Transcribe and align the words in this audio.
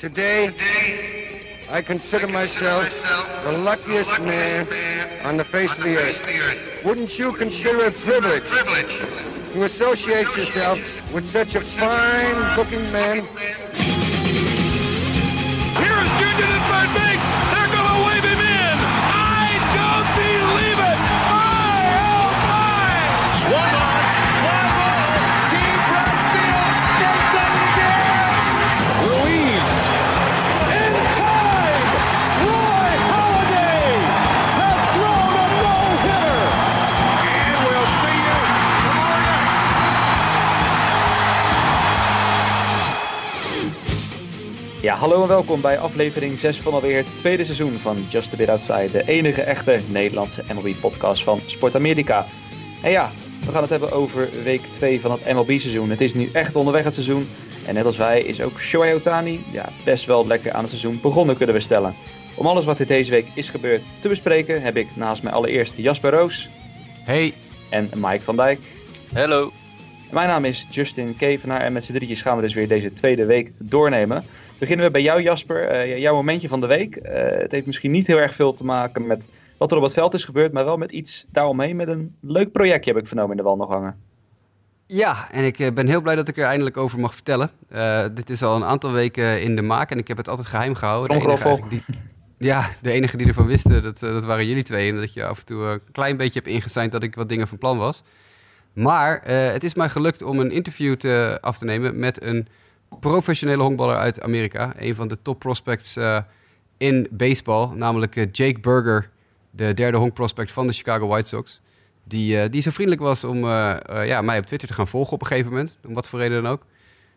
Today, 0.00 0.50
I 1.68 1.82
consider 1.82 2.26
myself 2.26 2.88
the 3.44 3.52
luckiest 3.52 4.18
man 4.18 4.66
on 5.26 5.36
the 5.36 5.44
face 5.44 5.76
of 5.76 5.84
the 5.84 5.98
earth. 5.98 6.82
Wouldn't 6.82 7.18
you 7.18 7.34
consider 7.34 7.84
it 7.84 7.96
privilege 7.96 8.48
to 9.52 9.64
associate 9.64 10.24
yourself 10.28 10.78
with 11.12 11.28
such 11.28 11.54
a 11.54 11.60
fine-looking 11.60 12.90
man? 12.90 13.28
Hallo 45.00 45.22
en 45.22 45.28
welkom 45.28 45.60
bij 45.60 45.78
aflevering 45.78 46.38
6 46.38 46.60
van 46.60 46.72
alweer 46.72 46.96
het 46.96 47.18
tweede 47.18 47.44
seizoen 47.44 47.72
van 47.72 47.96
Just 48.08 48.32
a 48.32 48.36
Bit 48.36 48.48
Outside, 48.48 48.90
de 48.90 49.08
enige 49.08 49.42
echte 49.42 49.80
Nederlandse 49.88 50.44
MLB-podcast 50.54 51.24
van 51.24 51.40
Sport 51.46 51.74
Amerika. 51.74 52.26
En 52.82 52.90
ja, 52.90 53.10
we 53.44 53.52
gaan 53.52 53.60
het 53.60 53.70
hebben 53.70 53.92
over 53.92 54.28
week 54.44 54.62
2 54.62 55.00
van 55.00 55.10
het 55.10 55.32
MLB-seizoen. 55.32 55.90
Het 55.90 56.00
is 56.00 56.14
nu 56.14 56.28
echt 56.32 56.56
onderweg 56.56 56.84
het 56.84 56.94
seizoen. 56.94 57.28
En 57.66 57.74
net 57.74 57.86
als 57.86 57.96
wij 57.96 58.20
is 58.20 58.40
ook 58.40 58.60
Shohei 58.60 58.94
Otani 58.94 59.44
ja, 59.52 59.68
best 59.84 60.06
wel 60.06 60.26
lekker 60.26 60.52
aan 60.52 60.60
het 60.60 60.70
seizoen 60.70 60.98
begonnen, 61.02 61.36
kunnen 61.36 61.54
we 61.54 61.60
stellen. 61.60 61.94
Om 62.34 62.46
alles 62.46 62.64
wat 62.64 62.78
er 62.78 62.86
deze 62.86 63.10
week 63.10 63.26
is 63.34 63.48
gebeurd 63.48 63.82
te 64.00 64.08
bespreken, 64.08 64.62
heb 64.62 64.76
ik 64.76 64.96
naast 64.96 65.22
mij 65.22 65.32
allereerst 65.32 65.76
Jasper 65.76 66.10
Roos 66.10 66.48
Hey, 67.04 67.34
en 67.70 67.90
Mike 67.96 68.24
van 68.24 68.36
Dijk. 68.36 68.60
Hallo. 69.12 69.52
Mijn 70.10 70.28
naam 70.28 70.44
is 70.44 70.66
Justin 70.70 71.16
Kevenaar 71.16 71.60
en 71.60 71.72
met 71.72 71.84
z'n 71.84 71.92
drietjes 71.92 72.22
gaan 72.22 72.36
we 72.36 72.42
dus 72.42 72.54
weer 72.54 72.68
deze 72.68 72.92
tweede 72.92 73.24
week 73.24 73.50
doornemen. 73.58 74.24
Beginnen 74.60 74.86
we 74.86 74.92
bij 74.92 75.02
jou 75.02 75.22
Jasper, 75.22 75.68
Eh, 75.68 75.98
jouw 75.98 76.14
momentje 76.14 76.48
van 76.48 76.60
de 76.60 76.66
week. 76.66 76.96
Eh, 76.96 77.38
het 77.38 77.52
heeft 77.52 77.66
misschien 77.66 77.90
niet 77.90 78.06
heel 78.06 78.18
erg 78.18 78.34
veel 78.34 78.52
te 78.52 78.64
maken 78.64 79.06
met 79.06 79.28
wat 79.56 79.70
er 79.70 79.76
op 79.76 79.82
het 79.82 79.92
veld 79.92 80.14
is 80.14 80.24
gebeurd, 80.24 80.52
maar 80.52 80.64
wel 80.64 80.76
met 80.76 80.92
iets 80.92 81.26
daaromheen, 81.32 81.76
met 81.76 81.88
een 81.88 82.14
leuk 82.20 82.52
projectje 82.52 82.92
heb 82.92 83.00
ik 83.00 83.06
vernomen 83.06 83.30
in 83.30 83.36
de 83.36 83.42
wal 83.42 83.56
nog 83.56 83.68
hangen. 83.68 83.96
ja, 84.86 85.30
en 85.30 85.44
ik 85.44 85.58
eh, 85.58 85.72
ben 85.72 85.86
heel 85.86 86.00
blij 86.00 86.14
dat 86.14 86.28
ik 86.28 86.36
er 86.36 86.44
eindelijk 86.44 86.76
over 86.76 87.00
mag 87.00 87.14
vertellen. 87.14 87.50
Dit 88.14 88.30
is 88.30 88.42
al 88.42 88.56
een 88.56 88.64
aantal 88.64 88.92
weken 88.92 89.42
in 89.42 89.56
de 89.56 89.62
maak 89.62 89.90
en 89.90 89.98
ik 89.98 90.08
heb 90.08 90.16
het 90.16 90.28
altijd 90.28 90.46
geheim 90.46 90.74
gehouden. 90.74 91.10
Die, 91.68 91.82
ja, 92.38 92.68
de 92.82 92.90
enige 92.90 93.16
die 93.16 93.26
ervan 93.26 93.46
wisten, 93.46 93.82
dat, 93.82 93.98
dat 93.98 94.24
waren 94.24 94.46
jullie 94.46 94.62
twee. 94.62 94.90
En 94.90 94.96
dat 94.96 95.14
je 95.14 95.24
af 95.24 95.38
en 95.38 95.44
toe 95.44 95.62
een 95.62 95.80
klein 95.92 96.16
beetje 96.16 96.38
hebt 96.38 96.52
ingezeind 96.52 96.92
dat 96.92 97.02
ik 97.02 97.14
wat 97.14 97.28
dingen 97.28 97.48
van 97.48 97.58
plan 97.58 97.78
was. 97.78 98.02
Maar 98.72 99.20
het 99.52 99.64
is 99.64 99.74
mij 99.74 99.88
gelukt 99.88 100.22
om 100.22 100.38
een 100.38 100.50
interview 100.50 100.94
te, 100.94 101.38
af 101.40 101.58
te 101.58 101.64
nemen 101.64 101.98
met 101.98 102.22
een 102.22 102.48
professionele 103.00 103.62
honkballer 103.62 103.96
uit 103.96 104.20
Amerika. 104.20 104.72
Een 104.78 104.94
van 104.94 105.08
de 105.08 105.22
top 105.22 105.38
prospects 105.38 105.96
eh, 105.96 106.18
in 106.76 107.08
baseball, 107.10 107.68
namelijk 107.74 108.16
eh, 108.16 108.26
Jake 108.32 108.60
Burger, 108.60 109.10
de 109.50 109.74
derde 109.74 109.98
honkprospect 109.98 110.50
van 110.52 110.66
de 110.66 110.72
Chicago 110.72 111.06
White 111.06 111.28
Sox. 111.28 111.60
Die, 112.04 112.40
eh, 112.40 112.50
die 112.50 112.60
zo 112.60 112.70
vriendelijk 112.70 113.02
was 113.02 113.24
om 113.24 113.38
ja, 114.04 114.20
mij 114.20 114.38
op 114.38 114.46
Twitter 114.46 114.68
te 114.68 114.74
gaan 114.74 114.88
volgen 114.88 115.12
op 115.12 115.20
een 115.20 115.26
gegeven 115.26 115.50
moment. 115.50 115.76
Om 115.86 115.94
wat 115.94 116.08
voor 116.08 116.18
reden 116.18 116.42
dan 116.42 116.52
ook. 116.52 116.66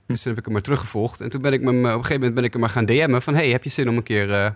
Dus 0.07 0.21
toen 0.21 0.29
heb 0.29 0.39
ik 0.39 0.45
hem 0.45 0.53
maar 0.53 0.63
teruggevolgd. 0.63 1.21
En 1.21 1.29
toen 1.29 1.41
ben 1.41 1.53
ik 1.53 1.61
me, 1.61 1.69
op 1.69 1.75
een 1.75 1.91
gegeven 1.91 2.13
moment 2.13 2.33
ben 2.33 2.43
ik 2.43 2.51
hem 2.51 2.61
maar 2.61 2.69
gaan 2.69 2.85
DM'en 2.85 3.21
van... 3.21 3.35
hey, 3.35 3.49
heb 3.49 3.63
je 3.63 3.69
zin 3.69 3.89
om 3.89 3.97
een 3.97 4.03
keer 4.03 4.55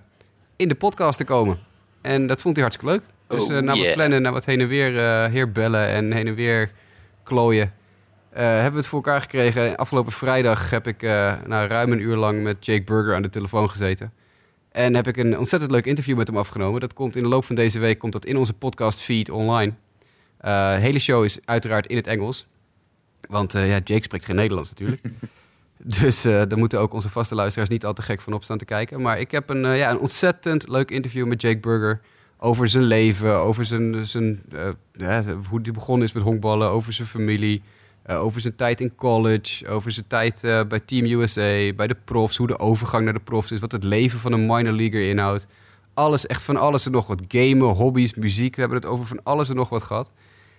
in 0.55 0.67
de 0.67 0.75
podcast 0.75 1.17
te 1.17 1.23
komen? 1.23 1.59
En 2.01 2.27
dat 2.27 2.41
vond 2.41 2.55
hij 2.55 2.65
hartstikke 2.65 2.93
leuk. 2.93 3.03
Dus 3.27 3.49
Oh, 3.49 3.57
eh, 3.57 3.63
na 3.63 3.77
wat 3.77 3.93
plannen, 3.93 4.21
na 4.21 4.31
wat 4.31 4.45
heen 4.45 4.61
en 4.61 4.67
weer, 4.67 4.91
heer 5.29 5.51
bellen 5.51 5.87
en 5.87 6.11
heen 6.11 6.27
en 6.27 6.35
weer 6.35 6.71
klooien... 7.23 7.73
eh, 8.29 8.43
hebben 8.43 8.71
we 8.71 8.77
het 8.77 8.87
voor 8.87 9.03
elkaar 9.03 9.21
gekregen. 9.21 9.75
Afgelopen 9.75 10.11
vrijdag 10.11 10.69
heb 10.69 10.87
ik 10.87 11.03
eh 11.03 11.33
nou, 11.45 11.67
ruim 11.67 11.91
een 11.91 11.99
uur 11.99 12.15
lang 12.15 12.43
met 12.43 12.65
Jake 12.65 12.83
Burger 12.83 13.15
aan 13.15 13.21
de 13.21 13.29
telefoon 13.29 13.69
gezeten. 13.69 14.13
En 14.71 14.95
heb 14.95 15.07
ik 15.07 15.17
een 15.17 15.37
ontzettend 15.37 15.71
leuk 15.71 15.85
interview 15.85 16.17
met 16.17 16.27
hem 16.27 16.37
afgenomen. 16.37 16.79
Dat 16.79 16.93
komt 16.93 17.15
in 17.15 17.23
de 17.23 17.29
loop 17.29 17.45
van 17.45 17.55
deze 17.55 17.79
week 17.79 17.99
komt 17.99 18.13
dat 18.13 18.25
in 18.25 18.37
onze 18.37 18.53
podcast 18.53 18.99
feed 18.99 19.29
online. 19.29 19.73
Eh, 20.37 20.73
de 20.73 20.79
hele 20.79 20.99
show 20.99 21.23
is 21.23 21.39
uiteraard 21.45 21.87
in 21.87 21.95
het 21.95 22.07
Engels. 22.07 22.47
Want 23.29 23.55
eh, 23.55 23.69
ja, 23.69 23.79
Jake 23.83 24.03
spreekt 24.03 24.25
geen 24.25 24.35
Nederlands 24.35 24.69
natuurlijk. 24.69 25.01
dus 25.99 26.25
eh 26.25 26.33
daar 26.33 26.57
moeten 26.57 26.79
ook 26.79 26.93
onze 26.93 27.09
vaste 27.09 27.35
luisteraars 27.35 27.69
niet 27.69 27.85
al 27.85 27.93
te 27.93 28.01
gek 28.01 28.21
van 28.21 28.33
opstaan 28.33 28.57
te 28.57 28.65
kijken. 28.65 29.01
Maar 29.01 29.19
ik 29.19 29.31
heb 29.31 29.49
een, 29.49 29.65
eh, 29.65 29.77
ja, 29.77 29.91
een 29.91 29.99
ontzettend 29.99 30.67
leuk 30.67 30.91
interview 30.91 31.27
met 31.27 31.41
Jake 31.41 31.59
Burger. 31.59 32.01
Over 32.39 32.67
zijn 32.67 32.83
leven, 32.83 33.35
over 33.35 33.65
zijn, 33.65 34.07
zijn, 34.07 34.41
eh, 34.51 34.69
ja, 34.93 35.23
hoe 35.49 35.59
hij 35.61 35.71
begonnen 35.71 36.07
is 36.07 36.13
met 36.13 36.23
honkballen, 36.23 36.69
over 36.69 36.93
zijn 36.93 37.07
familie. 37.07 37.61
Eh, 38.07 38.23
over 38.23 38.41
zijn 38.41 38.55
tijd 38.55 38.81
in 38.81 38.95
college, 38.95 39.67
over 39.67 39.91
zijn 39.91 40.07
tijd 40.07 40.43
eh, 40.43 40.61
bij 40.67 40.79
Team 40.79 41.05
USA, 41.05 41.73
bij 41.73 41.87
de 41.87 41.97
profs, 42.05 42.37
hoe 42.37 42.47
de 42.47 42.59
overgang 42.59 43.03
naar 43.03 43.13
de 43.13 43.19
profs 43.19 43.51
is, 43.51 43.59
wat 43.59 43.71
het 43.71 43.83
leven 43.83 44.19
van 44.19 44.31
een 44.31 44.45
minor 44.45 44.73
leaguer 44.73 45.09
inhoudt. 45.09 45.47
Alles, 45.93 46.27
echt 46.27 46.43
van 46.43 46.57
alles 46.57 46.85
en 46.85 46.91
nog 46.91 47.07
wat. 47.07 47.23
Gamen, 47.27 47.67
hobby's, 47.67 48.13
muziek. 48.13 48.55
We 48.55 48.61
hebben 48.61 48.79
het 48.79 48.87
over 48.87 49.05
van 49.05 49.19
alles 49.23 49.49
en 49.49 49.55
nog 49.55 49.69
wat 49.69 49.83
gehad. 49.83 50.11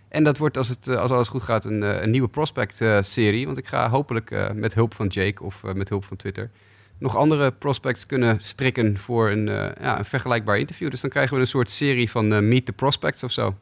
En 0.09 0.25
dat 0.25 0.39
wordt, 0.39 0.57
als, 0.57 0.69
het, 0.69 0.89
eh, 0.89 0.97
als 0.97 1.11
alles 1.11 1.29
goed 1.29 1.43
gaat, 1.43 1.65
een, 1.65 2.03
een 2.03 2.11
nieuwe 2.11 2.29
prospect-serie. 2.29 3.47
Want 3.47 3.59
ik 3.59 3.67
ga 3.67 3.91
hopelijk 3.91 4.53
met 4.55 4.75
hulp 4.75 4.95
van 4.95 5.07
Jake 5.07 5.43
of 5.43 5.63
met 5.75 5.89
hulp 5.89 6.05
van 6.05 6.17
Twitter... 6.17 6.51
nog 6.99 7.17
andere 7.17 7.53
prospects 7.53 8.07
kunnen 8.07 8.37
strikken 8.41 8.99
voor 8.99 9.31
een, 9.31 9.47
ja, 9.81 9.99
een 9.99 10.05
vergelijkbaar 10.05 10.59
interview. 10.59 10.91
Dus 10.91 11.01
dan 11.01 11.11
krijgen 11.11 11.35
we 11.35 11.41
een 11.41 11.47
soort 11.47 11.71
serie 11.71 12.11
van 12.11 12.49
Meet 12.49 12.67
the 12.67 12.73
Prospects 12.73 13.23
of 13.23 13.31
zo. 13.31 13.55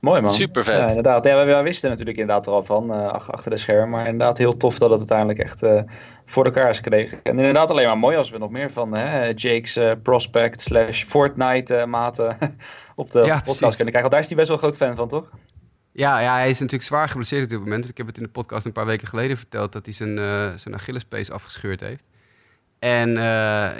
Mooi 0.00 0.20
man. 0.20 0.34
Super 0.34 0.64
vet. 0.64 0.76
Ja, 0.76 0.86
inderdaad. 0.88 1.24
Ja, 1.24 1.44
wij 1.46 1.62
wisten 1.62 1.90
natuurlijk 1.90 2.18
inderdaad 2.18 2.46
er 2.46 2.52
al 2.52 2.62
van, 2.62 2.92
eh, 2.94 3.06
ach- 3.06 3.32
achter 3.32 3.50
de 3.50 3.56
scherm. 3.56 3.90
Maar 3.90 4.04
inderdaad 4.06 4.38
heel 4.38 4.56
tof 4.56 4.78
dat 4.78 4.90
het 4.90 4.98
uiteindelijk 4.98 5.38
echt 5.38 5.62
eh, 5.62 5.82
voor 6.26 6.44
elkaar 6.44 6.68
is 6.70 6.76
gekregen. 6.76 7.18
En 7.22 7.38
inderdaad 7.38 7.70
alleen 7.70 7.86
maar 7.86 7.98
mooi 7.98 8.16
als 8.16 8.30
we 8.30 8.38
nog 8.38 8.50
meer 8.50 8.70
van 8.70 8.94
hè, 8.94 9.24
Jake's 9.34 9.76
eh, 9.76 9.92
prospect 10.02 10.60
slash 10.60 11.04
Fortnite 11.04 11.84
maten 11.88 12.36
op 12.96 13.10
de, 13.10 13.18
Ja, 13.18 13.24
podcast 13.24 13.42
precies. 13.44 13.76
kunnen 13.76 13.92
krijgen. 13.94 14.00
Want 14.00 14.10
daar 14.10 14.20
is 14.20 14.26
hij 14.26 14.36
best 14.36 14.48
wel 14.48 14.56
een 14.56 14.62
groot 14.62 14.76
fan 14.76 14.96
van, 14.96 15.08
toch? 15.08 15.30
Ja, 15.92 16.18
ja, 16.20 16.34
hij 16.34 16.48
is 16.48 16.58
natuurlijk 16.58 16.88
zwaar 16.88 17.08
geblesseerd 17.08 17.42
op 17.42 17.48
dit 17.48 17.58
moment. 17.58 17.88
Ik 17.88 17.96
heb 17.96 18.06
het 18.06 18.16
in 18.16 18.22
de 18.22 18.28
podcast 18.28 18.66
een 18.66 18.72
paar 18.72 18.86
weken 18.86 19.08
geleden 19.08 19.36
verteld... 19.36 19.72
dat 19.72 19.84
hij 19.84 19.94
zijn, 19.94 20.18
eh 20.18 20.48
zijn 20.56 20.74
Achillespees 20.74 21.30
afgescheurd 21.30 21.80
heeft. 21.80 22.08
En 22.78 23.08
eh, 23.16 23.22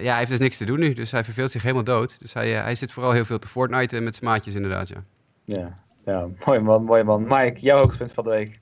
ja, 0.02 0.08
hij 0.10 0.16
heeft 0.18 0.30
dus 0.30 0.38
niks 0.38 0.56
te 0.56 0.64
doen 0.64 0.78
nu. 0.78 0.92
Dus 0.92 1.10
hij 1.12 1.24
verveelt 1.24 1.50
zich 1.50 1.62
helemaal 1.62 1.84
dood. 1.84 2.20
Dus 2.20 2.32
hij, 2.32 2.56
eh, 2.56 2.62
hij 2.62 2.74
zit 2.74 2.92
vooral 2.92 3.12
heel 3.12 3.24
veel 3.24 3.38
te 3.38 3.48
Fortnite 3.48 4.00
met 4.00 4.14
zijn 4.14 4.30
maatjes 4.30 4.54
inderdaad, 4.54 4.88
ja. 4.88 5.02
Ja, 5.44 5.78
ja 6.04 6.28
mooi 6.44 6.60
man, 6.60 6.84
mooi 6.84 7.02
man. 7.02 7.22
Mike, 7.28 7.60
jouw 7.60 7.78
hoogtepunt 7.78 8.12
van 8.12 8.24
de 8.24 8.30
week. 8.30 8.60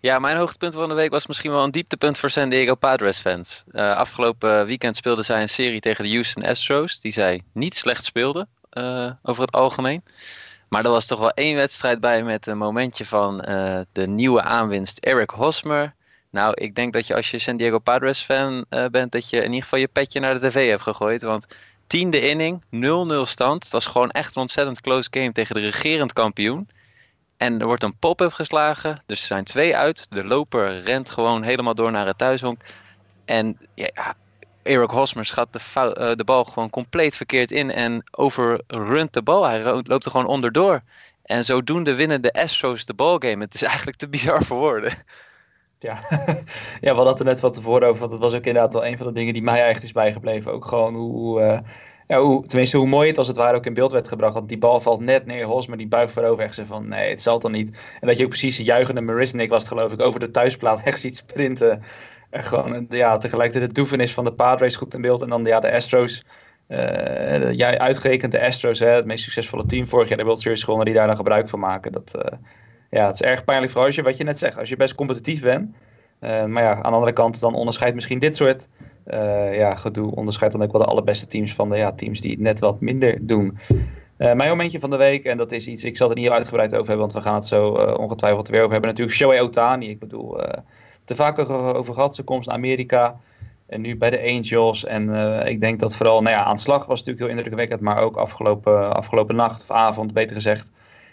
Ja, 0.00 0.18
mijn 0.18 0.36
hoogtepunt 0.36 0.74
van 0.74 0.88
de 0.88 0.94
week 0.94 1.10
was 1.10 1.26
misschien 1.26 1.50
wel 1.50 1.64
een 1.64 1.70
dieptepunt 1.70 2.18
voor 2.18 2.30
San 2.30 2.48
Diego 2.48 2.74
Padres 2.74 3.20
fans. 3.20 3.64
Eh, 3.70 3.96
afgelopen 3.96 4.66
weekend 4.66 4.96
speelden 4.96 5.24
zij 5.24 5.40
een 5.40 5.48
serie 5.48 5.80
tegen 5.80 6.04
de 6.04 6.10
Houston 6.10 6.44
Astros, 6.44 7.00
die 7.00 7.12
zij 7.12 7.42
niet 7.52 7.76
slecht 7.76 8.04
speelden 8.04 8.48
eh, 8.70 9.10
over 9.22 9.42
het 9.42 9.52
algemeen. 9.52 10.04
Maar 10.68 10.84
er 10.84 10.90
was 10.90 11.06
toch 11.06 11.18
wel 11.18 11.30
één 11.30 11.56
wedstrijd 11.56 12.00
bij 12.00 12.22
met 12.22 12.46
een 12.46 12.58
momentje 12.58 13.06
van 13.06 13.40
eh, 13.40 13.80
de 13.92 14.06
nieuwe 14.06 14.42
aanwinst 14.42 14.98
Eric 14.98 15.30
Hosmer. 15.30 15.94
Nou, 16.30 16.54
ik 16.54 16.74
denk 16.74 16.92
dat 16.92 17.06
je 17.06 17.14
als 17.14 17.30
je 17.30 17.38
San 17.38 17.56
Diego 17.56 17.78
Padres 17.78 18.20
fan 18.20 18.64
bent, 18.90 19.12
dat 19.12 19.30
je 19.30 19.36
in 19.36 19.44
ieder 19.44 19.62
geval 19.62 19.78
je 19.78 19.88
petje 19.88 20.20
naar 20.20 20.40
de 20.40 20.48
tv 20.48 20.68
hebt 20.68 20.82
gegooid. 20.82 21.22
Want 21.22 21.46
tiende 21.86 22.28
inning, 22.28 22.62
0-0 22.62 22.66
stand. 23.22 23.62
Het 23.62 23.72
was 23.72 23.86
gewoon 23.86 24.10
echt 24.10 24.36
een 24.36 24.42
ontzettend 24.42 24.80
close 24.80 25.08
game 25.10 25.32
tegen 25.32 25.54
de 25.54 25.60
regerend 25.60 26.12
kampioen. 26.12 26.68
En 27.36 27.60
er 27.60 27.66
wordt 27.66 27.82
een 27.82 27.98
pop-up 27.98 28.32
geslagen. 28.32 29.02
Dus 29.06 29.20
er 29.20 29.26
zijn 29.26 29.44
twee 29.44 29.76
uit. 29.76 30.06
De 30.10 30.24
loper 30.24 30.82
rent 30.82 31.10
gewoon 31.10 31.42
helemaal 31.42 31.74
door 31.74 31.90
naar 31.90 32.06
het 32.06 32.18
thuishonk. 32.18 32.60
En 33.24 33.58
ja, 33.74 34.14
Eric 34.62 34.90
Hosmer 34.90 35.24
schat 35.24 35.52
de, 35.52 35.58
eh, 35.74 36.12
de 36.14 36.24
bal 36.24 36.44
gewoon 36.44 36.70
compleet 36.70 37.16
verkeerd 37.16 37.50
in. 37.50 37.70
En 37.70 38.04
overrunt 38.10 39.12
de 39.12 39.22
bal. 39.22 39.44
Hij 39.44 39.62
loopt 39.62 40.04
er 40.04 40.10
gewoon 40.10 40.26
onderdoor. 40.26 40.82
En 41.24 41.44
zodoende 41.44 41.94
winnen 41.94 42.22
de 42.22 42.32
Astros 42.32 42.84
de 42.84 42.94
ballgame. 42.94 43.44
Het 43.44 43.54
is 43.54 43.62
eigenlijk 43.62 43.98
te 43.98 44.08
bizar 44.08 44.44
voor 44.44 44.58
woorden. 44.58 44.92
Ja. 45.86 45.98
ja, 46.86 46.90
we 46.90 46.96
hadden 46.96 47.08
het 47.08 47.18
er 47.18 47.24
net 47.24 47.40
wat 47.40 47.54
tevoren 47.54 47.88
over. 47.88 48.00
Want 48.00 48.12
het 48.12 48.20
was 48.20 48.34
ook 48.34 48.44
inderdaad 48.44 48.72
wel 48.72 48.86
een 48.86 48.96
van 48.96 49.06
de 49.06 49.12
dingen 49.12 49.32
die 49.32 49.42
mij 49.42 49.66
echt 49.66 49.82
is 49.82 49.92
bijgebleven. 49.92 50.52
Ook 50.52 50.64
gewoon 50.64 50.94
hoe, 50.94 51.40
eh, 51.40 51.58
ja, 52.06 52.20
hoe, 52.20 52.46
tenminste 52.46 52.76
hoe 52.76 52.86
mooi 52.86 53.08
het 53.08 53.18
als 53.18 53.26
het 53.26 53.36
ware 53.36 53.56
ook 53.56 53.66
in 53.66 53.74
beeld 53.74 53.92
werd 53.92 54.08
gebracht. 54.08 54.34
Want 54.34 54.48
die 54.48 54.58
bal 54.58 54.80
valt 54.80 55.00
net 55.00 55.26
neer. 55.26 55.44
Hosmer 55.44 55.78
die 55.78 55.88
buigt 55.88 56.12
voorover 56.12 56.44
echt 56.44 56.60
van 56.66 56.88
nee, 56.88 57.10
het 57.10 57.22
zal 57.22 57.38
toch 57.38 57.50
niet. 57.50 57.76
En 58.00 58.06
dat 58.06 58.16
je 58.18 58.24
ook 58.24 58.30
precies 58.30 58.56
de 58.56 58.64
juichende 58.64 59.00
Marisnik 59.00 59.50
was 59.50 59.68
geloof 59.68 59.92
ik 59.92 60.00
over 60.00 60.20
de 60.20 60.30
thuisplaat 60.30 60.82
echt 60.88 61.00
ziet 61.00 61.16
sprinten. 61.16 61.82
En 62.30 62.44
gewoon 62.44 62.74
eh, 62.74 62.98
ja, 62.98 63.16
tegelijkertijd 63.18 63.68
de 63.68 63.80
doevenis 63.80 64.14
van 64.14 64.24
de 64.24 64.32
Padres 64.32 64.76
goed 64.76 64.94
in 64.94 65.00
beeld. 65.00 65.22
En 65.22 65.28
dan 65.28 65.44
ja, 65.44 65.60
de 65.60 65.72
Astros. 65.72 66.24
eh 66.66 67.52
ja, 67.52 67.78
uitgerekend 67.78 68.32
de 68.32 68.46
Astros, 68.46 68.78
hè, 68.78 68.88
het 68.88 69.04
meest 69.04 69.24
succesvolle 69.24 69.66
team 69.66 69.86
vorig 69.86 70.08
jaar 70.08 70.18
de 70.18 70.24
World 70.24 70.40
Series 70.40 70.62
gewonnen, 70.62 70.86
die 70.86 70.94
daar 70.94 71.06
dan 71.06 71.16
gebruik 71.16 71.48
van 71.48 71.58
maken. 71.60 71.92
Dat, 71.92 72.14
ja, 72.96 73.06
het 73.06 73.14
is 73.14 73.26
erg 73.26 73.44
pijnlijk 73.44 73.72
voor 73.72 73.84
als 73.84 73.94
je, 73.94 74.02
wat 74.02 74.16
je 74.16 74.24
net 74.24 74.38
zegt, 74.38 74.58
als 74.58 74.68
je 74.68 74.76
best 74.76 74.94
competitief 74.94 75.42
bent. 75.42 75.74
Eh, 76.18 76.44
maar 76.44 76.62
ja, 76.62 76.74
aan 76.74 76.82
de 76.82 76.88
andere 76.88 77.12
kant, 77.12 77.40
dan 77.40 77.54
onderscheidt 77.54 77.94
misschien 77.94 78.18
dit 78.18 78.36
soort 78.36 78.68
ja, 79.52 79.74
gedoe 79.74 80.14
onderscheidt 80.14 80.54
dan 80.54 80.62
ook 80.62 80.72
wel 80.72 80.80
de 80.80 80.86
allerbeste 80.86 81.26
teams 81.26 81.54
van 81.54 81.70
de 81.70 81.76
ja, 81.76 81.92
teams 81.92 82.20
die 82.20 82.30
het 82.30 82.40
net 82.40 82.60
wat 82.60 82.80
minder 82.80 83.18
doen. 83.20 83.58
mijn 84.16 84.48
momentje 84.48 84.80
van 84.80 84.90
de 84.90 84.96
week, 84.96 85.24
en 85.24 85.36
dat 85.36 85.52
is 85.52 85.66
iets, 85.66 85.84
ik 85.84 85.96
zal 85.96 86.08
het 86.08 86.16
niet 86.16 86.26
heel 86.26 86.36
uitgebreid 86.36 86.74
over 86.74 86.86
hebben, 86.86 87.06
want 87.06 87.12
we 87.12 87.20
gaan 87.20 87.34
het 87.34 87.46
zo 87.46 87.68
ongetwijfeld 87.98 88.48
weer 88.48 88.60
over 88.60 88.72
hebben. 88.72 88.90
Natuurlijk 88.90 89.16
Shohei 89.16 89.40
Otani, 89.40 89.90
ik 89.90 89.98
bedoel, 89.98 90.40
te 91.04 91.16
vaak 91.16 91.38
over 91.48 91.94
gehad, 91.94 92.14
zijn 92.14 92.26
komst 92.26 92.48
naar 92.48 92.56
Amerika. 92.56 93.20
En 93.66 93.80
nu 93.80 93.96
bij 93.96 94.10
de 94.10 94.32
Angels. 94.32 94.84
En 94.84 95.10
ik 95.46 95.60
denk 95.60 95.80
dat 95.80 95.96
vooral, 95.96 96.22
nou 96.22 96.36
ja, 96.36 96.44
aanslag 96.44 96.86
was 96.86 96.98
natuurlijk 96.98 97.26
heel 97.26 97.36
indrukwekkend. 97.36 97.80
Maar 97.80 97.98
ook 97.98 98.16
afgelopen, 98.16 98.94
afgelopen 98.94 99.36
nacht 99.36 99.62
of 99.62 99.70
avond, 99.70 100.12
beter 100.12 100.36
gezegd. 100.36 100.70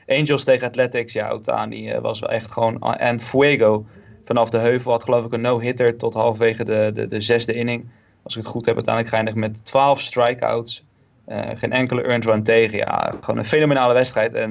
Angels 0.07 0.43
tegen 0.43 0.67
Athletics, 0.67 1.13
ja, 1.13 1.29
Otani 1.29 1.93
uh, 1.93 1.99
was 1.99 2.19
wel 2.19 2.29
echt 2.29 2.51
gewoon... 2.51 2.81
En 2.81 3.19
Fuego 3.19 3.85
vanaf 4.25 4.49
de 4.49 4.57
heuvel 4.57 4.91
had 4.91 5.03
geloof 5.03 5.25
ik 5.25 5.33
een 5.33 5.41
no-hitter 5.41 5.97
tot 5.97 6.13
halverwege 6.13 6.63
de, 6.63 6.91
de, 6.93 7.05
de 7.05 7.21
zesde 7.21 7.53
inning. 7.53 7.89
Als 8.23 8.35
ik 8.35 8.41
het 8.41 8.51
goed 8.51 8.65
heb, 8.65 8.75
uiteindelijk 8.75 9.15
geëindigd 9.15 9.37
met 9.37 9.65
12 9.65 10.01
strikeouts. 10.01 10.83
Uh, 11.27 11.39
geen 11.55 11.71
enkele 11.71 12.01
earned 12.01 12.25
run 12.25 12.43
tegen. 12.43 12.77
Ja, 12.77 13.15
gewoon 13.21 13.37
een 13.37 13.45
fenomenale 13.45 13.93
wedstrijd. 13.93 14.33
En 14.33 14.49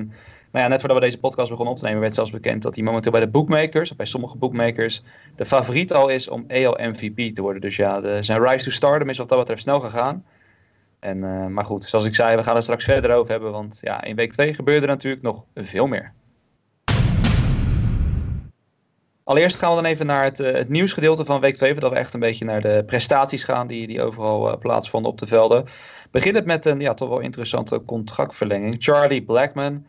nou 0.51 0.65
ja, 0.65 0.69
net 0.69 0.81
voordat 0.81 0.99
we 0.99 1.05
deze 1.05 1.19
podcast 1.19 1.49
begonnen 1.49 1.75
op 1.75 1.81
te 1.81 1.87
nemen, 1.87 2.01
werd 2.01 2.15
zelfs 2.15 2.31
bekend 2.31 2.63
dat 2.63 2.75
hij 2.75 2.85
momenteel 2.85 3.13
bij 3.13 3.21
de 3.21 3.29
bookmakers, 3.29 3.91
of 3.91 3.97
bij 3.97 4.07
sommige 4.07 4.37
bookmakers, 4.37 5.03
de 5.37 5.45
favoriet 5.45 5.93
al 5.93 6.09
is 6.09 6.29
om 6.29 6.45
AL 6.49 6.79
MVP 6.81 7.35
te 7.35 7.43
worden. 7.43 7.61
Dus 7.61 7.77
ja, 7.77 8.01
de, 8.01 8.23
zijn 8.23 8.43
rise 8.43 8.65
to 8.65 8.71
stardom 8.71 9.09
is 9.09 9.19
wat 9.19 9.29
dat 9.29 9.39
betreft 9.39 9.63
snel 9.63 9.81
gegaan. 9.81 10.25
En, 11.03 11.23
uh, 11.23 11.47
maar 11.47 11.65
goed, 11.65 11.85
zoals 11.85 12.05
ik 12.05 12.15
zei, 12.15 12.37
we 12.37 12.43
gaan 12.43 12.57
er 12.57 12.63
straks 12.63 12.85
verder 12.85 13.15
over 13.15 13.31
hebben. 13.31 13.53
Want 13.53 13.79
ja, 13.81 14.05
in 14.05 14.17
week 14.17 14.33
2 14.33 14.55
gebeurde 14.55 14.81
er 14.81 14.93
natuurlijk 14.93 15.23
nog 15.23 15.45
veel 15.55 15.87
meer. 15.87 16.13
Allereerst 19.25 19.57
gaan 19.57 19.71
we 19.71 19.83
dan 19.83 19.91
even 19.91 20.07
naar 20.07 20.25
het, 20.25 20.41
uh, 20.41 20.53
het 20.53 20.69
nieuwsgedeelte 20.69 21.25
van 21.25 21.41
week 21.41 21.55
2. 21.55 21.73
Voordat 21.73 21.91
we 21.91 21.97
echt 21.97 22.15
een 22.15 22.21
beetje 22.21 22.45
naar 22.45 22.61
de 22.61 22.83
prestaties 22.87 23.45
gaan 23.45 23.67
die, 23.67 23.87
die 23.87 24.03
overal 24.03 24.49
uh, 24.49 24.59
plaatsvonden 24.59 25.11
op 25.11 25.19
de 25.19 25.27
velden. 25.27 25.65
Begin 26.11 26.35
het 26.35 26.45
met 26.45 26.65
een 26.65 26.81
ja, 26.81 26.95
toch 26.95 27.09
wel 27.09 27.21
interessante 27.21 27.83
contractverlenging. 27.85 28.77
Charlie 28.79 29.23
Blackman, 29.23 29.87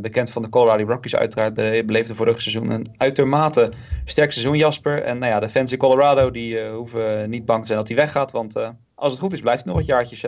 bekend 0.00 0.30
van 0.30 0.42
de 0.42 0.48
Colorado 0.48 0.84
Rockies 0.84 1.16
uiteraard, 1.16 1.54
beleefde 1.86 2.14
vorig 2.14 2.42
seizoen 2.42 2.70
een 2.70 2.94
uitermate 2.96 3.72
sterk 4.04 4.32
seizoen 4.32 4.56
Jasper. 4.56 5.02
En 5.02 5.18
nou 5.18 5.32
ja, 5.32 5.40
de 5.40 5.48
fans 5.48 5.72
in 5.72 5.78
Colorado 5.78 6.30
die 6.30 6.68
hoeven 6.68 7.30
niet 7.30 7.44
bang 7.44 7.60
te 7.60 7.66
zijn 7.66 7.78
dat 7.78 7.88
hij 7.88 7.96
weggaat. 7.96 8.32
Want 8.32 8.54
als 8.98 9.12
het 9.12 9.22
goed 9.22 9.32
is, 9.32 9.40
blijft 9.40 9.64
hij 9.64 9.72
nog 9.72 9.80
wat 9.80 9.90
jaartjes? 9.90 10.24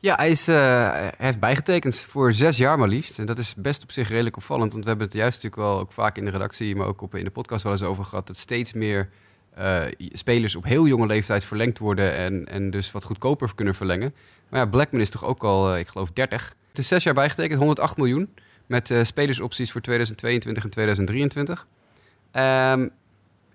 Ja, 0.00 0.14
hij, 0.14 0.30
is, 0.30 0.48
uh, 0.48 1.08
heeft 1.16 1.40
bijgetekend 1.40 1.96
voor 1.96 2.32
zes 2.32 2.56
jaar 2.56 2.78
maar 2.78 2.88
liefst. 2.88 3.18
En 3.18 3.26
dat 3.26 3.38
is 3.38 3.54
best 3.54 3.82
op 3.82 3.92
zich 3.92 4.08
redelijk 4.08 4.36
opvallend. 4.36 4.72
Want 4.72 4.84
we 4.84 4.88
hebben 4.88 5.06
het 5.06 5.16
juist 5.16 5.42
natuurlijk 5.42 5.68
wel 5.68 5.80
ook 5.80 5.92
vaak 5.92 6.16
in 6.16 6.24
de 6.24 6.30
redactie, 6.30 6.76
maar 6.76 6.86
ook 6.86 7.00
op, 7.00 7.14
in 7.14 7.24
de 7.24 7.30
podcast 7.30 7.62
wel 7.62 7.72
eens 7.72 7.82
over 7.82 8.04
gehad. 8.04 8.26
Dat 8.26 8.38
steeds 8.38 8.72
meer 8.72 9.08
uh, 9.58 9.82
spelers 9.98 10.56
op 10.56 10.64
heel 10.64 10.86
jonge 10.86 11.06
leeftijd 11.06 11.44
verlengd 11.44 11.78
worden 11.78 12.14
en, 12.14 12.46
en 12.48 12.70
dus 12.70 12.92
wat 12.92 13.04
goedkoper 13.04 13.54
kunnen 13.54 13.74
verlengen. 13.74 14.14
Maar 14.48 14.60
ja, 14.60 14.66
Blackman 14.66 15.00
is 15.00 15.10
toch 15.10 15.24
ook 15.24 15.44
al, 15.44 15.72
uh, 15.72 15.78
ik 15.78 15.88
geloof, 15.88 16.10
30. 16.10 16.54
Het 16.68 16.78
is 16.78 16.88
zes 16.88 17.04
jaar 17.04 17.14
bijgetekend, 17.14 17.58
108 17.58 17.96
miljoen. 17.96 18.34
Met 18.66 18.94
spelersopties 19.02 19.72
voor 19.72 19.80
2022 19.80 20.64
en 20.64 20.70
2023. 20.70 21.66
Um, 22.32 22.90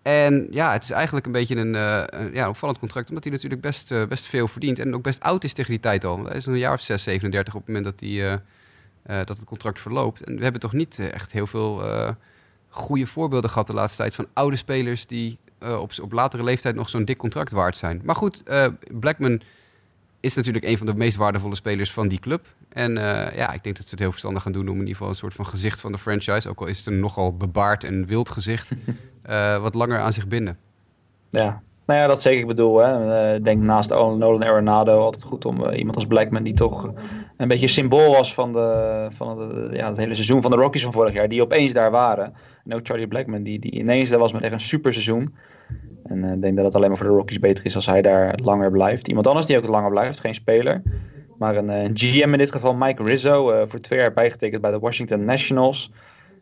en 0.09 0.47
ja, 0.51 0.71
het 0.71 0.83
is 0.83 0.91
eigenlijk 0.91 1.25
een 1.25 1.31
beetje 1.31 1.55
een, 1.55 1.73
uh, 1.73 2.33
ja, 2.33 2.49
opvallend 2.49 2.79
contract, 2.79 3.09
omdat 3.09 3.23
hij 3.23 3.33
natuurlijk 3.33 3.61
best, 3.61 3.91
uh, 3.91 4.05
best 4.05 4.25
veel 4.25 4.47
verdient. 4.47 4.79
En 4.79 4.95
ook 4.95 5.03
best 5.03 5.21
oud 5.21 5.43
is 5.43 5.53
tegen 5.53 5.71
die 5.71 5.79
tijd 5.79 6.05
al. 6.05 6.25
Hij 6.25 6.35
is 6.35 6.45
een 6.45 6.57
jaar 6.57 6.73
of 6.73 6.81
6, 6.81 7.03
37 7.03 7.53
op 7.53 7.59
het 7.59 7.67
moment 7.67 7.85
dat, 7.85 7.99
hij, 7.99 8.09
uh, 8.09 8.37
dat 9.25 9.37
het 9.37 9.45
contract 9.45 9.79
verloopt. 9.79 10.23
En 10.23 10.35
we 10.35 10.43
hebben 10.43 10.61
toch 10.61 10.73
niet 10.73 10.99
echt 10.99 11.31
heel 11.31 11.47
veel 11.47 11.83
goede 12.69 13.05
voorbeelden 13.05 13.49
gehad 13.49 13.67
de 13.67 13.73
laatste 13.73 14.01
tijd 14.01 14.15
van 14.15 14.27
oude 14.33 14.55
spelers 14.55 15.05
die 15.05 15.37
op, 15.59 15.91
op 16.01 16.11
latere 16.11 16.43
leeftijd 16.43 16.75
nog 16.75 16.89
zo'n 16.89 17.05
dik 17.05 17.17
contract 17.17 17.51
waard 17.51 17.77
zijn. 17.77 18.01
Maar 18.03 18.15
goed, 18.15 18.43
Blackman 18.99 19.41
is 20.19 20.35
natuurlijk 20.35 20.65
een 20.65 20.77
van 20.77 20.85
de 20.85 20.95
meest 20.95 21.17
waardevolle 21.17 21.55
spelers 21.55 21.91
van 21.91 22.07
die 22.07 22.19
club. 22.19 22.47
En 22.69 22.93
ja, 23.35 23.51
ik 23.51 23.63
denk 23.63 23.75
dat 23.75 23.85
ze 23.85 23.91
het 23.91 23.99
heel 23.99 24.11
verstandig 24.11 24.43
gaan 24.43 24.51
doen 24.51 24.67
om 24.67 24.73
in 24.73 24.79
ieder 24.79 24.93
geval 24.93 25.09
een 25.09 25.15
soort 25.15 25.33
van 25.33 25.45
gezicht 25.47 25.79
van 25.79 25.91
de 25.91 25.97
franchise, 25.97 26.49
ook 26.49 26.59
al 26.59 26.67
is 26.67 26.77
het 26.77 26.87
een 26.87 26.99
nogal 26.99 27.37
bebaard 27.37 27.83
en 27.83 28.05
wild 28.05 28.29
gezicht, 28.29 28.71
uh, 29.29 29.61
wat 29.61 29.75
langer 29.75 29.99
aan 29.99 30.13
zich 30.13 30.27
binden. 30.27 30.57
Ja, 31.29 31.61
nou 31.85 31.99
ja, 31.99 32.07
dat 32.07 32.21
zeker. 32.21 32.39
Ik 32.39 32.47
bedoel, 32.47 32.77
hè, 32.77 33.33
uh, 33.35 33.43
denk 33.43 33.61
naast 33.61 33.89
Nolan 33.89 34.43
Arenado 34.43 34.99
altijd 34.99 35.23
goed 35.23 35.45
om 35.45 35.63
uh, 35.63 35.77
iemand 35.77 35.95
als 35.95 36.05
Blackman, 36.05 36.43
die 36.43 36.53
toch 36.53 36.91
een 37.37 37.47
beetje 37.47 37.67
symbool 37.67 38.11
was 38.11 38.33
van, 38.33 38.53
de, 38.53 39.07
van 39.09 39.37
de, 39.37 39.69
ja, 39.73 39.87
het 39.87 39.97
hele 39.97 40.13
seizoen 40.13 40.41
van 40.41 40.51
de 40.51 40.57
Rockies 40.57 40.83
van 40.83 40.93
vorig 40.93 41.13
jaar, 41.13 41.29
die 41.29 41.41
opeens 41.41 41.73
daar 41.73 41.91
waren. 41.91 42.33
En 42.67 42.79
Charlie 42.83 43.07
Blackman, 43.07 43.43
die, 43.43 43.59
die 43.59 43.71
ineens 43.71 44.09
daar 44.09 44.19
was 44.19 44.33
met 44.33 44.41
echt 44.41 44.53
een 44.53 44.61
super 44.61 44.93
seizoen. 44.93 45.35
En 46.03 46.23
ik 46.23 46.41
denk 46.41 46.55
dat 46.55 46.65
het 46.65 46.75
alleen 46.75 46.89
maar 46.89 46.97
voor 46.97 47.07
de 47.07 47.13
Rockies 47.13 47.39
beter 47.39 47.65
is 47.65 47.75
als 47.75 47.85
hij 47.85 48.01
daar 48.01 48.39
langer 48.43 48.71
blijft. 48.71 49.07
Iemand 49.07 49.27
anders 49.27 49.45
die 49.45 49.57
ook 49.57 49.67
langer 49.67 49.89
blijft, 49.89 50.19
geen 50.19 50.33
speler. 50.33 50.81
Maar 51.37 51.55
een, 51.55 51.69
een 51.69 51.97
GM 51.97 52.31
in 52.31 52.37
dit 52.37 52.51
geval, 52.51 52.73
Mike 52.73 53.03
Rizzo, 53.03 53.65
voor 53.65 53.79
twee 53.79 53.99
jaar 53.99 54.13
bijgetekend 54.13 54.61
bij 54.61 54.71
de 54.71 54.79
Washington 54.79 55.25
Nationals. 55.25 55.91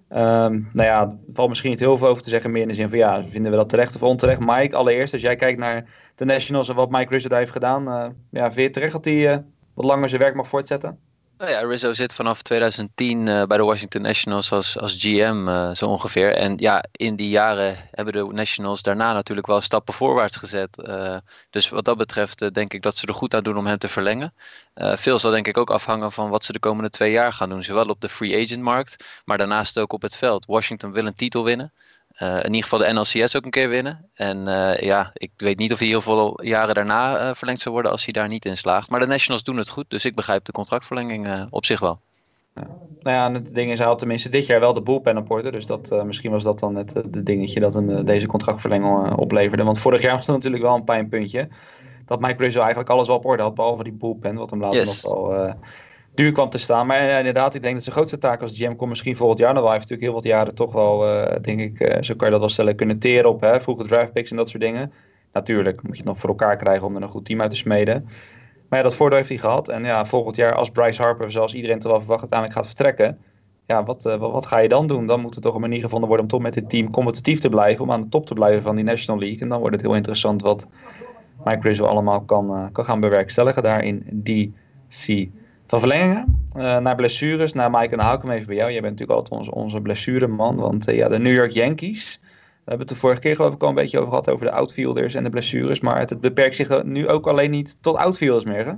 Um, 0.09 0.69
nou 0.73 0.87
ja, 0.87 1.01
er 1.01 1.33
valt 1.33 1.49
misschien 1.49 1.69
niet 1.69 1.79
heel 1.79 1.97
veel 1.97 2.07
over 2.07 2.23
te 2.23 2.29
zeggen, 2.29 2.51
meer 2.51 2.61
in 2.61 2.67
de 2.67 2.73
zin 2.73 2.89
van 2.89 2.97
ja, 2.97 3.23
vinden 3.23 3.51
we 3.51 3.57
dat 3.57 3.69
terecht 3.69 3.95
of 3.95 4.03
onterecht? 4.03 4.39
Mike, 4.39 4.75
allereerst, 4.75 5.13
als 5.13 5.21
jij 5.21 5.35
kijkt 5.35 5.59
naar 5.59 5.85
de 6.15 6.25
Nationals 6.25 6.69
en 6.69 6.75
wat 6.75 6.89
Mike 6.89 7.27
daar 7.27 7.39
heeft 7.39 7.51
gedaan, 7.51 7.87
uh, 7.87 8.05
ja, 8.31 8.51
vind 8.51 8.67
je 8.67 8.69
terecht 8.69 8.91
dat 8.91 9.05
hij 9.05 9.33
uh, 9.33 9.37
wat 9.73 9.85
langer 9.85 10.09
zijn 10.09 10.21
werk 10.21 10.35
mag 10.35 10.47
voortzetten? 10.47 10.99
Nou 11.37 11.51
ja, 11.51 11.59
Rizzo 11.59 11.93
zit 11.93 12.13
vanaf 12.13 12.41
2010 12.41 13.27
uh, 13.27 13.43
bij 13.43 13.57
de 13.57 13.63
Washington 13.63 14.01
Nationals 14.01 14.51
als, 14.51 14.77
als 14.77 14.95
GM 14.99 15.47
uh, 15.47 15.75
zo 15.75 15.85
ongeveer. 15.85 16.33
En 16.33 16.57
ja, 16.57 16.83
in 16.91 17.15
die 17.15 17.29
jaren 17.29 17.89
hebben 17.91 18.13
de 18.13 18.33
Nationals 18.33 18.81
daarna 18.81 19.13
natuurlijk 19.13 19.47
wel 19.47 19.61
stappen 19.61 19.93
voorwaarts 19.93 20.35
gezet. 20.35 20.77
Uh, 20.87 21.17
dus 21.49 21.69
wat 21.69 21.85
dat 21.85 21.97
betreft 21.97 22.53
denk 22.53 22.73
ik 22.73 22.81
dat 22.81 22.95
ze 22.95 23.07
er 23.07 23.13
goed 23.13 23.35
aan 23.35 23.43
doen 23.43 23.57
om 23.57 23.65
hem 23.65 23.77
te 23.77 23.87
verlengen. 23.87 24.33
veel 24.75 25.19
zal 25.19 25.31
denk 25.31 25.47
ik 25.47 25.57
ook 25.57 25.69
afhangen 25.69 26.11
van 26.11 26.29
wat 26.29 26.43
ze 26.43 26.51
de 26.51 26.59
komende 26.59 26.89
twee 26.89 27.11
jaar 27.11 27.33
gaan 27.33 27.49
doen. 27.49 27.63
Zowel 27.63 27.85
op 27.85 28.01
de 28.01 28.09
free 28.09 28.43
agent 28.43 28.61
markt, 28.61 29.21
maar 29.25 29.37
daarnaast 29.37 29.79
ook 29.79 29.93
op 29.93 30.01
het 30.01 30.15
veld. 30.15 30.45
Washington 30.45 30.91
wil 30.91 31.05
een 31.05 31.15
titel 31.15 31.43
winnen. 31.43 31.73
Uh, 32.21 32.35
in 32.37 32.53
ieder 32.53 32.69
geval 32.69 32.79
de 32.79 32.93
NLCS 32.93 33.35
ook 33.35 33.45
een 33.45 33.51
keer 33.51 33.69
winnen. 33.69 34.09
En 34.13 34.47
uh, 34.47 34.77
ja, 34.77 35.11
ik 35.13 35.31
weet 35.37 35.57
niet 35.57 35.73
of 35.73 35.79
hij 35.79 35.87
heel 35.87 36.01
veel 36.01 36.43
jaren 36.43 36.75
daarna 36.75 37.29
uh, 37.29 37.35
verlengd 37.35 37.61
zou 37.61 37.73
worden 37.73 37.91
als 37.91 38.03
hij 38.03 38.13
daar 38.13 38.27
niet 38.27 38.45
in 38.45 38.57
slaagt. 38.57 38.89
Maar 38.89 38.99
de 38.99 39.07
Nationals 39.07 39.43
doen 39.43 39.57
het 39.57 39.69
goed, 39.69 39.85
dus 39.87 40.05
ik 40.05 40.15
begrijp 40.15 40.45
de 40.45 40.51
contractverlenging 40.51 41.47
op 41.49 41.65
zich 41.65 41.79
wel. 41.79 41.99
Ja. 42.55 42.67
Nou 43.01 43.15
ja, 43.15 43.39
het 43.39 43.53
ding 43.53 43.71
is, 43.71 43.77
hij 43.77 43.87
had 43.87 43.99
tenminste 43.99 44.29
dit 44.29 44.45
jaar 44.45 44.59
wel 44.59 44.73
de 44.73 44.81
bullpen 44.81 45.17
op 45.17 45.31
orde. 45.31 45.51
Dus 45.51 45.65
dat, 45.65 46.03
misschien 46.05 46.31
was 46.31 46.43
dat 46.43 46.59
dan 46.59 46.75
het 46.75 46.93
de 47.05 47.23
dingetje 47.23 47.59
dat 47.59 47.73
hem 47.73 48.05
deze 48.05 48.27
contractverlenging 48.27 49.15
opleverde. 49.15 49.63
Want 49.63 49.79
vorig 49.79 50.01
jaar 50.01 50.15
was 50.15 50.25
het 50.25 50.35
natuurlijk 50.35 50.63
wel 50.63 50.75
een 50.75 50.83
pijnpuntje. 50.83 51.47
Dat 52.05 52.19
Mike 52.19 52.43
Rizzo 52.43 52.59
eigenlijk 52.59 52.89
alles 52.89 53.07
wel 53.07 53.15
op 53.15 53.25
orde 53.25 53.43
had, 53.43 53.55
behalve 53.55 53.83
die 53.83 53.93
bullpen. 53.93 54.35
Wat 54.35 54.49
hem 54.49 54.61
later 54.61 54.79
yes. 54.79 55.03
nog 55.03 55.27
wel 55.27 55.55
duur 56.17 56.31
kwam 56.31 56.49
te 56.49 56.57
staan. 56.57 56.87
Maar 56.87 57.17
inderdaad, 57.17 57.53
ik 57.53 57.61
denk 57.61 57.73
dat 57.73 57.83
zijn 57.83 57.95
grootste 57.95 58.17
taak 58.17 58.41
als 58.41 58.57
GM 58.57 58.75
komt 58.75 58.89
misschien 58.89 59.15
volgend 59.15 59.39
jaar 59.39 59.53
nog 59.53 59.61
wel. 59.61 59.71
Hij 59.71 59.77
heeft 59.77 59.89
natuurlijk 59.89 60.13
heel 60.13 60.21
wat 60.21 60.37
jaren 60.37 60.55
toch 60.55 60.73
wel, 60.73 61.07
uh, 61.07 61.35
denk 61.41 61.59
ik, 61.59 61.79
uh, 61.79 62.01
zo 62.01 62.15
kan 62.15 62.25
je 62.25 62.31
dat 62.31 62.39
wel 62.39 62.49
stellen, 62.49 62.75
kunnen 62.75 62.99
teren 62.99 63.29
op 63.29 63.41
hè, 63.41 63.61
vroege 63.61 63.83
draft 63.83 64.13
picks 64.13 64.31
en 64.31 64.37
dat 64.37 64.49
soort 64.49 64.63
dingen. 64.63 64.91
Natuurlijk 65.33 65.81
moet 65.81 65.91
je 65.91 65.97
het 65.97 66.07
nog 66.07 66.19
voor 66.19 66.29
elkaar 66.29 66.57
krijgen 66.57 66.87
om 66.87 66.95
er 66.95 67.01
een 67.01 67.09
goed 67.09 67.25
team 67.25 67.41
uit 67.41 67.49
te 67.49 67.55
smeden. 67.55 68.03
Maar 68.69 68.79
ja, 68.79 68.85
dat 68.85 68.95
voordeel 68.95 69.17
heeft 69.17 69.29
hij 69.29 69.37
gehad. 69.37 69.69
En 69.69 69.83
ja, 69.83 70.05
volgend 70.05 70.35
jaar 70.35 70.55
als 70.55 70.69
Bryce 70.69 71.01
Harper, 71.01 71.31
zoals 71.31 71.53
iedereen 71.53 71.79
toch 71.79 71.91
wel 71.91 71.99
verwacht, 71.99 72.21
uiteindelijk 72.21 72.59
gaat 72.59 72.67
vertrekken. 72.67 73.17
Ja, 73.65 73.83
wat, 73.83 74.03
wat, 74.03 74.19
wat, 74.19 74.45
ga 74.45 74.57
je 74.57 74.69
dan 74.69 74.87
doen? 74.87 75.05
Dan 75.05 75.21
moet 75.21 75.35
er 75.35 75.41
toch 75.41 75.55
een 75.55 75.61
manier 75.61 75.81
gevonden 75.81 76.07
worden 76.07 76.25
om 76.25 76.31
toch 76.31 76.41
met 76.41 76.53
dit 76.53 76.69
team 76.69 76.91
competitief 76.91 77.39
te 77.39 77.49
blijven. 77.49 77.83
Om 77.83 77.91
aan 77.91 78.01
de 78.01 78.09
top 78.09 78.25
te 78.25 78.33
blijven 78.33 78.61
van 78.61 78.75
die 78.75 78.83
National 78.83 79.19
League. 79.21 79.39
En 79.39 79.49
dan 79.49 79.59
wordt 79.59 79.75
het 79.75 79.85
heel 79.85 79.95
interessant 79.95 80.41
wat 80.41 80.67
Mike 81.43 81.67
Rizzo 81.67 81.85
allemaal 81.85 82.21
kan, 82.21 82.69
kan 82.71 82.85
gaan 82.85 82.99
bewerkstelligen 82.99 83.63
daar 83.63 83.83
in 83.83 84.21
DC. 84.23 85.29
Van 85.67 85.79
verlengingen 85.79 86.49
uh, 86.57 86.77
naar 86.77 86.95
blessures, 86.95 87.53
naar 87.53 87.71
Mike 87.71 87.93
en 87.93 87.99
hou 87.99 88.15
ik 88.15 88.21
hem 88.21 88.31
even 88.31 88.47
bij 88.47 88.55
jou. 88.55 88.71
Jij 88.71 88.81
bent 88.81 88.99
natuurlijk 88.99 89.19
altijd 89.19 89.39
onze, 89.39 89.51
onze 89.51 89.81
blessureman, 89.81 90.55
want 90.55 90.89
uh, 90.89 90.95
ja, 90.95 91.07
de 91.07 91.19
New 91.19 91.33
York 91.33 91.51
Yankees, 91.51 92.19
we 92.21 92.73
hebben 92.73 92.87
het 92.87 92.95
de 92.95 93.01
vorige 93.01 93.21
keer 93.21 93.35
geloof 93.35 93.53
ik 93.53 93.63
al 93.63 93.69
een 93.69 93.75
beetje 93.75 93.97
over 93.97 94.09
gehad 94.09 94.29
over 94.29 94.45
de 94.45 94.51
outfielders 94.51 95.13
en 95.13 95.23
de 95.23 95.29
blessures, 95.29 95.79
maar 95.79 95.99
het, 95.99 96.21
beperkt 96.21 96.55
zich 96.55 96.83
nu 96.83 97.07
ook 97.07 97.27
alleen 97.27 97.51
niet 97.51 97.77
tot 97.81 97.95
outfielders 97.95 98.45
meer, 98.45 98.65
hè? 98.65 98.73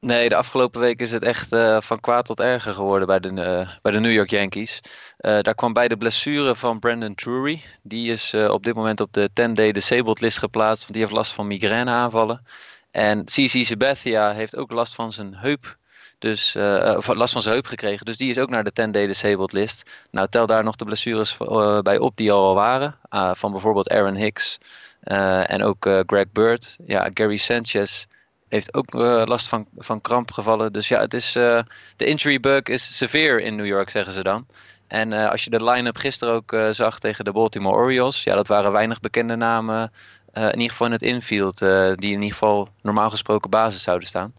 Nee, 0.00 0.28
de 0.28 0.36
afgelopen 0.36 0.80
week 0.80 1.00
is 1.00 1.10
het 1.10 1.22
echt 1.22 1.52
uh, 1.52 1.80
van 1.80 2.00
kwaad 2.00 2.26
tot 2.26 2.40
erger 2.40 2.74
geworden 2.74 3.06
bij 3.06 3.20
de, 3.20 3.66
bij 3.82 3.92
de 3.92 4.00
New 4.00 4.12
York 4.12 4.30
Yankees. 4.30 4.80
Daar 5.18 5.54
kwam 5.54 5.72
bij 5.72 5.88
de 5.88 5.96
blessure 5.96 6.54
van 6.54 6.78
Brandon 6.78 7.14
Drury. 7.14 7.62
Die 7.82 8.12
is 8.12 8.34
op 8.34 8.64
dit 8.64 8.74
moment 8.74 9.00
op 9.00 9.12
de 9.12 9.28
10-day 9.30 9.72
disabled 9.72 10.20
list 10.20 10.38
geplaatst, 10.38 10.82
want 10.82 10.92
die 10.92 11.02
heeft 11.02 11.16
last 11.16 11.32
van 11.32 11.46
migraineaanvallen. 11.46 12.42
En 12.90 13.24
CC 13.24 13.48
Sabathia 13.48 14.32
heeft 14.32 14.56
ook 14.56 14.70
last 14.70 14.94
van 14.94 15.12
zijn 15.12 15.34
heup 15.34 15.78
dus 16.18 16.54
uh, 16.56 16.94
of 16.96 17.06
last 17.06 17.32
van 17.32 17.42
zijn 17.42 17.54
heup 17.54 17.66
gekregen. 17.66 18.06
Dus 18.06 18.16
die 18.16 18.30
is 18.30 18.38
ook 18.38 18.48
naar 18.48 18.64
de 18.64 18.70
10-day 18.70 19.06
disabled 19.06 19.52
list. 19.52 19.90
Nou, 20.10 20.28
tel 20.28 20.46
daar 20.46 20.64
nog 20.64 20.76
de 20.76 20.84
blessures 20.84 21.36
uh, 21.40 21.80
bij 21.80 21.98
op 21.98 22.16
die 22.16 22.32
al 22.32 22.54
waren. 22.54 22.96
Uh, 23.10 23.30
van 23.34 23.52
bijvoorbeeld 23.52 23.90
Aaron 23.90 24.14
Hicks 24.14 24.58
en 25.00 25.62
ook 25.62 25.88
Greg 26.06 26.32
Bird. 26.32 26.76
Ja, 26.86 27.10
Gary 27.14 27.36
Sanchez 27.36 28.04
heeft 28.48 28.74
ook 28.74 28.92
last 29.28 29.48
van, 29.48 29.66
van 29.76 30.00
krampgevallen. 30.00 30.72
Dus 30.72 30.88
ja, 30.88 31.00
het 31.00 31.14
is, 31.14 31.32
de 31.32 31.64
injury 31.96 32.40
bug 32.40 32.62
is 32.62 32.96
severe 32.96 33.42
in 33.42 33.56
New 33.56 33.66
York, 33.66 33.90
zeggen 33.90 34.12
ze 34.12 34.22
dan. 34.22 34.46
En 34.86 35.12
als 35.12 35.44
je 35.44 35.50
de 35.50 35.64
line-up 35.64 35.96
gisteren 35.96 36.34
ook 36.34 36.56
zag 36.70 36.98
tegen 36.98 37.24
de 37.24 37.32
Baltimore 37.32 37.76
Orioles. 37.76 38.22
Ja, 38.22 38.34
dat 38.34 38.48
waren 38.48 38.72
weinig 38.72 39.00
bekende 39.00 39.36
namen 39.36 39.92
in 40.32 40.52
ieder 40.52 40.70
geval 40.70 40.86
in 40.86 40.92
het 40.92 41.02
infield, 41.02 41.58
die 41.58 42.12
in 42.12 42.22
ieder 42.22 42.28
geval 42.28 42.68
normaal 42.82 43.10
gesproken 43.10 43.50
basis 43.50 43.82
zouden 43.82 44.08
staan. 44.08 44.34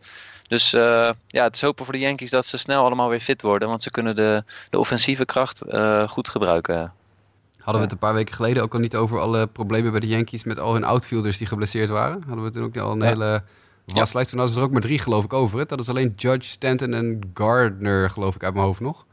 Dus 0.50 0.70
ja, 0.70 1.15
het 1.27 1.56
is 1.56 1.62
hopen 1.62 1.86
voor 1.86 1.94
de 1.94 2.00
Yankees 2.00 2.29
dat 2.29 2.46
ze 2.46 2.58
snel 2.58 2.86
allemaal 2.86 3.10
weer 3.10 3.20
fit 3.20 3.41
worden, 3.41 3.68
want 3.68 3.84
ze 3.84 3.91
kunnen 3.91 4.15
de, 4.15 4.44
de 4.70 4.79
offensieve 4.79 5.25
kracht 5.25 5.62
goed 6.08 6.27
gebruiken. 6.27 6.94
Hadden 7.58 7.75
we 7.75 7.82
het 7.82 7.91
een 7.91 8.08
paar 8.08 8.13
weken 8.13 8.36
geleden 8.36 8.63
ook 8.63 8.74
al 8.74 8.79
niet 8.79 8.96
over 8.96 9.20
alle 9.20 9.48
problemen 9.48 9.91
bij 9.91 10.00
de 10.00 10.08
Yankees 10.08 10.44
met 10.44 10.60
al 10.60 10.74
hun 10.74 10.84
outfielders 10.84 11.38
die 11.38 11.48
geblesseerd 11.48 11.89
waren? 11.89 12.24
Hadden 12.27 12.44
we 12.44 12.51
toen 12.51 12.63
ook 12.63 12.77
al 12.77 12.91
een 12.91 13.03
hele 13.03 13.44
waslijst. 13.86 14.29
Toen 14.29 14.39
hadden 14.39 14.56
ze 14.56 14.62
er 14.62 14.68
ook 14.68 14.74
maar 14.74 14.82
drie 14.82 15.00
geloof 15.00 15.24
ik 15.24 15.34
over 15.34 15.60
het. 15.60 15.70
Dat 15.70 15.79
is 15.79 15.89
alleen 15.89 16.13
Judge, 16.15 16.50
Stanton 16.50 16.94
en 16.94 17.32
Gardner 17.34 18.10
geloof 18.10 18.36
ik 18.36 18.44
uit 18.44 18.53
mijn 18.53 18.65
hoofd 18.65 18.79
nog. 18.79 19.06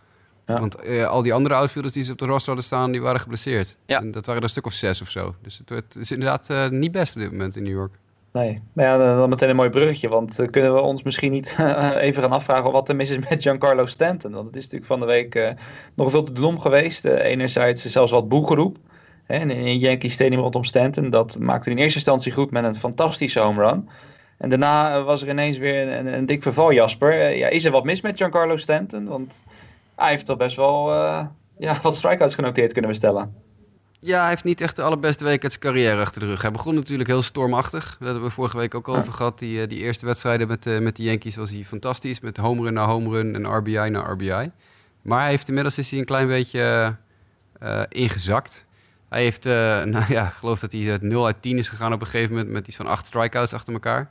Want 0.46 0.74
eh, 0.74 1.06
al 1.06 1.22
die 1.22 1.34
andere 1.34 1.54
outfielders 1.54 1.94
die 1.94 2.04
ze 2.04 2.12
op 2.12 2.18
de 2.18 2.26
roster 2.26 2.46
hadden 2.46 2.64
staan, 2.64 2.92
die 2.92 3.00
waren 3.00 3.20
geblesseerd. 3.20 3.76
Ja. 3.86 4.00
En 4.00 4.10
dat 4.10 4.26
waren 4.26 4.36
er 4.36 4.42
een 4.42 4.50
stuk 4.52 4.66
of 4.66 4.72
zes 4.72 5.00
of 5.00 5.10
zo. 5.10 5.34
Dus 5.42 5.58
het, 5.58 5.68
het 5.68 5.96
is 5.96 6.12
inderdaad 6.12 6.50
uh, 6.50 6.68
niet 6.68 6.92
best 6.92 7.14
op 7.14 7.20
dit 7.20 7.30
moment 7.30 7.56
in 7.56 7.62
New 7.62 7.72
York. 7.72 7.94
Nee, 8.36 8.58
nou 8.72 9.02
ja, 9.02 9.16
dan 9.16 9.28
meteen 9.28 9.48
een 9.48 9.56
mooi 9.56 9.70
bruggetje. 9.70 10.08
Want 10.08 10.40
uh, 10.40 10.48
kunnen 10.48 10.74
we 10.74 10.80
ons 10.80 11.02
misschien 11.02 11.30
niet 11.30 11.56
even 12.06 12.22
gaan 12.22 12.32
afvragen 12.32 12.72
wat 12.72 12.88
er 12.88 12.96
mis 12.96 13.10
is 13.10 13.28
met 13.28 13.42
Giancarlo 13.42 13.86
Stanton? 13.86 14.32
Want 14.32 14.46
het 14.46 14.56
is 14.56 14.62
natuurlijk 14.62 14.90
van 14.90 15.00
de 15.00 15.06
week 15.06 15.54
nog 15.94 16.10
veel 16.10 16.22
te 16.22 16.32
doen 16.32 16.60
geweest. 16.60 17.04
enerzijds 17.04 17.84
zelfs 17.84 18.12
wat 18.12 18.28
boegeroep 18.28 18.76
hè, 19.24 19.38
in, 19.38 19.50
in 19.50 19.78
Yankee 19.78 20.10
Stadium 20.10 20.40
rondom 20.40 20.64
Stanton. 20.64 21.10
Dat 21.10 21.38
maakte 21.38 21.70
in 21.70 21.78
eerste 21.78 21.98
instantie 21.98 22.32
goed 22.32 22.50
met 22.50 22.64
een 22.64 22.76
fantastische 22.76 23.40
home 23.40 23.66
run. 23.68 23.88
En 24.38 24.48
daarna 24.48 25.02
was 25.02 25.22
er 25.22 25.28
ineens 25.28 25.58
weer 25.58 26.06
een, 26.06 26.26
dik 26.26 26.42
verval, 26.42 26.72
Jasper. 26.72 27.36
ja, 27.36 27.48
is 27.48 27.64
er 27.64 27.70
wat 27.70 27.84
mis 27.84 28.00
met 28.00 28.16
Giancarlo 28.16 28.56
Stanton? 28.56 29.06
Want 29.06 29.42
hij 29.94 30.10
heeft 30.10 30.26
toch 30.26 30.36
best 30.36 30.56
wel 30.56 30.92
ja, 31.58 31.78
wat 31.82 31.96
strikeouts 31.96 32.34
genoteerd, 32.34 32.72
kunnen 32.72 32.90
we 32.90 32.96
stellen. 32.96 33.45
Ja, 34.00 34.20
hij 34.20 34.28
heeft 34.28 34.44
niet 34.44 34.60
echt 34.60 34.76
de 34.76 34.82
allerbeste 34.82 35.24
week 35.24 35.42
uit 35.42 35.52
zijn 35.52 35.64
carrière 35.64 36.00
achter 36.00 36.20
de 36.20 36.26
rug. 36.26 36.42
Hij 36.42 36.50
begon 36.50 36.74
natuurlijk 36.74 37.08
heel 37.08 37.22
stormachtig. 37.22 37.96
Dat 37.98 38.08
hebben 38.08 38.22
we 38.22 38.30
vorige 38.30 38.56
week 38.56 38.74
ook 38.74 38.88
over 38.88 39.12
gehad. 39.12 39.38
Die, 39.38 39.62
eh, 39.62 39.68
die 39.68 39.78
eerste 39.78 40.06
wedstrijden 40.06 40.48
met, 40.48 40.66
uh, 40.66 40.78
met 40.78 40.96
de 40.96 41.02
Yankees 41.02 41.36
was 41.36 41.50
hij 41.50 41.64
fantastisch. 41.64 42.20
Met 42.20 42.36
home 42.36 42.62
run 42.62 42.72
naar 42.72 42.86
home 42.86 43.10
run 43.10 43.34
en 43.34 43.56
RBI 43.56 43.88
naar 43.88 44.10
RBI. 44.10 44.50
Maar 45.02 45.20
hij 45.20 45.30
heeft 45.30 45.48
inmiddels 45.48 45.78
is 45.78 45.90
hij 45.90 45.98
een 45.98 46.04
klein 46.04 46.26
beetje 46.26 46.96
uh, 47.62 47.82
ingezakt. 47.88 48.66
Hij 49.08 49.22
heeft, 49.22 49.44
nou 49.94 50.04
ja, 50.08 50.26
ik 50.26 50.32
geloof 50.32 50.60
dat 50.60 50.72
hij 50.72 50.98
0 51.00 51.26
uit 51.26 51.42
10 51.42 51.58
is 51.58 51.68
gegaan 51.68 51.92
op 51.92 52.00
een 52.00 52.06
gegeven 52.06 52.34
moment 52.34 52.52
met 52.52 52.66
iets 52.66 52.76
van 52.76 52.86
8 52.86 53.06
strikeouts 53.06 53.52
achter 53.52 53.72
elkaar. 53.72 54.10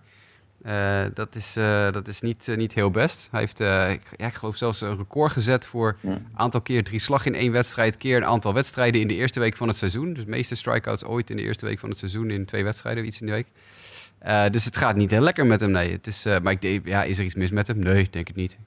Uh, 0.65 1.05
dat 1.13 1.35
is, 1.35 1.57
uh, 1.57 1.91
dat 1.91 2.07
is 2.07 2.21
niet, 2.21 2.47
uh, 2.47 2.57
niet 2.57 2.73
heel 2.73 2.91
best. 2.91 3.27
Hij 3.31 3.39
heeft, 3.39 3.59
ik, 3.59 4.01
ja, 4.17 4.27
ik 4.27 4.33
geloof 4.33 4.55
zelfs 4.55 4.81
een 4.81 4.97
record 4.97 5.31
gezet 5.31 5.65
voor 5.65 5.97
een 6.03 6.27
aantal 6.33 6.61
keer 6.61 6.83
drie 6.83 6.99
slag 6.99 7.25
in 7.25 7.35
één 7.35 7.51
wedstrijd, 7.51 7.97
keer 7.97 8.17
een 8.17 8.25
aantal 8.25 8.53
wedstrijden 8.53 9.01
in 9.01 9.07
de 9.07 9.15
eerste 9.15 9.39
week 9.39 9.57
van 9.57 9.67
het 9.67 9.77
seizoen. 9.77 10.13
Dus 10.13 10.23
de 10.23 10.29
meeste 10.29 10.55
strikeouts 10.55 11.03
ooit 11.03 11.29
in 11.29 11.35
de 11.35 11.41
eerste 11.41 11.65
week 11.65 11.79
van 11.79 11.89
het 11.89 11.97
seizoen 11.97 12.29
in 12.29 12.45
twee 12.45 12.63
wedstrijden, 12.63 13.05
iets 13.05 13.19
in 13.19 13.25
de 13.25 13.31
week. 13.31 13.47
dus 14.51 14.65
het 14.65 14.77
gaat 14.77 14.95
niet 14.95 15.11
heel 15.11 15.21
lekker 15.21 15.45
met 15.45 15.59
hem, 15.59 15.71
nee. 15.71 15.91
Het 15.91 16.07
is, 16.07 16.25
maar 16.41 16.55
ik, 16.59 16.85
ja, 16.85 17.03
is 17.03 17.17
er 17.17 17.25
iets 17.25 17.35
mis 17.35 17.51
met 17.51 17.67
hem? 17.67 17.79
Nee, 17.79 17.99
ik 17.99 18.13
denk 18.13 18.27
het 18.27 18.35
niet. 18.35 18.57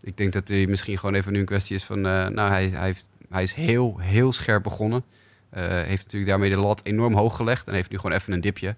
Ik 0.00 0.16
denk 0.16 0.32
dat 0.32 0.48
hij 0.48 0.66
misschien 0.66 0.98
gewoon 0.98 1.14
even 1.14 1.32
nu 1.32 1.38
een 1.38 1.44
kwestie 1.44 1.76
is 1.76 1.84
van, 1.84 2.00
nou, 2.00 2.50
hij, 2.50 2.68
hij, 2.68 2.86
heeft, 2.86 3.04
hij 3.30 3.42
is 3.42 3.54
heel, 3.54 3.98
heel 3.98 4.32
scherp 4.32 4.62
begonnen. 4.62 5.04
heeft 5.50 6.02
natuurlijk 6.02 6.30
daarmee 6.30 6.50
de 6.50 6.56
lat 6.56 6.80
enorm 6.84 7.14
hoog 7.14 7.36
gelegd 7.36 7.68
en 7.68 7.74
heeft 7.74 7.90
nu 7.90 7.96
gewoon 7.96 8.16
even 8.16 8.32
een 8.32 8.40
dipje. 8.40 8.76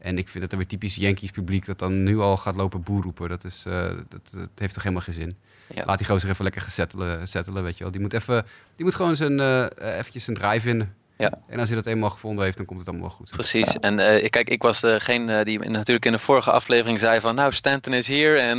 En 0.00 0.18
ik 0.18 0.28
vind 0.28 0.42
dat 0.42 0.52
er 0.52 0.58
weer 0.58 0.66
typisch 0.66 0.94
Yankees 0.94 1.30
publiek 1.30 1.66
dat 1.66 1.78
dan 1.78 2.02
nu 2.02 2.18
al 2.18 2.36
gaat 2.36 2.56
lopen 2.56 2.82
boer 2.82 3.02
roepen. 3.02 3.28
Dat, 3.28 3.44
is, 3.44 3.64
uh, 3.68 3.88
dat, 4.08 4.30
dat, 4.32 4.48
heeft 4.54 4.74
toch 4.74 4.82
helemaal 4.82 5.04
geen 5.04 5.14
zin. 5.14 5.36
Ja. 5.74 5.84
Laat 5.84 5.98
die 5.98 6.06
gozer 6.06 6.30
even 6.30 6.44
lekker 6.44 6.62
settelen, 6.62 7.28
settelen, 7.28 7.62
weet 7.62 7.76
je 7.76 7.82
wel. 7.82 7.92
Die 7.92 8.00
moet, 8.00 8.12
even, 8.12 8.46
die 8.76 8.84
moet 8.84 8.94
gewoon 8.94 9.16
zijn, 9.16 9.38
uh, 9.38 9.66
eventjes 9.98 10.24
zijn 10.24 10.36
draai 10.36 10.60
vinden. 10.60 10.94
Ja. 11.20 11.32
En 11.46 11.58
als 11.58 11.68
hij 11.68 11.76
dat 11.76 11.86
eenmaal 11.86 12.10
gevonden 12.10 12.44
heeft, 12.44 12.56
dan 12.56 12.66
komt 12.66 12.78
het 12.78 12.88
allemaal 12.88 13.08
wel 13.08 13.16
goed. 13.16 13.30
Precies. 13.30 13.78
En 13.78 13.98
uh, 13.98 14.28
kijk, 14.28 14.50
ik 14.50 14.62
was 14.62 14.80
degene 14.80 15.44
die 15.44 15.58
natuurlijk 15.58 16.06
in 16.06 16.12
de 16.12 16.18
vorige 16.18 16.50
aflevering 16.50 17.00
zei 17.00 17.20
van... 17.20 17.34
nou, 17.34 17.52
Stanton 17.52 17.92
is 17.92 18.06
hier 18.06 18.38
en 18.38 18.58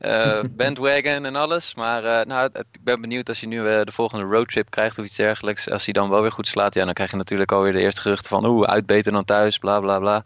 uh, 0.00 0.40
bandwagon 0.56 1.24
en 1.24 1.36
alles. 1.36 1.74
Maar 1.74 2.26
nou, 2.26 2.50
ik 2.52 2.84
ben 2.84 3.00
benieuwd 3.00 3.28
als 3.28 3.40
je 3.40 3.46
nu 3.46 3.62
de 3.62 3.92
volgende 3.92 4.24
roadtrip 4.24 4.70
krijgt 4.70 4.98
of 4.98 5.04
iets 5.04 5.16
dergelijks. 5.16 5.70
Als 5.70 5.84
hij 5.84 5.92
dan 5.92 6.10
wel 6.10 6.22
weer 6.22 6.32
goed 6.32 6.48
slaat, 6.48 6.74
ja, 6.74 6.84
dan 6.84 6.94
krijg 6.94 7.10
je 7.10 7.16
natuurlijk 7.16 7.52
alweer 7.52 7.72
de 7.72 7.80
eerste 7.80 8.00
geruchten 8.00 8.28
van... 8.28 8.46
oeh, 8.46 8.68
uitbeter 8.68 9.12
dan 9.12 9.24
thuis, 9.24 9.58
bla 9.58 9.80
bla 9.80 9.98
bla. 9.98 10.24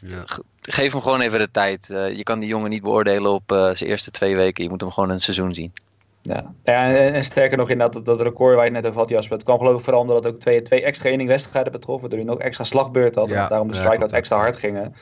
Ja. 0.00 0.24
Geef 0.60 0.92
hem 0.92 1.00
gewoon 1.00 1.20
even 1.20 1.38
de 1.38 1.50
tijd. 1.50 1.86
Je 1.88 2.22
kan 2.22 2.38
die 2.38 2.48
jongen 2.48 2.70
niet 2.70 2.82
beoordelen 2.82 3.32
op 3.32 3.42
zijn 3.46 3.90
eerste 3.90 4.10
twee 4.10 4.36
weken. 4.36 4.64
Je 4.64 4.70
moet 4.70 4.80
hem 4.80 4.90
gewoon 4.90 5.10
een 5.10 5.20
seizoen 5.20 5.54
zien. 5.54 5.72
Ja, 6.22 6.54
ja 6.64 6.84
en, 6.84 7.14
en, 7.14 7.24
sterker 7.24 7.58
nog, 7.58 7.70
inderdaad, 7.70 7.94
dat, 7.94 8.04
dat 8.04 8.20
record 8.20 8.56
waar 8.56 8.64
je 8.64 8.70
net 8.70 8.86
over 8.86 8.98
had, 8.98 9.08
Jasper. 9.08 9.36
Het 9.36 9.44
kwam 9.44 9.58
geloof 9.58 9.78
ik 9.78 9.84
vooral 9.84 10.00
omdat 10.00 10.24
het 10.24 10.34
ook 10.34 10.40
twee, 10.40 10.62
twee 10.62 10.82
extra 10.82 11.10
inning 11.10 11.28
wedstrijden 11.28 11.72
betrof. 11.72 12.00
Waardoor 12.00 12.18
je 12.18 12.24
nog 12.24 12.38
extra 12.38 12.64
slagbeurt 12.64 13.14
had. 13.14 13.28
Ja, 13.28 13.42
en 13.42 13.48
daarom 13.48 13.68
de 13.68 13.74
strikeouts 13.74 14.12
extra 14.12 14.36
hard 14.36 14.56
gingen. 14.56 14.94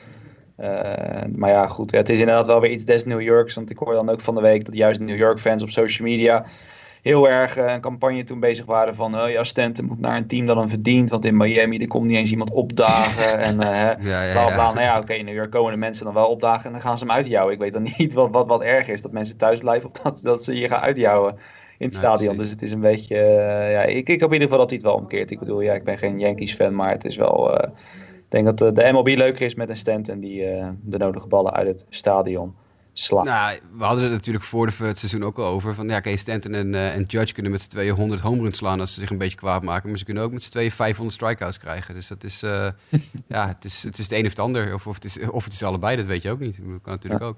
Uh, 0.59 0.67
maar 1.35 1.49
ja, 1.49 1.67
goed. 1.67 1.91
Het 1.91 2.09
is 2.09 2.19
inderdaad 2.19 2.47
wel 2.47 2.61
weer 2.61 2.71
iets 2.71 2.85
des 2.85 3.05
New 3.05 3.21
Yorks. 3.21 3.55
Want 3.55 3.69
ik 3.69 3.77
hoor 3.77 3.93
dan 3.93 4.09
ook 4.09 4.21
van 4.21 4.35
de 4.35 4.41
week 4.41 4.65
dat 4.65 4.75
juist 4.75 4.99
New 4.99 5.17
York 5.17 5.39
fans 5.39 5.63
op 5.63 5.69
social 5.69 6.07
media 6.07 6.45
heel 7.01 7.29
erg 7.29 7.57
uh, 7.57 7.73
een 7.73 7.81
campagne 7.81 8.23
toen 8.23 8.39
bezig 8.39 8.65
waren 8.65 8.95
van 8.95 9.15
uh, 9.15 9.31
ja, 9.31 9.43
Stanton 9.43 9.85
moet 9.85 9.99
naar 9.99 10.17
een 10.17 10.27
team 10.27 10.45
dat 10.45 10.55
hem 10.55 10.69
verdient, 10.69 11.09
want 11.09 11.25
in 11.25 11.37
Miami 11.37 11.77
er 11.77 11.87
komt 11.87 12.05
niet 12.05 12.17
eens 12.17 12.31
iemand 12.31 12.51
opdagen 12.51 13.39
en 13.49 13.55
uh, 13.55 14.05
ja, 14.09 14.23
ja, 14.23 14.31
bla 14.31 14.45
bla. 14.45 14.73
Nou 14.73 14.81
ja, 14.81 14.93
oké, 14.93 15.01
okay, 15.01 15.21
nu 15.21 15.47
komen 15.47 15.71
de 15.71 15.77
mensen 15.77 16.05
dan 16.05 16.13
wel 16.13 16.27
opdagen 16.27 16.65
en 16.65 16.71
dan 16.71 16.81
gaan 16.81 16.97
ze 16.97 17.05
hem 17.05 17.13
uitjouwen. 17.13 17.53
Ik 17.53 17.59
weet 17.59 17.73
dan 17.73 17.87
niet 17.97 18.13
wat, 18.13 18.31
wat, 18.31 18.47
wat 18.47 18.61
erg 18.61 18.87
is, 18.87 19.01
dat 19.01 19.11
mensen 19.11 19.37
thuis 19.37 19.59
blijven 19.59 19.89
of 19.89 20.01
dat, 20.01 20.21
dat 20.21 20.43
ze 20.43 20.55
je 20.55 20.67
gaan 20.67 20.81
uitjouwen 20.81 21.37
in 21.77 21.85
het 21.85 21.95
stadion. 21.95 22.37
Dus 22.37 22.49
het 22.49 22.61
is 22.61 22.71
een 22.71 22.79
beetje, 22.79 23.15
ja, 23.71 23.81
ik, 23.81 24.09
ik 24.09 24.21
hoop 24.21 24.33
in 24.33 24.41
ieder 24.41 24.49
geval 24.49 24.57
dat 24.57 24.69
hij 24.69 24.77
het 24.77 24.87
wel 24.87 24.95
omkeert. 24.95 25.31
Ik 25.31 25.39
bedoel, 25.39 25.61
ja, 25.61 25.73
ik 25.73 25.83
ben 25.83 25.97
geen 25.97 26.19
Yankees 26.19 26.53
fan, 26.53 26.75
maar 26.75 26.91
het 26.91 27.05
is 27.05 27.15
wel, 27.15 27.61
ik 27.63 28.29
denk 28.29 28.57
dat 28.57 28.75
de 28.75 28.89
MLB 28.91 29.07
leuker 29.07 29.45
is 29.45 29.55
met 29.55 29.69
een 29.69 29.77
Stanton 29.77 30.19
die 30.19 30.45
de 30.81 30.97
nodige 30.97 31.27
ballen 31.27 31.53
uit 31.53 31.67
het 31.67 31.85
stadion 31.89 32.55
nou, 33.07 33.59
we 33.77 33.83
hadden 33.83 34.03
het 34.03 34.13
natuurlijk 34.13 34.45
voor 34.45 34.67
de, 34.67 34.83
het 34.83 34.97
seizoen 34.97 35.23
ook 35.23 35.37
al 35.37 35.45
over. 35.45 35.73
Van 35.75 35.87
ja, 35.87 35.99
Kees 35.99 36.21
Stanton 36.21 36.53
en, 36.53 36.73
uh, 36.73 36.95
en 36.95 37.03
Judge 37.03 37.33
kunnen 37.33 37.51
met 37.51 37.61
z'n 37.61 37.69
tweeën 37.69 37.95
100 37.95 38.21
home 38.21 38.41
runs 38.41 38.57
slaan 38.57 38.79
als 38.79 38.93
ze 38.93 38.99
zich 38.99 39.09
een 39.09 39.17
beetje 39.17 39.37
kwaad 39.37 39.63
maken. 39.63 39.89
Maar 39.89 39.97
ze 39.97 40.05
kunnen 40.05 40.23
ook 40.23 40.31
met 40.31 40.43
z'n 40.43 40.49
tweeën 40.49 40.71
500 40.71 41.15
strikeouts 41.17 41.57
krijgen. 41.57 41.93
Dus 41.93 42.07
dat 42.07 42.23
is, 42.23 42.43
uh, 42.43 42.67
ja, 43.27 43.47
het 43.47 43.65
is, 43.65 43.83
het 43.83 43.97
is 43.97 44.03
het 44.03 44.13
een 44.13 44.23
of 44.23 44.29
het 44.29 44.39
ander. 44.39 44.73
Of, 44.73 44.87
of, 44.87 44.95
het 44.95 45.03
is, 45.03 45.19
of 45.19 45.43
het 45.43 45.53
is 45.53 45.63
allebei, 45.63 45.95
dat 45.95 46.05
weet 46.05 46.21
je 46.21 46.31
ook 46.31 46.39
niet. 46.39 46.57
Dat 46.57 46.81
kan 46.81 46.93
natuurlijk 46.93 47.23
ook. 47.23 47.37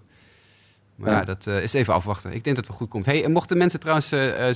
Maar 0.95 1.11
ja, 1.11 1.23
dat 1.23 1.45
uh, 1.47 1.63
is 1.63 1.73
even 1.73 1.93
afwachten. 1.93 2.33
Ik 2.33 2.43
denk 2.43 2.55
dat 2.55 2.57
het 2.57 2.67
wel 2.67 2.77
goed 2.77 2.89
komt. 2.89 3.05
Hey, 3.05 3.23
en 3.23 3.31
mochten 3.31 3.57
mensen 3.57 3.79
trouwens 3.79 4.07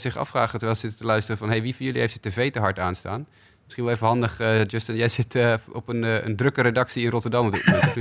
zich 0.02 0.18
afvragen 0.18 0.52
terwijl 0.60 0.76
ze 0.76 0.80
zitten 0.80 1.00
te 1.00 1.06
luisteren 1.06 1.38
van... 1.38 1.50
Hey, 1.50 1.62
wie 1.62 1.76
van 1.76 1.86
jullie 1.86 2.02
heeft 2.02 2.18
zijn 2.22 2.34
tv 2.34 2.52
te 2.52 2.60
hard 2.60 2.80
aanstaan? 2.80 3.28
Misschien 3.66 3.84
wel 3.84 3.94
even 3.94 4.08
handig, 4.08 4.40
uh, 4.40 4.66
Justin. 4.66 4.96
Jij 4.96 5.08
zit 5.08 5.36
uh, 5.36 5.54
op 5.74 5.88
een, 5.88 6.04
uh, 6.04 6.26
een 6.26 6.36
drukke 6.36 6.62
redactie 6.62 7.04
in 7.04 7.10
Rotterdam. 7.10 7.50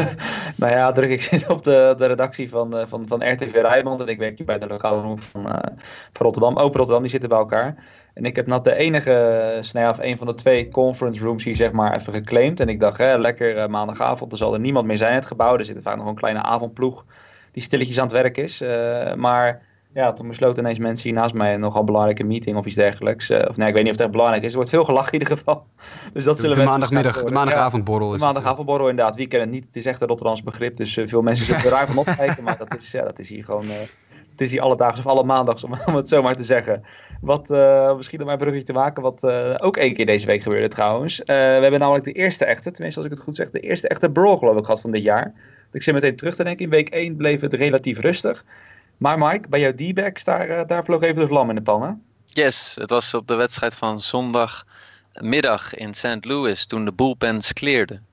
nou 0.56 0.72
ja, 0.72 0.92
druk. 0.92 1.10
Ik 1.10 1.22
zit 1.22 1.48
op 1.48 1.64
de, 1.64 1.94
de 1.96 2.06
redactie 2.06 2.48
van, 2.48 2.84
van, 2.88 3.06
van 3.08 3.32
RTV 3.32 3.52
Rijnmond. 3.52 4.00
En 4.00 4.06
ik 4.06 4.18
werk 4.18 4.36
hier 4.36 4.46
bij 4.46 4.58
de 4.58 4.66
lokale 4.66 5.00
omroep 5.00 5.22
van, 5.22 5.42
van 6.12 6.26
Rotterdam. 6.26 6.56
Open 6.56 6.76
Rotterdam, 6.76 7.02
die 7.02 7.10
zitten 7.10 7.28
bij 7.28 7.38
elkaar. 7.38 7.84
En 8.14 8.24
ik 8.24 8.36
heb 8.36 8.46
net 8.46 8.64
de 8.64 8.74
enige, 8.74 9.58
snij 9.60 9.88
of 9.88 9.98
een 9.98 10.18
van 10.18 10.26
de 10.26 10.34
twee 10.34 10.68
conference 10.68 11.24
rooms 11.24 11.44
hier 11.44 11.56
zeg 11.56 11.72
maar 11.72 11.96
even 11.96 12.12
geclaimd. 12.12 12.60
En 12.60 12.68
ik 12.68 12.80
dacht, 12.80 12.98
hè, 12.98 13.18
lekker 13.18 13.70
maandagavond, 13.70 14.32
er 14.32 14.38
zal 14.38 14.54
er 14.54 14.60
niemand 14.60 14.86
meer 14.86 14.98
zijn 14.98 15.10
in 15.10 15.18
het 15.18 15.26
gebouw. 15.26 15.58
Er 15.58 15.64
zit 15.64 15.78
vaak 15.82 15.96
nog 15.96 16.06
een 16.06 16.14
kleine 16.14 16.42
avondploeg 16.42 17.04
die 17.52 17.62
stilletjes 17.62 17.98
aan 17.98 18.06
het 18.06 18.12
werk 18.12 18.36
is. 18.36 18.60
maar 19.16 19.62
ja, 19.94 20.12
toen 20.12 20.28
besloten 20.28 20.62
ineens 20.62 20.78
mensen 20.78 21.08
hier 21.08 21.18
naast 21.18 21.34
mij 21.34 21.54
een 21.54 21.60
nogal 21.60 21.84
belangrijke 21.84 22.24
meeting 22.24 22.56
of 22.56 22.66
iets 22.66 22.74
dergelijks. 22.74 23.30
Uh, 23.30 23.38
of 23.48 23.56
nee, 23.56 23.68
ik 23.68 23.74
weet 23.74 23.82
niet 23.82 23.92
of 23.92 23.98
het 23.98 24.00
echt 24.00 24.10
belangrijk 24.10 24.42
is. 24.42 24.50
Er 24.50 24.56
wordt 24.56 24.70
veel 24.70 24.84
gelachen 24.84 25.12
in 25.12 25.20
ieder 25.20 25.36
geval. 25.36 25.66
Dus 26.12 26.24
dat 26.24 26.38
zullen 26.38 26.56
de, 26.56 26.62
maandagmiddag, 26.62 27.24
de 27.24 27.32
maandagavondborrel 27.32 28.14
is 28.14 28.20
De 28.20 28.26
maandagavondborrel 28.26 28.88
inderdaad. 28.88 29.16
Wie 29.16 29.26
kent 29.26 29.42
het 29.42 29.50
niet? 29.50 29.66
Het 29.66 29.76
is 29.76 29.86
echt 29.86 30.00
een 30.00 30.08
Rotterdams 30.08 30.42
begrip. 30.42 30.76
Dus 30.76 30.96
uh, 30.96 31.08
veel 31.08 31.22
mensen 31.22 31.46
zullen 31.46 31.62
er 31.62 31.70
raar 31.70 31.86
van 31.86 31.96
opkijken. 31.96 32.44
maar 32.44 32.58
dat 32.58 32.76
is, 32.76 32.90
ja, 32.90 33.02
dat 33.02 33.18
is 33.18 33.28
hier 33.28 33.44
gewoon... 33.44 33.64
Uh, 33.64 33.70
het 34.30 34.40
is 34.42 34.50
hier 34.50 34.60
alle 34.60 34.76
dagen 34.76 34.98
of 34.98 35.06
alle 35.06 35.24
maandags, 35.24 35.64
om, 35.64 35.74
om 35.86 35.94
het 35.94 36.08
zo 36.08 36.22
maar 36.22 36.36
te 36.36 36.42
zeggen. 36.42 36.84
Wat 37.20 37.48
misschien 37.96 38.20
om 38.20 38.26
mijn 38.26 38.38
bruggetje 38.38 38.66
te 38.66 38.72
maken, 38.72 39.02
wat 39.02 39.24
ook 39.60 39.76
één 39.76 39.94
keer 39.94 40.06
deze 40.06 40.26
week 40.26 40.42
gebeurde 40.42 40.68
trouwens. 40.68 41.22
we 41.24 41.32
hebben 41.32 41.80
namelijk 41.80 42.04
de 42.04 42.12
eerste 42.12 42.44
echte, 42.44 42.70
tenminste 42.70 43.00
als 43.00 43.08
ik 43.08 43.14
het 43.14 43.24
goed 43.24 43.36
zeg, 43.36 43.50
de 43.50 43.60
eerste 43.60 43.88
echte 43.88 44.10
brawl 44.10 44.36
geloof 44.36 44.56
ik 44.56 44.64
gehad 44.64 44.80
van 44.80 44.90
dit 44.90 45.02
jaar. 45.02 45.34
Ik 45.72 45.82
zit 45.82 45.94
meteen 45.94 46.16
terug 46.16 46.34
te 46.34 46.44
denken. 46.44 46.64
In 46.64 46.70
week 46.70 46.88
1 46.88 47.16
bleef 47.16 47.40
het 47.40 47.52
relatief 47.52 48.00
rustig. 48.00 48.44
Maar 48.96 49.18
Mike, 49.18 49.48
bij 49.48 49.60
jouw 49.60 49.72
D-backs, 49.72 50.24
daar, 50.24 50.48
eh, 50.48 50.66
daar 50.66 50.84
vloog 50.84 51.02
even 51.02 51.22
de 51.22 51.28
vlam 51.28 51.48
in 51.48 51.54
de 51.54 51.62
pan? 51.62 52.02
Yes, 52.24 52.76
het 52.80 52.90
was 52.90 53.14
op 53.14 53.26
de 53.26 53.34
wedstrijd 53.34 53.74
van 53.74 54.00
zondagmiddag 54.00 55.74
in 55.74 55.94
St. 55.94 56.18
Louis 56.20 56.66
toen 56.66 56.84
de 56.84 56.92
bullpens 56.92 57.52
clearden. 57.52 58.06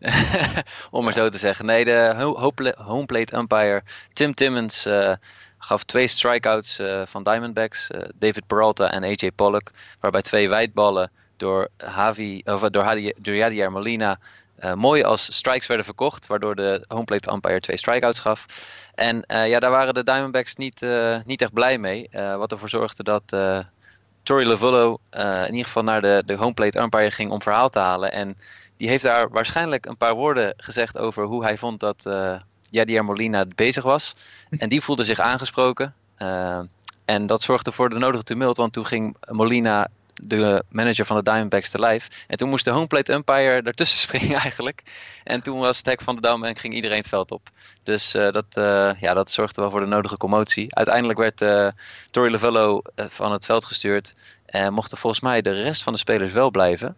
Om 0.92 1.04
maar 1.04 1.14
zo 1.14 1.30
te 1.30 1.38
zeggen. 1.38 1.66
Nee, 1.66 1.86
de 1.86 2.74
homeplate 2.78 3.36
umpire 3.36 3.84
Tim 4.14 4.34
Timmons 4.34 4.88
uh, 4.88 5.14
gaf 5.58 5.84
twee 5.84 6.08
strikeouts 6.08 6.80
uh, 6.80 7.02
van 7.06 7.24
Diamondbacks. 7.24 7.88
David 8.16 8.48
Peralta 8.48 8.92
en 8.92 9.04
AJ 9.04 9.32
Pollock. 9.36 9.72
Waarbij 10.00 10.22
twee 10.22 10.50
wijdballen 10.50 11.12
door, 11.38 11.68
Javi, 11.78 12.42
of, 12.46 12.62
door, 12.62 13.72
Molina 13.72 14.20
mooi 14.76 15.04
als 15.04 15.36
strikes 15.36 15.68
werden 15.68 15.86
verkocht. 15.86 16.28
Waardoor 16.28 16.56
de 16.56 16.86
homeplate 16.88 17.32
umpire 17.32 17.60
twee 17.60 17.78
strikeouts 17.78 18.20
gaf. 18.20 18.46
En 19.02 19.24
uh, 19.28 19.48
ja, 19.48 19.60
daar 19.60 19.72
waren 19.72 19.94
de 19.94 20.04
Diamondbacks 20.04 20.56
niet, 20.56 20.82
uh, 20.82 21.18
niet 21.26 21.42
echt 21.42 21.54
blij 21.54 21.78
mee. 21.78 22.10
Uh, 22.12 22.36
wat 22.36 22.52
ervoor 22.52 22.70
zorgde 22.70 23.04
dat 23.04 23.24
Torrey 24.24 24.46
Lovullo 24.46 25.00
in 25.12 25.52
ieder 25.52 25.66
geval 25.66 25.84
naar 25.84 26.02
de, 26.02 26.24
de 26.26 26.36
homeplate 26.36 26.80
umpire 26.80 27.12
ging 27.12 27.32
om 27.32 27.42
verhaal 27.42 27.70
te 27.70 27.80
halen. 27.80 28.12
En 28.12 28.38
die 28.78 28.90
heeft 28.90 29.04
daar 29.04 29.30
waarschijnlijk 29.30 29.86
een 29.86 29.98
paar 29.98 30.14
woorden 30.14 30.54
gezegd 30.58 30.98
over 30.98 31.24
hoe 31.24 31.44
hij 31.44 31.58
vond 31.58 31.80
dat 31.80 32.04
uh, 32.08 32.36
Yadier 32.70 33.06
Molina 33.06 33.46
bezig 33.56 33.84
was. 33.84 34.16
En 34.50 34.70
die 34.70 34.82
voelde 34.82 35.04
zich 35.04 35.20
aangesproken. 35.20 35.94
En 37.06 37.26
dat 37.26 37.42
zorgde 37.42 37.72
voor 37.72 37.90
de 37.90 37.98
nodige 37.98 38.24
tumult, 38.24 38.58
want 38.58 38.74
toen 38.74 38.86
ging 38.86 39.16
Molina 39.30 39.88
de 40.14 40.64
manager 40.70 41.06
van 41.06 41.16
de 41.16 41.24
Diamondbacks 41.24 41.70
te 41.70 41.80
lijf. 41.80 42.08
En 42.28 42.38
toen 42.38 42.50
moest 42.50 42.66
de 42.66 42.72
homeplate 42.72 43.14
umpire 43.14 43.62
ertussen 43.62 44.00
springen 44.08 44.40
eigenlijk. 44.40 44.84
En 45.24 45.42
toen 45.42 45.60
was 45.60 45.78
het 45.78 45.86
hek 45.86 46.02
van 46.02 46.16
de 46.16 46.22
dam 46.22 46.44
en 46.44 46.56
ging 46.56 46.74
iedereen 46.74 46.98
het 46.98 47.08
veld 47.08 47.32
op. 47.32 47.50
Dus 47.84 48.16
uh, 48.16 48.32
dat, 48.32 48.46
uh, 48.54 48.92
ja, 49.00 49.14
dat 49.14 49.32
zorgde 49.32 49.62
wel 49.62 49.70
voor 49.70 49.80
de 49.80 49.86
nodige 49.86 50.18
commotie. 50.18 50.76
Uiteindelijk 50.76 51.20
werd 51.20 51.42
uh, 51.42 51.68
Tori 52.12 52.32
Lavello 52.32 52.82
van 52.96 53.32
het 53.32 53.46
veld 53.46 53.66
gestuurd. 53.66 54.14
En 54.46 54.74
mochten 54.74 54.98
volgens 54.98 55.22
mij 55.22 55.42
de 55.42 55.52
rest 55.52 55.84
van 55.84 55.94
de 55.94 56.00
spelers 56.00 56.32
wel 56.32 56.52
blijven. 56.52 56.96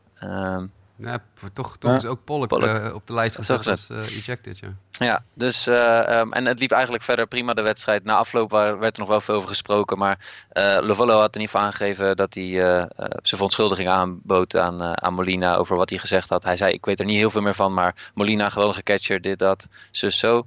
Ehm, 1.04 1.12
ja, 1.12 1.50
toch, 1.54 1.78
toch 1.78 1.96
is 1.96 2.06
ook 2.06 2.24
Pollock, 2.24 2.48
Pollock. 2.48 2.84
Uh, 2.84 2.94
op 2.96 3.08
de 3.08 3.14
lijst 3.14 3.36
gezet 3.36 3.68
als 3.68 3.90
uh, 3.90 3.98
ejected, 3.98 4.60
ja. 4.60 4.68
Ja, 4.92 5.24
dus, 5.34 5.68
uh, 5.68 6.20
um, 6.20 6.34
en 6.34 6.46
het 6.46 6.60
liep 6.60 6.72
eigenlijk 6.72 7.04
verder 7.04 7.28
prima 7.28 7.54
de 7.54 7.62
wedstrijd. 7.62 8.04
Na 8.04 8.16
afloop 8.16 8.50
waar, 8.50 8.80
werd 8.80 8.94
er 8.94 9.00
nog 9.00 9.10
wel 9.10 9.22
veel 9.22 9.36
over 9.36 9.48
gesproken, 9.48 9.98
maar 9.98 10.20
uh, 10.54 10.78
Lovollo 10.82 11.20
had 11.20 11.36
in 11.36 11.42
ieder 11.42 11.56
geval 11.56 11.62
aangegeven 11.62 12.18
dat 12.18 12.34
hij 12.34 12.52
zijn 12.56 13.24
verontschuldiging 13.24 13.90
aanbood 13.90 14.58
aan, 14.58 15.04
aan 15.04 15.14
Molina 15.14 15.56
over 15.56 15.76
wat 15.76 15.90
hij 15.90 16.00
gezegd 16.00 16.30
had. 16.30 16.44
Hij 16.44 16.58
zei, 16.58 16.74
ik 16.74 16.86
weet 16.86 17.00
er 17.00 17.06
niet 17.06 17.18
heel 17.18 17.32
veel 17.32 17.42
meer 17.42 17.56
van, 17.56 17.74
maar 17.74 18.12
Molina, 18.14 18.50
geweldige 18.50 18.84
catcher, 18.84 19.22
dit, 19.22 19.40
dat, 19.40 19.68
zus, 19.92 20.18
zo. 20.18 20.46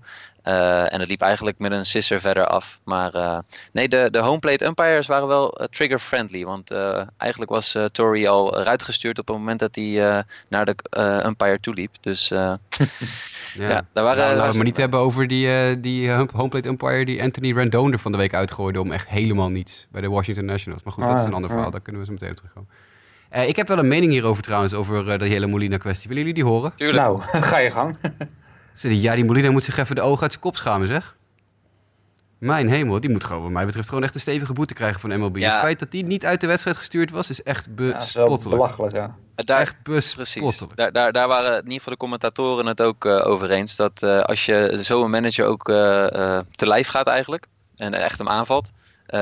Uh, 0.48 0.92
en 0.92 1.00
het 1.00 1.08
liep 1.08 1.20
eigenlijk 1.20 1.58
met 1.58 1.72
een 1.72 1.86
sisser 1.86 2.20
verder 2.20 2.46
af. 2.46 2.80
Maar 2.84 3.14
uh, 3.14 3.38
nee, 3.72 3.88
de, 3.88 4.08
de 4.10 4.18
homeplate 4.18 4.64
umpires 4.64 5.06
waren 5.06 5.28
wel 5.28 5.60
uh, 5.60 5.66
trigger-friendly. 5.66 6.44
Want 6.44 6.70
eigenlijk 7.16 7.50
was 7.50 7.76
Tory 7.92 8.26
al 8.26 8.58
eruit 8.58 8.82
gestuurd 8.82 9.18
op 9.18 9.26
het 9.26 9.36
moment 9.36 9.58
dat 9.58 9.74
hij 9.74 10.24
naar 10.48 10.64
de 10.64 10.76
umpire 11.26 11.60
toe 11.60 11.74
liep. 11.74 11.94
Dus 12.00 12.28
ja. 12.28 12.58
ja, 13.54 13.86
daar 13.92 14.04
waren... 14.04 14.24
Nou, 14.24 14.36
laten 14.36 14.50
we 14.50 14.56
maar 14.56 14.66
niet 14.66 14.76
hebben 14.76 15.00
over 15.00 15.26
die, 15.26 15.80
die 15.80 16.10
homeplate 16.10 16.68
umpire 16.68 17.04
die 17.04 17.22
Anthony 17.22 17.52
Rendon 17.52 17.92
er 17.92 17.98
van 17.98 18.12
de 18.12 18.18
week 18.18 18.34
uitgooide 18.34 18.80
om 18.80 18.92
echt 18.92 19.08
helemaal 19.08 19.48
niets 19.48 19.86
bij 19.90 20.00
de 20.00 20.08
Washington 20.08 20.44
Nationals. 20.44 20.82
Maar 20.82 20.92
goed, 20.92 21.02
ah, 21.02 21.08
dat 21.08 21.18
is 21.20 21.26
een 21.26 21.34
ander 21.34 21.50
verhaal. 21.50 21.70
Daar 21.70 21.80
kunnen 21.80 22.00
we 22.00 22.06
zo 22.06 22.12
meteen 22.12 22.30
op 22.30 22.36
terugkomen. 22.36 22.68
ik 23.48 23.56
heb 23.56 23.68
wel 23.68 23.78
een 23.78 23.88
mening 23.88 24.12
hierover 24.12 24.42
trouwens, 24.42 24.74
over 24.74 25.18
de 25.18 25.26
hele 25.26 25.46
Molina-kwestie. 25.46 26.08
Willen 26.08 26.24
jullie 26.24 26.42
die 26.42 26.52
horen? 26.52 26.72
Tuurlijk. 26.74 27.06
Nou, 27.06 27.22
ga 27.50 27.58
je 27.58 27.70
gang. 27.70 27.96
Ja, 28.80 29.14
die 29.14 29.24
Molina 29.24 29.50
moet 29.50 29.64
zich 29.64 29.76
even 29.76 29.94
de 29.94 30.00
ogen 30.00 30.22
uit 30.22 30.30
zijn 30.30 30.42
kop 30.42 30.56
schamen, 30.56 30.86
zeg. 30.86 31.16
Mijn 32.38 32.68
hemel, 32.68 33.00
die 33.00 33.10
moet 33.10 33.24
gewoon, 33.24 33.42
wat 33.42 33.50
mij 33.50 33.66
betreft, 33.66 33.88
gewoon 33.88 34.04
echt 34.04 34.14
een 34.14 34.20
stevige 34.20 34.52
boete 34.52 34.74
krijgen 34.74 35.00
van 35.00 35.18
MLB. 35.18 35.36
Ja. 35.36 35.50
Het 35.50 35.60
feit 35.60 35.78
dat 35.78 35.90
die 35.90 36.04
niet 36.04 36.24
uit 36.24 36.40
de 36.40 36.46
wedstrijd 36.46 36.76
gestuurd 36.76 37.10
was, 37.10 37.30
is 37.30 37.42
echt 37.42 37.74
bespottelijk. 37.74 38.42
Ja, 38.42 38.48
belachelijk, 38.48 38.94
ja. 38.94 39.14
Daar, 39.34 39.60
echt 39.60 39.82
bespottelijk. 39.82 40.76
Daar, 40.76 40.92
daar, 40.92 41.12
daar, 41.12 41.28
waren 41.28 41.50
in 41.50 41.62
ieder 41.62 41.72
geval 41.72 41.92
de 41.92 41.98
commentatoren 41.98 42.66
het 42.66 42.82
ook 42.82 43.04
uh, 43.04 43.26
over 43.26 43.50
eens. 43.50 43.76
Dat 43.76 44.02
uh, 44.02 44.20
als 44.20 44.44
je 44.44 44.78
zo'n 44.80 45.10
manager 45.10 45.46
ook 45.46 45.68
uh, 45.68 45.76
te 46.50 46.66
lijf 46.66 46.88
gaat 46.88 47.06
eigenlijk, 47.06 47.46
en 47.76 47.94
echt 47.94 48.18
hem 48.18 48.28
aanvalt, 48.28 48.70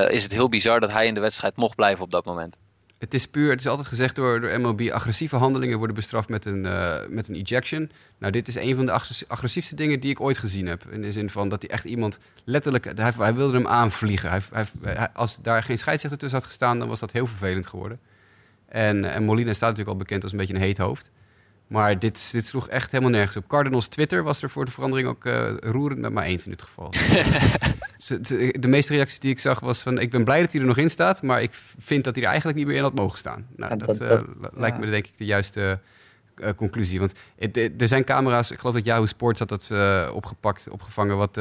is 0.08 0.23
het 0.23 0.32
heel 0.32 0.49
bizar 0.49 0.80
dat 0.80 0.90
hij 0.90 1.06
in 1.06 1.14
de 1.14 1.20
wedstrijd 1.20 1.56
mocht 1.56 1.75
blijven 1.75 2.04
op 2.04 2.11
dat 2.11 2.25
moment. 2.25 2.56
Het 3.04 3.14
is 3.14 3.26
puur, 3.26 3.50
het 3.50 3.61
is 3.61 3.66
altijd 3.66 3.88
gezegd 3.88 4.14
door, 4.14 4.40
door 4.40 4.61
MLB, 4.61 4.90
agressieve 4.90 5.37
handelingen 5.37 5.78
worden 5.78 5.96
bestraft 5.96 6.28
met 6.28 6.44
een, 6.44 6.64
uh, 6.64 6.96
met 7.08 7.28
een 7.28 7.34
ejection. 7.34 7.90
Nou, 8.18 8.32
dit 8.32 8.49
is 8.49 8.54
een 8.54 8.75
van 8.75 8.87
de 8.87 8.92
agressiefste 9.28 9.75
dingen 9.75 10.00
die 10.00 10.11
ik 10.11 10.20
ooit 10.20 10.38
gezien 10.38 10.66
heb. 10.66 10.84
In 10.90 11.02
de 11.02 11.12
zin 11.12 11.30
van 11.30 11.49
dat 11.49 11.62
hij 11.62 11.70
echt 11.70 11.84
iemand 11.84 12.18
letterlijk, 12.44 12.84
hij, 12.96 13.12
hij 13.18 13.34
wilde 13.34 13.54
hem 13.54 13.66
aanvliegen. 13.66 14.30
Hij, 14.30 14.40
hij, 14.82 15.08
als 15.12 15.42
daar 15.42 15.62
geen 15.62 15.78
scheidsrechter 15.78 16.18
tussen 16.18 16.38
had 16.38 16.49
gestaan, 16.49 16.78
dan 16.78 16.88
was 16.88 17.00
dat 17.00 17.12
heel 17.12 17.26
vervelend 17.26 17.66
geworden. 17.66 17.99
En, 18.68 19.04
en 19.04 19.25
Molina 19.25 19.52
staat 19.52 19.68
natuurlijk 19.68 19.96
al 19.96 20.02
bekend 20.02 20.23
als 20.23 20.32
een 20.32 20.38
beetje 20.38 20.54
een 20.54 20.61
heet 20.61 20.78
hoofd. 20.78 21.11
Maar 21.66 21.99
dit, 21.99 22.33
dit 22.33 22.47
sloeg 22.47 22.68
echt 22.68 22.90
helemaal 22.90 23.12
nergens 23.12 23.37
op. 23.37 23.49
Cardinals 23.49 23.88
Twitter 23.88 24.23
was 24.23 24.42
er 24.42 24.50
voor 24.50 24.64
de 24.64 24.71
verandering 24.71 25.09
ook 25.09 25.25
uh, 25.25 25.56
roerend 25.61 26.00
met 26.00 26.12
mij 26.12 26.26
eens 26.26 26.44
in 26.44 26.50
dit 26.50 26.62
geval. 26.62 26.90
de 28.61 28.68
meeste 28.68 28.94
reacties 28.94 29.18
die 29.18 29.30
ik 29.30 29.38
zag 29.38 29.61
was 29.61 29.83
van... 29.83 29.99
ik 29.99 30.11
ben 30.11 30.25
blij 30.25 30.40
dat 30.40 30.52
hij 30.52 30.61
er 30.61 30.66
nog 30.66 30.76
in 30.76 30.90
staat... 30.90 31.22
maar 31.22 31.42
ik 31.42 31.50
vind 31.79 32.05
dat 32.05 32.14
hij 32.14 32.24
er 32.24 32.31
eigenlijk 32.31 32.59
niet 32.59 32.66
meer 32.66 32.77
in 32.77 32.83
had 32.83 32.94
mogen 32.94 33.18
staan. 33.18 33.46
Nou, 33.57 33.77
dat, 33.77 33.98
dat, 33.98 34.11
uh, 34.11 34.20
lijkt 34.53 34.79
me 34.79 34.90
denk 34.90 35.07
ik 35.07 35.16
de 35.16 35.24
juiste 35.24 35.81
uh, 36.37 36.48
conclusie. 36.57 36.98
Want 36.98 37.14
er 37.79 37.88
zijn 37.88 38.05
camera's... 38.05 38.50
ik 38.50 38.59
geloof 38.59 38.74
dat 38.74 38.85
Yahoo 38.85 39.07
Sports 39.07 39.38
had 39.38 39.48
dat 39.48 39.70
opgepakt, 40.12 40.68
opgevangen... 40.68 41.16
wat, 41.16 41.40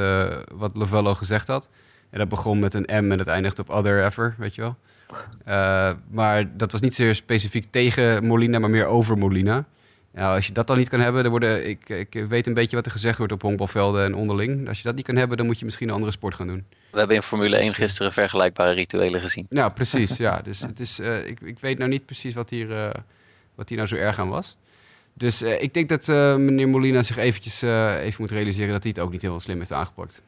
wat 0.53 0.75
Lavello 0.75 1.13
gezegd 1.13 1.47
had. 1.47 1.69
En 2.09 2.19
dat 2.19 2.29
begon 2.29 2.59
met 2.59 2.73
een 2.73 3.05
M 3.05 3.12
en 3.12 3.19
het 3.19 3.27
eindigt 3.27 3.59
op 3.59 3.69
other 3.69 4.05
ever, 4.05 4.36
weet 4.38 4.55
je 4.55 4.62
wel. 4.62 4.75
maar 6.12 6.57
dat 6.57 6.71
was 6.71 6.81
niet 6.81 6.95
zeer 6.95 7.15
specifiek 7.15 7.65
tegen 7.71 8.25
Molina... 8.25 8.59
maar 8.59 8.69
meer 8.69 8.86
over 8.86 9.17
Molina... 9.17 9.65
Ja, 10.15 10.36
als 10.36 10.47
je 10.47 10.54
dat 10.54 10.67
dan 10.67 10.78
niet 10.78 10.89
kan 10.89 10.99
hebben, 10.99 11.21
dan 11.21 11.32
worden, 11.32 11.69
ik, 11.69 11.89
ik 11.89 12.26
weet 12.28 12.47
een 12.47 12.54
beetje 12.54 12.76
wat 12.76 12.86
er 12.86 12.91
gezegd 12.91 13.17
wordt 13.17 13.34
op 13.34 13.41
honkbalvelden 13.41 14.06
en 14.06 14.15
onderling. 14.15 14.67
Als 14.67 14.78
je 14.78 14.84
dat 14.84 14.95
niet 14.95 15.06
kan 15.06 15.15
hebben, 15.15 15.38
dan 15.38 15.45
moet 15.45 15.60
je 15.60 15.65
misschien 15.65 15.88
een 15.88 15.93
andere 15.93 16.12
sport 16.12 16.36
gaan 16.36 16.47
doen. 16.47 16.65
We 16.91 16.97
hebben 16.97 17.15
in 17.15 17.23
Formule 17.23 17.56
1 17.56 17.65
dus, 17.65 17.73
eh, 17.73 17.84
gisteren 17.84 18.13
vergelijkbare 18.13 18.73
rituelen 18.73 19.21
gezien. 19.21 19.45
Nou, 19.49 19.71
precies. 19.71 20.17
ja, 20.17 20.41
dus 20.43 20.60
het 20.60 20.80
is, 20.80 20.99
uh, 20.99 21.28
ik, 21.28 21.39
ik 21.39 21.60
weet 21.60 21.78
nou 21.78 21.89
niet 21.89 22.06
precies 22.06 22.34
wat 22.34 22.49
hier, 22.49 22.69
uh, 22.69 22.89
wat 23.56 23.69
hier 23.69 23.78
nou 23.78 23.89
zo 23.89 23.95
erg 23.95 24.19
aan 24.19 24.30
was. 24.30 24.58
Dus 25.13 25.41
uh, 25.41 25.62
ik 25.62 25.73
denk 25.73 25.89
dat 25.89 26.08
meneer 26.38 26.69
Molina 26.69 27.02
zich 27.02 27.17
eventjes 27.17 27.62
even 27.62 28.21
moet 28.21 28.32
realiseren 28.32 28.71
dat 28.71 28.84
hij 28.84 28.91
het 28.95 29.04
ook 29.04 29.12
niet 29.12 29.21
heel 29.21 29.39
slim 29.39 29.58
heeft 29.58 29.73
aangepakt. 29.73 30.21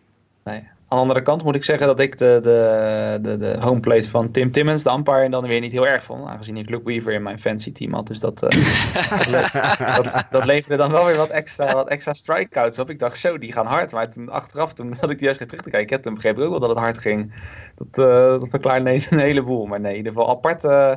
Nee, 0.43 0.63
aan 0.88 0.98
de 0.98 1.04
andere 1.04 1.21
kant 1.21 1.43
moet 1.43 1.56
ik 1.56 1.63
zeggen 1.63 1.88
dat 1.88 2.00
ik 2.00 2.17
de, 2.17 2.39
de, 2.43 3.17
de, 3.21 3.38
de 3.38 3.58
homeplate 3.60 4.10
van 4.10 4.32
Tim 4.32 4.52
Timmons, 4.52 4.84
de 4.84 4.91
umpire, 4.91 5.30
dan 5.30 5.48
weer 5.48 5.60
niet 5.60 5.71
heel 5.71 5.88
erg 5.88 6.04
vond. 6.04 6.28
Aangezien 6.28 6.58
ik 6.58 6.69
Luke 6.69 6.84
Weaver 6.84 7.13
in 7.13 7.24
mijn 7.24 7.39
fancy 7.39 7.71
team 7.71 7.93
had. 7.93 8.08
Dus 8.08 8.19
dat, 8.19 8.43
uh, 8.43 9.95
dat, 9.95 10.26
dat, 10.32 10.45
leverde 10.45 10.76
dan 10.76 10.91
wel 10.91 11.06
weer 11.06 11.15
wat 11.15 11.30
extra, 11.30 11.74
wat 11.74 11.88
extra 11.88 12.13
strikeouts 12.13 12.80
op. 12.80 12.89
Ik 12.89 13.00
dacht, 13.00 13.17
zo, 13.17 13.38
die 13.38 13.52
gaan 13.52 13.65
hard. 13.65 13.91
Maar 13.91 14.12
toen, 14.12 14.30
achteraf, 14.30 14.74
toen 14.74 14.93
had 15.00 15.10
ik 15.10 15.17
die 15.17 15.26
juist 15.26 15.39
terug 15.39 15.63
te 15.63 15.69
kijken. 15.69 15.82
Ik 15.82 15.89
heb 15.89 16.02
toen 16.02 16.13
begrepen 16.13 16.43
ook 16.43 16.50
wel 16.50 16.60
dat 16.60 16.69
het 16.69 16.78
hard 16.78 16.98
ging. 16.98 17.34
Dat, 17.76 18.06
uh, 18.08 18.39
dat 18.39 18.50
verklaart 18.50 18.80
ineens 18.80 19.12
een 19.12 19.19
heleboel. 19.19 19.65
Maar 19.65 19.80
nee, 19.80 19.91
in 19.91 19.98
ieder 19.98 20.12
geval 20.12 20.30
apart... 20.30 20.63
Uh, 20.63 20.95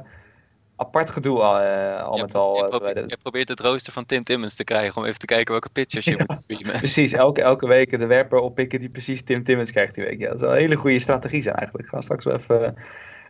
apart 0.79 1.11
gedoe 1.11 1.39
uh, 1.39 2.03
al 2.03 2.19
met 2.19 2.35
al. 2.35 2.57
Je, 2.57 2.69
probeert, 2.69 3.11
je 3.11 3.17
probeert 3.23 3.49
het 3.49 3.61
rooster 3.61 3.93
van 3.93 4.07
Tim 4.07 4.25
Timmons 4.25 4.55
te 4.55 4.65
krijgen 4.65 4.97
om 4.97 5.05
even 5.05 5.19
te 5.19 5.27
kijken 5.27 5.51
welke 5.51 5.69
pitchers 5.69 6.05
je 6.05 6.25
moet 6.27 6.39
streamen. 6.43 6.79
Precies, 6.85 7.13
elke, 7.13 7.43
elke 7.43 7.67
week 7.67 7.99
de 7.99 8.07
werper 8.07 8.39
oppikken 8.39 8.81
die 8.81 8.89
precies 8.89 9.23
Tim 9.23 9.45
Timmons 9.45 9.71
krijgt 9.71 9.95
die 9.95 10.05
week. 10.05 10.19
Ja, 10.19 10.27
dat 10.27 10.35
is 10.35 10.41
wel 10.41 10.51
een 10.51 10.59
hele 10.59 10.77
goede 10.77 10.99
strategie 10.99 11.43
zijn 11.43 11.55
eigenlijk. 11.55 11.87
Ik 11.87 11.93
ga 11.95 12.01
straks 12.01 12.25
wel 12.25 12.37
even, 12.37 12.75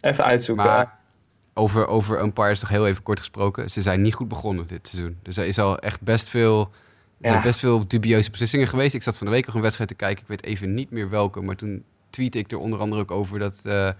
even 0.01 0.25
uitzoeken. 0.25 0.65
Maar 0.65 0.99
over, 1.55 1.87
over 1.87 2.23
umpires 2.23 2.61
toch 2.61 2.69
heel 2.69 2.87
even 2.87 3.03
kort 3.03 3.19
gesproken. 3.19 3.71
Ze 3.71 3.83
zijn 3.83 4.03
niet 4.03 4.15
goed 4.15 4.29
begonnen 4.29 4.67
dit 4.67 4.89
seizoen. 4.89 5.19
Dus 5.23 5.37
er 5.37 5.47
is 5.47 5.59
al 5.59 5.79
echt 5.79 6.03
best 6.03 6.29
veel... 6.29 6.71
Er 7.21 7.31
zijn 7.31 7.43
best 7.43 7.59
veel 7.59 7.87
dubieuze 7.87 8.31
beslissingen 8.31 8.67
geweest. 8.67 8.95
Ik 8.95 9.03
zat 9.03 9.17
van 9.17 9.27
de 9.27 9.33
week 9.33 9.47
nog 9.47 9.55
een 9.55 9.61
wedstrijd 9.61 9.91
te 9.91 9.97
kijken. 9.97 10.23
Ik 10.23 10.29
weet 10.29 10.45
even 10.45 10.73
niet 10.73 10.91
meer 10.91 11.11
welke. 11.11 11.41
Maar 11.41 11.57
toen 11.57 11.85
tweette 12.11 12.39
ik 12.39 12.51
er 12.51 12.59
onder 12.59 12.79
andere 12.79 13.01
ook 13.01 13.11
over 13.11 13.39
dat... 13.39 13.63
Uh, 13.67 13.91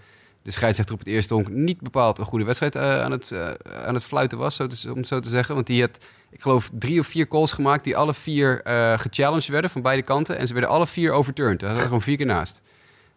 de 0.41 0.51
scheidsrechter 0.51 0.95
op 0.95 0.99
het 0.99 1.07
eerste 1.07 1.33
honk 1.33 1.49
niet 1.49 1.81
bepaald 1.81 2.17
een 2.17 2.25
goede 2.25 2.45
wedstrijd 2.45 2.75
uh, 2.75 3.01
aan, 3.01 3.11
het, 3.11 3.31
uh, 3.31 3.49
aan 3.85 3.93
het 3.93 4.03
fluiten 4.03 4.37
was, 4.37 4.55
zo 4.55 4.67
te, 4.67 4.91
om 4.91 4.97
het 4.97 5.07
zo 5.07 5.19
te 5.19 5.29
zeggen. 5.29 5.55
Want 5.55 5.67
die 5.67 5.81
had, 5.81 6.05
ik 6.31 6.41
geloof, 6.41 6.69
drie 6.73 6.99
of 6.99 7.07
vier 7.07 7.27
calls 7.27 7.51
gemaakt 7.51 7.83
die 7.83 7.97
alle 7.97 8.13
vier 8.13 8.61
uh, 8.67 8.99
gechallenged 8.99 9.47
werden 9.47 9.69
van 9.69 9.81
beide 9.81 10.03
kanten. 10.03 10.37
En 10.37 10.47
ze 10.47 10.53
werden 10.53 10.71
alle 10.71 10.87
vier 10.87 11.11
overturned. 11.11 11.61
Zat 11.61 11.77
er 11.77 11.83
gewoon 11.83 12.01
vier 12.01 12.17
keer 12.17 12.25
naast. 12.25 12.61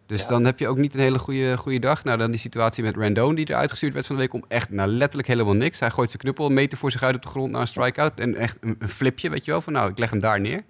Dus 0.05 0.21
ja. 0.21 0.27
dan 0.27 0.45
heb 0.45 0.59
je 0.59 0.67
ook 0.67 0.77
niet 0.77 0.93
een 0.93 0.99
hele 0.99 1.19
goede, 1.19 1.57
goede 1.57 1.79
dag. 1.79 2.03
Nou, 2.03 2.17
dan 2.17 2.31
die 2.31 2.39
situatie 2.39 2.83
met 2.83 2.95
Randone 2.95 3.35
die 3.35 3.49
eruit 3.49 3.69
gestuurd 3.69 3.93
werd 3.93 4.05
van 4.05 4.15
de 4.15 4.21
week 4.21 4.33
om 4.33 4.45
echt 4.47 4.69
nou, 4.69 4.89
letterlijk 4.89 5.27
helemaal 5.27 5.53
niks. 5.53 5.79
Hij 5.79 5.89
gooit 5.89 6.09
zijn 6.09 6.21
knuppel 6.21 6.45
een 6.45 6.53
meter 6.53 6.77
voor 6.77 6.91
zich 6.91 7.03
uit 7.03 7.15
op 7.15 7.21
de 7.21 7.27
grond 7.27 7.51
naar 7.51 7.61
een 7.61 7.67
strikeout. 7.67 8.19
En 8.19 8.35
echt 8.35 8.57
een, 8.61 8.75
een 8.79 8.89
flipje, 8.89 9.29
weet 9.29 9.45
je 9.45 9.51
wel, 9.51 9.61
van 9.61 9.73
nou, 9.73 9.89
ik 9.89 9.97
leg 9.97 10.09
hem 10.09 10.19
daar 10.19 10.39
neer. 10.39 10.63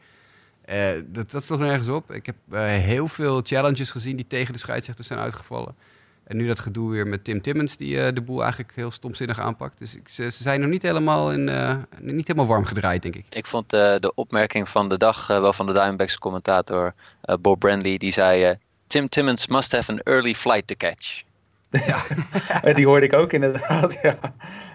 Dat, 1.05 1.31
dat 1.31 1.43
sloeg 1.43 1.59
nergens 1.59 1.87
op. 1.87 2.11
Ik 2.11 2.25
heb 2.25 2.35
heel 2.67 3.07
veel 3.07 3.41
challenges 3.43 3.89
gezien 3.89 4.15
die 4.15 4.27
tegen 4.27 4.53
de 4.53 4.59
scheidsrechters 4.59 5.07
zijn 5.07 5.19
uitgevallen. 5.19 5.75
En 6.23 6.37
nu 6.37 6.47
dat 6.47 6.59
gedoe 6.59 6.91
weer 6.91 7.07
met 7.07 7.23
Tim 7.23 7.41
Timmons, 7.41 7.77
die 7.77 7.95
uh, 7.95 8.07
de 8.13 8.21
boel 8.21 8.41
eigenlijk 8.41 8.75
heel 8.75 8.91
stomzinnig 8.91 9.39
aanpakt. 9.39 9.77
Dus 9.77 9.95
ik, 9.95 10.09
ze, 10.09 10.31
ze, 10.31 10.43
zijn 10.43 10.59
nog 10.59 10.69
niet 10.69 10.81
helemaal, 10.81 11.31
in, 11.31 11.47
uh, 11.47 11.75
niet 11.99 12.27
helemaal 12.27 12.49
warm 12.49 12.65
gedraaid, 12.65 13.01
denk 13.01 13.15
ik. 13.15 13.25
Ik 13.29 13.45
vond 13.45 13.73
uh, 13.73 13.95
de 13.99 14.11
opmerking 14.15 14.69
van 14.69 14.89
de 14.89 14.97
dag 14.97 15.27
wel 15.27 15.53
van 15.53 15.65
de 15.65 15.73
Diamondbacks 15.73 16.17
commentator 16.17 16.93
Bob 17.41 17.59
Brandley. 17.59 17.97
Die 17.97 18.11
zei, 18.11 18.57
Tim 18.87 19.09
Timmons 19.09 19.47
must 19.47 19.71
have 19.71 19.91
an 19.91 19.99
early 19.99 20.33
flight 20.33 20.67
to 20.67 20.75
catch. 20.77 21.23
Ja, 22.63 22.73
die 22.73 22.85
hoorde 22.85 23.05
ik 23.05 23.13
ook 23.13 23.33
inderdaad. 23.33 23.97
Ja, 24.01 24.17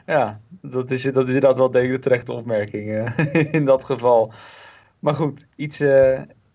ja 0.06 0.40
dat, 0.62 0.90
is, 0.90 1.02
dat 1.02 1.28
is 1.28 1.34
inderdaad 1.34 1.56
wel 1.58 1.70
denk 1.70 1.84
ik 1.84 1.92
de 1.92 1.98
terechte 1.98 2.32
opmerking 2.32 3.12
in 3.50 3.64
dat 3.64 3.84
geval. 3.84 4.32
Maar 4.98 5.14
goed, 5.14 5.46
iets, 5.56 5.80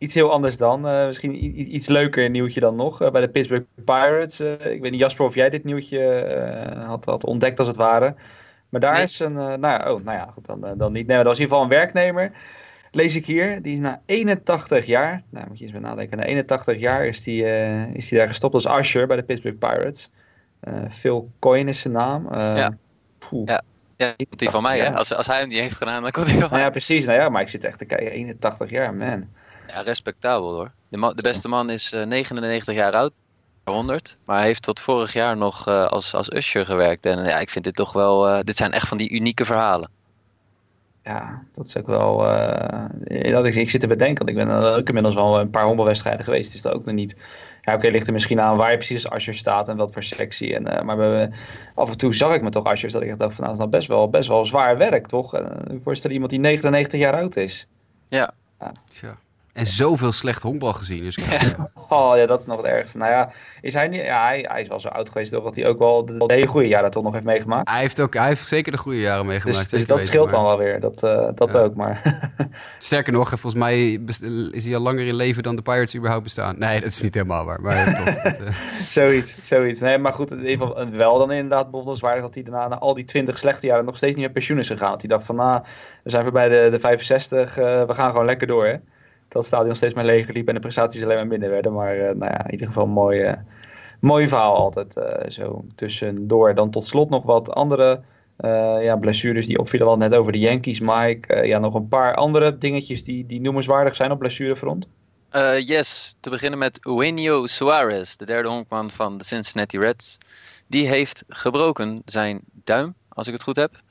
iets 0.03 0.13
heel 0.13 0.31
anders 0.31 0.57
dan. 0.57 0.87
Uh, 0.87 1.05
misschien 1.05 1.59
iets 1.73 1.87
leuker 1.87 2.29
nieuwtje 2.29 2.59
dan 2.59 2.75
nog. 2.75 3.01
Uh, 3.01 3.11
bij 3.11 3.21
de 3.21 3.29
Pittsburgh 3.29 3.65
Pirates. 3.85 4.41
Uh, 4.41 4.51
ik 4.51 4.81
weet 4.81 4.91
niet, 4.91 4.99
Jasper, 4.99 5.25
of 5.25 5.35
jij 5.35 5.49
dit 5.49 5.63
nieuwtje 5.63 6.83
had, 6.85 7.05
had 7.05 7.25
ontdekt 7.25 7.59
als 7.59 7.67
het 7.67 7.77
ware. 7.77 8.15
Maar 8.69 8.81
daar 8.81 9.03
is 9.03 9.19
een. 9.19 9.33
nou, 9.33 9.61
ja, 9.61 9.91
oh, 9.91 10.03
nou 10.03 10.17
ja, 10.17 10.29
goed, 10.33 10.45
dan, 10.45 10.73
dan 10.77 10.91
niet. 10.91 11.07
Nee, 11.07 11.17
dat 11.17 11.25
was 11.25 11.37
in 11.37 11.43
ieder 11.43 11.57
geval 11.57 11.61
een 11.61 11.79
werknemer. 11.79 12.31
Lees 12.91 13.15
ik 13.15 13.25
hier. 13.25 13.61
Die 13.61 13.73
is 13.73 13.79
na 13.79 14.01
81 14.05 14.85
jaar. 14.85 15.23
Nou, 15.29 15.47
moet 15.47 15.57
je 15.57 15.63
eens 15.63 15.73
bij 15.73 15.81
nadenken. 15.81 16.17
Na 16.17 16.23
81 16.23 16.79
jaar 16.79 17.05
is 17.05 17.23
die, 17.23 17.43
is 17.93 18.09
die 18.09 18.17
daar 18.17 18.27
gestopt 18.27 18.53
als 18.53 18.65
usher 18.65 19.07
bij 19.07 19.15
de 19.15 19.23
Pittsburgh 19.23 19.57
Pirates. 19.57 20.11
Phil 20.89 21.31
Coyne 21.39 21.69
is 21.69 21.81
zijn 21.81 21.93
naam. 21.93 22.27
ja. 22.31 22.77
ja. 23.45 23.63
Ja, 23.97 24.13
die 24.15 24.49
van 24.49 24.61
mij, 24.61 24.79
hè? 24.79 24.93
Als, 24.93 25.13
als 25.13 25.27
hij 25.27 25.39
hem 25.39 25.47
niet 25.47 25.59
heeft 25.59 25.75
gedaan, 25.75 26.01
dan 26.01 26.11
komt 26.11 26.29
hij 26.29 26.39
van 26.39 26.49
Nou 26.49 26.61
ja, 26.61 26.69
precies. 26.69 27.05
Nou 27.05 27.19
ja, 27.19 27.29
maar 27.29 27.41
ik 27.41 27.47
zit 27.47 27.63
echt 27.63 27.79
te 27.79 27.85
kijken. 27.85 28.11
81 28.11 28.69
jaar, 28.69 28.93
man. 28.93 29.27
Ja, 29.67 29.81
respectabel 29.81 30.53
hoor. 30.53 30.71
De, 30.89 30.97
man- 30.97 31.15
de 31.15 31.21
beste 31.21 31.47
man 31.47 31.69
is 31.69 31.91
eh, 31.91 32.05
99 32.05 32.73
jaar 32.75 32.93
oud, 32.93 33.11
100. 33.63 34.17
Maar 34.25 34.37
hij 34.37 34.45
heeft 34.45 34.63
tot 34.63 34.79
vorig 34.79 35.13
jaar 35.13 35.37
nog 35.37 35.67
eh, 35.67 35.85
als, 35.87 36.13
als 36.13 36.31
usher 36.33 36.65
gewerkt. 36.65 37.05
En 37.05 37.19
eh, 37.23 37.29
ja, 37.29 37.39
ik 37.39 37.49
vind 37.49 37.65
dit 37.65 37.75
toch 37.75 37.93
wel... 37.93 38.27
eh, 38.27 38.39
dit 38.43 38.57
zijn 38.57 38.71
echt 38.71 38.87
van 38.87 38.97
die 38.97 39.09
unieke 39.09 39.45
verhalen. 39.45 39.89
Ja, 41.03 41.43
dat 41.53 41.65
is 41.65 41.77
ook 41.77 41.87
wel. 41.87 42.27
eh, 42.27 43.31
dat 43.31 43.45
ik, 43.45 43.55
ik 43.55 43.69
zit 43.69 43.81
te 43.81 43.87
bedenken, 43.87 44.25
want 44.25 44.37
ik 44.37 44.45
ben 44.45 44.55
ook 44.77 44.87
inmiddels 44.87 45.15
wel 45.15 45.39
een 45.39 45.49
paar 45.49 45.63
honkbalwedstrijden 45.65 46.23
geweest. 46.25 46.53
Is 46.53 46.61
dat 46.61 46.73
ook 46.73 46.85
nog 46.85 46.95
niet. 46.95 47.15
Ja, 47.61 47.73
oké, 47.73 47.87
ligt 47.87 48.07
er 48.07 48.13
misschien 48.13 48.41
aan 48.41 48.57
waar 48.57 48.71
je 48.71 48.77
precies 48.77 49.03
als 49.05 49.13
Asher 49.13 49.35
staat 49.35 49.67
en 49.67 49.77
wat 49.77 49.93
voor 49.93 50.03
sectie. 50.03 50.55
En, 50.55 50.67
eh, 50.67 50.83
maar 50.83 50.97
we, 50.97 51.29
af 51.75 51.91
en 51.91 51.97
toe 51.97 52.15
zag 52.15 52.33
ik 52.35 52.41
me 52.41 52.49
toch 52.49 52.63
Ashers 52.65 52.93
dat 52.93 53.01
ik 53.01 53.17
dacht 53.19 53.35
van 53.35 53.43
nou, 53.45 53.45
dat 53.45 53.51
is 53.53 53.57
nou 53.57 53.69
best 53.69 53.87
wel, 53.87 54.09
best 54.09 54.27
wel 54.27 54.45
zwaar 54.45 54.77
werk, 54.77 55.07
toch? 55.07 55.35
Uh, 55.39 55.45
voorstel 55.83 56.09
iemand 56.11 56.29
die 56.31 56.39
99 56.39 56.99
jaar 56.99 57.13
oud 57.13 57.35
is. 57.35 57.67
Tja. 58.89 59.17
En 59.53 59.65
zoveel 59.65 60.11
slecht 60.11 60.41
honkbal 60.41 60.73
gezien. 60.73 61.03
Dus 61.03 61.17
Oh 61.89 62.17
ja, 62.17 62.25
dat 62.25 62.39
is 62.39 62.45
nog 62.45 62.57
het 62.57 62.65
ergste. 62.65 62.97
Nou 62.97 63.11
ja, 63.11 63.31
is 63.61 63.73
hij 63.73 63.87
niet. 63.87 64.05
Ja, 64.05 64.23
hij, 64.25 64.45
hij 64.47 64.61
is 64.61 64.67
wel 64.67 64.79
zo 64.79 64.87
oud 64.87 65.09
geweest? 65.09 65.31
Dat 65.31 65.55
hij 65.55 65.67
ook 65.67 65.79
wel 65.79 66.05
de, 66.05 66.17
de 66.27 66.33
hele 66.33 66.47
goede 66.47 66.67
jaren 66.67 66.91
toch 66.91 67.03
nog 67.03 67.13
heeft 67.13 67.25
meegemaakt. 67.25 67.69
Hij 67.69 67.79
heeft, 67.79 68.01
ook, 68.01 68.13
hij 68.13 68.27
heeft 68.27 68.47
zeker 68.47 68.71
de 68.71 68.77
goede 68.77 68.99
jaren 68.99 69.25
meegemaakt. 69.25 69.59
Dus, 69.59 69.69
dus 69.69 69.79
dat 69.85 69.97
weten, 69.97 70.11
scheelt 70.11 70.25
maar- 70.25 70.33
dan 70.35 70.43
wel 70.43 70.57
weer. 70.57 70.79
Dat, 70.79 71.03
eh, 71.03 71.27
dat 71.35 71.51
Ja. 71.51 71.59
ook. 71.59 71.75
Maar 71.75 72.01
Sterker 72.79 73.13
nog, 73.13 73.29
volgens 73.29 73.53
mij 73.55 73.99
is 74.51 74.65
hij 74.65 74.75
al 74.75 74.81
langer 74.81 75.07
in 75.07 75.15
leven 75.15 75.43
dan 75.43 75.55
de 75.55 75.61
Pirates 75.61 75.95
überhaupt 75.95 76.23
bestaan. 76.23 76.55
Nee, 76.59 76.79
dat 76.79 76.89
is 76.89 77.01
niet 77.01 77.13
helemaal 77.13 77.45
waar. 77.45 77.61
Maar 77.61 77.95
toch. 77.95 78.21
dat, 78.23 78.39
eh, 78.39 78.53
zoiets, 78.81 79.35
zoiets. 79.47 79.79
Nee, 79.79 79.97
maar 79.97 80.13
goed, 80.13 80.31
in 80.31 80.45
ieder 80.45 80.67
geval 80.67 80.89
wel 80.91 81.17
dan 81.17 81.31
inderdaad 81.31 81.65
bewonderenswaardig 81.65 82.21
dat 82.23 82.33
hij 82.33 82.43
daarna 82.43 82.67
na 82.67 82.77
al 82.77 82.93
die 82.93 83.05
20 83.05 83.37
slechte 83.37 83.65
jaren 83.67 83.85
nog 83.85 83.97
steeds 83.97 84.13
niet 84.15 84.23
met 84.23 84.33
pensioen 84.33 84.59
is 84.59 84.67
gegaan. 84.67 84.95
Hij 84.97 85.07
dacht 85.07 85.25
van, 85.25 85.35
nou, 85.35 85.61
we 86.03 86.09
zijn 86.09 86.23
voorbij 86.23 86.49
de, 86.49 86.67
de 86.71 86.79
65, 86.79 87.57
eh, 87.57 87.83
we 87.85 87.93
gaan 87.93 88.11
gewoon 88.11 88.25
lekker 88.25 88.47
door. 88.47 88.65
Hè? 88.65 88.75
Dat 89.33 89.45
stadion 89.45 89.75
steeds 89.75 89.93
maar 89.93 90.05
leger 90.05 90.33
liep 90.33 90.47
en 90.47 90.53
de 90.53 90.59
prestaties 90.59 91.03
alleen 91.03 91.15
maar 91.15 91.27
minder 91.27 91.49
werden. 91.49 91.73
Maar 91.73 91.97
eh, 91.97 92.15
nou 92.15 92.31
ja, 92.31 92.45
in 92.45 92.51
ieder 92.51 92.67
geval 92.67 92.83
een 92.83 92.89
mooi, 92.89 93.21
eh, 93.21 93.33
mooi 93.99 94.27
verhaal 94.27 94.55
altijd 94.55 94.97
eh, 94.97 95.29
zo 95.29 95.65
tussendoor. 95.75 96.55
Dan 96.55 96.71
tot 96.71 96.85
slot 96.85 97.09
nog 97.09 97.23
wat 97.23 97.51
andere 97.51 98.01
eh, 98.35 98.83
ja, 98.83 98.95
blessures 98.95 99.47
die 99.47 99.59
opvielen. 99.59 99.87
al 99.87 99.97
net 99.97 100.13
over 100.13 100.31
de 100.31 100.39
Yankees, 100.39 100.79
Mike. 100.79 101.47
Ja, 101.47 101.59
nog 101.59 101.73
een 101.73 101.87
paar 101.87 102.15
andere 102.15 102.57
dingetjes 102.57 103.03
die, 103.03 103.25
die 103.25 103.41
noemenswaardig 103.41 103.95
zijn 103.95 104.11
op 104.11 104.19
blessurefront. 104.19 104.87
Eh, 105.29 105.67
yes, 105.67 106.15
te 106.19 106.29
beginnen 106.29 106.59
met 106.59 106.79
Eugenio 106.85 107.47
Suarez, 107.47 108.15
de 108.15 108.25
derde 108.25 108.49
honkman 108.49 108.91
van 108.91 109.17
de 109.17 109.23
Cincinnati 109.23 109.79
Reds. 109.79 110.17
Die 110.67 110.87
heeft 110.87 111.23
gebroken 111.27 112.01
zijn 112.05 112.39
duim, 112.63 112.93
als 113.09 113.27
ik 113.27 113.33
het 113.33 113.43
goed 113.43 113.55
heb. 113.55 113.81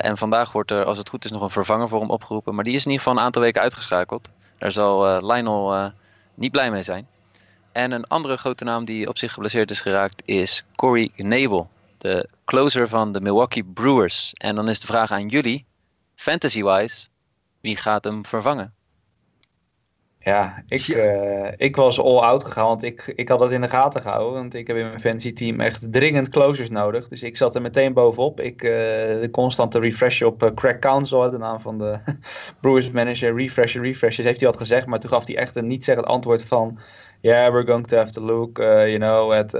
En 0.00 0.16
vandaag 0.16 0.52
wordt 0.52 0.70
er, 0.70 0.84
als 0.84 0.98
het 0.98 1.08
goed 1.08 1.24
is, 1.24 1.30
nog 1.30 1.42
een 1.42 1.50
vervanger 1.50 1.88
voor 1.88 2.00
hem 2.00 2.10
opgeroepen. 2.10 2.54
Maar 2.54 2.64
die 2.64 2.74
is 2.74 2.84
in 2.84 2.90
ieder 2.90 3.04
geval 3.04 3.18
een 3.18 3.24
aantal 3.24 3.42
weken 3.42 3.62
uitgeschakeld. 3.62 4.30
Daar 4.58 4.72
zal 4.72 5.06
eh, 5.06 5.28
Lionel 5.34 5.74
eh, 5.74 5.86
niet 6.34 6.52
blij 6.52 6.70
mee 6.70 6.82
zijn. 6.82 7.08
En 7.72 7.90
een 7.92 8.06
andere 8.06 8.36
grote 8.36 8.64
naam 8.64 8.84
die 8.84 9.08
op 9.08 9.18
zich 9.18 9.32
geblesseerd 9.32 9.70
is 9.70 9.80
geraakt 9.80 10.22
is 10.24 10.64
Corey 10.76 11.10
Knebel, 11.16 11.70
de 11.98 12.28
closer 12.44 12.88
van 12.88 13.12
de 13.12 13.20
Milwaukee 13.20 13.64
Brewers. 13.64 14.32
En 14.34 14.54
dan 14.54 14.68
is 14.68 14.80
de 14.80 14.86
vraag 14.86 15.10
aan 15.10 15.28
jullie, 15.28 15.64
fantasy-wise, 16.14 17.06
wie 17.60 17.76
gaat 17.76 18.04
hem 18.04 18.26
vervangen? 18.26 18.75
Ja, 20.26 20.62
ik, 20.68 20.78
Tja. 20.78 20.96
eh, 20.96 21.52
ik 21.56 21.76
was 21.76 22.00
all 22.00 22.18
out 22.18 22.44
gegaan, 22.44 22.66
want 22.66 22.82
ik, 22.82 23.12
ik 23.16 23.28
had 23.28 23.38
dat 23.38 23.50
in 23.50 23.60
de 23.60 23.68
gaten 23.68 24.02
gehouden. 24.02 24.40
Want 24.40 24.54
ik 24.54 24.66
heb 24.66 24.76
in 24.76 24.86
mijn 24.86 25.00
fantasy 25.00 25.32
team 25.32 25.60
echt 25.60 25.92
dringend 25.92 26.28
closers 26.28 26.70
nodig. 26.70 27.08
Dus 27.08 27.22
ik 27.22 27.36
zat 27.36 27.54
er 27.54 27.62
meteen 27.62 27.92
bovenop. 27.92 28.40
Ik, 28.40 28.62
eh, 28.62 28.70
de 29.20 29.28
constante 29.30 29.78
refresher 29.78 30.26
op 30.26 30.42
eh, 30.42 30.54
Craig 30.54 30.78
Counsell, 30.78 31.30
de 31.30 31.38
naam 31.38 31.60
van 31.60 31.78
de 31.78 31.98
Brewers 32.60 32.90
manager. 32.90 33.36
Refresher, 33.36 33.82
refresher, 33.82 34.24
heeft 34.24 34.40
hij 34.40 34.48
wat 34.48 34.58
gezegd. 34.58 34.86
Maar 34.86 35.00
toen 35.00 35.10
gaf 35.10 35.26
hij 35.26 35.36
echt 35.36 35.56
een 35.56 35.66
niet-zeggend 35.66 36.06
antwoord 36.06 36.44
van... 36.44 36.78
Yeah, 37.20 37.52
we're 37.52 37.66
going 37.66 37.86
to 37.86 37.96
have 37.96 38.12
to 38.12 38.22
look, 38.22 38.58
you 38.58 38.98
know, 38.98 39.32
at 39.32 39.50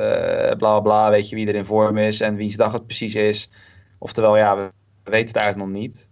bla 0.59 0.81
bla, 0.81 1.11
weet 1.11 1.29
je 1.29 1.37
wie 1.37 1.47
er 1.47 1.55
in 1.55 1.65
vorm 1.65 1.99
is 1.99 2.21
en 2.21 2.37
wiens 2.37 2.57
dag 2.57 2.73
het 2.73 2.87
precies 2.87 3.15
is. 3.15 3.51
Oftewel, 3.99 4.37
ja, 4.37 4.57
we, 4.57 4.63
we 5.05 5.11
weten 5.11 5.27
het 5.27 5.37
eigenlijk 5.37 5.71
nog 5.71 5.81
niet. 5.81 6.09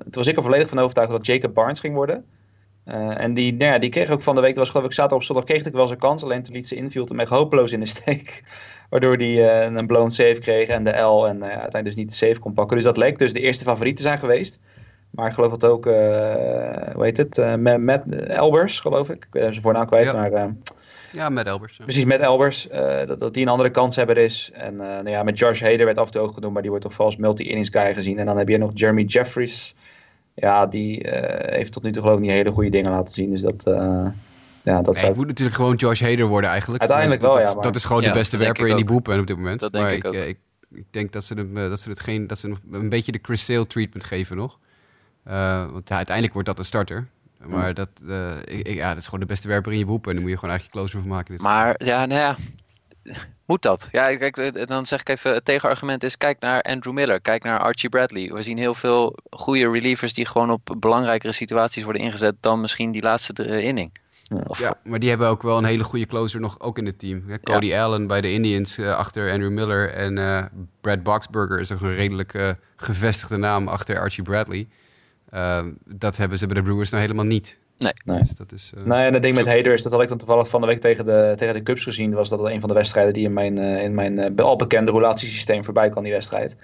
Toen 0.00 0.10
was 0.10 0.26
ik 0.26 0.36
er 0.36 0.42
volledig 0.42 0.68
van 0.68 0.78
overtuigd 0.78 1.10
dat 1.10 1.26
Jacob 1.26 1.54
Barnes 1.54 1.80
ging 1.80 1.94
worden. 1.94 2.24
Uh, 2.88 3.20
en 3.20 3.34
die, 3.34 3.54
nou 3.54 3.72
ja, 3.72 3.78
die 3.78 3.90
kreeg 3.90 4.10
ook 4.10 4.22
van 4.22 4.34
de 4.34 4.40
week, 4.40 4.50
dat 4.54 4.58
was 4.58 4.70
geloof 4.70 4.86
ik 4.86 4.92
zaterdag 4.92 5.18
of 5.18 5.24
zondag, 5.24 5.44
kreeg 5.44 5.64
ik 5.64 5.72
wel 5.72 5.86
zijn 5.86 5.98
kans. 5.98 6.22
Alleen 6.22 6.42
toen 6.42 6.54
liet 6.54 6.68
ze 6.68 6.74
infield 6.74 7.08
hem 7.08 7.20
echt 7.20 7.30
hopeloos 7.30 7.72
in 7.72 7.80
de 7.80 7.86
steek. 7.86 8.42
Waardoor 8.90 9.16
hij 9.16 9.68
uh, 9.70 9.76
een 9.76 9.86
blown 9.86 10.10
save 10.10 10.38
kreeg 10.40 10.68
en 10.68 10.84
de 10.84 10.98
L 11.00 11.26
en 11.26 11.36
uh, 11.36 11.42
uiteindelijk 11.42 11.84
dus 11.84 11.94
niet 11.94 12.08
de 12.08 12.14
save 12.14 12.38
kon 12.38 12.52
pakken. 12.52 12.76
Dus 12.76 12.84
dat 12.84 12.96
leek 12.96 13.18
dus 13.18 13.32
de 13.32 13.40
eerste 13.40 13.64
favoriet 13.64 13.96
te 13.96 14.02
zijn 14.02 14.18
geweest. 14.18 14.58
Maar 15.10 15.28
ik 15.28 15.34
geloof 15.34 15.52
dat 15.52 15.70
ook, 15.70 15.84
hoe 15.84 17.04
heet 17.04 17.16
het, 17.16 17.56
Matt 17.80 18.14
Elbers 18.28 18.80
geloof 18.80 19.10
ik. 19.10 19.24
Ik 19.24 19.30
ben 19.30 19.50
zijn 19.50 19.62
voornaam 19.62 19.86
kwijt, 19.86 20.04
Ja. 20.04 20.12
maar... 20.12 20.54
ja, 21.12 21.28
met 21.28 21.46
Elbers. 21.46 21.76
ja. 21.76 21.84
Precies, 21.84 22.04
met 22.04 22.20
Elbers. 22.20 22.68
eh, 22.68 23.06
dat, 23.06 23.20
dat 23.20 23.34
die 23.34 23.42
een 23.42 23.50
andere 23.50 23.70
kanshebber 23.70 24.18
is. 24.18 24.50
En 24.54 24.80
eh, 24.80 24.86
nou 24.86 25.08
ja, 25.08 25.22
met 25.22 25.38
Josh 25.38 25.62
Hader 25.62 25.84
werd 25.84 25.98
af 25.98 26.06
en 26.06 26.12
toe 26.12 26.22
ook 26.22 26.34
genoemd, 26.34 26.52
maar 26.52 26.62
die 26.62 26.70
wordt 26.70 26.84
toch 26.84 26.94
vooral 26.94 27.12
als 27.12 27.20
multi-innings 27.20 27.70
guy 27.70 27.94
gezien. 27.94 28.18
En 28.18 28.26
dan 28.26 28.38
heb 28.38 28.48
je 28.48 28.58
nog 28.58 28.70
Jeremy 28.74 29.02
Jeffries. 29.02 29.74
Ja, 30.38 30.66
die 30.66 31.02
eh, 31.02 31.56
heeft 31.56 31.72
tot 31.72 31.82
nu 31.82 31.92
toe 31.92 32.02
geloof 32.02 32.16
ik 32.16 32.22
niet 32.22 32.30
hele 32.32 32.50
goede 32.50 32.70
dingen 32.70 32.90
laten 32.90 33.14
zien. 33.14 33.30
Dus 33.30 33.40
dat, 33.40 33.66
eh, 33.66 33.74
ja, 34.62 34.82
dat 34.82 34.84
Nee, 34.84 34.94
zou... 34.94 35.06
het 35.06 35.16
moet 35.16 35.26
natuurlijk 35.26 35.56
gewoon 35.56 35.74
Josh 35.76 36.00
Hader 36.02 36.26
worden 36.26 36.50
eigenlijk. 36.50 36.80
Uiteindelijk 36.80 37.20
dat, 37.20 37.30
wel, 37.34 37.38
dat, 37.38 37.48
ja, 37.48 37.54
maar- 37.54 37.64
Dat 37.64 37.76
is 37.76 37.84
gewoon 37.84 38.02
Ja, 38.02 38.08
de 38.12 38.18
beste 38.18 38.36
werper 38.36 38.68
in 38.68 38.76
die 38.76 38.84
boepen 38.84 39.20
op 39.20 39.26
dit 39.26 39.36
moment. 39.36 39.60
Dat 39.60 39.72
denk 39.72 39.84
maar 39.84 39.94
ik 39.94 40.04
ook. 40.06 40.14
eh, 40.14 40.28
ik, 40.28 40.38
ik 40.70 40.84
denk 40.90 41.12
dat 41.12 41.24
ze, 41.24 41.34
hem, 41.34 41.54
dat 41.54 41.80
ze 41.80 41.88
het 41.90 42.00
geen, 42.00 42.26
dat 42.26 42.38
ze 42.38 42.46
hem 42.48 42.82
een 42.82 42.88
beetje 42.88 43.12
de 43.12 43.18
Chris 43.22 43.44
Sale 43.44 43.66
treatment 43.66 44.04
geven 44.06 44.36
nog. 44.36 44.58
Eh, 45.24 45.70
want 45.72 45.88
ja, 45.88 45.96
uiteindelijk 45.96 46.34
wordt 46.34 46.48
dat 46.48 46.58
een 46.58 46.64
starter. 46.64 47.06
Maar 47.46 47.74
dat, 47.74 47.88
eh, 48.08 48.30
ik, 48.44 48.66
ik- 48.68 48.74
ja, 48.76 48.88
dat 48.88 48.98
is 48.98 49.04
gewoon 49.04 49.20
de 49.20 49.26
beste 49.26 49.48
werper 49.48 49.72
in 49.72 49.78
je 49.78 49.84
boepen. 49.84 50.08
En 50.08 50.14
dan 50.14 50.22
moet 50.22 50.32
je 50.32 50.38
gewoon 50.38 50.54
eigenlijk 50.54 50.80
closer 50.86 51.00
van 51.06 51.16
maken. 51.16 51.32
dit 51.32 51.42
Maar 51.42 51.74
ja, 51.84 52.06
nou 52.06 52.20
ja, 52.20 52.36
moet 53.46 53.62
dat? 53.62 53.88
Ja, 53.92 54.16
kijk, 54.16 54.66
dan 54.68 54.86
zeg 54.86 55.00
ik 55.00 55.08
even, 55.08 55.34
het 55.34 55.44
tegenargument 55.44 56.02
is, 56.02 56.16
kijk 56.16 56.40
naar 56.40 56.62
Andrew 56.62 56.94
Miller, 56.94 57.20
kijk 57.20 57.42
naar 57.42 57.58
Archie 57.58 57.88
Bradley. 57.88 58.32
We 58.32 58.42
zien 58.42 58.58
heel 58.58 58.74
veel 58.74 59.16
goede 59.30 59.70
relievers 59.70 60.14
die 60.14 60.26
gewoon 60.26 60.50
op 60.50 60.76
belangrijkere 60.78 61.32
situaties 61.32 61.82
worden 61.82 62.02
ingezet 62.02 62.34
dan 62.40 62.60
misschien 62.60 62.90
die 62.90 63.02
laatste 63.02 63.62
inning. 63.62 63.90
Of, 64.46 64.58
Ja, 64.58 64.76
maar 64.84 64.98
die 64.98 65.08
hebben 65.08 65.28
ook 65.28 65.42
wel 65.42 65.58
een 65.58 65.64
hele 65.64 65.84
goede 65.84 66.06
closer 66.06 66.40
nog 66.40 66.60
ook 66.60 66.78
in 66.78 66.86
het 66.86 66.98
team. 66.98 67.22
Hè, 67.26 67.40
Cody 67.40 67.74
Allen 67.74 68.06
bij 68.06 68.20
de 68.20 68.32
Indians 68.32 68.78
eh, 68.78 68.96
achter 68.96 69.32
Andrew 69.32 69.50
Miller. 69.50 69.90
En 69.90 70.18
eh, 70.18 70.44
Brad 70.80 71.02
Boxberger 71.02 71.60
is 71.60 71.72
ook 71.72 71.80
een 71.80 71.94
redelijk 71.94 72.34
eh, 72.34 72.50
gevestigde 72.76 73.36
naam 73.36 73.68
achter 73.68 73.98
Archie 73.98 74.24
Bradley. 74.24 74.68
Eh, 75.30 75.64
dat 75.84 76.16
hebben 76.16 76.38
ze 76.38 76.46
bij 76.46 76.54
de 76.54 76.62
Brewers 76.62 76.90
nou 76.90 77.02
helemaal 77.02 77.24
niet. 77.24 77.58
Nee. 77.78 77.92
Dus 78.04 78.30
dat 78.34 78.52
is... 78.52 78.72
eh, 78.76 78.84
Nee, 78.84 79.06
en 79.06 79.12
het 79.12 79.22
ding 79.22 79.34
met 79.34 79.46
Hader 79.46 79.72
is, 79.72 79.82
dat 79.82 79.92
had 79.92 80.02
ik 80.02 80.08
dan 80.08 80.18
toevallig 80.18 80.48
van 80.48 80.60
de 80.60 80.66
week 80.66 80.80
tegen 80.80 81.04
de, 81.04 81.32
tegen 81.36 81.54
de 81.54 81.62
Cubs 81.62 81.82
gezien. 81.82 82.12
Was 82.14 82.28
dat 82.28 82.44
een 82.44 82.60
van 82.60 82.68
de 82.68 82.74
wedstrijden 82.74 83.12
die 83.12 83.24
in 83.24 83.32
mijn, 83.32 83.58
eh, 83.58 83.82
in 83.82 83.94
mijn 83.94 84.18
eh, 84.18 84.44
al 84.44 84.56
bekende 84.56 84.90
relatiesysteem 84.90 85.64
voorbij 85.64 85.88
kwam, 85.88 86.02
die 86.02 86.12
wedstrijd. 86.12 86.56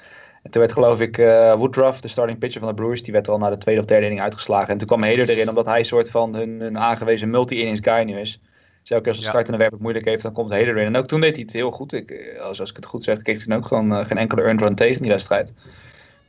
En 0.42 0.50
toen 0.50 0.60
werd 0.60 0.72
geloof 0.72 1.00
ik 1.00 1.18
eh, 1.18 1.54
Woodruff, 1.54 2.00
de 2.00 2.08
starting 2.08 2.38
pitcher 2.38 2.60
van 2.60 2.68
de 2.68 2.74
Brewers, 2.74 3.02
die 3.02 3.12
werd 3.12 3.26
er 3.26 3.32
al 3.32 3.38
naar 3.38 3.50
de 3.50 3.58
tweede 3.58 3.80
of 3.80 3.86
derde 3.86 4.04
inning 4.04 4.22
uitgeslagen. 4.22 4.68
En 4.68 4.78
toen 4.78 4.86
kwam 4.86 5.02
Hader 5.02 5.28
erin, 5.28 5.48
omdat 5.48 5.66
hij 5.66 5.78
een 5.78 5.84
soort 5.84 6.10
van 6.10 6.34
hun, 6.34 6.60
hun 6.60 6.78
aangewezen 6.78 7.30
multi-innings 7.30 7.80
guy 7.82 8.02
nu 8.02 8.18
is. 8.18 8.40
Dus 8.80 8.90
elke 8.90 9.02
keer 9.02 9.12
als 9.12 9.16
een 9.18 9.24
Ja. 9.24 9.30
startende 9.30 9.58
werp 9.58 9.72
het 9.72 9.80
moeilijk 9.80 10.04
heeft, 10.04 10.22
dan 10.22 10.32
komt 10.32 10.50
Hader 10.50 10.68
erin. 10.68 10.86
En 10.86 10.96
ook 10.96 11.06
toen 11.06 11.20
deed 11.20 11.34
hij 11.34 11.42
het 11.44 11.52
heel 11.52 11.70
goed. 11.70 11.92
Ik, 11.92 12.36
als, 12.42 12.60
als 12.60 12.70
ik 12.70 12.76
het 12.76 12.86
goed 12.86 13.04
zeg, 13.04 13.22
kreeg 13.22 13.36
hij 13.36 13.44
toen 13.44 13.56
ook 13.56 13.66
gewoon 13.66 14.06
geen 14.06 14.18
enkele 14.18 14.42
earned 14.42 14.60
run 14.60 14.74
tegen 14.74 14.96
in 14.96 15.02
die 15.02 15.10
wedstrijd. 15.10 15.54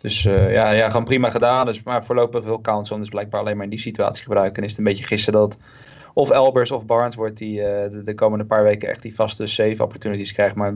Dus 0.04 0.26
eh, 0.26 0.52
ja, 0.52 0.72
ja, 0.72 0.89
gewoon 0.89 1.06
prima 1.06 1.30
gedaan. 1.30 1.66
Dus, 1.66 1.84
maar 1.84 2.06
voorlopig 2.06 2.44
wil 2.44 2.62
Council 2.62 2.98
dus 2.98 3.10
blijkbaar 3.10 3.39
alleen 3.39 3.56
maar 3.56 3.63
in 3.63 3.70
die 3.70 3.80
situatie 3.80 4.24
gebruiken. 4.24 4.58
En 4.58 4.63
is 4.63 4.70
het 4.70 4.80
een 4.80 4.86
beetje 4.86 5.06
gissen 5.06 5.34
dat 5.34 5.58
of 6.13 6.30
Elbers 6.30 6.72
of 6.72 6.86
Barnes 6.86 7.16
wordt 7.16 7.38
die 7.38 7.62
eh, 7.62 7.89
de, 7.89 8.02
de 8.02 8.13
komende 8.13 8.46
paar 8.46 8.63
weken 8.63 8.89
echt 8.89 9.02
die 9.02 9.16
vaste 9.16 9.48
save 9.48 9.84
opportunities 9.84 10.34
krijgt. 10.34 10.56
Maar 10.56 10.76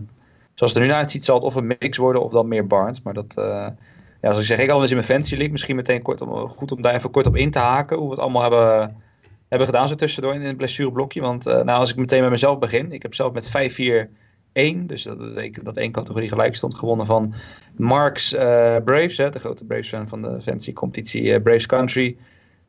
zoals 0.54 0.74
het 0.74 0.82
er 0.82 0.88
nu 0.88 0.94
uitziet, 0.94 1.26
zal 1.26 1.36
het 1.36 1.44
of 1.44 1.56
een 1.56 1.76
mix 1.80 1.98
worden 1.98 2.24
of 2.24 2.32
dan 2.32 2.48
meer 2.48 2.68
Barnes. 2.68 3.02
Maar 3.02 3.14
dat, 3.14 3.34
eh, 3.38 3.44
ja, 3.44 3.74
zoals 4.22 4.40
ik 4.40 4.46
zeg, 4.46 4.60
ik 4.60 4.70
al 4.70 4.82
eens 4.82 4.90
in 4.90 4.96
mijn 4.96 5.08
fantasy 5.08 5.34
league. 5.34 5.52
Misschien 5.52 5.76
meteen 5.76 6.02
kort 6.02 6.22
om, 6.22 6.50
goed 6.50 6.72
om 6.72 6.82
daar 6.82 6.96
even 6.96 7.12
kort 7.12 7.28
op 7.28 7.36
in 7.36 7.52
te 7.52 7.60
haken. 7.60 7.98
Hoe 7.98 8.06
we 8.06 8.12
het 8.12 8.22
allemaal 8.22 8.42
hebben, 8.42 9.02
hebben 9.50 9.68
gedaan 9.68 9.88
zo 9.88 9.96
tussendoor 9.96 10.34
in 10.34 10.42
het 10.42 10.58
blessureblokje. 10.58 11.22
Want 11.22 11.44
nou, 11.44 11.70
als 11.70 11.90
ik 11.90 11.96
meteen 11.96 12.22
met 12.22 12.32
mezelf 12.32 12.60
begin. 12.60 12.92
Ik 12.92 13.02
heb 13.02 13.14
zelf 13.14 13.34
met 13.34 13.50
5-4 13.50 14.10
1, 14.52 14.88
dus 14.88 15.04
dat, 15.04 15.20
dat, 15.20 15.60
dat 15.64 15.78
één 15.78 15.92
categorie 15.92 16.30
gelijk 16.30 16.56
stond, 16.56 16.76
gewonnen 16.76 17.06
van 17.06 17.34
Marks 17.78 18.34
eh, 18.34 18.76
Braves, 18.86 19.18
hè, 19.18 19.30
de 19.30 19.40
grote 19.40 19.66
Braves 19.66 19.90
fan 19.90 20.08
van 20.08 20.22
de 20.22 20.42
fantasy 20.42 20.74
competitie 20.74 21.34
eh, 21.34 21.42
Braves 21.42 21.66
Country. 21.66 22.18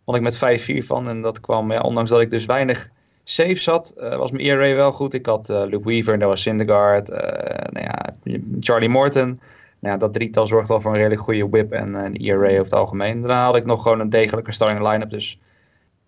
Won 0.04 0.16
ik 0.16 0.22
met 0.22 0.60
5-4 0.82 0.86
van 0.86 1.08
en 1.08 1.20
dat 1.20 1.40
kwam, 1.40 1.72
ja, 1.72 1.80
ondanks 1.80 2.10
dat 2.10 2.20
ik 2.20 2.30
dus 2.30 2.44
weinig 2.44 2.88
safe 3.24 3.54
zat, 3.54 3.90
eh, 3.90 4.16
was 4.16 4.30
mijn 4.30 4.44
ERA 4.44 4.74
wel 4.74 4.92
goed. 4.92 5.14
Ik 5.14 5.26
had 5.26 5.48
Luke 5.48 5.84
Weaver 5.84 6.12
en 6.12 6.28
was 6.28 6.42
Syndergaard, 6.42 7.08
nou 7.08 7.80
ja, 7.80 8.14
Charlie 8.60 8.88
Morton. 8.88 9.40
Nou 9.80 9.94
ja, 9.94 9.96
dat 9.96 10.12
drietal 10.12 10.46
zorgt 10.46 10.70
al 10.70 10.80
voor 10.80 10.90
een 10.90 10.96
redelijk 10.96 11.20
goede 11.20 11.48
whip 11.48 11.72
en 11.72 11.94
een 11.94 12.16
ERA 12.16 12.48
over 12.48 12.58
het 12.58 12.72
algemeen. 12.72 13.20
Daarna 13.20 13.44
had 13.44 13.56
ik 13.56 13.64
nog 13.64 13.82
gewoon 13.82 14.00
een 14.00 14.10
degelijke 14.10 14.52
starting 14.52 14.88
line-up, 14.88 15.10
dus 15.10 15.40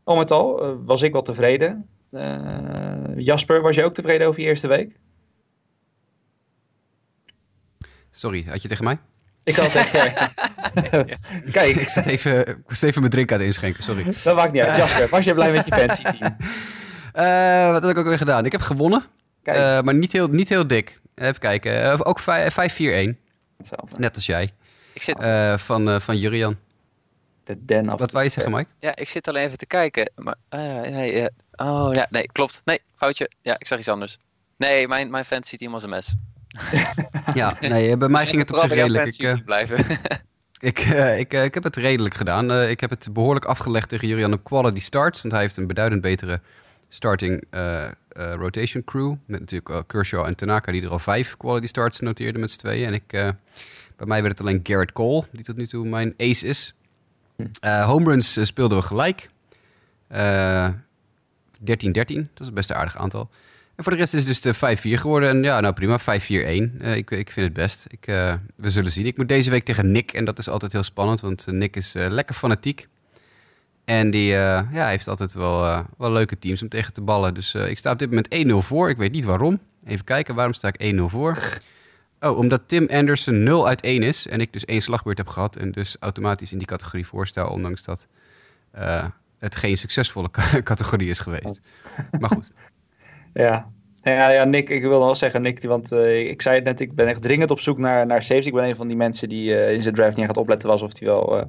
al 0.04 0.16
met 0.16 0.30
al 0.30 0.76
was 0.84 1.02
ik 1.02 1.12
wel 1.12 1.22
tevreden. 1.22 1.86
Jasper, 3.16 3.60
was 3.60 3.76
je 3.76 3.84
ook 3.84 3.94
tevreden 3.94 4.26
over 4.26 4.40
je 4.40 4.46
eerste 4.46 4.68
week? 4.68 4.98
Sorry, 8.10 8.44
had 8.48 8.62
je 8.62 8.68
tegen 8.68 8.84
mij? 8.84 8.98
Ik 9.44 9.56
had 9.56 9.74
echt... 9.74 9.90
ja. 9.92 10.30
Kijk, 11.52 11.76
ik 11.76 11.88
zat 11.88 12.06
even, 12.06 12.46
ik 12.48 12.56
was 12.66 12.82
even 12.82 13.00
mijn 13.00 13.12
drink 13.12 13.32
aan 13.32 13.38
het 13.38 13.46
inschenken, 13.46 13.82
sorry. 13.82 14.04
dat 14.24 14.36
maakt 14.36 14.52
niet 14.52 14.62
uit. 14.62 14.76
Jasper, 14.76 15.08
was 15.08 15.24
je 15.24 15.34
blij 15.34 15.52
met 15.52 15.66
je 15.66 15.72
fancy 15.74 16.02
team? 16.02 16.36
Eh, 17.12 17.70
wat 17.70 17.82
heb 17.82 17.90
ik 17.90 17.98
ook 17.98 18.06
weer 18.06 18.18
gedaan? 18.18 18.44
Ik 18.44 18.52
heb 18.52 18.60
gewonnen, 18.60 19.04
Kijk, 19.42 19.56
eh, 19.56 19.80
maar 19.82 19.94
niet 19.94 20.12
heel, 20.12 20.28
niet 20.28 20.48
heel 20.48 20.66
dik. 20.66 21.00
Even 21.14 21.38
kijken, 21.40 21.82
Eh, 21.82 22.00
ook 22.02 22.18
vij- 22.18 22.50
5-4-1, 22.50 23.18
hetzelfde. 23.58 23.98
net 23.98 24.14
als 24.14 24.26
jij, 24.26 24.52
Ik 24.92 25.02
zit, 25.02 25.18
Eh, 25.18 25.56
van, 25.58 25.88
eh, 25.90 26.00
van 26.00 26.16
Jurian. 26.18 26.56
De 27.44 27.64
den 27.64 27.88
af. 27.88 27.98
Wat 27.98 28.12
wou 28.12 28.24
je 28.24 28.30
zeggen, 28.30 28.52
Mike? 28.52 28.68
ja, 28.80 28.96
ik 28.96 29.08
zit 29.08 29.28
alleen 29.28 29.46
even 29.46 29.58
te 29.58 29.66
kijken. 29.66 30.10
Maar, 30.16 30.34
nee, 30.50 31.28
oh, 31.56 31.88
ja, 31.92 32.06
nee, 32.10 32.26
klopt. 32.32 32.62
Nee, 32.64 32.80
foutje. 32.96 33.30
Ja, 33.42 33.54
ik 33.58 33.66
zag 33.66 33.78
iets 33.78 33.88
anders. 33.88 34.18
Nee, 34.56 34.88
mijn, 34.88 35.10
mijn 35.10 35.24
fantasy 35.24 35.56
team 35.56 35.72
was 35.72 35.82
een 35.82 35.90
mes. 35.90 36.14
Ja, 37.34 37.56
nee, 37.60 37.96
bij 37.96 38.08
mij 38.08 38.26
ging 38.26 38.38
het 38.38 38.52
op 38.52 38.58
zich 38.58 38.72
redelijk. 38.72 39.06
Ik, 39.06 39.22
eh, 39.22 39.44
blijven. 39.44 39.86
Ik, 40.58 40.78
eh, 40.78 41.18
ik, 41.18 41.32
eh, 41.32 41.44
ik 41.44 41.54
heb 41.54 41.62
het 41.62 41.76
redelijk 41.76 42.14
gedaan. 42.14 42.52
Ik 42.52 42.80
heb 42.80 42.90
het 42.90 43.08
behoorlijk 43.12 43.44
afgelegd 43.44 43.88
tegen 43.88 44.08
Julian 44.08 44.32
op 44.32 44.44
quality 44.44 44.80
starts. 44.80 45.20
Want 45.20 45.32
hij 45.32 45.42
heeft 45.42 45.56
een 45.56 45.66
beduidend 45.66 46.02
betere 46.02 46.40
starting 46.88 47.44
rotation 48.14 48.84
crew. 48.84 49.14
Met 49.26 49.40
natuurlijk 49.40 49.88
Kershaw 49.88 50.26
en 50.26 50.36
Tanaka 50.36 50.72
die 50.72 50.82
er 50.82 50.90
al 50.90 50.98
vijf 50.98 51.36
quality 51.36 51.66
starts 51.66 52.00
noteerden 52.00 52.40
met 52.40 52.50
z'n 52.50 52.58
tweeën. 52.58 52.86
En 52.86 52.94
ik, 52.94 53.06
bij 53.96 54.06
mij 54.06 54.22
werd 54.22 54.38
het 54.38 54.46
alleen 54.46 54.60
Garrett 54.62 54.92
Cole, 54.92 55.24
die 55.30 55.44
tot 55.44 55.56
nu 55.56 55.66
toe 55.66 55.88
mijn 55.88 56.14
ace 56.16 56.46
is. 56.46 56.74
Eh 57.60 57.84
home 57.86 58.04
runs 58.04 58.46
speelden 58.46 58.78
we 58.78 58.84
gelijk. 58.84 59.28
Eh 60.08 60.68
13-13, 60.68 61.64
dat 61.64 62.40
is 62.40 62.46
het 62.46 62.54
best 62.54 62.70
een 62.70 62.76
aardig 62.76 62.96
aantal. 62.96 63.30
Voor 63.82 63.92
de 63.92 63.98
rest 63.98 64.14
is 64.14 64.26
het 64.26 64.42
dus 64.42 64.60
de 64.60 64.96
5-4 64.96 65.00
geworden. 65.00 65.28
En 65.28 65.42
ja, 65.42 65.60
nou 65.60 65.74
prima, 65.74 66.00
5-4-1. 66.00 66.04
Eh, 66.04 66.96
ik, 66.96 67.10
ik 67.10 67.30
vind 67.30 67.46
het 67.46 67.52
best. 67.52 67.86
Ik, 67.88 68.06
eh, 68.06 68.34
we 68.56 68.70
zullen 68.70 68.92
zien. 68.92 69.06
Ik 69.06 69.16
moet 69.16 69.28
deze 69.28 69.50
week 69.50 69.64
tegen 69.64 69.90
Nick. 69.90 70.12
En 70.12 70.24
dat 70.24 70.38
is 70.38 70.48
altijd 70.48 70.72
heel 70.72 70.82
spannend, 70.82 71.20
want 71.20 71.46
eh, 71.46 71.54
Nick 71.54 71.76
is 71.76 71.92
lekker 71.92 72.34
fanatiek. 72.34 72.88
En 73.84 74.10
die 74.10 74.26
ja, 74.26 74.86
heeft 74.86 75.08
altijd 75.08 75.32
wel, 75.32 75.84
wel 75.98 76.12
leuke 76.12 76.38
teams 76.38 76.62
om 76.62 76.68
tegen 76.68 76.92
te 76.92 77.00
ballen. 77.00 77.34
Dus 77.34 77.54
ik 77.54 77.78
sta 77.78 77.90
op 77.90 77.98
dit 77.98 78.08
moment 78.08 78.64
1-0 78.64 78.66
voor. 78.66 78.88
Ik 78.88 78.96
weet 78.96 79.12
niet 79.12 79.24
waarom. 79.24 79.60
Even 79.84 80.04
kijken, 80.04 80.34
waarom 80.34 80.54
sta 80.54 80.70
ik 80.72 80.94
1-0 80.94 81.00
voor? 81.04 81.38
Oh, 82.20 82.38
omdat 82.38 82.62
Tim 82.66 82.88
Anderson 82.90 83.42
0 83.42 83.68
uit 83.68 83.80
1 83.80 84.02
is. 84.02 84.26
En 84.26 84.40
ik 84.40 84.52
dus 84.52 84.64
één 84.64 84.82
slagbeurt 84.82 85.18
heb 85.18 85.28
gehad. 85.28 85.56
En 85.56 85.72
dus 85.72 85.96
automatisch 86.00 86.52
in 86.52 86.58
die 86.58 86.66
categorie 86.66 87.06
voor 87.06 87.26
sta. 87.26 87.46
Ondanks 87.46 87.82
dat 87.82 88.06
het 89.38 89.56
geen 89.56 89.76
succesvolle 89.76 90.30
categorie 90.62 91.08
is 91.08 91.18
geweest. 91.18 91.60
Maar 92.20 92.30
goed. 92.30 92.50
Ja. 93.32 93.70
Ja, 94.02 94.30
ja, 94.30 94.44
Nick, 94.44 94.68
ik 94.68 94.80
wil 94.80 94.90
nog 94.90 95.04
wel 95.04 95.14
zeggen, 95.14 95.42
Nick, 95.42 95.62
want 95.62 95.92
eh, 95.92 96.28
ik 96.28 96.42
zei 96.42 96.54
het 96.54 96.64
net, 96.64 96.80
ik 96.80 96.94
ben 96.94 97.06
echt 97.06 97.22
dringend 97.22 97.50
op 97.50 97.60
zoek 97.60 97.78
naar, 97.78 98.06
naar 98.06 98.22
saves. 98.22 98.46
Ik 98.46 98.52
ben 98.52 98.64
een 98.68 98.76
van 98.76 98.88
die 98.88 98.96
mensen 98.96 99.28
die 99.28 99.56
eh, 99.56 99.72
in 99.72 99.82
zijn 99.82 99.94
draft 99.94 100.16
niet 100.16 100.26
gaat 100.26 100.36
opletten 100.36 100.68
was 100.68 100.82
of 100.82 100.98
hij 100.98 101.08
wel 101.08 101.38
eh, 101.38 101.46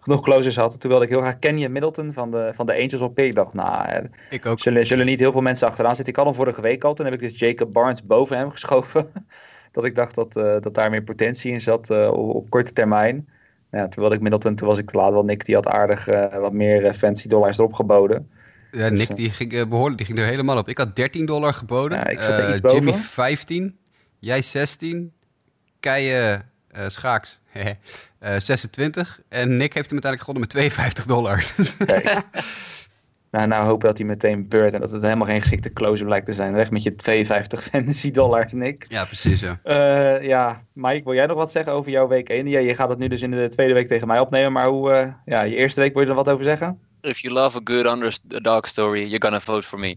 genoeg 0.00 0.20
closers 0.20 0.56
had. 0.56 0.80
Toen 0.80 0.90
wilde 0.90 1.04
ik 1.04 1.10
heel 1.10 1.20
graag 1.20 1.38
Kenyon 1.38 1.72
Middleton 1.72 2.12
van 2.12 2.30
de, 2.30 2.50
van 2.54 2.66
de 2.66 2.72
Angels 2.72 3.00
op. 3.00 3.18
Ik 3.18 3.34
dacht, 3.34 3.54
nou, 3.54 4.08
Ik 4.30 4.46
ook. 4.46 4.60
zullen, 4.60 4.86
zullen 4.86 5.06
niet 5.06 5.20
heel 5.20 5.32
veel 5.32 5.40
mensen 5.40 5.68
achteraan 5.68 5.96
zitten. 5.96 6.12
Ik 6.12 6.18
had 6.18 6.26
hem 6.28 6.34
vorige 6.34 6.60
week 6.60 6.84
al, 6.84 6.94
toen 6.94 7.04
heb 7.04 7.14
ik 7.14 7.20
dus 7.20 7.38
Jacob 7.38 7.72
Barnes 7.72 8.04
boven 8.04 8.36
hem 8.36 8.50
geschoven. 8.56 9.12
dat 9.72 9.84
ik 9.84 9.94
dacht 9.94 10.14
dat, 10.14 10.32
dat 10.32 10.74
daar 10.74 10.90
meer 10.90 11.02
potentie 11.02 11.52
in 11.52 11.60
zat 11.60 11.90
op, 11.90 12.34
op 12.34 12.50
korte 12.50 12.72
termijn. 12.72 13.28
Ja, 13.70 13.88
toen 13.88 14.00
wilde 14.00 14.14
ik 14.14 14.20
Middleton, 14.20 14.54
toen 14.54 14.68
was 14.68 14.78
ik 14.78 14.90
te 14.90 14.96
laat, 14.96 15.12
want 15.12 15.26
Nick 15.26 15.44
die 15.44 15.54
had 15.54 15.66
aardig 15.66 16.04
wat 16.40 16.52
meer 16.52 16.94
fancy 16.94 17.28
dollars 17.28 17.58
erop 17.58 17.72
geboden. 17.72 18.28
Ja, 18.74 18.88
Nick 18.88 19.16
die 19.16 19.30
ging, 19.30 19.52
eh, 19.52 19.66
behoorlijk, 19.66 19.96
die 19.98 20.06
ging 20.06 20.18
er 20.18 20.24
helemaal 20.26 20.58
op. 20.58 20.68
Ik 20.68 20.78
had 20.78 20.96
13 20.96 21.26
dollar 21.26 21.54
geboden. 21.54 21.98
Ja, 21.98 22.06
ik 22.06 22.20
zat 22.20 22.38
er 22.38 22.44
Eh, 22.44 22.50
iets 22.50 22.60
boven. 22.60 22.78
Jimmy 22.78 22.92
15. 22.98 23.78
Jij 24.18 24.42
16. 24.42 25.12
Keijen 25.80 26.48
eh, 26.70 26.88
Schaaks 26.88 27.40
eh, 28.18 28.34
26. 28.38 29.20
En 29.28 29.56
Nick 29.56 29.74
heeft 29.74 29.90
hem 29.90 30.00
uiteindelijk 30.02 30.20
gewonnen 30.20 30.40
met 30.42 30.50
52 30.50 31.04
dollar. 31.06 31.36
Dus 31.56 31.76
Kijk. 31.76 32.20
nou, 33.30 33.46
nou 33.46 33.64
hopen 33.66 33.88
dat 33.88 33.98
hij 33.98 34.06
meteen 34.06 34.48
beurt 34.48 34.72
en 34.72 34.80
dat 34.80 34.90
het 34.90 35.02
helemaal 35.02 35.26
geen 35.26 35.40
geschikte 35.40 35.72
closer 35.72 36.06
blijkt 36.06 36.26
te 36.26 36.32
zijn. 36.32 36.52
Weg 36.52 36.70
met 36.70 36.82
je 36.82 36.94
52 36.94 37.62
fantasy 37.72 38.10
dollars, 38.10 38.52
Nick. 38.52 38.86
ja, 38.88 39.04
precies. 39.04 39.40
Ja. 39.40 39.58
Eh, 39.62 40.26
ja, 40.26 40.62
Mike, 40.72 41.04
wil 41.04 41.14
jij 41.14 41.26
nog 41.26 41.36
wat 41.36 41.52
zeggen 41.52 41.72
over 41.72 41.90
jouw 41.90 42.08
week 42.08 42.28
1? 42.28 42.48
Ja, 42.48 42.58
je 42.58 42.74
gaat 42.74 42.88
het 42.88 42.98
nu 42.98 43.08
dus 43.08 43.22
in 43.22 43.30
de 43.30 43.48
tweede 43.48 43.74
week 43.74 43.86
tegen 43.86 44.06
mij 44.06 44.18
opnemen, 44.18 44.52
maar 44.52 44.66
hoe, 44.68 44.92
eh, 44.92 45.08
ja, 45.24 45.42
je 45.42 45.56
eerste 45.56 45.80
week, 45.80 45.92
wil 45.92 46.02
je 46.02 46.08
er 46.08 46.14
wat 46.14 46.28
over 46.28 46.44
zeggen? 46.44 46.78
If 47.04 47.22
you 47.22 47.34
love 47.34 47.54
a 47.56 47.60
good 47.64 47.86
underdog 47.86 48.66
story, 48.66 49.04
you're 49.04 49.18
gonna 49.18 49.40
vote 49.40 49.66
for 49.66 49.78
me. 49.78 49.96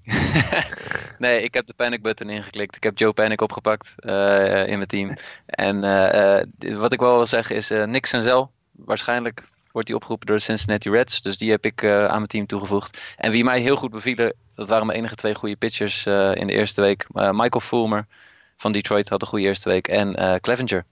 nee, 1.19 1.41
ik 1.41 1.53
heb 1.53 1.65
de 1.65 1.73
panic 1.73 2.01
button 2.01 2.29
ingeklikt. 2.29 2.75
Ik 2.75 2.83
heb 2.83 2.97
Joe 2.97 3.13
Panic 3.13 3.41
opgepakt 3.41 3.93
eh, 3.97 4.67
in 4.67 4.77
mijn 4.77 4.87
team. 4.87 5.15
En 5.45 5.83
eh, 5.83 6.39
eh, 6.39 6.77
wat 6.77 6.93
ik 6.93 6.99
wel 6.99 7.15
wil 7.15 7.25
zeggen 7.25 7.55
is 7.55 7.71
uh, 7.71 7.83
Nick 7.83 8.05
Senzel. 8.05 8.51
Waarschijnlijk 8.71 9.43
wordt 9.71 9.87
hij 9.87 9.97
opgeroepen 9.97 10.27
door 10.27 10.35
de 10.35 10.43
Cincinnati 10.43 10.89
Reds. 10.89 11.21
Dus 11.21 11.37
die 11.37 11.51
heb 11.51 11.65
ik 11.65 11.83
aan 11.83 12.07
mijn 12.07 12.27
team 12.27 12.45
toegevoegd. 12.45 13.01
En 13.17 13.31
wie 13.31 13.43
mij 13.43 13.59
heel 13.59 13.75
goed 13.75 13.91
bevielen, 13.91 14.33
dat 14.55 14.69
waren 14.69 14.85
mijn 14.85 14.97
enige 14.97 15.15
twee 15.15 15.35
goede 15.35 15.55
pitchers 15.55 16.05
in 16.33 16.47
de 16.47 16.53
eerste 16.53 16.81
week. 16.81 17.07
Michael 17.13 17.59
Fulmer 17.59 18.05
van 18.57 18.71
Detroit 18.71 19.09
had 19.09 19.21
een 19.21 19.27
goede 19.27 19.45
eerste 19.45 19.69
week. 19.69 19.87
En 19.87 20.39
Clevenger 20.41 20.85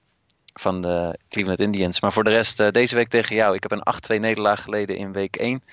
van 0.59 0.81
de 0.81 1.19
Cleveland 1.29 1.59
Indians. 1.59 2.01
Maar 2.01 2.13
voor 2.13 2.23
de 2.23 2.29
rest, 2.29 2.59
uh, 2.59 2.67
deze 2.71 2.95
week 2.95 3.09
tegen 3.09 3.35
jou. 3.35 3.55
Ik 3.55 3.63
heb 3.63 3.71
een 3.71 4.15
8-2 4.15 4.19
nederlaag 4.19 4.61
geleden 4.61 4.97
in 4.97 5.11
week 5.11 5.35
1. 5.35 5.63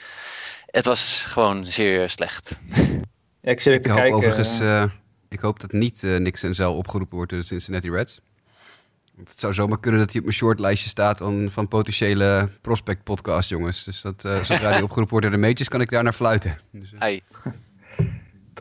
Het 0.67 0.85
was 0.85 1.25
gewoon 1.29 1.67
zeer 1.67 2.11
slecht. 2.11 2.51
Ja, 3.41 3.51
ik 3.51 3.61
zit 3.61 3.75
ik 3.75 3.83
te 3.83 3.89
hoop 3.89 3.99
kijken. 3.99 4.17
overigens, 4.17 4.61
uh, 4.61 4.85
ik 5.29 5.41
hoop 5.41 5.61
dat 5.61 5.73
niet 5.73 6.03
uh, 6.03 6.19
Nick 6.19 6.37
Senzel 6.37 6.77
opgeroepen 6.77 7.17
wordt 7.17 7.31
door 7.31 7.41
de 7.41 7.47
Cincinnati 7.47 7.91
Reds. 7.91 8.21
Want 9.15 9.29
het 9.29 9.41
zou 9.41 9.55
zomaar 9.55 9.81
kunnen 9.81 10.01
dat 10.01 10.11
hij 10.11 10.19
op 10.19 10.27
mijn 10.27 10.39
shortlijstje 10.39 10.89
staat 10.89 11.21
on, 11.21 11.49
van 11.51 11.69
potentiële 11.69 12.49
prospect 12.61 13.03
podcast, 13.03 13.49
jongens. 13.49 13.85
Dus 13.85 14.01
dat, 14.01 14.25
uh, 14.25 14.43
zodra 14.45 14.71
hij 14.71 14.83
opgeroepen 14.89 15.11
wordt 15.11 15.27
door 15.27 15.35
de 15.35 15.43
majors, 15.43 15.69
kan 15.69 15.81
ik 15.81 15.91
daar 15.91 16.03
naar 16.03 16.13
fluiten. 16.13 16.59
Dus, 16.71 16.93
hey. 16.99 17.23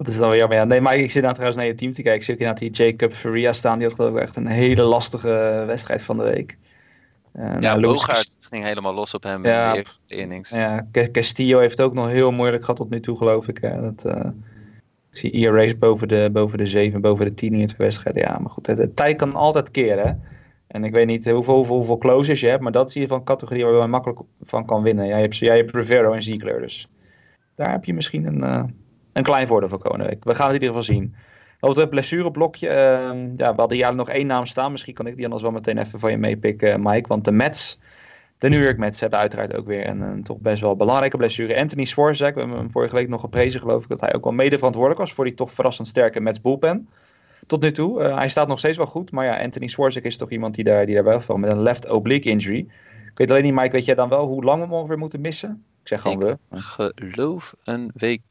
Dat 0.03 0.13
is 0.13 0.19
dan 0.19 0.29
wel 0.29 0.37
jammer. 0.37 0.57
Ja. 0.57 0.63
Nee, 0.63 0.81
maar 0.81 0.97
ik 0.97 1.11
zit 1.11 1.21
nou 1.21 1.33
trouwens 1.33 1.59
naar 1.59 1.69
je 1.69 1.75
team 1.75 1.91
te 1.91 2.01
kijken. 2.01 2.19
Ik 2.19 2.25
zie 2.25 2.33
ook 2.33 2.39
inderdaad 2.39 2.75
die 2.75 2.85
Jacob 2.85 3.13
Faria 3.13 3.53
staan. 3.53 3.77
Die 3.77 3.87
had 3.87 3.95
geloof 3.95 4.15
ik 4.15 4.21
echt 4.21 4.35
een 4.35 4.47
hele 4.47 4.81
lastige 4.81 5.63
wedstrijd 5.67 6.01
van 6.01 6.17
de 6.17 6.23
week. 6.23 6.57
Uh, 7.35 7.43
ja, 7.43 7.59
nou, 7.59 7.81
Bogaert 7.81 8.37
ging 8.39 8.63
helemaal 8.63 8.93
los 8.93 9.13
op 9.13 9.23
hem 9.23 9.45
ja, 9.45 9.73
in 9.73 9.83
de 10.07 10.15
innings. 10.15 10.49
Ja, 10.49 10.87
Castillo 11.11 11.59
heeft 11.59 11.81
ook 11.81 11.93
nog 11.93 12.07
heel 12.07 12.31
moeilijk 12.31 12.61
gehad 12.61 12.75
tot 12.75 12.89
nu 12.89 12.99
toe, 12.99 13.17
geloof 13.17 13.47
ik. 13.47 13.57
Hè. 13.61 13.81
Dat, 13.81 14.05
uh, 14.05 14.31
ik 15.11 15.17
zie 15.17 15.31
ERA's 15.31 15.77
boven 15.77 16.07
de, 16.07 16.29
boven 16.31 16.57
de 16.57 16.65
7, 16.65 17.01
boven 17.01 17.25
de 17.25 17.33
10 17.33 17.53
in 17.53 17.61
het 17.61 17.77
wedstrijden. 17.77 18.21
Ja, 18.21 18.39
maar 18.39 18.51
goed, 18.51 18.67
het, 18.67 18.77
het, 18.77 18.95
tijd 18.95 19.17
kan 19.17 19.35
altijd 19.35 19.71
keren. 19.71 20.07
Hè. 20.07 20.13
En 20.67 20.83
ik 20.83 20.91
weet 20.91 21.07
niet 21.07 21.29
hoeveel, 21.29 21.55
hoeveel, 21.55 21.75
hoeveel 21.75 21.97
closers 21.97 22.39
je 22.39 22.47
hebt, 22.47 22.61
maar 22.61 22.71
dat 22.71 22.91
zie 22.91 23.01
je 23.01 23.07
van 23.07 23.23
categorie 23.23 23.65
waar 23.65 23.81
je 23.81 23.87
makkelijk 23.87 24.19
van 24.41 24.65
kan 24.65 24.81
winnen. 24.81 25.07
Jij 25.07 25.21
hebt, 25.21 25.37
jij 25.37 25.57
hebt 25.57 25.71
Rivero 25.71 26.13
en 26.13 26.23
Ziegler, 26.23 26.61
dus 26.61 26.89
daar 27.55 27.71
heb 27.71 27.85
je 27.85 27.93
misschien 27.93 28.25
een, 28.25 28.43
uh, 28.43 28.63
een 29.13 29.23
klein 29.23 29.47
voordeel 29.47 29.77
komende 29.77 30.05
week. 30.05 30.23
We 30.23 30.35
gaan 30.35 30.47
het 30.47 30.55
in 30.55 30.61
ieder 30.61 30.77
geval 30.77 30.95
zien. 30.95 31.15
Over 31.59 31.81
het 31.81 31.89
blessureblokje, 31.89 32.67
uh, 32.67 32.73
ja, 33.35 33.53
we 33.55 33.59
hadden 33.59 33.77
hier 33.77 33.95
nog 33.95 34.09
één 34.09 34.27
naam 34.27 34.45
staan. 34.45 34.71
Misschien 34.71 34.93
kan 34.93 35.07
ik 35.07 35.15
die 35.15 35.23
anders 35.23 35.43
wel 35.43 35.51
meteen 35.51 35.77
even 35.77 35.99
van 35.99 36.11
je 36.11 36.17
meepikken, 36.17 36.81
Mike. 36.81 37.07
Want 37.07 37.25
de 37.25 37.31
Mets, 37.31 37.79
de 38.37 38.49
New 38.49 38.63
York 38.63 38.77
Mets, 38.77 38.99
hebben 38.99 39.19
uiteraard 39.19 39.55
ook 39.55 39.67
weer 39.67 39.87
een, 39.87 40.01
een 40.01 40.23
toch 40.23 40.37
best 40.37 40.61
wel 40.61 40.75
belangrijke 40.75 41.17
blessure. 41.17 41.59
Anthony 41.59 41.83
Swarzak, 41.83 42.33
we 42.33 42.39
hebben 42.39 42.57
hem 42.57 42.71
vorige 42.71 42.95
week 42.95 43.09
nog 43.09 43.21
geprezen, 43.21 43.59
geloof 43.59 43.83
ik, 43.83 43.89
dat 43.89 44.01
hij 44.01 44.15
ook 44.15 44.23
wel 44.23 44.33
mede 44.33 44.55
verantwoordelijk 44.57 45.01
was 45.01 45.13
voor 45.13 45.25
die 45.25 45.33
toch 45.33 45.51
verrassend 45.51 45.87
sterke 45.87 46.19
Mets 46.19 46.41
bullpen. 46.41 46.89
Tot 47.47 47.61
nu 47.61 47.71
toe. 47.71 48.01
Uh, 48.03 48.15
hij 48.17 48.29
staat 48.29 48.47
nog 48.47 48.59
steeds 48.59 48.77
wel 48.77 48.85
goed, 48.85 49.11
maar 49.11 49.25
ja, 49.25 49.41
Anthony 49.41 49.67
Swarzak 49.67 50.03
is 50.03 50.17
toch 50.17 50.29
iemand 50.29 50.55
die 50.55 50.63
daar, 50.63 50.85
die 50.85 50.95
daar 50.95 51.03
wel 51.03 51.21
van 51.21 51.39
met 51.39 51.51
een 51.51 51.61
left 51.61 51.89
oblique 51.89 52.29
injury. 52.29 52.59
Ik 53.11 53.17
weet 53.17 53.31
alleen 53.31 53.43
niet, 53.43 53.53
Mike, 53.53 53.71
weet 53.71 53.85
jij 53.85 53.95
dan 53.95 54.09
wel 54.09 54.27
hoe 54.27 54.43
lang 54.43 54.57
we 54.59 54.65
hem 54.65 54.73
ongeveer 54.73 54.97
moeten 54.97 55.21
missen? 55.21 55.63
Ik 55.81 55.87
zeg 55.87 56.01
gewoon 56.01 56.21
ik 56.21 56.37
we. 56.49 56.91
geloof 56.95 57.53
een 57.63 57.91
week 57.93 58.21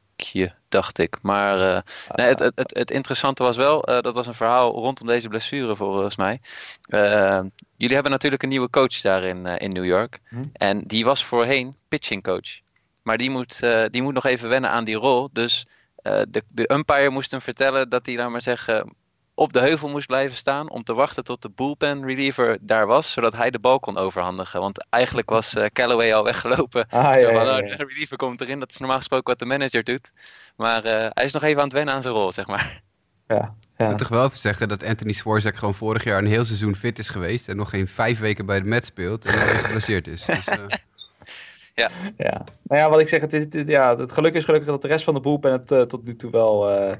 dacht 0.69 0.97
ik. 0.97 1.17
Maar 1.21 1.57
uh, 1.57 1.81
nee, 2.15 2.27
het, 2.27 2.39
het, 2.39 2.51
het, 2.55 2.77
het, 2.77 2.91
interessante 2.91 3.43
was 3.43 3.57
wel, 3.57 3.89
uh, 3.89 3.99
dat 3.99 4.13
was 4.13 4.27
een 4.27 4.33
verhaal 4.33 4.71
rondom 4.71 5.07
deze 5.07 5.27
blessure 5.27 5.75
volgens 5.75 6.15
mij. 6.15 6.41
Uh, 6.87 7.39
jullie 7.77 7.93
hebben 7.93 8.11
natuurlijk 8.11 8.43
een 8.43 8.49
nieuwe 8.49 8.69
coach 8.69 9.01
daar 9.01 9.23
in, 9.23 9.45
in 9.45 9.69
New 9.69 9.85
York. 9.85 10.19
Hm. 10.29 10.43
En 10.53 10.81
die 10.85 11.05
was 11.05 11.25
voorheen 11.25 11.75
pitching 11.87 12.23
coach. 12.23 12.59
Maar 13.01 13.17
die 13.17 13.29
moet, 13.29 13.59
die 13.91 14.01
moet 14.01 14.13
nog 14.13 14.25
even 14.25 14.49
wennen 14.49 14.69
aan 14.69 14.83
die 14.83 14.95
rol. 14.95 15.29
Dus 15.31 15.67
de, 16.03 16.43
de 16.47 16.71
umpire 16.73 17.09
moest 17.09 17.31
hem 17.31 17.41
vertellen 17.41 17.89
dat 17.89 18.05
hij, 18.05 18.15
laat 18.15 18.29
maar 18.29 18.41
zeggen, 18.41 18.95
op 19.41 19.53
de 19.53 19.59
heuvel 19.59 19.89
moest 19.89 20.07
blijven 20.07 20.37
staan 20.37 20.69
om 20.69 20.83
te 20.83 20.93
wachten 20.93 21.23
tot 21.23 21.41
de 21.41 21.49
bullpen 21.49 22.05
reliever 22.05 22.57
daar 22.61 22.87
was, 22.87 23.11
zodat 23.11 23.35
hij 23.35 23.51
de 23.51 23.59
bal 23.59 23.79
kon 23.79 23.97
overhandigen. 23.97 24.59
Want 24.59 24.85
eigenlijk 24.89 25.29
was 25.29 25.55
uh, 25.55 25.65
Callaway 25.65 26.13
al 26.13 26.23
weggelopen. 26.23 26.87
Ah, 26.89 27.19
Zo 27.19 27.27
ja, 27.27 27.33
van, 27.33 27.45
ja, 27.45 27.57
oh, 27.57 27.67
ja. 27.67 27.75
de 27.75 27.85
reliever 27.85 28.17
komt 28.17 28.41
erin. 28.41 28.59
Dat 28.59 28.69
is 28.69 28.77
normaal 28.77 28.97
gesproken 28.97 29.29
wat 29.29 29.39
de 29.39 29.45
manager 29.45 29.83
doet. 29.83 30.11
Maar 30.55 30.85
uh, 30.85 30.91
hij 31.09 31.23
is 31.23 31.31
nog 31.31 31.43
even 31.43 31.57
aan 31.57 31.63
het 31.63 31.73
wennen 31.73 31.93
aan 31.93 32.01
zijn 32.01 32.13
rol, 32.13 32.31
zeg 32.31 32.47
maar. 32.47 32.81
Ja, 33.27 33.55
Ik 33.77 33.87
moet 33.87 33.97
toch 33.97 34.07
wel 34.07 34.25
even 34.25 34.37
zeggen 34.37 34.69
dat 34.69 34.83
Anthony 34.83 35.11
Swarzak 35.11 35.55
gewoon 35.55 35.73
vorig 35.73 36.03
jaar 36.03 36.17
een 36.17 36.25
heel 36.25 36.45
seizoen 36.45 36.75
fit 36.75 36.99
is 36.99 37.09
geweest. 37.09 37.47
En 37.47 37.55
nog 37.55 37.69
geen 37.69 37.87
vijf 37.87 38.19
weken 38.19 38.45
bij 38.45 38.59
de 38.59 38.67
Mets 38.67 38.87
speelt 38.87 39.25
en 39.25 39.39
alweer 39.39 39.59
geblesseerd 39.59 40.07
is. 40.07 40.25
Dus, 40.25 40.47
uh... 40.47 40.55
ja. 41.81 41.89
ja. 42.17 42.43
Nou 42.63 42.81
ja, 42.81 42.89
wat 42.89 42.99
ik 42.99 43.07
zeg, 43.07 43.21
het, 43.21 43.33
is, 43.33 43.45
het, 43.49 43.67
ja, 43.67 43.97
het 43.97 44.11
geluk 44.11 44.33
is 44.33 44.43
gelukkig 44.43 44.69
dat 44.69 44.81
de 44.81 44.87
rest 44.87 45.03
van 45.03 45.13
de 45.13 45.19
boelpen 45.19 45.51
het 45.51 45.71
uh, 45.71 45.81
tot 45.81 46.03
nu 46.03 46.15
toe 46.15 46.31
wel, 46.31 46.71
uh, 46.71 46.93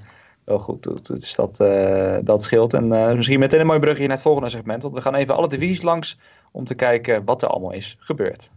wel 0.46 0.60
goed. 0.60 1.06
Dus 1.08 1.36
dat, 1.36 1.60
uh, 1.62 2.18
dat 2.22 2.44
scheelt. 2.44 2.74
En 2.74 2.88
misschien 3.16 3.40
meteen 3.40 3.60
een 3.60 3.66
mooi 3.66 3.80
brugje 3.80 4.02
naar 4.02 4.12
het 4.12 4.22
volgende 4.22 4.50
segment. 4.50 4.82
Want 4.82 4.94
we 4.94 5.02
gaan 5.02 5.16
even 5.16 5.36
alle 5.36 5.48
divisies 5.48 5.82
langs 5.82 6.20
om 6.52 6.66
te 6.66 6.76
kijken 6.76 7.26
wat 7.26 7.42
er 7.42 7.48
allemaal 7.48 7.74
is 7.74 7.98
gebeurd. 8.00 8.52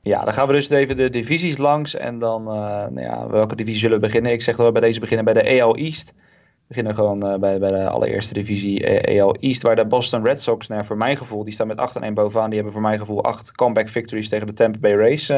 Ja, 0.00 0.24
dan 0.24 0.34
gaan 0.34 0.46
we 0.46 0.52
dus 0.52 0.70
even 0.70 0.96
de 0.96 1.10
divisies 1.10 1.56
langs. 1.56 1.94
En 1.94 2.18
dan, 2.18 2.42
uh, 2.42 2.56
nou 2.56 3.00
ja, 3.00 3.28
welke 3.28 3.56
divisie 3.56 3.80
zullen 3.80 4.00
we 4.00 4.06
beginnen? 4.06 4.32
Ik 4.32 4.42
zeg 4.42 4.56
dat 4.56 4.66
we 4.66 4.72
bij 4.72 4.80
deze 4.80 5.00
beginnen 5.00 5.24
bij 5.24 5.34
de 5.34 5.62
AL 5.62 5.76
East. 5.76 6.12
We 6.12 6.74
beginnen 6.74 6.94
gewoon 6.94 7.40
bij, 7.40 7.58
bij 7.58 7.68
de 7.68 7.88
allereerste 7.88 8.34
divisie 8.34 8.86
AL 9.20 9.34
East. 9.34 9.62
Waar 9.62 9.76
de 9.76 9.86
Boston 9.86 10.24
Red 10.24 10.40
Sox, 10.40 10.68
nou, 10.68 10.84
voor 10.84 10.96
mijn 10.96 11.16
gevoel, 11.16 11.44
die 11.44 11.52
staan 11.52 11.66
met 11.66 11.78
8 11.78 11.96
en 11.96 12.02
1 12.02 12.14
bovenaan. 12.14 12.46
Die 12.46 12.54
hebben 12.54 12.72
voor 12.72 12.82
mijn 12.82 12.98
gevoel 12.98 13.24
8 13.24 13.52
comeback 13.52 13.88
victories 13.88 14.28
tegen 14.28 14.46
de 14.46 14.52
Tampa 14.52 14.78
Bay 14.78 14.94
Rays 14.94 15.32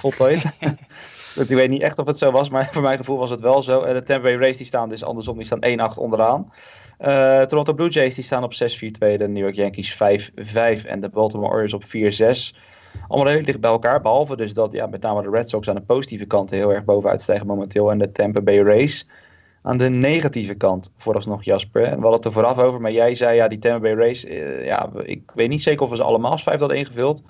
voltooid. 0.00 0.44
ik 1.48 1.48
weet 1.48 1.70
niet 1.70 1.82
echt 1.82 1.98
of 1.98 2.06
het 2.06 2.18
zo 2.18 2.30
was, 2.30 2.48
maar 2.48 2.68
voor 2.72 2.82
mijn 2.82 2.98
gevoel 2.98 3.18
was 3.18 3.30
het 3.30 3.40
wel 3.40 3.62
zo. 3.62 3.80
En 3.80 3.94
de 3.94 4.02
Tampa 4.02 4.22
Bay 4.22 4.36
Rays 4.36 4.56
die 4.56 4.66
staan 4.66 4.88
dus 4.88 5.04
andersom, 5.04 5.36
die 5.36 5.46
staan 5.46 5.92
1-8 5.92 5.98
onderaan. 5.98 6.52
Uh, 7.00 7.40
Toronto 7.40 7.72
Blue 7.72 7.88
Jays 7.88 8.14
die 8.14 8.24
staan 8.24 8.44
op 8.44 8.52
6-4-2, 8.52 8.58
de 8.98 9.28
New 9.28 9.36
York 9.36 9.54
Yankees 9.54 9.94
5-5 9.94 9.96
en 10.86 11.00
de 11.00 11.08
Baltimore 11.08 11.52
Orioles 11.52 11.74
op 11.74 11.84
4-6 11.84 12.56
allemaal 13.08 13.32
heel 13.32 13.44
dicht 13.44 13.60
bij 13.60 13.70
elkaar. 13.70 14.00
Behalve 14.00 14.36
dus 14.36 14.54
dat 14.54 14.72
ja, 14.72 14.86
met 14.86 15.02
name 15.02 15.22
de 15.22 15.30
Red 15.30 15.48
Sox 15.48 15.68
aan 15.68 15.74
de 15.74 15.80
positieve 15.80 16.26
kant 16.26 16.50
heel 16.50 16.72
erg 16.72 16.84
bovenuit 16.84 17.22
stijgen 17.22 17.46
momenteel. 17.46 17.90
En 17.90 17.98
de 17.98 18.12
Tampa 18.12 18.40
Bay 18.40 18.62
Rays 18.62 19.08
aan 19.62 19.76
de 19.76 19.88
negatieve 19.88 20.54
kant 20.54 20.92
vooralsnog 20.96 21.44
Jasper. 21.44 21.82
We 21.82 21.88
hadden 21.88 22.12
het 22.12 22.24
er 22.24 22.32
vooraf 22.32 22.58
over, 22.58 22.80
maar 22.80 22.92
jij 22.92 23.14
zei 23.14 23.36
ja, 23.36 23.48
die 23.48 23.58
Tampa 23.58 23.80
Bay 23.80 23.94
Rays, 23.94 24.24
uh, 24.24 24.64
ja, 24.64 24.90
ik 25.02 25.30
weet 25.34 25.48
niet 25.48 25.62
zeker 25.62 25.82
of 25.82 25.90
we 25.90 25.96
ze 25.96 26.02
allemaal 26.02 26.30
als 26.30 26.42
vijf 26.42 26.58
hadden 26.58 26.78
ingevuld. 26.78 27.22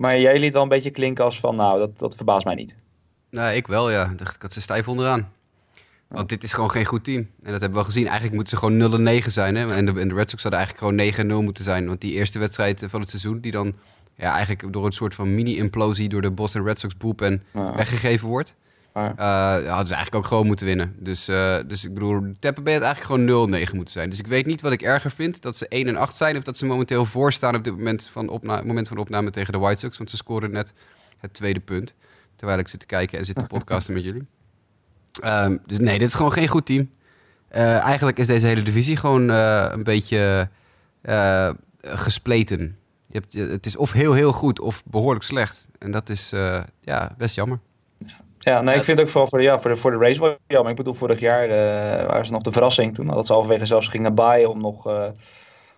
Maar 0.00 0.20
jij 0.20 0.38
liet 0.38 0.52
wel 0.52 0.62
een 0.62 0.68
beetje 0.68 0.90
klinken 0.90 1.24
als 1.24 1.40
van, 1.40 1.56
nou, 1.56 1.78
dat, 1.78 1.98
dat 1.98 2.14
verbaast 2.14 2.44
mij 2.44 2.54
niet. 2.54 2.74
Nou, 3.30 3.54
ik 3.54 3.66
wel, 3.66 3.90
ja. 3.90 4.12
Ik 4.18 4.42
had 4.42 4.52
ze 4.52 4.60
stijf 4.60 4.88
onderaan. 4.88 5.32
Want 6.08 6.28
dit 6.28 6.42
is 6.42 6.52
gewoon 6.52 6.70
geen 6.70 6.84
goed 6.84 7.04
team. 7.04 7.18
En 7.18 7.50
dat 7.52 7.60
hebben 7.60 7.70
we 7.70 7.78
al 7.78 7.84
gezien. 7.84 8.04
Eigenlijk 8.04 8.34
moeten 8.34 8.58
ze 8.58 8.66
gewoon 8.66 9.22
0-9 9.22 9.26
zijn. 9.26 9.54
Hè? 9.54 9.74
En, 9.74 9.84
de, 9.84 10.00
en 10.00 10.08
de 10.08 10.14
Red 10.14 10.30
Sox 10.30 10.42
zouden 10.42 10.60
eigenlijk 10.60 11.14
gewoon 11.18 11.40
9-0 11.40 11.44
moeten 11.44 11.64
zijn. 11.64 11.86
Want 11.86 12.00
die 12.00 12.12
eerste 12.12 12.38
wedstrijd 12.38 12.84
van 12.88 13.00
het 13.00 13.08
seizoen, 13.08 13.40
die 13.40 13.52
dan 13.52 13.74
ja, 14.16 14.34
eigenlijk 14.34 14.72
door 14.72 14.86
een 14.86 14.92
soort 14.92 15.14
van 15.14 15.34
mini-implosie 15.34 16.08
door 16.08 16.22
de 16.22 16.30
Boston 16.30 16.64
Red 16.64 16.78
Sox 16.78 16.96
bullpen 16.96 17.42
ja. 17.54 17.74
weggegeven 17.74 18.28
wordt. 18.28 18.56
Ja. 18.94 19.14
Uh, 19.18 19.68
hadden 19.68 19.86
ze 19.86 19.94
eigenlijk 19.94 20.14
ook 20.14 20.26
gewoon 20.26 20.46
moeten 20.46 20.66
winnen. 20.66 20.94
Dus, 20.98 21.28
uh, 21.28 21.56
dus 21.66 21.84
ik 21.84 21.94
bedoel, 21.94 22.34
Tampa 22.38 22.62
Bay 22.62 22.74
had 22.74 22.82
eigenlijk 22.82 23.26
gewoon 23.26 23.50
0-9 23.68 23.74
moeten 23.74 23.92
zijn. 23.92 24.10
Dus 24.10 24.18
ik 24.18 24.26
weet 24.26 24.46
niet 24.46 24.60
wat 24.60 24.72
ik 24.72 24.82
erger 24.82 25.10
vind, 25.10 25.42
dat 25.42 25.56
ze 25.56 25.68
1 25.68 25.86
en 25.86 25.96
8 25.96 26.16
zijn... 26.16 26.36
of 26.36 26.42
dat 26.42 26.56
ze 26.56 26.66
momenteel 26.66 27.04
voorstaan 27.04 27.54
op 27.54 27.64
dit 27.64 27.76
moment 27.76 28.08
van, 28.12 28.40
moment 28.42 28.88
van 28.88 28.98
opname 28.98 29.30
tegen 29.30 29.52
de 29.52 29.58
White 29.58 29.80
Sox. 29.80 29.98
Want 29.98 30.10
ze 30.10 30.16
scoren 30.16 30.50
net 30.50 30.72
het 31.18 31.34
tweede 31.34 31.60
punt. 31.60 31.94
Terwijl 32.36 32.58
ik 32.58 32.68
zit 32.68 32.80
te 32.80 32.86
kijken 32.86 33.18
en 33.18 33.24
zit 33.24 33.38
te 33.38 33.44
podcasten 33.44 33.94
met 33.94 34.04
jullie. 34.04 34.26
Um, 35.24 35.58
dus 35.66 35.78
nee, 35.78 35.98
dit 35.98 36.08
is 36.08 36.14
gewoon 36.14 36.32
geen 36.32 36.48
goed 36.48 36.66
team. 36.66 36.90
Uh, 37.52 37.78
eigenlijk 37.78 38.18
is 38.18 38.26
deze 38.26 38.46
hele 38.46 38.62
divisie 38.62 38.96
gewoon 38.96 39.28
een 39.28 39.82
beetje 39.82 40.48
gespleten. 41.82 42.76
Je 43.06 43.18
hebt, 43.18 43.50
het 43.52 43.66
is 43.66 43.76
of 43.76 43.92
heel, 43.92 44.12
heel 44.12 44.32
goed 44.32 44.60
of 44.60 44.84
behoorlijk 44.84 45.24
slecht. 45.24 45.68
En 45.78 45.90
dat 45.90 46.08
is 46.08 46.30
ja, 46.80 47.14
best 47.18 47.34
jammer. 47.34 47.60
Ja, 48.42 48.60
nee, 48.60 48.76
ik 48.76 48.84
vind 48.84 48.98
het 48.98 49.06
ook 49.06 49.12
vooral 49.12 49.30
voor 49.30 49.38
de, 49.38 49.44
ja, 49.44 49.58
voor 49.58 49.70
de, 49.70 49.76
voor 49.76 49.90
de 49.90 49.96
race 49.96 50.20
wel 50.20 50.36
jammer. 50.46 50.70
Ik 50.70 50.76
bedoel, 50.76 50.94
vorig 50.94 51.20
jaar 51.20 51.44
uh, 51.48 52.06
waren 52.06 52.26
ze 52.26 52.32
nog 52.32 52.42
de 52.42 52.52
verrassing 52.52 52.94
toen. 52.94 53.06
Dat 53.06 53.26
ze 53.26 53.32
halverwege 53.32 53.66
zelfs 53.66 53.88
gingen 53.88 54.14
baaien 54.14 54.50
om 54.50 54.60
nog, 54.60 54.86
uh, 54.86 55.04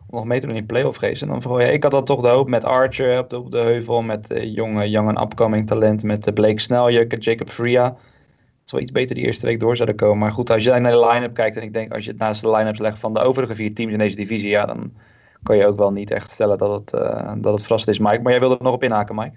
om 0.07 0.17
nog 0.17 0.25
mee 0.25 0.41
te 0.41 0.47
doen 0.47 0.57
in 0.57 0.67
playoff 0.67 1.01
race. 1.01 1.23
En 1.23 1.31
dan 1.31 1.43
vooral, 1.43 1.61
ja, 1.61 1.67
ik 1.67 1.83
had 1.83 1.93
dan 1.93 2.05
toch 2.05 2.21
de 2.21 2.29
hoop 2.29 2.49
met 2.49 2.65
Archer 2.65 3.19
op 3.19 3.31
de, 3.31 3.39
op 3.39 3.51
de 3.51 3.59
heuvel. 3.59 4.03
Met 4.03 4.31
uh, 4.31 4.55
jonge, 4.55 4.91
young 4.91 5.09
en 5.09 5.23
upcoming 5.23 5.67
talent. 5.67 6.03
Met 6.03 6.35
Blake 6.35 6.61
Snell, 6.61 7.07
Jacob 7.19 7.51
Fria. 7.51 7.85
Het 7.85 8.69
zou 8.71 8.83
iets 8.83 8.93
beter 8.93 9.15
die 9.15 9.25
eerste 9.25 9.47
week 9.47 9.61
door 9.61 9.77
zouden 9.77 9.97
komen. 9.97 10.19
Maar 10.19 10.33
goed, 10.33 10.51
als 10.51 10.65
je 10.65 10.71
naar 10.71 10.93
de 10.93 11.07
line-up 11.07 11.35
kijkt. 11.35 11.57
En 11.57 11.63
ik 11.63 11.73
denk, 11.73 11.95
als 11.95 12.05
je 12.05 12.11
het 12.11 12.21
naast 12.21 12.43
de 12.43 12.51
line-ups 12.51 12.79
legt 12.79 12.99
van 12.99 13.15
de 13.15 13.21
overige 13.21 13.55
vier 13.55 13.75
teams 13.75 13.93
in 13.93 13.99
deze 13.99 14.17
divisie. 14.17 14.51
Ja, 14.51 14.67
dan 14.67 14.93
kan 15.43 15.57
je 15.57 15.67
ook 15.67 15.77
wel 15.77 15.93
niet 15.93 16.11
echt 16.11 16.31
stellen 16.31 16.59
dat 16.59 16.71
het, 16.71 16.91
dat 17.43 17.53
het 17.53 17.63
verrassend 17.63 17.89
is, 17.89 17.99
Mike. 17.99 18.23
Maar 18.23 18.33
jij 18.33 18.41
wilde 18.41 18.57
er 18.57 18.63
nog 18.63 18.75
op 18.75 18.83
inhaken, 18.83 19.15
Mike? 19.15 19.37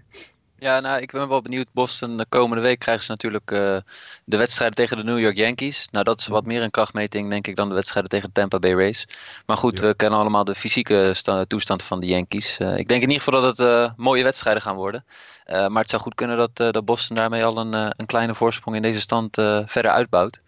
Ja, 0.60 0.80
nou, 0.80 1.02
ik 1.02 1.12
ben 1.12 1.28
wel 1.28 1.42
benieuwd. 1.42 1.68
Boston, 1.72 2.18
de 2.18 2.26
komende 2.30 2.64
week 2.64 2.80
krijgen 2.80 3.04
ze 3.04 3.12
natuurlijk 3.12 3.52
uh, 3.52 3.78
de 4.26 4.38
wedstrijden 4.38 4.76
tegen 4.76 4.98
de 4.98 5.04
New 5.04 5.20
York 5.20 5.38
Yankees. 5.38 5.88
Nou, 5.92 6.04
dat 6.04 6.20
is 6.20 6.28
wat 6.28 6.46
meer 6.46 6.62
een 6.62 6.72
krachtmeting, 6.72 7.30
denk 7.30 7.48
ik, 7.48 7.56
dan 7.56 7.70
de 7.70 7.76
wedstrijden 7.76 8.12
tegen 8.12 8.28
de 8.28 8.34
Tampa 8.34 8.60
Bay 8.60 8.74
Rays. 8.74 9.08
Maar 9.46 9.58
goed, 9.58 9.80
ja. 9.80 9.86
we 9.86 9.96
kennen 9.96 10.20
allemaal 10.20 10.44
de 10.44 10.56
fysieke 10.56 11.16
toestand 11.48 11.84
van 11.84 12.00
de 12.00 12.08
Yankees. 12.08 12.60
Uh, 12.60 12.78
ik 12.78 12.88
denk 12.88 13.02
in 13.02 13.10
ieder 13.10 13.24
geval 13.24 13.42
dat 13.42 13.58
het 13.58 13.98
mooie 13.98 14.24
wedstrijden 14.24 14.62
gaan 14.62 14.76
worden. 14.76 15.06
maar 15.46 15.82
het 15.82 15.90
zou 15.90 16.02
goed 16.02 16.16
kunnen 16.16 16.38
dat, 16.38 16.74
dat 16.74 16.86
Boston 16.86 17.16
daarmee 17.16 17.46
al 17.46 17.58
een, 17.58 17.74
een 17.74 18.06
kleine 18.06 18.36
voorsprong 18.36 18.76
in 18.76 18.82
deze 18.82 19.02
stand 19.02 19.36
verder 19.66 19.92
uitbouwt. 19.92 20.42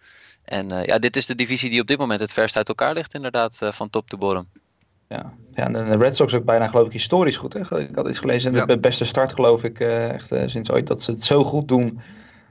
En 0.44 0.68
ja, 0.68 0.98
dit 0.98 1.16
is 1.16 1.26
de 1.26 1.34
divisie 1.34 1.70
die 1.70 1.80
op 1.80 1.86
dit 1.86 1.98
moment 1.98 2.20
het 2.20 2.32
verst 2.32 2.56
uit 2.56 2.68
elkaar 2.68 2.94
ligt, 2.94 3.14
inderdaad, 3.14 3.58
van 3.60 3.90
top 3.90 4.08
to 4.08 4.18
bottom. 4.18 4.48
Ja. 5.08 5.32
ja, 5.54 5.64
en 5.64 5.72
de 5.72 5.96
Red 5.96 6.16
Sox 6.16 6.34
ook 6.34 6.44
bijna 6.44 6.68
geloof 6.68 6.86
ik 6.86 6.92
historisch 6.92 7.36
goed. 7.36 7.52
Hè? 7.52 7.80
Ik 7.80 7.94
had 7.94 8.08
iets 8.08 8.18
gelezen, 8.18 8.52
ja. 8.52 8.66
de 8.66 8.78
beste 8.78 9.04
start 9.04 9.32
geloof 9.32 9.64
ik 9.64 9.80
uh, 9.80 10.10
echt 10.10 10.32
uh, 10.32 10.42
sinds 10.46 10.70
ooit 10.70 10.86
dat 10.86 11.02
ze 11.02 11.10
het 11.10 11.22
zo 11.22 11.44
goed 11.44 11.68
doen 11.68 12.00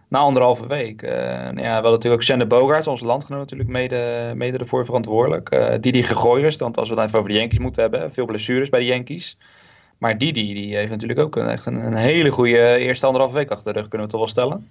na 0.07 0.19
anderhalve 0.19 0.67
week. 0.67 1.01
Uh, 1.01 1.09
ja, 1.09 1.51
we 1.51 1.61
hadden 1.61 1.91
natuurlijk 1.91 2.13
ook 2.13 2.23
Sander 2.23 2.47
Bogaerts, 2.47 2.87
onze 2.87 3.05
landgenoot 3.05 3.39
natuurlijk 3.39 3.69
mede, 3.69 4.31
mede 4.35 4.57
ervoor 4.57 4.85
verantwoordelijk. 4.85 5.77
Didi 5.81 6.03
Gegooiers, 6.03 6.57
want 6.57 6.77
als 6.77 6.89
we 6.89 6.95
het 6.95 7.05
even 7.05 7.19
over 7.19 7.31
de 7.31 7.37
Yankees 7.37 7.59
moeten 7.59 7.81
hebben, 7.81 8.13
veel 8.13 8.25
blessures 8.25 8.69
bij 8.69 8.79
de 8.79 8.85
Yankees. 8.85 9.37
Maar 9.97 10.17
Didi, 10.17 10.53
die 10.53 10.75
heeft 10.75 10.89
natuurlijk 10.89 11.19
ook 11.19 11.35
een, 11.35 11.49
echt 11.49 11.65
een, 11.65 11.85
een 11.85 11.95
hele 11.95 12.29
goede 12.29 12.77
eerste 12.77 13.05
anderhalve 13.05 13.35
week 13.35 13.49
achter 13.49 13.73
de 13.73 13.79
rug, 13.79 13.87
kunnen 13.87 14.07
we 14.07 14.13
toch 14.13 14.21
wel 14.21 14.31
stellen. 14.31 14.69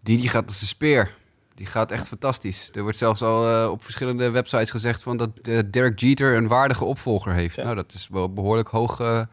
Didi 0.00 0.28
gaat 0.28 0.46
als 0.46 0.60
een 0.60 0.66
speer. 0.66 1.14
Die 1.54 1.66
gaat 1.66 1.90
echt 1.90 2.08
fantastisch. 2.08 2.70
Er 2.74 2.82
wordt 2.82 2.98
zelfs 2.98 3.22
al 3.22 3.50
uh, 3.50 3.70
op 3.70 3.82
verschillende 3.82 4.30
websites 4.30 4.70
gezegd 4.70 5.02
van 5.02 5.16
dat 5.16 5.30
uh, 5.42 5.58
Derek 5.70 6.00
Jeter 6.00 6.36
een 6.36 6.48
waardige 6.48 6.84
opvolger 6.84 7.32
heeft. 7.32 7.56
Ja. 7.56 7.62
Nou, 7.62 7.74
dat 7.74 7.92
is 7.92 8.08
wel 8.10 8.32
behoorlijk 8.32 8.68
hoge, 8.68 9.28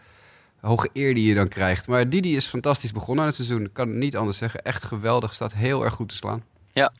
hoge 0.61 0.89
eer 0.93 1.13
die 1.13 1.27
je 1.27 1.35
dan 1.35 1.47
krijgt. 1.47 1.87
Maar 1.87 2.09
Didi 2.09 2.35
is 2.35 2.45
fantastisch 2.45 2.91
begonnen 2.91 3.19
aan 3.19 3.29
het 3.29 3.35
seizoen. 3.35 3.65
Ik 3.65 3.73
kan 3.73 3.87
het 3.87 3.97
niet 3.97 4.17
anders 4.17 4.37
zeggen. 4.37 4.61
Echt 4.61 4.83
geweldig. 4.83 5.33
Staat 5.33 5.53
heel 5.53 5.83
erg 5.83 5.93
goed 5.93 6.09
te 6.09 6.15
slaan. 6.15 6.43
Ja. 6.71 6.91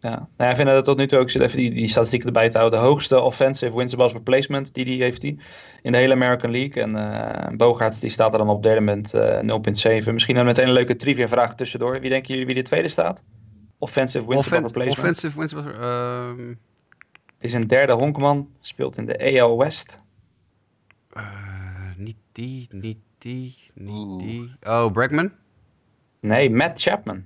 Ja, 0.00 0.28
nou, 0.36 0.50
ik 0.50 0.56
vind 0.56 0.68
dat 0.68 0.84
tot 0.84 0.96
nu 0.96 1.06
toe 1.06 1.18
ook, 1.18 1.30
zit 1.30 1.42
even 1.42 1.58
die, 1.58 1.70
die 1.70 1.88
statistieken 1.88 2.28
erbij 2.28 2.48
te 2.48 2.58
houden. 2.58 2.80
De 2.80 2.86
hoogste 2.86 3.20
offensive 3.20 3.76
wins 3.76 3.92
above 3.92 4.16
replacement, 4.16 4.74
die 4.74 4.84
die 4.84 5.02
heeft 5.02 5.22
hij 5.22 5.36
in 5.82 5.92
de 5.92 5.98
hele 5.98 6.14
American 6.14 6.50
League. 6.50 6.82
En 6.82 6.96
uh, 6.96 7.56
Bogaerts 7.56 8.00
die 8.00 8.10
staat 8.10 8.32
er 8.32 8.38
dan 8.38 8.48
op 8.48 8.62
derde 8.62 8.80
moment 8.80 9.14
uh, 9.14 10.02
0,7. 10.02 10.12
Misschien 10.12 10.34
dan 10.34 10.44
meteen 10.44 10.66
een 10.66 10.72
leuke 10.72 10.96
trivia 10.96 11.28
vraag 11.28 11.54
tussendoor. 11.54 12.00
Wie 12.00 12.10
denken 12.10 12.28
jullie 12.28 12.46
wie 12.46 12.54
de 12.54 12.62
tweede 12.62 12.88
staat? 12.88 13.22
Offensive 13.78 14.26
wins 14.26 14.38
Offen 14.38 14.62
replacement. 14.62 14.98
Offensive 14.98 15.38
wins. 15.38 15.52
Uh... 15.52 16.54
Het 17.34 17.44
is 17.44 17.52
een 17.52 17.66
derde 17.66 17.92
honkman, 17.92 18.50
speelt 18.60 18.96
in 18.96 19.06
de 19.06 19.40
AL 19.40 19.58
West. 19.58 19.98
Uh, 21.16 21.22
niet 21.96 22.16
die, 22.32 22.68
niet 22.70 22.98
die, 23.18 23.56
niet 23.74 24.06
Oeh. 24.06 24.18
die. 24.18 24.52
Oh, 24.62 24.92
Bregman? 24.92 25.32
Nee, 26.20 26.50
Matt 26.50 26.82
Chapman. 26.82 27.24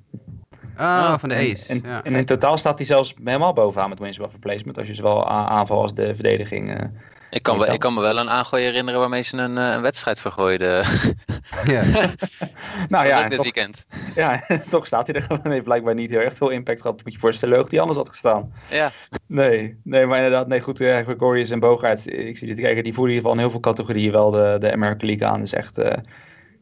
Ah, 0.77 1.11
oh, 1.13 1.19
van 1.19 1.29
de 1.29 1.35
Ace. 1.35 1.73
En, 1.73 1.81
ja. 1.85 2.05
en, 2.05 2.15
in 2.15 2.25
totaal 2.25 2.59
staat 2.59 2.79
hij 2.79 2.87
zelfs 2.87 3.15
helemaal 3.25 3.53
bovenaan 3.53 3.89
met 3.89 3.99
wins 3.99 4.19
above 4.19 4.33
replacement. 4.33 4.79
Als 4.79 4.87
je 4.87 4.95
zowel 4.95 5.29
aanval 5.29 5.83
als 5.83 5.95
de 5.95 6.15
verdediging... 6.15 6.81
Uh, 6.81 6.89
ik 7.31 7.43
kan, 7.43 7.59
wel, 7.59 7.73
ik 7.73 7.81
kan 7.81 7.95
me 7.95 8.01
wel 8.01 8.19
een 8.19 8.31
aangooi 8.31 8.63
herinneren 8.63 9.01
waarmee 9.01 9.23
ze 9.23 9.37
een, 9.37 9.57
een 9.57 9.83
wedstrijd 9.83 10.21
vergooiden. 10.21 10.85
Ja. 11.65 11.83
nou 12.89 13.07
ja, 13.07 13.23
dit 13.23 13.35
toch, 13.35 13.43
weekend. 13.43 13.85
Ja, 14.15 14.47
toch 14.69 14.87
staat 14.87 15.07
hij 15.07 15.17
er 15.17 15.23
gewoon. 15.23 15.41
Hij 15.43 15.53
heeft 15.53 15.65
blijkbaar 15.65 15.95
niet 15.95 16.11
heel 16.11 16.21
erg 16.21 16.37
veel 16.37 16.49
impact 16.49 16.81
gehad. 16.81 17.05
Moet 17.05 17.13
je 17.13 17.19
voorstellen, 17.19 17.59
ook 17.59 17.71
die 17.71 17.81
anders 17.81 17.99
had 17.99 18.09
gestaan. 18.09 18.53
Ja. 18.71 18.93
Nee, 19.27 19.81
nee 19.85 20.07
maar 20.07 20.17
inderdaad, 20.17 20.49
nee, 20.49 20.61
goed. 20.61 20.81
Uh, 20.81 20.99
Gregorius 20.99 21.51
en 21.51 21.61
Bogaerts, 21.61 22.07
ik 22.07 22.39
zie 22.39 22.49
dit 22.49 22.61
kijken. 22.61 22.85
Die 22.85 22.95
voeren 22.95 23.13
in 23.13 23.19
ieder 23.19 23.31
geval 23.31 23.33
in 23.33 23.39
heel 23.39 23.51
veel 23.51 23.73
categorieën 23.73 24.13
wel 24.13 24.31
de, 24.31 24.57
de 24.59 24.73
American 24.73 25.09
League 25.09 25.29
aan. 25.29 25.41
Dus 25.41 25.53
echt 25.53 25.79
uh, 25.79 25.93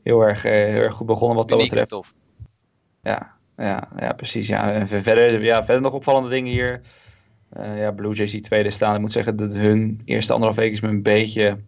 heel, 0.02 0.20
erg, 0.20 0.44
uh, 0.44 0.52
heel 0.52 0.82
erg 0.82 0.94
goed 0.94 1.06
begonnen 1.06 1.36
wat 1.36 1.48
dat 1.48 1.58
betreft. 1.58 1.90
Tof. 1.90 2.14
Ja, 3.02 3.34
ja, 3.56 3.88
ja, 3.98 4.12
precies. 4.12 4.48
Ja. 4.48 4.72
En 4.72 4.88
verder, 4.88 5.42
ja, 5.42 5.64
verder 5.64 5.82
nog 5.82 5.92
opvallende 5.92 6.28
dingen 6.28 6.52
hier. 6.52 6.80
Uh, 7.56 7.78
ja, 7.78 7.90
Blue 7.90 8.14
Jays 8.14 8.30
die 8.30 8.40
tweede 8.40 8.70
staan. 8.70 8.94
Ik 8.94 9.00
moet 9.00 9.12
zeggen 9.12 9.36
dat 9.36 9.52
hun 9.52 10.02
eerste 10.04 10.32
anderhalf 10.32 10.60
week 10.60 10.72
is 10.72 10.80
me 10.80 10.88
een 10.88 11.02
beetje 11.02 11.58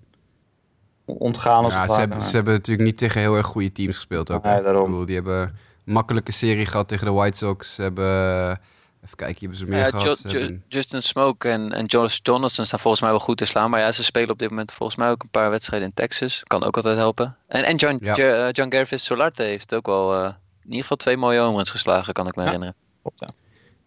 ontgaan. 1.05 1.65
Als 1.65 1.73
ja, 1.73 1.87
ze 1.89 1.99
hebben, 2.01 2.23
ze 2.23 2.35
hebben 2.35 2.53
natuurlijk 2.55 2.87
niet 2.89 2.99
tegen 2.99 3.21
heel 3.21 3.37
erg 3.37 3.47
goede 3.47 3.73
teams 3.73 3.97
gespeeld 3.97 4.31
ook. 4.31 4.45
Ja, 4.45 4.61
daarom. 4.61 4.85
Bedoel, 4.85 5.05
die 5.07 5.15
hebben 5.15 5.41
een 5.85 5.93
makkelijke 5.93 6.33
serie 6.33 6.67
gehad 6.67 6.89
tegen 6.89 7.07
de 7.07 7.13
White 7.13 7.37
Sox. 7.37 7.75
Ze 7.75 7.83
hebben... 7.83 8.61
Even 9.05 9.17
kijken, 9.17 9.39
hebben 9.41 9.59
ze 9.59 9.65
meer 9.67 9.79
ja, 9.79 9.85
gehad. 9.89 10.05
Jo 10.05 10.13
Ze 10.13 10.29
Jo 10.29 10.39
hebben- 10.39 10.65
Justin 10.69 11.03
Smoke 11.03 11.49
en, 11.49 11.73
en 11.73 11.85
Jonas 11.87 12.23
Donaldson 12.23 12.67
staan 12.67 12.79
volgens 12.79 13.03
mij 13.03 13.11
wel 13.11 13.21
goed 13.21 13.37
te 13.37 13.45
slaan. 13.45 13.71
Maar 13.71 13.81
ja, 13.81 13.93
ze 13.93 14.05
spelen 14.05 14.31
op 14.31 14.39
dit 14.39 14.51
moment 14.51 14.73
volgens 14.73 14.99
mij 14.99 15.11
ook 15.11 15.23
een 15.23 15.29
paar 15.29 15.51
wedstrijden 15.51 15.89
in 15.89 15.95
Texas. 15.95 16.43
Kan 16.47 16.65
ook 16.65 16.77
altijd 16.77 16.97
helpen. 16.97 17.37
En, 17.49 17.65
en 17.65 17.77
John, 17.77 17.99
Ja. 18.05 18.15
Eh, 18.17 18.53
John 18.53 18.71
Gervis 18.75 19.05
Solarte 19.05 19.43
heeft 19.43 19.75
ook 19.75 19.87
wel 19.87 20.15
eh, 20.15 20.25
in 20.63 20.67
ieder 20.67 20.81
geval 20.83 20.97
twee 20.97 21.17
mooie 21.17 21.39
home 21.41 21.57
runs 21.57 21.71
geslagen, 21.71 22.13
kan 22.13 22.27
ik 22.27 22.35
me 22.35 22.41
Ja. 22.43 22.47
herinneren. 22.49 22.75
Ja. 23.17 23.29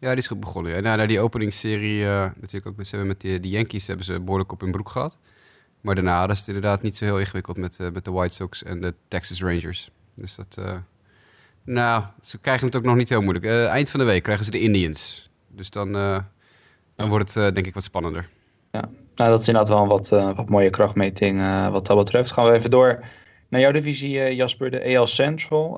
Ja, 0.03 0.09
die 0.09 0.17
is 0.17 0.27
goed 0.27 0.39
begonnen. 0.39 0.71
Ja. 0.71 0.79
Nou, 0.79 0.97
na 0.97 1.05
die 1.05 1.19
openingsserie, 1.19 2.05
eh, 2.05 2.29
natuurlijk 2.35 2.67
ook 2.67 2.75
met, 2.75 2.87
ze 2.87 2.97
met 2.97 3.21
de, 3.21 3.39
Yankees 3.49 3.87
hebben 3.87 4.05
ze 4.05 4.19
behoorlijk 4.19 4.51
op 4.51 4.61
hun 4.61 4.71
broek 4.71 4.89
gehad. 4.89 5.17
Maar 5.81 5.95
daarna 5.95 6.29
is 6.29 6.37
het 6.37 6.47
inderdaad 6.47 6.81
niet 6.81 6.95
zo 6.95 7.05
heel 7.05 7.19
ingewikkeld 7.19 7.57
met, 7.57 7.79
eh, 7.79 7.91
met 7.91 8.05
de 8.05 8.11
White 8.11 8.33
Sox 8.33 8.63
en 8.63 8.81
de 8.81 8.93
Texas 9.07 9.41
Rangers. 9.41 9.91
Dus 10.15 10.35
dat, 10.35 10.57
eh, 10.59 10.75
nou, 11.63 12.03
ze 12.23 12.37
krijgen 12.37 12.65
het 12.65 12.75
ook 12.75 12.83
nog 12.83 12.95
niet 12.95 13.09
heel 13.09 13.21
moeilijk. 13.21 13.45
Eind 13.45 13.89
van 13.89 13.99
de 13.99 14.05
week 14.05 14.23
krijgen 14.23 14.45
ze 14.45 14.51
de 14.51 14.59
Indians. 14.59 15.29
Dus 15.47 15.69
dan, 15.69 15.91
dan 16.95 17.09
wordt 17.09 17.33
het 17.33 17.55
denk 17.55 17.67
ik 17.67 17.73
wat 17.73 17.83
spannender. 17.83 18.29
Nou, 18.71 18.85
dat 19.15 19.41
is 19.41 19.47
inderdaad 19.47 19.73
wel 19.73 19.81
een 19.81 19.89
wat, 19.89 20.11
uh, 20.11 20.35
wat 20.35 20.49
mooie 20.49 20.69
krachtmeting 20.69 21.39
uh, 21.39 21.69
wat 21.71 21.87
dat 21.87 21.97
betreft. 21.97 22.31
Gaan 22.31 22.45
we 22.45 22.51
even 22.51 22.69
door 22.69 23.03
naar 23.53 23.61
jouw 23.61 23.71
divisie, 23.71 24.15
uh, 24.15 24.31
Jasper, 24.31 24.71
de 24.71 24.97
AL 24.97 25.07
Central. 25.07 25.69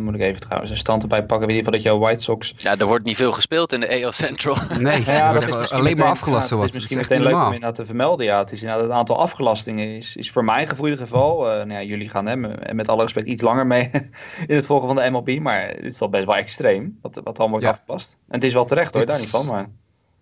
moet 0.00 0.14
ik 0.14 0.20
even 0.20 0.40
trouwens 0.40 0.70
een 0.70 0.76
stand 0.76 1.02
erbij 1.02 1.24
pakken. 1.24 1.46
Weet 1.48 1.64
je 1.64 1.70
dat 1.70 1.82
jouw 1.82 1.98
White 1.98 2.22
Sox... 2.22 2.54
Ja, 2.56 2.76
er 2.76 2.86
wordt 2.86 3.04
niet 3.04 3.16
veel 3.16 3.32
gespeeld 3.32 3.72
in 3.72 3.80
de 3.80 4.04
AL 4.04 4.12
Central. 4.12 4.56
Nee, 4.78 5.04
ja, 5.04 5.32
dat 5.32 5.60
is 5.60 5.70
alleen 5.70 5.96
maar 5.96 6.08
afgelast. 6.08 6.50
Ja, 6.50 6.56
het 6.56 6.68
is 6.68 6.74
misschien 6.74 6.96
meteen 6.96 7.22
leuk 7.22 7.34
om 7.34 7.44
inderdaad 7.44 7.74
te 7.74 7.84
vermelden. 7.84 8.26
Ja, 8.26 8.38
het 8.38 8.52
is 8.52 8.60
inderdaad 8.60 8.84
het 8.84 8.92
aantal 8.92 9.18
afgelastingen 9.18 9.96
is, 9.96 10.16
is 10.16 10.30
voor 10.30 10.44
mijn 10.44 10.68
gevoel 10.68 10.84
in 10.84 10.90
ieder 10.90 11.06
geval... 11.06 11.40
nou 11.42 11.72
ja, 11.72 11.82
jullie 11.82 12.08
gaan 12.08 12.26
hè, 12.26 12.36
met 12.74 12.88
alle 12.88 13.02
respect 13.02 13.26
iets 13.26 13.42
langer 13.42 13.66
mee 13.66 13.90
in 14.46 14.54
het 14.54 14.66
volgen 14.66 14.86
van 14.86 14.96
de 14.96 15.10
MLB. 15.10 15.38
Maar 15.40 15.68
het 15.68 15.84
is 15.84 16.00
al 16.00 16.08
best 16.08 16.24
wel 16.24 16.36
extreem 16.36 16.98
wat, 17.02 17.20
wat 17.24 17.38
allemaal 17.38 17.48
wordt 17.48 17.64
ja. 17.64 17.70
afgelast. 17.70 18.18
En 18.28 18.34
het 18.34 18.44
is 18.44 18.52
wel 18.52 18.64
terecht 18.64 18.94
hoor, 18.94 19.06
daar 19.06 19.18
niet 19.18 19.30
van. 19.30 19.46
Maar... 19.46 19.68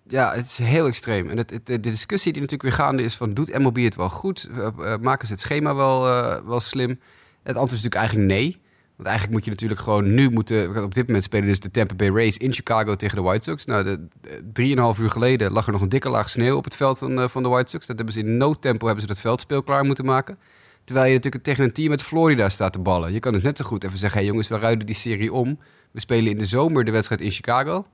Ja, 0.09 0.34
het 0.34 0.44
is 0.44 0.59
heel 0.59 0.86
extreem. 0.86 1.30
En 1.30 1.36
het, 1.36 1.61
de 1.64 1.80
discussie 1.80 2.32
die 2.32 2.42
natuurlijk 2.42 2.68
weer 2.68 2.86
gaande 2.86 3.02
is 3.02 3.14
van... 3.14 3.34
doet 3.34 3.59
MLB 3.59 3.76
het 3.76 3.96
wel 3.96 4.11
goed? 4.11 4.48
Uh, 4.50 4.96
maken 5.00 5.26
ze 5.26 5.32
het 5.32 5.42
schema 5.42 5.74
wel, 5.74 6.07
uh, 6.07 6.36
wel 6.46 6.61
slim? 6.61 7.00
Het 7.42 7.57
antwoord 7.57 7.72
is 7.72 7.82
natuurlijk 7.82 7.94
eigenlijk 7.94 8.28
nee. 8.28 8.62
Want 8.96 9.09
eigenlijk 9.09 9.36
moet 9.36 9.44
je 9.44 9.50
natuurlijk 9.50 9.80
gewoon 9.80 10.14
nu 10.14 10.30
moeten... 10.30 10.82
Op 10.82 10.94
dit 10.94 11.07
moment 11.07 11.24
spelen 11.24 11.46
dus 11.46 11.61
de 11.61 11.70
Tampa 11.70 11.94
Bay 11.94 12.09
Rays 12.09 12.36
in 12.36 12.52
Chicago 12.52 12.96
tegen 12.96 13.16
de 13.16 13.22
White 13.22 13.50
Sox. 13.50 13.64
Nou, 13.64 13.84
de, 13.84 14.07
drieënhalf 14.52 14.98
uur 14.98 15.11
geleden 15.11 15.52
lag 15.52 15.66
er 15.66 15.72
nog 15.72 15.80
een 15.80 15.88
dikke 15.88 16.09
laag 16.09 16.30
sneeuw 16.30 16.57
op 16.57 16.64
het 16.64 16.76
veld 16.76 16.98
van, 16.98 17.30
van 17.30 17.42
de 17.42 17.48
White 17.48 17.70
Sox. 17.70 17.86
Dat 17.86 17.96
hebben 17.96 18.14
ze 18.14 18.20
in 18.20 18.36
no 18.36 18.55
tempo 18.55 18.86
hebben 18.86 19.02
ze 19.02 19.09
dat 19.09 19.20
veldspeel 19.20 19.62
klaar 19.62 19.84
moeten 19.84 20.05
maken. 20.05 20.38
Terwijl 20.84 21.07
je 21.07 21.14
natuurlijk 21.14 21.44
tegen 21.44 21.64
een 21.64 21.72
team 21.72 21.88
met 21.88 22.02
Florida 22.02 22.48
staat 22.48 22.72
te 22.72 22.78
ballen. 22.78 23.12
Je 23.12 23.20
kan 23.20 23.32
dus 23.32 23.42
net 23.42 23.57
zo 23.57 23.64
goed 23.64 23.84
even 23.84 23.98
zeggen... 23.98 24.18
Hey 24.18 24.28
jongens, 24.28 24.48
we 24.48 24.59
ruiden 24.59 24.86
die 24.86 24.94
serie 24.94 25.32
om. 25.32 25.59
We 25.90 26.00
spelen 26.00 26.30
in 26.30 26.38
de 26.38 26.46
zomer 26.46 26.84
de 26.84 26.90
wedstrijd 26.90 27.20
in 27.20 27.30
Chicago... 27.30 27.86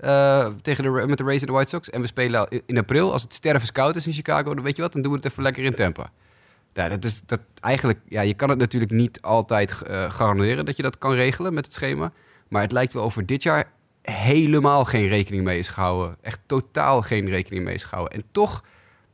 Uh, 0.00 0.46
tegen 0.62 0.84
de, 0.84 1.04
met 1.06 1.18
de 1.18 1.24
Rays 1.24 1.40
en 1.40 1.46
de 1.46 1.52
White 1.52 1.68
Sox. 1.68 1.90
En 1.90 2.00
we 2.00 2.06
spelen 2.06 2.62
in 2.66 2.78
april, 2.78 3.12
als 3.12 3.22
het 3.22 3.34
stervenskoud 3.34 3.96
is 3.96 4.06
in 4.06 4.12
Chicago, 4.12 4.54
dan 4.54 4.64
weet 4.64 4.76
je 4.76 4.82
wat, 4.82 4.92
dan 4.92 5.02
doen 5.02 5.10
we 5.10 5.16
het 5.16 5.26
even 5.26 5.42
lekker 5.42 5.64
in. 5.64 5.94
Ja, 6.72 6.88
dat 6.88 7.04
is 7.04 7.22
dat 7.26 7.40
eigenlijk, 7.60 7.98
ja, 8.08 8.20
je 8.20 8.34
kan 8.34 8.48
het 8.48 8.58
natuurlijk 8.58 8.92
niet 8.92 9.22
altijd 9.22 9.82
uh, 9.90 10.10
garanderen 10.10 10.64
dat 10.64 10.76
je 10.76 10.82
dat 10.82 10.98
kan 10.98 11.12
regelen 11.12 11.54
met 11.54 11.64
het 11.64 11.74
schema. 11.74 12.12
Maar 12.48 12.62
het 12.62 12.72
lijkt 12.72 12.92
wel 12.92 13.02
over 13.02 13.26
dit 13.26 13.42
jaar 13.42 13.72
helemaal 14.02 14.84
geen 14.84 15.08
rekening 15.08 15.44
mee 15.44 15.58
is 15.58 15.68
gehouden. 15.68 16.16
Echt 16.20 16.40
totaal 16.46 17.02
geen 17.02 17.28
rekening 17.28 17.64
mee 17.64 17.74
is 17.74 17.84
gehouden. 17.84 18.18
En 18.18 18.24
toch 18.32 18.64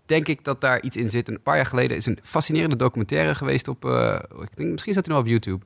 denk 0.06 0.28
ik 0.28 0.44
dat 0.44 0.60
daar 0.60 0.82
iets 0.82 0.96
in 0.96 1.10
zit. 1.10 1.28
Een 1.28 1.42
paar 1.42 1.56
jaar 1.56 1.66
geleden 1.66 1.96
is 1.96 2.06
een 2.06 2.18
fascinerende 2.22 2.76
documentaire 2.76 3.34
geweest 3.34 3.68
op, 3.68 3.84
uh, 3.84 4.18
ik 4.40 4.56
denk, 4.56 4.70
misschien 4.70 4.92
staat 4.92 5.06
hij 5.06 5.14
nog 5.14 5.24
op 5.24 5.30
YouTube 5.30 5.64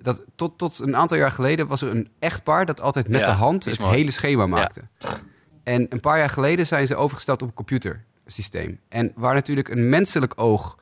dat 0.00 0.24
tot, 0.34 0.58
tot 0.58 0.78
een 0.78 0.96
aantal 0.96 1.16
jaar 1.16 1.32
geleden 1.32 1.66
was 1.66 1.82
er 1.82 1.90
een 1.90 2.08
echtpaar 2.18 2.66
dat 2.66 2.80
altijd 2.80 3.08
met 3.08 3.24
de 3.24 3.30
hand 3.30 3.64
het 3.64 3.82
hele 3.82 4.10
schema 4.10 4.46
maakte. 4.46 4.82
En 5.62 5.86
een 5.88 6.00
paar 6.00 6.18
jaar 6.18 6.30
geleden 6.30 6.66
zijn 6.66 6.86
ze 6.86 6.96
overgestapt 6.96 7.42
op 7.42 7.48
een 7.48 7.54
computersysteem. 7.54 8.80
En 8.88 9.12
waar 9.14 9.34
natuurlijk 9.34 9.68
een 9.68 9.88
menselijk 9.88 10.32
oog 10.36 10.78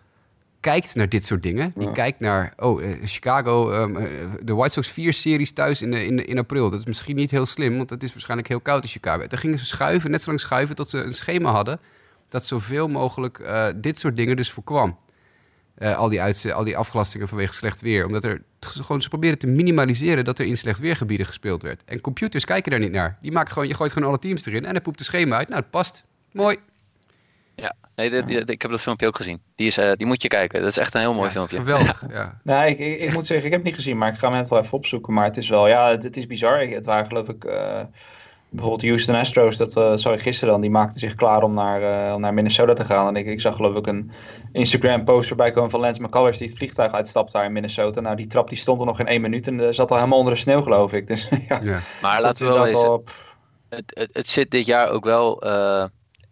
kijkt 0.60 0.94
naar 0.94 1.08
dit 1.08 1.26
soort 1.26 1.42
dingen. 1.42 1.72
Die 1.76 1.92
kijkt 1.92 2.20
naar, 2.20 2.52
oh, 2.56 2.82
uh, 2.82 2.94
Chicago, 3.04 3.72
um, 3.72 3.96
uh, 3.96 4.04
de 4.42 4.54
White 4.54 4.72
Sox 4.72 4.88
vier 4.88 5.12
series 5.12 5.52
thuis 5.52 5.82
in, 5.82 5.92
in, 5.92 6.26
in 6.26 6.38
april. 6.38 6.70
Dat 6.70 6.80
is 6.80 6.86
misschien 6.86 7.16
niet 7.16 7.30
heel 7.30 7.46
slim, 7.46 7.76
want 7.76 7.90
het 7.90 8.02
is 8.02 8.10
waarschijnlijk 8.10 8.48
heel 8.48 8.60
koud 8.60 8.82
in 8.82 8.88
Chicago. 8.88 9.26
Toen 9.26 9.38
gingen 9.38 9.58
ze 9.58 9.66
schuiven, 9.66 10.10
net 10.10 10.22
zo 10.22 10.28
lang 10.28 10.40
schuiven, 10.40 10.76
tot 10.76 10.90
ze 10.90 11.02
een 11.02 11.14
schema 11.14 11.50
hadden... 11.50 11.80
dat 12.28 12.44
zoveel 12.44 12.88
mogelijk 12.88 13.38
uh, 13.38 13.66
dit 13.76 13.98
soort 13.98 14.16
dingen 14.16 14.36
dus 14.36 14.50
voorkwam. 14.50 14.98
Al, 15.78 16.08
die 16.08 16.20
uit, 16.20 16.52
al 16.52 16.64
die 16.64 16.76
afgelastingen 16.76 17.28
vanwege 17.28 17.52
slecht 17.52 17.80
weer. 17.80 18.06
Omdat 18.06 18.24
er 18.24 18.42
gewoon, 18.60 19.02
ze 19.02 19.08
proberen 19.08 19.38
te 19.38 19.46
minimaliseren 19.46 20.24
dat 20.24 20.38
er 20.38 20.46
in 20.46 20.56
slecht 20.56 20.78
weergebieden 20.78 21.26
gespeeld 21.26 21.62
werd. 21.62 21.84
En 21.84 22.00
computers 22.00 22.44
kijken 22.44 22.70
daar 22.70 22.80
niet 22.80 22.92
naar. 22.92 23.18
Die 23.20 23.32
maken 23.32 23.52
gewoon, 23.52 23.68
je 23.68 23.74
gooit 23.74 23.92
gewoon 23.92 24.08
alle 24.08 24.18
teams 24.18 24.46
erin 24.46 24.64
en 24.64 24.72
dan 24.72 24.82
poept 24.82 24.98
de 24.98 25.04
schema 25.04 25.36
uit. 25.36 25.48
Nou, 25.48 25.60
het 25.60 25.70
past. 25.70 26.04
Mooi. 26.32 26.56
Ja, 27.54 27.74
nee, 27.94 28.10
dit, 28.10 28.50
ik 28.50 28.62
heb 28.62 28.70
dat 28.70 28.80
filmpje 28.80 29.06
ook 29.06 29.16
gezien. 29.16 29.40
Die, 29.54 29.66
is, 29.66 29.78
uh, 29.78 29.92
die 29.92 30.06
moet 30.06 30.22
je 30.22 30.28
kijken. 30.28 30.60
Dat 30.60 30.70
is 30.70 30.76
echt 30.76 30.94
een 30.94 31.00
heel 31.00 31.12
mooi 31.12 31.28
ja, 31.28 31.34
filmpje. 31.34 31.56
Geweldig, 31.56 32.04
ja. 32.10 32.40
ja. 32.44 32.64
ik, 32.64 32.78
ik, 32.78 33.00
ik 33.00 33.12
moet 33.12 33.26
zeggen, 33.26 33.46
ik 33.46 33.52
heb 33.52 33.60
het 33.60 33.62
niet 33.62 33.74
gezien, 33.74 33.98
maar 33.98 34.12
ik 34.12 34.18
ga 34.18 34.28
hem 34.28 34.36
net 34.36 34.48
wel 34.48 34.58
even 34.58 34.72
opzoeken. 34.78 35.12
Maar 35.12 35.24
het 35.24 35.36
is 35.36 35.48
wel, 35.48 35.68
ja, 35.68 35.90
het, 35.90 36.02
het 36.02 36.16
is 36.16 36.26
bizar. 36.26 36.60
Het 36.60 36.84
waren 36.84 37.06
geloof 37.06 37.28
ik... 37.28 37.44
Uh, 37.44 37.80
bijvoorbeeld 38.50 38.82
Houston 38.82 39.14
Astros, 39.14 39.56
dat 39.56 39.76
uh, 39.76 39.92
zag 39.96 40.14
ik 40.14 40.20
gisteren 40.20 40.52
dan, 40.52 40.60
die 40.60 40.70
maakten 40.70 41.00
zich 41.00 41.14
klaar 41.14 41.42
om 41.42 41.54
naar, 41.54 42.08
uh, 42.08 42.14
om 42.14 42.20
naar 42.20 42.34
Minnesota 42.34 42.72
te 42.72 42.84
gaan. 42.84 43.08
En 43.08 43.16
ik, 43.16 43.26
ik 43.26 43.40
zag 43.40 43.56
geloof 43.56 43.76
ik 43.76 43.86
een 43.86 44.10
Instagram 44.52 45.04
post 45.04 45.30
erbij 45.30 45.50
komen 45.50 45.70
van 45.70 45.80
Lance 45.80 46.02
McCullers 46.02 46.38
die 46.38 46.48
het 46.48 46.56
vliegtuig 46.56 46.92
uitstapt 46.92 47.32
daar 47.32 47.44
in 47.44 47.52
Minnesota. 47.52 48.00
Nou, 48.00 48.16
die 48.16 48.26
trap 48.26 48.48
die 48.48 48.58
stond 48.58 48.80
er 48.80 48.86
nog 48.86 49.00
in 49.00 49.06
één 49.06 49.20
minuut 49.20 49.46
en 49.46 49.58
uh, 49.58 49.66
zat 49.70 49.90
al 49.90 49.96
helemaal 49.96 50.18
onder 50.18 50.34
de 50.34 50.40
sneeuw 50.40 50.62
geloof 50.62 50.92
ik. 50.92 51.06
Dus, 51.06 51.28
ja, 51.48 51.60
ja. 51.62 51.80
Maar 52.02 52.20
laten 52.20 52.46
we 52.46 52.52
wel 52.52 52.84
al... 52.84 53.04
het, 53.68 53.92
het, 53.94 54.10
het, 54.12 54.28
zit 54.28 54.50
dit 54.50 54.66
jaar 54.66 54.90
ook 54.90 55.04
wel 55.04 55.42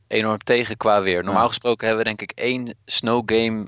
enorm 0.09 0.39
tegen 0.39 0.77
qua 0.77 1.03
weer. 1.03 1.25
Normaal 1.25 1.43
ja. 1.43 1.49
gesproken 1.49 1.87
hebben 1.87 2.05
we 2.05 2.17
denk 2.17 2.31
ik 2.31 2.39
één 2.39 2.75
snow 2.85 3.23
game 3.27 3.67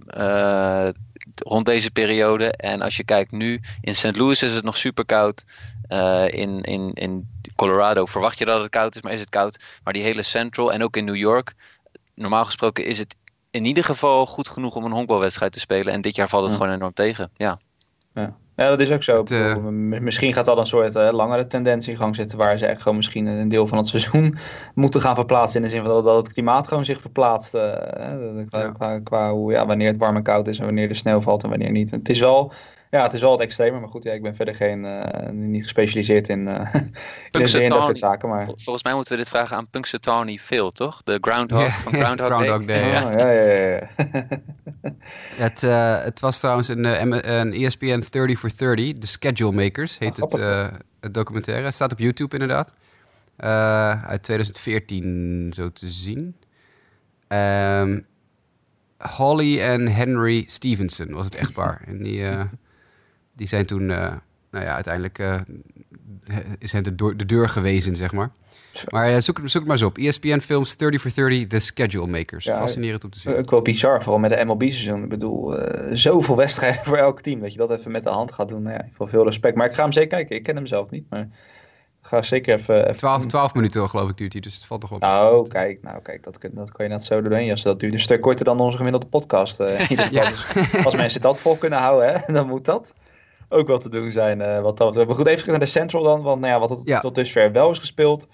rond 1.35 1.67
deze 1.67 1.91
periode. 1.91 2.53
En 2.53 2.83
als 2.83 2.97
je 2.97 3.05
kijkt 3.05 3.31
nu, 3.31 3.61
in 3.81 3.95
St. 3.95 4.17
Louis 4.17 4.43
is 4.43 4.55
het 4.55 4.65
nog 4.65 4.77
super 4.77 5.05
koud. 5.05 5.45
in, 6.27 6.61
in, 6.61 6.91
in 6.95 7.29
Colorado 7.59 8.07
verwacht 8.07 8.39
je 8.39 8.45
dat 8.45 8.61
het 8.61 8.71
koud 8.71 8.95
is, 8.95 9.03
maar 9.03 9.13
is 9.13 9.21
het 9.21 9.29
koud. 9.29 9.59
Maar 9.85 9.93
die 9.93 10.03
hele 10.03 10.23
Central 10.23 10.73
en 10.73 10.83
ook 10.83 10.97
in 10.97 11.05
New 11.05 11.17
York, 11.17 11.55
normaal 12.15 12.45
gesproken 12.45 12.85
is 12.85 12.99
het 12.99 13.17
in 13.51 13.65
ieder 13.65 13.85
geval 13.85 14.27
goed 14.27 14.49
genoeg 14.49 14.75
om 14.75 14.85
een 14.85 14.93
honkbalwedstrijd 14.93 15.53
te 15.53 15.61
spelen. 15.61 15.93
En 15.93 16.01
dit 16.01 16.17
jaar 16.17 16.29
valt 16.29 16.43
het 16.43 16.53
ja. 16.53 16.57
gewoon 16.57 16.75
enorm 16.75 16.93
tegen. 16.93 17.31
Ja. 17.37 17.59
ja. 18.15 18.37
Ja, 18.57 18.69
dat 18.69 18.81
is 18.81 18.91
ook 18.91 19.03
zo. 19.03 19.17
Het, 19.17 19.31
uh... 19.31 19.57
Misschien 20.01 20.33
gaat 20.33 20.45
dat 20.45 20.59
een 20.59 20.67
soort 20.67 20.97
uh, 20.97 21.09
langere 21.11 21.47
tendentie 21.47 21.93
in 21.93 21.99
gang 21.99 22.17
zetten, 22.17 22.39
waar 22.39 22.59
ze 22.59 22.67
echt 22.67 22.83
gewoon 22.83 22.97
misschien 22.97 23.27
een 23.27 23.49
deel 23.49 23.67
van 23.67 23.79
het 23.79 23.87
seizoen 23.87 24.39
moeten 24.75 25.01
gaan 25.01 25.15
verplaatsen. 25.15 25.61
In 25.61 25.67
de 25.67 25.73
zin 25.73 25.85
van 25.85 26.05
dat, 26.05 26.17
het 26.17 26.33
klimaat 26.33 26.69
gewoon 26.69 26.85
zich 26.85 27.01
verplaatst. 27.01 27.55
Uh, 27.55 27.61
qua, 28.49 28.61
ja. 28.61 28.71
Qua, 28.71 28.99
qua, 28.99 29.33
hoe, 29.33 29.53
ja, 29.53 29.67
wanneer 29.67 29.87
het 29.87 29.97
warm 29.97 30.17
en 30.17 30.23
koud 30.23 30.49
is 30.49 30.59
en 30.59 30.65
wanneer 30.65 30.89
de 30.89 30.95
sneeuw 30.95 31.21
valt 31.21 31.43
en 31.43 31.49
wanneer 31.49 31.71
niet. 31.71 31.91
Het 31.91 32.09
is 32.09 32.21
wel 32.21 32.53
ja, 32.91 33.03
het 33.03 33.13
is 33.13 33.21
wel 33.21 33.33
het 33.33 33.41
extreme, 33.41 33.79
maar 33.79 33.89
goed, 33.89 34.03
ja, 34.03 34.13
ik 34.13 34.23
ben 34.23 34.35
verder 34.35 34.55
geen, 34.55 34.85
uh, 34.85 35.29
niet 35.31 35.63
gespecialiseerd 35.63 36.29
in, 36.29 36.47
uh, 36.47 36.75
in, 37.31 37.61
in 37.63 37.69
dat 37.69 37.85
soort 37.85 37.99
zaken. 37.99 38.29
Maar... 38.29 38.45
Volgens 38.45 38.83
mij 38.83 38.95
moeten 38.95 39.13
we 39.13 39.19
dit 39.19 39.29
vragen 39.29 39.57
aan 39.57 39.69
Punxsutawney 39.69 40.39
Phil, 40.39 40.71
toch? 40.71 41.03
De 41.03 41.19
Groundhog 41.21 41.61
yeah, 41.61 41.73
van 41.73 41.93
Groundhog, 41.93 42.27
Groundhog 42.33 42.65
Day. 42.65 42.81
Day. 42.81 43.05
Oh, 43.05 43.19
ja, 43.19 43.31
ja, 43.31 43.43
ja. 43.43 43.89
ja. 44.03 44.29
het, 45.45 45.63
uh, 45.63 46.03
het 46.05 46.21
was 46.21 46.39
trouwens 46.39 46.69
een, 46.69 46.85
een 47.31 47.53
ESPN 47.53 48.03
30 48.11 48.39
for 48.39 48.51
30, 48.57 48.93
The 48.99 49.07
Schedule 49.07 49.53
Makers 49.53 49.99
heet 49.99 50.23
oh, 50.23 50.31
het, 50.31 50.73
het 51.01 51.15
documentaire. 51.15 51.65
Het 51.65 51.75
staat 51.75 51.93
op 51.93 51.99
YouTube 51.99 52.33
inderdaad. 52.33 52.75
uit 54.07 54.23
2014 54.23 55.53
zo 55.55 55.73
te 55.73 55.89
zien. 55.89 56.37
Um, 57.29 58.07
Holly 59.17 59.61
en 59.61 59.87
Henry 59.87 60.45
Stevenson 60.47 61.11
was 61.11 61.25
het 61.25 61.35
echtpaar. 61.35 61.83
en 61.87 62.03
die 62.03 62.25
die 63.39 63.47
zijn 63.47 63.67
toen, 63.67 63.83
uh, 63.83 64.13
nou 64.51 64.65
ja, 64.65 64.75
uiteindelijk 64.75 65.19
uh, 65.19 65.35
is 66.59 66.73
hen 66.73 66.83
de, 66.83 67.17
de 67.17 67.27
deur 67.27 67.49
gewezen, 67.49 67.97
zeg 67.97 68.13
maar. 68.13 68.31
Maar 68.89 69.11
uh, 69.11 69.19
zoek, 69.19 69.37
zoek 69.39 69.53
het 69.53 69.65
maar 69.65 69.71
eens 69.71 69.83
op. 69.83 69.99
ESPN 69.99 70.39
Films 70.39 70.77
30 70.77 71.01
for 71.01 71.15
30, 71.15 71.47
The 71.47 71.59
Schedule 71.59 72.07
Makers. 72.07 72.45
Ja, 72.45 72.57
Fascinerend 72.57 73.05
om 73.05 73.11
te 73.11 73.21
zien. 73.21 73.37
Ook 73.37 73.51
wel 73.51 73.63
bizar, 73.63 74.03
vooral 74.03 74.21
met 74.21 74.31
de 74.31 74.45
MLB-seizoen. 74.45 75.03
Ik 75.03 75.09
bedoel, 75.09 75.59
zoveel 75.93 76.37
wedstrijden 76.45 76.85
voor 76.85 76.97
elk 76.97 77.21
team. 77.21 77.41
Dat 77.41 77.53
je 77.53 77.59
dat 77.59 77.71
even 77.71 77.91
met 77.91 78.03
de 78.03 78.11
hand 78.11 78.33
gaat 78.33 78.49
doen. 78.49 78.63
Nou 78.63 78.75
ja, 78.75 78.85
ik 78.85 79.09
veel 79.09 79.25
respect. 79.25 79.57
Maar 79.57 79.67
ik 79.67 79.75
ga 79.75 79.83
hem 79.83 79.93
zeker 79.93 80.09
kijken. 80.09 80.37
Ik 80.37 80.43
ken 80.43 80.57
hem 80.57 80.67
zelf 80.67 80.91
niet, 80.91 81.05
maar 81.11 81.29
ga 82.09 82.23
zeker 82.23 82.55
even... 82.55 82.83
even 82.85 82.97
12, 82.97 83.27
12 83.27 83.55
minuten 83.55 83.89
geloof 83.89 84.11
ik 84.11 84.17
duurt 84.17 84.33
hij, 84.33 84.43
dus 84.43 84.55
het 84.55 84.65
valt 84.65 84.81
toch 84.81 84.93
op. 84.93 85.01
Nou, 85.01 85.49
kijk, 85.49 85.83
nou, 85.83 86.03
kijk 86.03 86.25
dat, 86.25 86.39
dat 86.53 86.73
kan 86.73 86.85
je 86.85 86.91
net 86.91 87.05
zo 87.05 87.23
doorheen. 87.23 87.51
Als 87.51 87.63
dat 87.63 87.81
duurt 87.81 87.93
een 87.93 88.01
stuk 88.01 88.21
korter 88.21 88.45
dan 88.45 88.61
onze 88.61 88.77
gemiddelde 88.77 89.07
podcast. 89.07 89.61
Uh, 89.61 89.89
ja. 90.11 90.29
dus 90.29 90.85
als 90.85 90.97
mensen 90.97 91.21
dat 91.21 91.41
vol 91.41 91.57
kunnen 91.57 91.79
houden, 91.79 92.13
hè, 92.13 92.33
dan 92.33 92.47
moet 92.47 92.65
dat 92.65 92.95
ook 93.49 93.67
wel 93.67 93.79
te 93.79 93.89
doen 93.89 94.13
zijn. 94.13 94.41
Uh, 94.41 94.61
wat 94.61 94.77
dat, 94.77 94.95
maar 94.95 95.15
goed, 95.15 95.27
even 95.27 95.39
terug 95.39 95.47
naar 95.47 95.59
de 95.59 95.67
Central 95.67 96.03
dan. 96.03 96.23
Want 96.23 96.41
nou 96.41 96.53
ja, 96.53 96.59
wat 96.59 96.71
het, 96.71 96.81
ja. 96.85 97.01
tot 97.01 97.15
dusver 97.15 97.53
wel 97.53 97.71
is 97.71 97.79
gespeeld. 97.79 98.29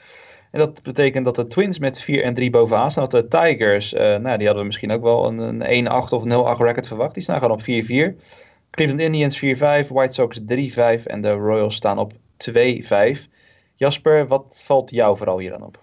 En 0.50 0.58
dat 0.58 0.82
betekent 0.82 1.24
dat 1.24 1.36
de 1.36 1.46
Twins 1.46 1.78
met 1.78 2.00
4 2.00 2.22
en 2.22 2.34
3 2.34 2.50
bovenaan 2.50 2.90
staan. 2.90 3.08
Dat 3.08 3.30
de 3.30 3.38
Tigers, 3.38 3.92
uh, 3.92 4.00
nou, 4.00 4.36
die 4.36 4.46
hadden 4.46 4.56
we 4.56 4.64
misschien 4.64 4.92
ook 4.92 5.02
wel 5.02 5.26
een, 5.26 5.60
een 5.70 5.86
1-8 5.86 5.90
of 5.90 6.22
een 6.22 6.56
0-8 6.58 6.60
record 6.60 6.86
verwacht. 6.86 7.14
Die 7.14 7.22
staan 7.22 7.40
gewoon 7.40 7.58
op 7.58 7.62
4-4. 7.62 7.64
Cleveland 8.70 9.00
Indians 9.00 9.38
4-5, 9.38 9.40
White 9.88 10.12
Sox 10.12 10.40
3-5 10.40 10.42
en 11.04 11.22
de 11.22 11.30
Royals 11.30 11.74
staan 11.74 11.98
op 11.98 12.12
2-5. 12.12 12.16
Jasper, 13.74 14.26
wat 14.26 14.62
valt 14.64 14.90
jou 14.90 15.16
vooral 15.16 15.38
hier 15.38 15.50
dan 15.50 15.62
op? 15.62 15.78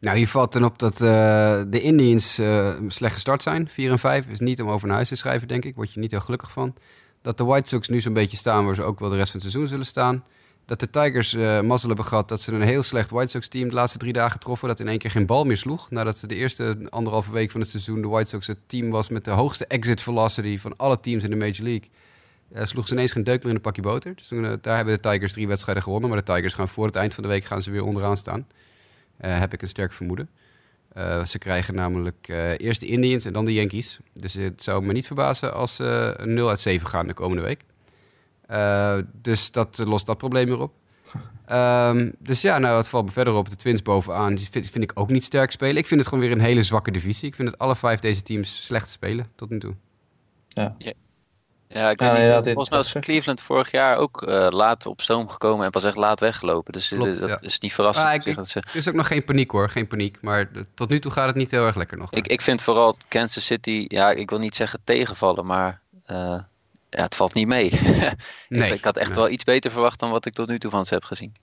Nou, 0.00 0.16
hier 0.16 0.28
valt 0.28 0.52
dan 0.52 0.64
op 0.64 0.78
dat 0.78 1.00
uh, 1.00 1.62
de 1.68 1.80
Indians 1.80 2.38
uh, 2.38 2.68
slecht 2.88 3.14
gestart 3.14 3.42
zijn. 3.42 3.68
4 3.68 3.90
en 3.90 3.98
5 3.98 4.26
is 4.28 4.40
niet 4.40 4.62
om 4.62 4.68
over 4.68 4.86
naar 4.86 4.96
huis 4.96 5.08
te 5.08 5.16
schrijven, 5.16 5.48
denk 5.48 5.64
ik. 5.64 5.74
Word 5.74 5.92
je 5.92 6.00
niet 6.00 6.10
heel 6.10 6.20
gelukkig 6.20 6.52
van 6.52 6.74
dat 7.22 7.38
de 7.38 7.44
White 7.44 7.68
Sox 7.68 7.88
nu 7.88 8.00
zo'n 8.00 8.12
beetje 8.12 8.36
staan 8.36 8.64
waar 8.64 8.74
ze 8.74 8.82
ook 8.82 9.00
wel 9.00 9.08
de 9.08 9.16
rest 9.16 9.30
van 9.30 9.40
het 9.40 9.50
seizoen 9.50 9.70
zullen 9.70 9.86
staan. 9.86 10.24
Dat 10.66 10.80
de 10.80 10.90
Tigers 10.90 11.34
uh, 11.34 11.60
mazzel 11.60 11.88
hebben 11.88 12.06
gehad 12.06 12.28
dat 12.28 12.40
ze 12.40 12.52
een 12.52 12.62
heel 12.62 12.82
slecht 12.82 13.10
White 13.10 13.30
Sox 13.30 13.48
team 13.48 13.68
de 13.68 13.74
laatste 13.74 13.98
drie 13.98 14.12
dagen 14.12 14.40
troffen. 14.40 14.68
Dat 14.68 14.80
in 14.80 14.88
één 14.88 14.98
keer 14.98 15.10
geen 15.10 15.26
bal 15.26 15.44
meer 15.44 15.56
sloeg. 15.56 15.90
Nadat 15.90 16.18
ze 16.18 16.26
de 16.26 16.34
eerste 16.34 16.86
anderhalve 16.88 17.32
week 17.32 17.50
van 17.50 17.60
het 17.60 17.70
seizoen 17.70 18.02
de 18.02 18.08
White 18.08 18.28
Sox 18.28 18.46
het 18.46 18.58
team 18.66 18.90
was 18.90 19.08
met 19.08 19.24
de 19.24 19.30
hoogste 19.30 19.66
exit 19.66 20.00
velocity 20.00 20.58
van 20.58 20.76
alle 20.76 21.00
teams 21.00 21.24
in 21.24 21.30
de 21.30 21.36
Major 21.36 21.62
League. 21.62 21.88
Uh, 22.52 22.64
sloeg 22.64 22.88
ze 22.88 22.94
ineens 22.94 23.12
geen 23.12 23.24
deuk 23.24 23.38
meer 23.38 23.48
in 23.48 23.54
een 23.54 23.60
pakje 23.60 23.82
boter. 23.82 24.14
Dus 24.14 24.30
uh, 24.30 24.52
daar 24.60 24.76
hebben 24.76 24.94
de 24.94 25.08
Tigers 25.10 25.32
drie 25.32 25.48
wedstrijden 25.48 25.82
gewonnen. 25.82 26.08
Maar 26.10 26.18
de 26.24 26.32
Tigers 26.32 26.54
gaan 26.54 26.68
voor 26.68 26.86
het 26.86 26.96
eind 26.96 27.14
van 27.14 27.22
de 27.22 27.28
week 27.28 27.44
gaan 27.44 27.62
ze 27.62 27.70
weer 27.70 27.84
onderaan 27.84 28.16
staan. 28.16 28.46
heb 29.16 29.52
ik 29.52 29.62
een 29.62 29.68
sterk 29.68 29.92
vermoeden. 29.92 30.28
Eh, 30.92 31.24
ze 31.24 31.38
krijgen 31.38 31.74
namelijk 31.74 32.28
eh, 32.28 32.58
eerst 32.58 32.80
de 32.80 32.86
Indians 32.86 33.24
en 33.24 33.32
dan 33.32 33.44
de 33.44 33.52
Yankees. 33.52 33.98
Dus 34.12 34.34
het 34.34 34.62
zou 34.62 34.84
me 34.84 34.92
niet 34.92 35.06
verbazen 35.06 35.54
als 35.54 35.76
ze 35.76 36.14
een 36.16 36.34
0 36.34 36.48
uit 36.48 36.60
7 36.60 36.88
gaan 36.88 37.06
de 37.06 37.14
komende 37.14 37.42
week. 37.42 37.64
Eh, 38.46 38.98
dus 39.12 39.50
dat 39.50 39.78
lost 39.86 40.06
dat 40.06 40.18
probleem 40.18 40.46
weer 40.46 40.60
op. 40.60 40.72
Ehm, 41.46 42.10
dus 42.18 42.40
ja, 42.40 42.58
nou, 42.58 42.76
het 42.76 42.88
valt 42.88 43.04
me 43.04 43.10
verder 43.10 43.34
op. 43.34 43.50
De 43.50 43.56
Twins 43.56 43.82
bovenaan 43.82 44.34
die 44.34 44.48
vind, 44.50 44.70
vind 44.70 44.84
ik 44.84 44.92
ook 44.94 45.10
niet 45.10 45.24
sterk 45.24 45.50
spelen. 45.50 45.76
Ik 45.76 45.86
vind 45.86 46.00
het 46.00 46.08
gewoon 46.08 46.24
weer 46.24 46.34
een 46.34 46.44
hele 46.44 46.62
zwakke 46.62 46.90
divisie. 46.90 47.28
Ik 47.28 47.34
vind 47.34 47.50
dat 47.50 47.58
alle 47.58 47.76
vijf 47.76 48.00
deze 48.00 48.22
teams 48.22 48.64
slecht 48.64 48.88
spelen 48.88 49.26
tot 49.34 49.50
nu 49.50 49.58
toe. 49.58 49.74
Ja, 50.48 50.76
ik 51.72 52.00
Ja, 52.00 52.06
weet 52.06 52.12
nee, 52.12 52.20
niet. 52.20 52.30
ja, 52.30 52.34
dit 52.40 52.44
volgens 52.52 52.68
mij 52.68 52.78
was 52.78 52.92
Cleveland 52.92 53.42
vorig 53.42 53.70
jaar 53.70 53.96
ook 53.96 54.22
eh, 54.22 54.46
laat 54.50 54.86
op 54.86 55.00
stoom 55.00 55.28
gekomen 55.28 55.64
en 55.64 55.70
pas 55.70 55.84
echt 55.84 55.96
laat 55.96 56.20
weggelopen. 56.20 56.72
Dus 56.72 56.92
eh, 56.92 56.98
Klopt, 56.98 57.20
dat 57.20 57.28
ja. 57.28 57.40
is 57.40 57.58
niet 57.58 57.72
verrassend. 57.72 58.06
Ah, 58.08 58.14
ik- 58.14 58.34
dat 58.34 58.48
ze... 58.48 58.58
Er 58.58 58.76
is 58.76 58.88
ook 58.88 58.94
nog 58.94 59.06
geen 59.06 59.24
paniek 59.24 59.50
hoor, 59.50 59.68
geen 59.70 59.86
paniek. 59.86 60.18
Maar 60.22 60.52
de- 60.52 60.66
tot 60.74 60.88
nu 60.88 60.98
toe 60.98 61.10
gaat 61.12 61.26
het 61.26 61.36
niet 61.36 61.50
heel 61.50 61.66
erg 61.66 61.76
lekker 61.76 61.98
nog. 61.98 62.10
ik, 62.12 62.26
ik 62.26 62.40
vind 62.40 62.62
vooral 62.62 62.96
Kansas 63.08 63.44
City, 63.44 63.84
ja, 63.88 64.10
ik 64.10 64.30
wil 64.30 64.38
niet 64.38 64.56
zeggen 64.56 64.80
tegenvallen, 64.84 65.46
maar 65.46 65.80
eh, 66.04 66.16
ja, 66.90 67.02
het 67.02 67.16
valt 67.16 67.34
niet 67.34 67.46
mee. 67.46 67.66
ik, 67.70 68.14
Nee, 68.48 68.72
ik 68.72 68.84
had 68.84 68.96
echt 68.96 69.08
nee. 69.08 69.18
wel 69.18 69.28
iets 69.28 69.44
beter 69.44 69.70
verwacht 69.70 69.98
dan 69.98 70.10
wat 70.10 70.26
ik 70.26 70.34
tot 70.34 70.48
nu 70.48 70.58
toe 70.58 70.70
van 70.70 70.86
ze 70.86 70.94
heb 70.94 71.04
gezien. 71.04 71.34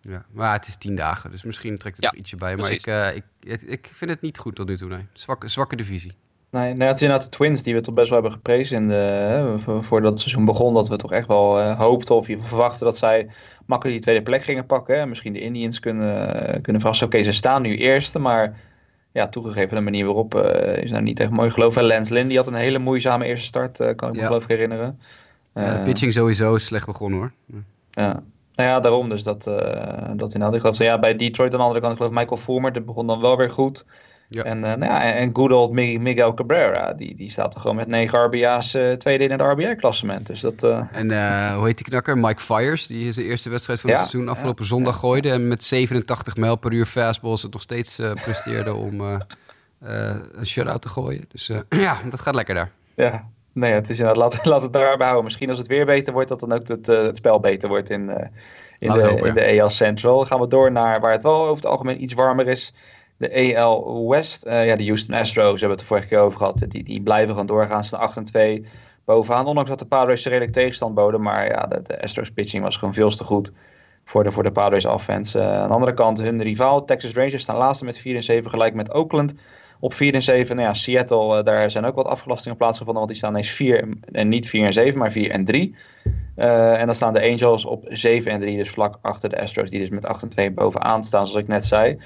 Ja, 0.00 0.24
maar 0.32 0.52
het 0.52 0.66
is 0.68 0.76
tien 0.76 0.96
dagen, 0.96 1.30
dus 1.30 1.42
misschien 1.42 1.78
trekt 1.78 1.96
het 1.96 2.04
Ja, 2.04 2.10
er 2.10 2.16
ietsje 2.18 2.36
bij. 2.36 2.56
Maar 2.56 2.70
ik, 2.70 2.86
eh, 2.86 3.14
ik, 3.16 3.22
het- 3.40 3.70
ik 3.70 3.90
vind 3.92 4.10
het 4.10 4.20
niet 4.20 4.38
goed 4.38 4.54
tot 4.54 4.68
nu 4.68 4.76
toe, 4.76 4.88
nee. 4.88 5.06
Zwakke, 5.12 5.48
zwakke 5.48 5.76
divisie. 5.76 6.14
Nee, 6.50 6.74
nou, 6.74 6.82
het 6.88 6.96
is 6.96 7.02
inderdaad 7.02 7.24
de 7.30 7.36
Twins 7.36 7.62
die 7.62 7.74
we 7.74 7.80
toch 7.80 7.94
best 7.94 8.08
wel 8.08 8.18
hebben 8.20 8.36
geprezen 8.36 8.76
in 8.76 8.88
de, 8.88 9.54
voor- 9.58 9.84
voordat 9.84 10.10
het 10.10 10.20
seizoen 10.20 10.44
begon. 10.44 10.74
Dat 10.74 10.88
we 10.88 10.96
toch 10.96 11.12
echt 11.12 11.26
wel 11.26 11.60
eh, 11.60 11.78
hoopten 11.78 12.14
of 12.14 12.26
verwachten 12.38 12.84
dat 12.84 12.96
zij 12.98 13.28
makkelijk 13.66 13.96
die 13.96 14.04
tweede 14.06 14.24
plek 14.24 14.42
gingen 14.42 14.66
pakken. 14.66 14.98
Hè. 14.98 15.06
Misschien 15.06 15.32
de 15.32 15.40
Indians 15.40 15.80
kunnen, 15.80 16.60
kunnen 16.62 16.80
verrassen. 16.80 17.06
Oké, 17.06 17.22
ze 17.22 17.32
staan 17.32 17.62
nu 17.62 17.76
eerste, 17.76 18.18
maar 18.18 18.56
ja, 19.12 19.28
toegegeven 19.28 19.76
de 19.76 19.82
manier 19.82 20.04
waarop 20.04 20.34
eh, 20.34 20.82
is 20.82 20.90
nou 20.90 21.02
niet 21.02 21.20
echt 21.20 21.30
mooi 21.30 21.50
geloof. 21.50 21.76
Lance 21.80 22.12
Lynn 22.12 22.28
die 22.28 22.36
had 22.36 22.46
een 22.46 22.54
hele 22.54 22.78
moeizame 22.78 23.24
eerste 23.26 23.46
start, 23.46 23.80
eh, 23.80 23.94
kan 23.96 24.08
ik 24.08 24.14
me 24.14 24.20
Ja. 24.20 24.26
geloof 24.26 24.42
ik 24.42 24.48
herinneren. 24.48 25.00
Ja, 25.54 25.70
de 25.72 25.78
Eh, 25.78 25.82
pitching 25.82 26.12
sowieso 26.12 26.54
is 26.54 26.64
slecht 26.64 26.86
begonnen 26.86 27.18
hoor. 27.18 27.32
Ja. 27.90 28.22
Nou 28.54 28.68
ja, 28.70 28.80
daarom 28.80 29.08
dus 29.08 29.22
dat, 29.22 29.46
eh 29.46 30.08
dat 30.16 30.32
inderdaad. 30.32 30.54
Ik 30.54 30.60
geloof, 30.60 30.78
ja, 30.78 30.98
bij 30.98 31.16
Detroit 31.16 31.52
aan 31.52 31.58
de 31.58 31.64
andere 31.64 31.80
kant, 31.80 31.92
ik 31.92 31.98
geloof 31.98 32.14
Michael 32.14 32.36
Fulmer, 32.40 32.72
dat 32.72 32.84
begon 32.84 33.06
dan 33.06 33.20
wel 33.20 33.36
weer 33.36 33.50
goed. 33.50 33.84
Ja. 34.30 34.42
En, 34.42 34.64
eh, 34.64 34.74
nou 34.74 34.92
ja, 34.92 35.12
en 35.12 35.30
good 35.32 35.52
old 35.52 35.72
Mi- 35.72 35.98
Miguel 35.98 36.34
Cabrera, 36.34 36.92
die, 36.92 37.14
die 37.16 37.30
staat 37.30 37.54
er 37.54 37.60
gewoon 37.60 37.76
met 37.76 37.86
9 37.86 38.24
RBA's 38.24 38.74
eh, 38.74 38.92
tweede 38.92 39.24
in 39.24 39.30
het 39.30 39.40
RBI-klassement. 39.40 40.26
Dus 40.26 40.40
dat, 40.40 40.62
eh, 40.62 40.80
En 40.92 41.54
hoe 41.54 41.66
heet 41.66 41.76
die 41.76 41.86
knakker? 41.86 42.18
Mike 42.18 42.40
Fires, 42.40 42.86
die 42.86 43.12
zijn 43.12 43.26
eerste 43.26 43.50
wedstrijd 43.50 43.80
van 43.80 43.90
het 43.90 43.98
seizoen 43.98 44.28
afgelopen 44.28 44.64
zondag 44.64 44.98
gooide. 44.98 45.30
En 45.30 45.48
met 45.48 45.64
87 45.64 46.36
mijl 46.36 46.56
per 46.56 46.72
uur 46.72 46.86
fastballs 46.86 47.42
het 47.42 47.52
nog 47.52 47.62
steeds 47.62 48.00
presteerde 48.22 48.74
om 48.74 49.00
een 49.80 50.46
shutout 50.46 50.82
te 50.82 50.88
gooien. 50.88 51.24
Dus 51.28 51.46
ja, 51.68 51.96
dat 52.10 52.20
gaat 52.20 52.34
lekker 52.34 52.54
daar. 52.54 52.70
ja, 52.94 53.24
nee, 53.52 53.72
het 53.72 53.90
is 53.90 53.98
inderdaad, 53.98 54.22
laten 54.22 54.48
laat 54.50 54.62
het 54.62 54.72
daarbij 54.72 55.04
houden. 55.06 55.24
Misschien 55.24 55.48
als 55.48 55.58
het 55.58 55.66
weer 55.66 55.86
beter 55.86 56.12
wordt, 56.12 56.28
dat 56.28 56.40
dan 56.40 56.52
ook 56.52 56.68
het, 56.68 56.86
het 56.86 57.16
spel 57.16 57.40
beter 57.40 57.68
wordt 57.68 57.90
in, 57.90 58.10
eh, 58.10 58.26
in, 58.78 58.92
de, 58.92 59.06
hopen, 59.06 59.28
in 59.28 59.34
de 59.34 59.60
AL 59.62 59.70
Central. 59.70 60.16
Dan 60.16 60.26
gaan 60.26 60.40
we 60.40 60.48
door 60.48 60.72
naar 60.72 61.00
waar 61.00 61.12
het 61.12 61.22
wel 61.22 61.40
over 61.42 61.56
het 61.56 61.66
algemeen 61.66 62.02
iets 62.02 62.14
warmer 62.14 62.48
is. 62.48 62.74
De 63.18 63.56
AL 63.56 64.08
West. 64.08 64.42
Eh, 64.42 64.66
ja, 64.66 64.76
de 64.76 64.84
Houston 64.84 65.14
Astros 65.14 65.60
hebben 65.60 65.70
het 65.70 65.78
de 65.78 65.84
vorige 65.84 66.08
keer 66.08 66.18
over 66.18 66.38
gehad. 66.38 66.64
Die, 66.68 66.82
die 66.82 67.02
blijven 67.02 67.34
gaan 67.34 67.46
doorgaan. 67.46 67.82
Ze 67.82 67.88
staan 67.88 68.00
8 68.00 68.16
en 68.16 68.24
2 68.24 68.66
bovenaan. 69.04 69.46
Ondanks 69.46 69.70
dat 69.70 69.78
de 69.78 69.84
Padres 69.84 70.22
ze 70.22 70.28
redelijk 70.28 70.52
tegenstand 70.52 70.94
boden. 70.94 71.22
Maar 71.22 71.48
ja, 71.48 71.66
de, 71.66 72.02
Astros 72.02 72.30
pitching 72.30 72.62
was 72.62 72.76
gewoon 72.76 72.94
veel 72.94 73.10
te 73.10 73.24
goed 73.24 73.52
voor 74.04 74.24
de, 74.24 74.32
voor 74.32 74.42
de 74.42 74.52
Padres 74.52 74.84
offense. 74.84 75.40
Eh, 75.40 75.60
aan 75.60 75.68
de 75.68 75.74
andere 75.74 75.94
kant, 75.94 76.20
hun 76.20 76.42
rivaal 76.42 76.84
Texas 76.84 77.12
Rangers 77.12 77.42
staan 77.42 77.56
laatste 77.56 77.84
met 77.84 77.98
4 77.98 78.16
en 78.16 78.22
7. 78.22 78.50
Gelijk 78.50 78.74
met 78.74 78.94
Oakland 78.94 79.34
op 79.80 79.94
4 79.94 80.14
en 80.14 80.22
7. 80.22 80.56
Nou 80.56 80.68
ja, 80.68 80.74
Seattle, 80.74 81.38
eh, 81.38 81.44
daar 81.44 81.70
zijn 81.70 81.84
ook 81.84 81.94
wat 81.94 82.06
afgelastingen 82.06 82.56
plaatsgevonden. 82.56 83.02
Want 83.02 83.08
die 83.08 83.18
staan 83.18 83.30
ineens 83.30 83.50
4 83.50 83.88
en 84.12 84.28
niet 84.28 84.48
4 84.48 84.64
en 84.64 84.72
7, 84.72 84.98
maar 84.98 85.12
4 85.12 85.30
en 85.30 85.44
3. 85.44 85.76
Eh, 86.34 86.80
en 86.80 86.86
dan 86.86 86.94
staan 86.94 87.14
de 87.14 87.22
Angels 87.30 87.64
op 87.64 87.84
7 87.88 88.32
en 88.32 88.40
3, 88.40 88.56
dus 88.56 88.70
vlak 88.70 88.98
achter 89.02 89.28
de 89.28 89.40
Astros, 89.40 89.70
die 89.70 89.78
dus 89.78 89.90
met 89.90 90.06
8 90.06 90.22
en 90.22 90.28
2 90.28 90.50
bovenaan 90.50 91.04
staan, 91.04 91.26
zoals 91.26 91.42
ik 91.42 91.48
net 91.48 91.64
zei. 91.64 91.98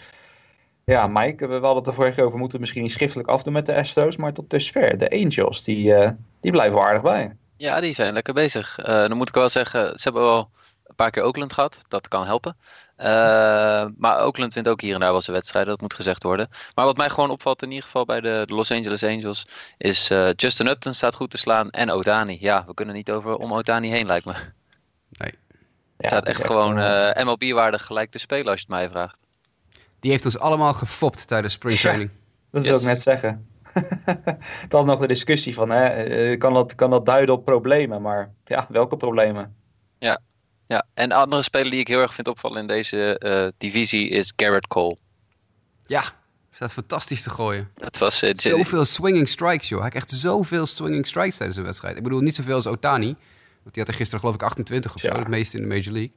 Ja, 0.85 1.07
Mike, 1.07 1.47
we 1.47 1.53
hadden 1.53 1.77
het 1.77 1.87
er 1.87 1.95
vorige 1.95 2.15
keer 2.15 2.25
over, 2.25 2.39
moeten 2.39 2.61
misschien 2.61 2.83
niet 2.83 2.93
schriftelijk 2.93 3.29
afdoen 3.29 3.53
met 3.53 3.67
de 3.67 3.75
Astros, 3.77 4.17
maar 4.17 4.33
tot 4.33 4.51
dusver, 4.51 4.99
de 4.99 5.11
Angels, 5.11 5.65
die, 5.65 5.95
eh, 5.95 6.11
die 6.41 6.51
blijven 6.51 6.81
aardig 6.81 7.03
bij. 7.03 7.37
Ja, 7.63 7.81
die 7.81 7.95
zijn 7.95 8.13
lekker 8.13 8.35
bezig. 8.35 8.79
Eh, 8.79 8.85
dan 8.85 9.17
moet 9.17 9.29
ik 9.29 9.35
wel 9.35 9.49
zeggen, 9.49 9.99
ze 9.99 10.03
hebben 10.03 10.23
wel 10.23 10.51
een 10.87 10.95
paar 10.95 11.11
keer 11.11 11.23
Oakland 11.23 11.53
gehad. 11.53 11.79
Dat 11.89 12.09
kan 12.09 12.25
helpen. 12.25 12.57
Eh, 12.97 13.87
maar 13.97 14.25
Oakland 14.25 14.55
wint 14.55 14.69
ook 14.69 14.81
hier 14.81 14.95
en 14.95 15.01
daar 15.01 15.13
wel 15.13 15.23
zijn 15.23 15.37
wedstrijden. 15.37 15.71
Dat 15.71 15.81
moet 15.81 15.95
gezegd 15.95 16.23
worden. 16.23 16.49
Maar 16.75 16.85
wat 16.85 16.97
mij 16.97 17.11
gewoon 17.11 17.31
opvalt 17.31 17.63
in 17.63 17.69
ieder 17.69 17.85
geval 17.85 18.05
bij 18.05 18.21
de, 18.21 18.45
Los 18.47 18.71
Angeles 18.71 19.05
Angels... 19.05 19.47
is 19.79 20.11
eh, 20.11 20.29
Justin 20.37 20.67
Upton 20.67 20.95
staat 20.95 21.15
goed 21.15 21.31
te 21.31 21.39
slaan 21.39 21.71
en 21.71 21.91
Otani. 21.91 22.37
Ja, 22.41 22.65
we 22.67 22.75
kunnen 22.75 22.95
niet 22.95 23.11
over 23.11 23.37
om 23.37 23.53
Otani 23.53 23.91
heen 23.91 24.07
lijkt 24.07 24.27
me. 24.27 24.33
Ja, 24.33 25.25
Het 25.27 25.37
staat 25.97 26.27
het 26.27 26.29
is 26.29 26.39
echt 26.39 26.47
gewoon 26.47 26.75
MLB-waardig 27.27 27.87
gelijk 27.87 28.11
te 28.11 28.19
spelen 28.19 28.47
als 28.47 28.61
je 28.61 28.67
het 28.67 28.77
mij 28.77 28.91
vraagt. 28.91 29.17
Die 30.03 30.11
heeft 30.11 30.25
ons 30.25 30.39
allemaal 30.39 30.75
gefopt 30.75 31.27
tijdens 31.27 31.53
springtraining. 31.55 32.11
Dat 32.51 32.67
wil 32.67 32.77
ik 32.77 32.83
net 32.83 33.03
zeggen. 33.03 33.47
Het 34.65 34.73
had 34.73 34.85
nog 34.87 35.01
de 35.01 35.07
discussie 35.07 35.55
van, 35.55 35.71
hè, 35.71 35.85
eh, 35.87 36.39
kan, 36.39 36.55
dat, 36.55 36.75
kan 36.75 36.91
dat 36.91 37.07
duiden 37.07 37.35
op 37.35 37.45
problemen? 37.45 38.03
Maar 38.03 38.33
ja, 38.45 38.67
welke 38.69 38.97
problemen? 38.97 39.55
Ja, 40.67 40.87
en 40.95 41.09
de 41.09 41.15
andere 41.15 41.43
speler 41.43 41.71
die 41.71 41.81
ik 41.81 41.89
heel 41.89 42.01
erg 42.01 42.15
vind 42.15 42.29
opvallen 42.29 42.61
in 42.61 42.67
deze 42.67 43.19
eh, 43.19 43.49
divisie 43.59 44.09
is 44.09 44.33
Garrett 44.37 44.67
Cole. 44.67 44.97
Ja, 45.87 46.03
staat 46.51 46.73
fantastisch 46.73 47.23
te 47.23 47.31
gooien. 47.31 47.69
Dat 47.75 47.99
was... 47.99 48.23
eh, 48.23 48.31
Zoveel 48.35 48.85
swinging 48.85 49.29
strikes, 49.29 49.69
joh. 49.69 49.81
Hij 49.81 49.91
krijgt 49.91 50.11
zoveel 50.11 50.67
swinging 50.67 51.07
strikes 51.07 51.37
tijdens 51.37 51.59
een 51.59 51.65
wedstrijd. 51.65 51.97
Ik 51.97 52.03
bedoel, 52.03 52.21
niet 52.21 52.35
zoveel 52.35 52.55
als 52.55 52.67
Otani. 52.67 53.07
Want 53.63 53.75
die 53.75 53.83
had 53.83 53.89
er 53.89 53.95
gisteren 53.95 54.21
geloof 54.21 54.35
ik 54.35 54.43
28 54.43 54.95
of 54.95 55.01
zo. 55.01 55.09
Ja. 55.09 55.19
Het 55.19 55.29
meeste 55.29 55.57
in 55.57 55.63
de 55.63 55.69
Major 55.69 55.93
League. 55.93 56.13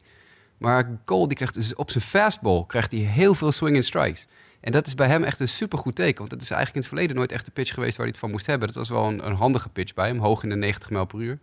Maar 0.57 0.97
Cole, 1.05 1.27
die 1.27 1.35
krijgt 1.35 1.53
dus 1.53 1.75
op 1.75 1.91
zijn 1.91 2.03
fastball 2.03 2.63
krijgt 2.67 2.91
hij 2.91 3.01
heel 3.01 3.33
veel 3.33 3.51
swinging 3.51 3.83
strikes. 3.83 4.27
En 4.61 4.71
dat 4.71 4.87
is 4.87 4.95
bij 4.95 5.07
hem 5.07 5.23
echt 5.23 5.39
een 5.39 5.47
supergoed 5.47 5.95
teken. 5.95 6.17
Want 6.17 6.29
dat 6.29 6.41
is 6.41 6.49
eigenlijk 6.51 6.75
in 6.75 6.81
het 6.81 6.89
verleden 6.89 7.15
nooit 7.15 7.31
echt 7.31 7.45
de 7.45 7.51
pitch 7.51 7.73
geweest 7.73 7.97
waar 7.97 8.05
hij 8.05 8.11
het 8.11 8.19
van 8.19 8.31
moest 8.31 8.45
hebben. 8.45 8.67
Dat 8.67 8.77
was 8.77 8.89
wel 8.89 9.05
een, 9.05 9.25
een 9.25 9.35
handige 9.35 9.69
pitch 9.69 9.93
bij 9.93 10.07
hem, 10.07 10.19
hoog 10.19 10.43
in 10.43 10.49
de 10.49 10.55
90 10.55 10.89
mijl 10.89 11.05
per 11.05 11.19
uur. 11.19 11.39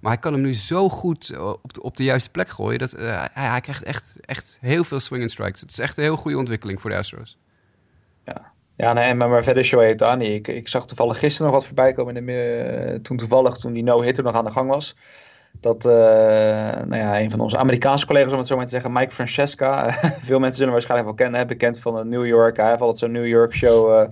Maar 0.00 0.12
hij 0.12 0.20
kan 0.20 0.32
hem 0.32 0.42
nu 0.42 0.54
zo 0.54 0.88
goed 0.88 1.30
eh, 1.30 1.48
op 1.62 1.72
de, 1.72 1.82
op 1.82 1.96
de 1.96 2.04
juiste 2.04 2.30
plek 2.30 2.48
gooien. 2.48 2.78
Dat, 2.78 2.92
eh, 2.92 3.24
hij, 3.32 3.60
krijgt 3.60 3.82
echt, 3.82 4.16
echt 4.20 4.58
heel 4.60 4.84
veel 4.84 5.00
swinging 5.00 5.30
strikes. 5.30 5.60
Het 5.60 5.70
is 5.70 5.78
echt 5.78 5.96
een 5.96 6.02
heel 6.02 6.16
goede 6.16 6.38
ontwikkeling 6.38 6.80
voor 6.80 6.90
de 6.90 6.96
Astros. 6.96 7.38
Ja, 8.80 8.92
nee, 8.92 9.14
maar, 9.14 9.42
verder 9.42 9.64
Shohei 9.64 9.92
Otani. 9.92 10.34
Ik, 10.34 10.48
ik 10.48 10.68
zag 10.68 10.86
toevallig 10.86 11.18
gisteren 11.18 11.46
nog 11.46 11.60
wat 11.60 11.66
voorbij 11.66 11.92
komen. 11.92 12.16
In 12.16 12.26
de, 12.26 12.32
eh, 12.32 12.94
toen 12.94 13.16
toevallig, 13.16 13.56
toen 13.56 13.72
die 13.72 13.82
no-hitter 13.82 14.24
nog 14.24 14.34
aan 14.34 14.44
de 14.44 14.50
gang 14.50 14.68
was. 14.70 14.96
Dat 15.52 15.84
eh, 15.84 15.92
nou 15.92 16.96
ja, 16.96 17.20
een 17.20 17.30
van 17.30 17.40
onze 17.40 17.58
Amerikaanse 17.58 18.06
collega's, 18.06 18.32
om 18.32 18.38
het 18.38 18.46
zo 18.46 18.56
maar 18.56 18.64
te 18.64 18.70
zeggen, 18.70 18.92
Mike 18.92 19.12
Francesca. 19.12 19.90
veel 20.20 20.38
mensen 20.38 20.56
zullen 20.56 20.72
waarschijnlijk 20.72 21.08
wel 21.08 21.18
kennen. 21.18 21.40
Hè, 21.40 21.46
bekend 21.46 21.78
van 21.78 21.94
de 21.94 22.04
New 22.04 22.26
York. 22.26 22.56
Hij 22.56 22.68
heeft 22.68 22.80
altijd 22.80 22.98
zo'n 22.98 23.12
New 23.12 23.26
York 23.26 23.54
show. 23.54 23.92
eh, 23.92 24.08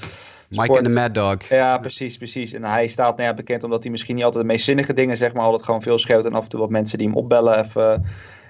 Mike 0.48 0.78
en 0.78 0.84
de 0.84 0.90
Mad 0.90 1.14
Dog. 1.14 1.42
Ja, 1.42 1.78
precies, 1.78 2.16
precies. 2.16 2.52
En 2.52 2.64
hij 2.64 2.86
staat 2.86 3.16
nou 3.16 3.28
ja, 3.28 3.34
bekend 3.34 3.64
omdat 3.64 3.82
hij 3.82 3.90
misschien 3.90 4.14
niet 4.14 4.24
altijd 4.24 4.42
de 4.42 4.52
meest 4.52 4.64
zinnige 4.64 4.92
dingen 4.92 5.16
zegt, 5.16 5.34
maar 5.34 5.44
altijd 5.44 5.64
gewoon 5.64 5.82
veel 5.82 5.98
schreeuwt. 5.98 6.24
En 6.24 6.34
af 6.34 6.42
en 6.42 6.48
toe 6.48 6.60
wat 6.60 6.70
mensen 6.70 6.98
die 6.98 7.06
hem 7.06 7.16
opbellen 7.16 7.58
even 7.58 7.94
eh, 7.94 8.00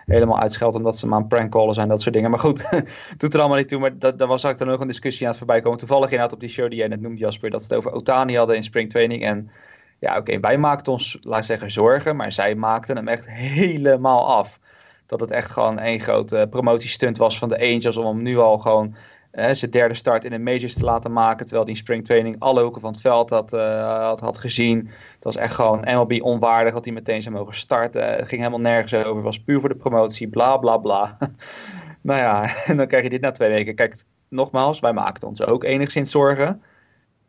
helemaal 0.07 0.41
uitscheldt 0.41 0.76
omdat 0.76 0.99
ze 0.99 1.05
hem 1.05 1.14
aan 1.14 1.26
prankcallen 1.26 1.74
zijn, 1.74 1.89
dat 1.89 2.03
soort 2.03 2.14
dingen. 2.14 2.30
Maar 2.30 2.39
goed, 2.39 2.68
doet 3.18 3.34
er 3.34 3.41
allemaal 3.41 3.59
niet 3.59 3.68
toe. 3.68 3.80
Maar 3.80 3.99
dat, 3.99 4.18
daar 4.18 4.28
was 4.28 4.45
eigenlijk 4.45 4.59
dan 4.59 4.68
ook 4.68 4.80
een 4.80 4.93
discussie 4.93 5.22
aan 5.22 5.28
het 5.28 5.39
voorbij 5.39 5.61
komen. 5.61 5.78
Toevallig 5.78 6.11
inderdaad 6.11 6.32
op 6.32 6.41
die 6.41 6.49
show 6.49 6.68
die 6.68 6.78
jij 6.78 6.89
net 6.89 7.01
noemde, 7.01 7.20
Jasper, 7.20 7.51
dat 7.51 7.62
ze 7.64 7.68
het 7.68 7.76
over 7.76 7.93
Otani 7.93 8.36
hadden 8.36 8.57
in 8.57 8.64
springtraining. 8.64 9.24
En 9.24 9.51
ja, 9.99 10.16
oké, 10.16 10.40
wij 10.40 10.59
maakten 10.59 10.92
ons, 10.92 11.18
laat 11.20 11.44
zeggen, 11.44 11.70
zorgen, 11.70 12.16
maar 12.16 12.32
zij 12.32 12.55
maakten 12.55 12.96
hem 12.96 13.09
echt 13.09 13.28
helemaal 13.28 14.26
af. 14.26 14.59
Dat 15.07 15.20
het 15.20 15.30
echt 15.30 15.51
gewoon 15.51 15.78
één 15.78 16.01
grote 16.01 16.46
promotiestunt 16.51 17.16
was 17.16 17.38
van 17.38 17.49
de 17.49 17.59
Angels 17.59 17.96
om 17.96 18.07
hem 18.07 18.22
nu 18.22 18.38
al 18.38 18.59
gewoon 18.59 18.94
eh, 19.30 19.55
zijn 19.55 19.70
derde 19.70 19.94
start 19.94 20.24
in 20.24 20.30
de 20.30 20.38
majors 20.38 20.74
te 20.74 20.84
laten 20.84 21.12
maken. 21.12 21.46
Terwijl 21.46 21.68
in 21.68 21.76
springtraining 21.76 22.36
alle 22.38 22.62
hoeken 22.62 22.80
van 22.80 22.90
het 22.90 23.01
veld 23.01 23.30
had, 23.30 23.53
eh, 23.53 24.03
had, 24.03 24.20
had 24.20 24.38
gezien. 24.38 24.78
Het 25.14 25.24
was 25.24 25.36
echt 25.36 25.55
gewoon 25.55 25.80
MLB 25.80 26.22
onwaardig 26.22 26.74
dat 26.74 26.84
hij 26.84 26.94
meteen 26.94 27.22
zou 27.22 27.34
mogen 27.34 27.55
starten. 27.55 28.07
Het 28.07 28.28
ging 28.28 28.40
helemaal 28.40 28.61
nergens 28.61 28.94
over. 28.94 29.14
Het 29.14 29.24
was 29.24 29.42
puur 29.42 29.61
voor 29.61 29.68
de 29.68 29.74
promotie. 29.74 30.28
Bla 30.28 30.57
bla 30.57 30.76
bla. 30.76 31.18
nou 32.03 32.20
ja, 32.20 32.55
en 32.66 32.76
dan 32.76 32.86
krijg 32.86 33.03
je 33.03 33.11
dit 33.11 33.20
na 33.20 33.30
twee 33.30 33.51
weken. 33.51 33.74
Kijk, 33.74 34.03
nogmaals, 34.28 34.80
wij 34.80 34.92
maakten 34.92 35.28
ons 35.28 35.46
ook 35.46 35.64
enigszins 35.64 36.11
zorgen. 36.11 36.62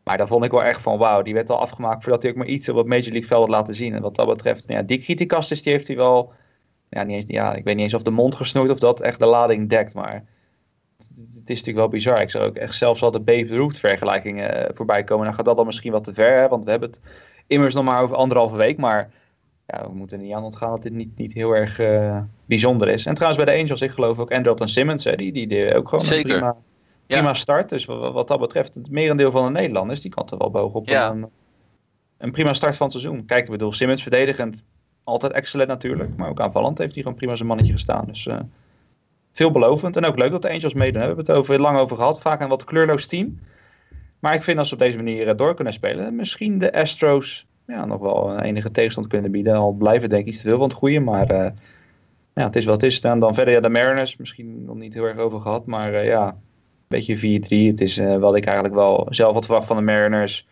Maar 0.04 0.18
dan 0.18 0.28
vond 0.28 0.44
ik 0.44 0.50
wel 0.50 0.62
echt 0.62 0.80
van 0.80 0.98
wauw, 0.98 1.22
die 1.22 1.34
werd 1.34 1.50
al 1.50 1.60
afgemaakt 1.60 2.02
voordat 2.02 2.22
hij 2.22 2.30
ook 2.30 2.36
maar 2.36 2.46
iets 2.46 2.68
op 2.68 2.76
het 2.76 2.86
Major 2.86 3.10
League 3.10 3.26
veld 3.26 3.40
had 3.40 3.50
laten 3.50 3.74
zien. 3.74 3.94
En 3.94 4.02
wat 4.02 4.16
dat 4.16 4.26
betreft, 4.26 4.66
nou 4.66 4.80
ja, 4.80 4.86
die 4.86 4.98
criticastis 4.98 5.62
die 5.62 5.72
heeft 5.72 5.86
hij 5.86 5.96
wel, 5.96 6.32
ja, 6.88 7.02
niet 7.02 7.16
eens, 7.16 7.24
ja, 7.28 7.54
ik 7.54 7.64
weet 7.64 7.74
niet 7.74 7.84
eens 7.84 7.94
of 7.94 8.02
de 8.02 8.10
mond 8.10 8.34
gesnoerd 8.34 8.70
of 8.70 8.78
dat 8.78 9.00
echt 9.00 9.18
de 9.18 9.26
lading 9.26 9.68
dekt. 9.68 9.94
Maar 9.94 10.24
het, 10.96 11.50
is 11.50 11.58
natuurlijk 11.58 11.76
wel 11.76 11.88
bizar. 11.88 12.20
Ik 12.20 12.30
zou 12.30 12.46
ook 12.46 12.56
echt 12.56 12.74
zelfs 12.74 13.02
al 13.02 13.10
de 13.10 13.20
Babe 13.20 13.54
Ruth 13.54 13.78
vergelijkingen 13.78 14.68
eh, 14.68 14.74
voorbij 14.74 15.04
komen. 15.04 15.26
Dan 15.26 15.34
gaat 15.34 15.44
dat 15.44 15.56
dan 15.56 15.66
misschien 15.66 15.92
wat 15.92 16.04
te 16.04 16.14
ver, 16.14 16.40
hè? 16.40 16.48
want 16.48 16.64
we 16.64 16.70
hebben 16.70 16.88
het 16.88 17.00
immers 17.46 17.74
nog 17.74 17.84
maar 17.84 18.02
over 18.02 18.16
anderhalve 18.16 18.56
week. 18.56 18.76
Maar 18.76 19.10
ja, 19.66 19.88
we 19.88 19.94
moeten 19.94 20.18
er 20.18 20.24
niet 20.24 20.34
aan 20.34 20.44
ontgaan 20.44 20.70
dat 20.70 20.82
dit 20.82 20.92
niet, 20.92 21.18
niet 21.18 21.32
heel 21.32 21.56
erg 21.56 21.78
eh, 21.78 22.18
bijzonder 22.44 22.88
is. 22.88 23.06
En 23.06 23.14
trouwens 23.14 23.44
bij 23.44 23.54
de 23.54 23.60
Angels, 23.60 23.80
ik 23.80 23.90
geloof 23.90 24.18
ook 24.18 24.32
Andrelton 24.32 24.68
Simmons, 24.68 25.04
hè, 25.04 25.16
die, 25.16 25.32
die 25.32 25.46
deed 25.46 25.74
ook 25.74 25.88
gewoon 25.88 26.04
Zeker. 26.04 26.32
prima, 26.32 26.56
prima 27.10 27.34
start. 27.34 27.68
Dus 27.68 27.84
wat, 27.84 28.28
dat 28.28 28.40
betreft, 28.40 28.74
het 28.74 28.90
merendeel 28.90 29.30
van 29.30 29.44
de 29.44 29.50
Nederlanders, 29.50 30.00
die 30.00 30.10
kan 30.10 30.28
er 30.30 30.38
wel 30.38 30.50
bovenop. 30.50 30.88
Ja. 30.88 31.10
Een, 31.10 31.28
een 32.18 32.30
prima 32.30 32.52
start 32.52 32.76
van 32.76 32.86
het 32.86 33.00
seizoen. 33.00 33.26
Kijk, 33.26 33.44
ik 33.44 33.50
bedoel, 33.50 33.72
Simmons 33.72 34.02
verdedigend 34.02 34.64
altijd 35.04 35.32
excellent 35.32 35.68
natuurlijk. 35.68 36.16
Maar 36.16 36.28
ook 36.28 36.40
aanvallend 36.40 36.78
heeft 36.78 36.94
hij 36.94 37.02
gewoon 37.02 37.18
prima 37.18 37.36
zijn 37.36 37.48
mannetje 37.48 37.72
gestaan. 37.72 38.04
Dus 38.06 38.26
uh, 38.26 38.38
veelbelovend. 39.32 39.96
En 39.96 40.04
ook 40.04 40.18
leuk 40.18 40.30
dat 40.30 40.42
de 40.42 40.50
Angels 40.50 40.74
meedoen. 40.74 41.00
We 41.00 41.06
hebben 41.06 41.24
het 41.26 41.36
over, 41.36 41.60
lang 41.60 41.78
over 41.78 41.96
gehad. 41.96 42.20
Vaak 42.20 42.40
een 42.40 42.48
wat 42.48 42.64
kleurloos 42.64 43.06
team. 43.06 43.38
Maar 44.18 44.34
ik 44.34 44.42
vind 44.42 44.58
als 44.58 44.68
ze 44.68 44.74
op 44.74 44.80
deze 44.80 44.96
manier 44.96 45.28
uh, 45.28 45.36
door 45.36 45.54
kunnen 45.54 45.72
spelen, 45.72 46.16
misschien 46.16 46.58
de 46.58 46.72
Astros 46.72 47.46
ja, 47.66 47.84
nog 47.84 48.00
wel 48.00 48.30
een 48.30 48.40
enige 48.40 48.70
tegenstand 48.70 49.06
kunnen 49.06 49.30
bieden. 49.30 49.54
Al 49.54 49.72
blijven 49.72 50.08
denk 50.08 50.22
ik 50.22 50.28
iets 50.28 50.40
te 50.40 50.48
veel 50.48 50.58
van 50.58 50.68
het 50.68 50.76
goede. 50.76 51.00
Maar 51.00 51.32
uh, 51.32 51.50
ja, 52.34 52.44
het 52.44 52.56
is 52.56 52.64
wat 52.64 52.80
het 52.80 52.90
is. 52.90 53.00
En 53.00 53.18
dan 53.18 53.34
verder 53.34 53.54
ja, 53.54 53.60
de 53.60 53.68
Mariners. 53.68 54.16
Misschien 54.16 54.64
nog 54.64 54.76
niet 54.76 54.94
heel 54.94 55.04
erg 55.04 55.18
over 55.18 55.40
gehad. 55.40 55.66
Maar 55.66 56.04
ja, 56.04 56.36
beetje 56.90 57.16
4-3. 57.16 57.20
Het 57.66 57.80
is 57.80 57.96
wat 57.96 58.36
ik 58.36 58.44
eigenlijk 58.44 58.74
wel 58.74 59.06
zelf 59.10 59.34
had 59.34 59.44
verwacht 59.44 59.66
van 59.66 59.76
de 59.76 59.82
Mariners 59.82 60.48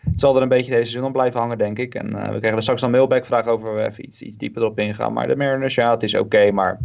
het 0.00 0.20
zal 0.20 0.36
er 0.36 0.42
een 0.42 0.48
beetje 0.48 0.70
deze 0.70 0.82
seizoen 0.82 1.04
op 1.04 1.12
blijven 1.12 1.40
hangen, 1.40 1.58
denk 1.58 1.78
ik. 1.78 1.94
En 1.94 2.06
uh, 2.08 2.28
we 2.28 2.38
krijgen 2.38 2.62
straks 2.62 2.82
een 2.82 2.90
mailback 2.90 3.26
vraag 3.26 3.46
over 3.46 3.74
we 3.74 3.84
even 3.84 4.04
iets, 4.04 4.22
iets 4.22 4.36
dieper 4.36 4.62
erop 4.62 4.78
ingaan. 4.78 5.12
Maar 5.12 5.26
de 5.26 5.36
Mariners, 5.36 5.74
ja, 5.74 5.90
het 5.90 6.02
is 6.02 6.14
oké, 6.14 6.50
maar 6.50 6.78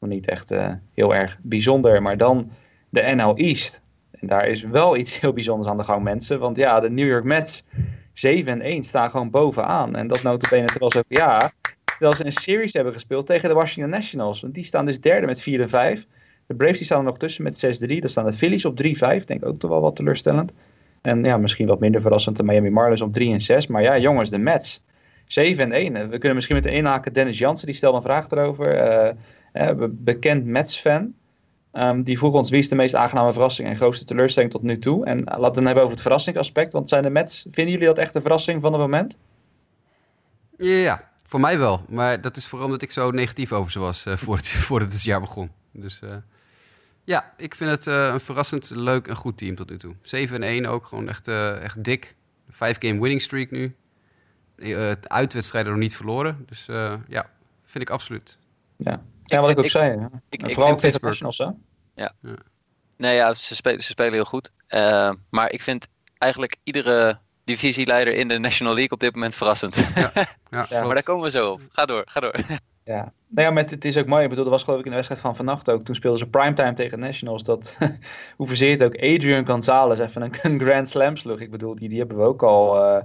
nog 0.00 0.10
niet 0.10 0.28
echt 0.28 0.52
uh, 0.52 0.70
heel 0.94 1.14
erg 1.14 1.38
bijzonder. 1.42 2.02
Maar 2.02 2.16
dan 2.16 2.50
de 2.88 3.00
NL 3.00 3.36
East. 3.36 3.82
En 4.10 4.26
daar 4.26 4.46
is 4.48 4.62
wel 4.62 4.96
iets 5.00 5.20
heel 5.20 5.32
bijzonders 5.32 5.70
aan 5.70 5.76
de 5.76 5.84
gang, 5.84 6.02
mensen. 6.02 6.38
Want 6.38 6.56
ja, 6.56 6.80
de 6.80 6.90
New 6.90 7.08
York 7.08 7.24
Mets 7.24 7.66
7 8.12 8.60
1 8.60 8.82
staan 8.82 9.10
gewoon 9.10 9.30
bovenaan. 9.30 9.96
En 9.96 10.06
dat 10.06 10.22
notabene 10.22 10.66
terwijl 10.66 10.90
ze 10.90 10.98
ook, 10.98 11.04
ja, 11.08 11.52
terwijl 11.84 12.12
ze 12.12 12.24
een 12.24 12.32
series 12.32 12.72
hebben 12.72 12.92
gespeeld 12.92 13.26
tegen 13.26 13.48
de 13.48 13.54
Washington 13.54 13.90
Nationals. 13.90 14.40
Want 14.40 14.54
die 14.54 14.64
staan 14.64 14.84
dus 14.84 15.00
derde 15.00 15.26
met 15.26 15.40
4 15.40 15.60
en 15.60 15.68
5. 15.68 16.06
De 16.46 16.54
Braves 16.54 16.76
die 16.76 16.86
staan 16.86 16.98
er 16.98 17.04
nog 17.04 17.18
tussen 17.18 17.44
met 17.44 17.80
6-3. 17.84 17.86
Dan 17.86 18.08
staan 18.08 18.24
de 18.24 18.32
Phillies 18.32 18.64
op 18.64 18.82
3-5. 18.82 19.24
Denk 19.24 19.46
ook 19.46 19.58
toch 19.58 19.70
wel 19.70 19.80
wat 19.80 19.96
teleurstellend. 19.96 20.52
En 21.02 21.24
ja, 21.24 21.36
misschien 21.36 21.66
wat 21.66 21.80
minder 21.80 22.00
verrassend 22.00 22.36
de 22.36 22.42
Miami 22.42 22.70
Marlins 22.70 23.00
op 23.00 23.12
3 23.12 23.32
en 23.32 23.40
6. 23.40 23.66
Maar 23.66 23.82
ja, 23.82 23.98
jongens, 23.98 24.30
de 24.30 24.38
Mets. 24.38 24.84
7 25.26 25.64
en 25.64 25.72
1. 25.72 26.08
We 26.08 26.18
kunnen 26.18 26.34
misschien 26.34 26.56
met 26.56 26.66
inhaken. 26.66 27.12
Dennis 27.12 27.38
Jansen, 27.38 27.66
die 27.66 27.74
stelde 27.74 27.96
een 27.96 28.02
vraag 28.02 28.30
erover. 28.30 29.14
Uh, 29.54 29.72
bekend 29.90 30.44
Mets-fan. 30.44 31.14
Um, 31.72 32.02
die 32.02 32.18
vroeg 32.18 32.34
ons 32.34 32.50
wie 32.50 32.58
is 32.58 32.68
de 32.68 32.74
meest 32.74 32.94
aangename 32.94 33.32
verrassing 33.32 33.68
en 33.68 33.76
grootste 33.76 34.04
teleurstelling 34.04 34.52
tot 34.52 34.62
nu 34.62 34.78
toe. 34.78 35.04
En 35.04 35.24
laten 35.24 35.40
we 35.40 35.46
het 35.46 35.56
hebben 35.56 35.76
over 35.76 35.90
het 35.90 36.02
verrassingsaspect. 36.02 36.72
Want 36.72 36.88
zijn 36.88 37.02
de 37.02 37.10
Mets, 37.10 37.46
vinden 37.50 37.72
jullie 37.72 37.88
dat 37.88 37.98
echt 37.98 38.14
een 38.14 38.20
verrassing 38.20 38.62
van 38.62 38.72
het 38.72 38.80
moment? 38.80 39.18
Ja, 40.56 41.10
voor 41.22 41.40
mij 41.40 41.58
wel. 41.58 41.80
Maar 41.88 42.20
dat 42.20 42.36
is 42.36 42.46
vooral 42.46 42.66
omdat 42.66 42.82
ik 42.82 42.90
zo 42.90 43.10
negatief 43.10 43.52
over 43.52 43.72
ze 43.72 43.78
was 43.78 44.06
uh, 44.06 44.16
voordat, 44.16 44.46
voordat 44.68 44.92
het 44.92 45.02
jaar 45.02 45.20
begon. 45.20 45.50
Dus... 45.72 46.00
Ja, 47.04 47.32
ik 47.36 47.54
vind 47.54 47.70
het 47.70 47.86
uh, 47.86 48.08
een 48.12 48.20
verrassend 48.20 48.70
leuk 48.70 49.06
en 49.06 49.16
goed 49.16 49.38
team 49.38 49.54
tot 49.54 49.70
nu 49.70 49.76
toe. 49.76 49.94
7 50.02 50.42
1 50.42 50.66
ook, 50.66 50.86
gewoon 50.86 51.08
echt, 51.08 51.28
uh, 51.28 51.62
echt 51.62 51.84
dik. 51.84 52.16
Vijf 52.48 52.76
game 52.78 53.00
winning 53.00 53.22
streak 53.22 53.50
nu. 53.50 53.76
Uh, 54.56 54.92
uitwedstrijden 55.02 55.72
nog 55.72 55.80
niet 55.80 55.96
verloren. 55.96 56.44
Dus 56.46 56.66
ja, 57.08 57.30
vind 57.64 57.84
ik 57.84 57.90
absoluut. 57.90 58.38
Ja, 58.76 59.02
ja 59.24 59.40
wat 59.40 59.50
ik, 59.50 59.56
ik 59.56 59.64
ook 59.64 59.70
zei. 59.70 59.98
Ja. 59.98 60.10
Ik, 60.28 60.42
ik, 60.42 60.54
vooral 60.54 60.76
tegen 60.76 61.00
Nationals, 61.02 61.38
hè? 61.38 61.44
Ja. 61.94 62.12
ja. 62.20 62.34
Nee, 62.96 63.14
ja, 63.14 63.34
ze 63.34 63.54
spelen, 63.54 63.82
ze 63.82 63.90
spelen 63.90 64.12
heel 64.12 64.24
goed. 64.24 64.52
maar 65.30 65.52
ik 65.52 65.62
vind 65.62 65.86
eigenlijk 66.18 66.56
iedere 66.62 67.18
divisieleider 67.44 68.14
in 68.14 68.28
de 68.28 68.38
National 68.38 68.74
League 68.74 68.92
op 68.92 69.00
dit 69.00 69.14
moment 69.14 69.34
verrassend. 69.34 69.76
Ja, 69.94 70.10
ja, 70.50 70.66
ja 70.68 70.82
maar 70.86 70.94
daar 70.94 71.02
komen 71.02 71.24
we 71.24 71.30
zo 71.30 71.50
op. 71.50 71.60
Ga 71.68 71.86
door, 71.86 72.02
ga 72.06 72.20
door. 72.20 72.34
Ja, 72.84 73.12
nou 73.28 73.46
ja, 73.46 73.52
met, 73.52 73.70
het 73.70 73.84
is 73.84 73.98
ook 73.98 74.06
mooi. 74.06 74.22
Ik 74.22 74.28
bedoel, 74.28 74.44
dat 74.44 74.52
was 74.52 74.62
geloof 74.62 74.78
ik 74.78 74.84
in 74.84 74.90
de 74.90 74.96
wedstrijd 74.96 75.22
van 75.22 75.36
vannacht 75.36 75.70
ook. 75.70 75.82
Toen 75.82 75.94
speelden 75.94 76.20
ze 76.20 76.28
primetime 76.28 76.72
tegen 76.72 76.98
Nationals. 76.98 77.44
Dat, 77.44 77.76
hoe 78.36 78.46
verzeerd 78.46 78.84
ook 78.84 78.94
Adrian 78.94 79.46
Gonzalez 79.46 79.98
even 79.98 80.22
een, 80.42 80.60
Grand 80.60 80.88
Slam 80.88 81.16
sloeg. 81.16 81.40
Ik 81.40 81.50
bedoel, 81.50 81.74
die, 81.74 81.88
die 81.88 81.98
hebben 81.98 82.16
we 82.16 82.22
ook 82.22 82.42
al, 82.42 82.76
uh, 82.76 83.02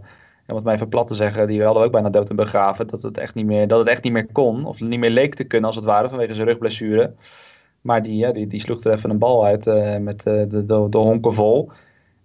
om 0.48 0.56
het 0.56 0.64
maar 0.64 0.74
even 0.74 0.90
plat 0.90 1.08
te 1.08 1.16
zeggen, 1.16 1.48
die 1.48 1.64
hadden 1.64 1.82
we 1.82 1.88
ook 1.88 1.94
bijna 1.94 2.10
dood 2.10 2.30
en 2.30 2.36
begraven. 2.36 2.88
Dat 2.88 3.02
het, 3.02 3.18
echt 3.18 3.36
niet 3.36 3.46
meer, 3.46 3.68
dat 3.68 3.80
het 3.80 3.88
echt 3.88 4.04
niet 4.04 4.14
meer 4.14 4.32
kon. 4.32 4.66
Of 4.66 4.82
niet 4.82 5.00
meer 5.00 5.10
leek 5.10 5.36
te 5.36 5.44
kunnen 5.44 5.68
als 5.68 5.76
het 5.76 5.86
ware, 5.86 6.10
vanwege 6.10 6.34
zijn 6.34 6.48
rugblessure. 6.48 7.14
Maar 7.82 8.04
die, 8.04 8.18
ja, 8.18 8.32
die, 8.32 8.48
die 8.48 8.60
sloeg 8.60 8.84
er 8.84 8.94
even 8.94 9.10
een 9.10 9.18
bal 9.18 9.46
uit 9.46 9.68
uh, 9.68 9.98
met 9.98 10.26
uh, 10.28 10.34
de, 10.34 10.66
de, 10.66 10.88
de 10.90 10.98
honken 10.98 11.34
vol. 11.34 11.72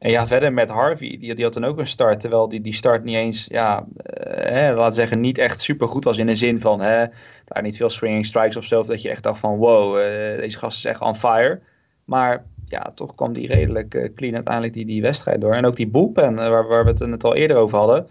En 0.02 0.10
ja, 0.10 0.26
verder 0.26 0.52
met 0.52 0.68
Harvey, 0.68 1.16
die, 1.18 1.34
die 1.34 1.44
had 1.44 1.54
dan 1.54 1.64
ook 1.64 1.78
een 1.78 1.86
start. 1.86 2.20
Terwijl 2.20 2.48
die, 2.48 2.60
die 2.60 2.74
start 2.74 3.04
niet 3.04 3.16
eens, 3.16 3.46
ja, 3.50 3.86
hè, 4.24 4.74
laten 4.74 4.94
zeggen, 4.94 5.20
niet 5.20 5.38
echt 5.38 5.60
super 5.60 5.88
goed 5.88 6.04
was. 6.04 6.18
In 6.18 6.26
de 6.26 6.34
zin 6.34 6.60
van, 6.60 6.80
hè, 6.80 7.06
daar 7.44 7.62
niet 7.62 7.76
veel 7.76 7.90
swinging 7.90 8.26
strikes 8.26 8.56
of 8.56 8.64
zo. 8.64 8.82
Dat 8.82 9.02
je 9.02 9.10
echt 9.10 9.22
dacht 9.22 9.40
van, 9.40 9.56
wow, 9.56 9.96
uh, 9.96 10.02
deze 10.38 10.58
gast 10.58 10.78
is 10.78 10.84
echt 10.84 11.00
on 11.00 11.14
fire. 11.16 11.60
Maar 12.04 12.44
ja, 12.66 12.92
toch 12.94 13.14
kwam 13.14 13.32
die 13.32 13.46
redelijk 13.46 13.94
uh, 13.94 14.08
clean 14.14 14.34
uiteindelijk 14.34 14.74
die, 14.74 14.86
die 14.86 15.02
wedstrijd 15.02 15.40
door. 15.40 15.54
En 15.54 15.64
ook 15.64 15.76
die 15.76 15.88
bullpen, 15.88 16.32
uh, 16.32 16.48
waar, 16.48 16.66
waar 16.66 16.84
we 16.84 16.90
het 16.90 17.06
net 17.06 17.24
al 17.24 17.34
eerder 17.34 17.56
over 17.56 17.78
hadden. 17.78 18.06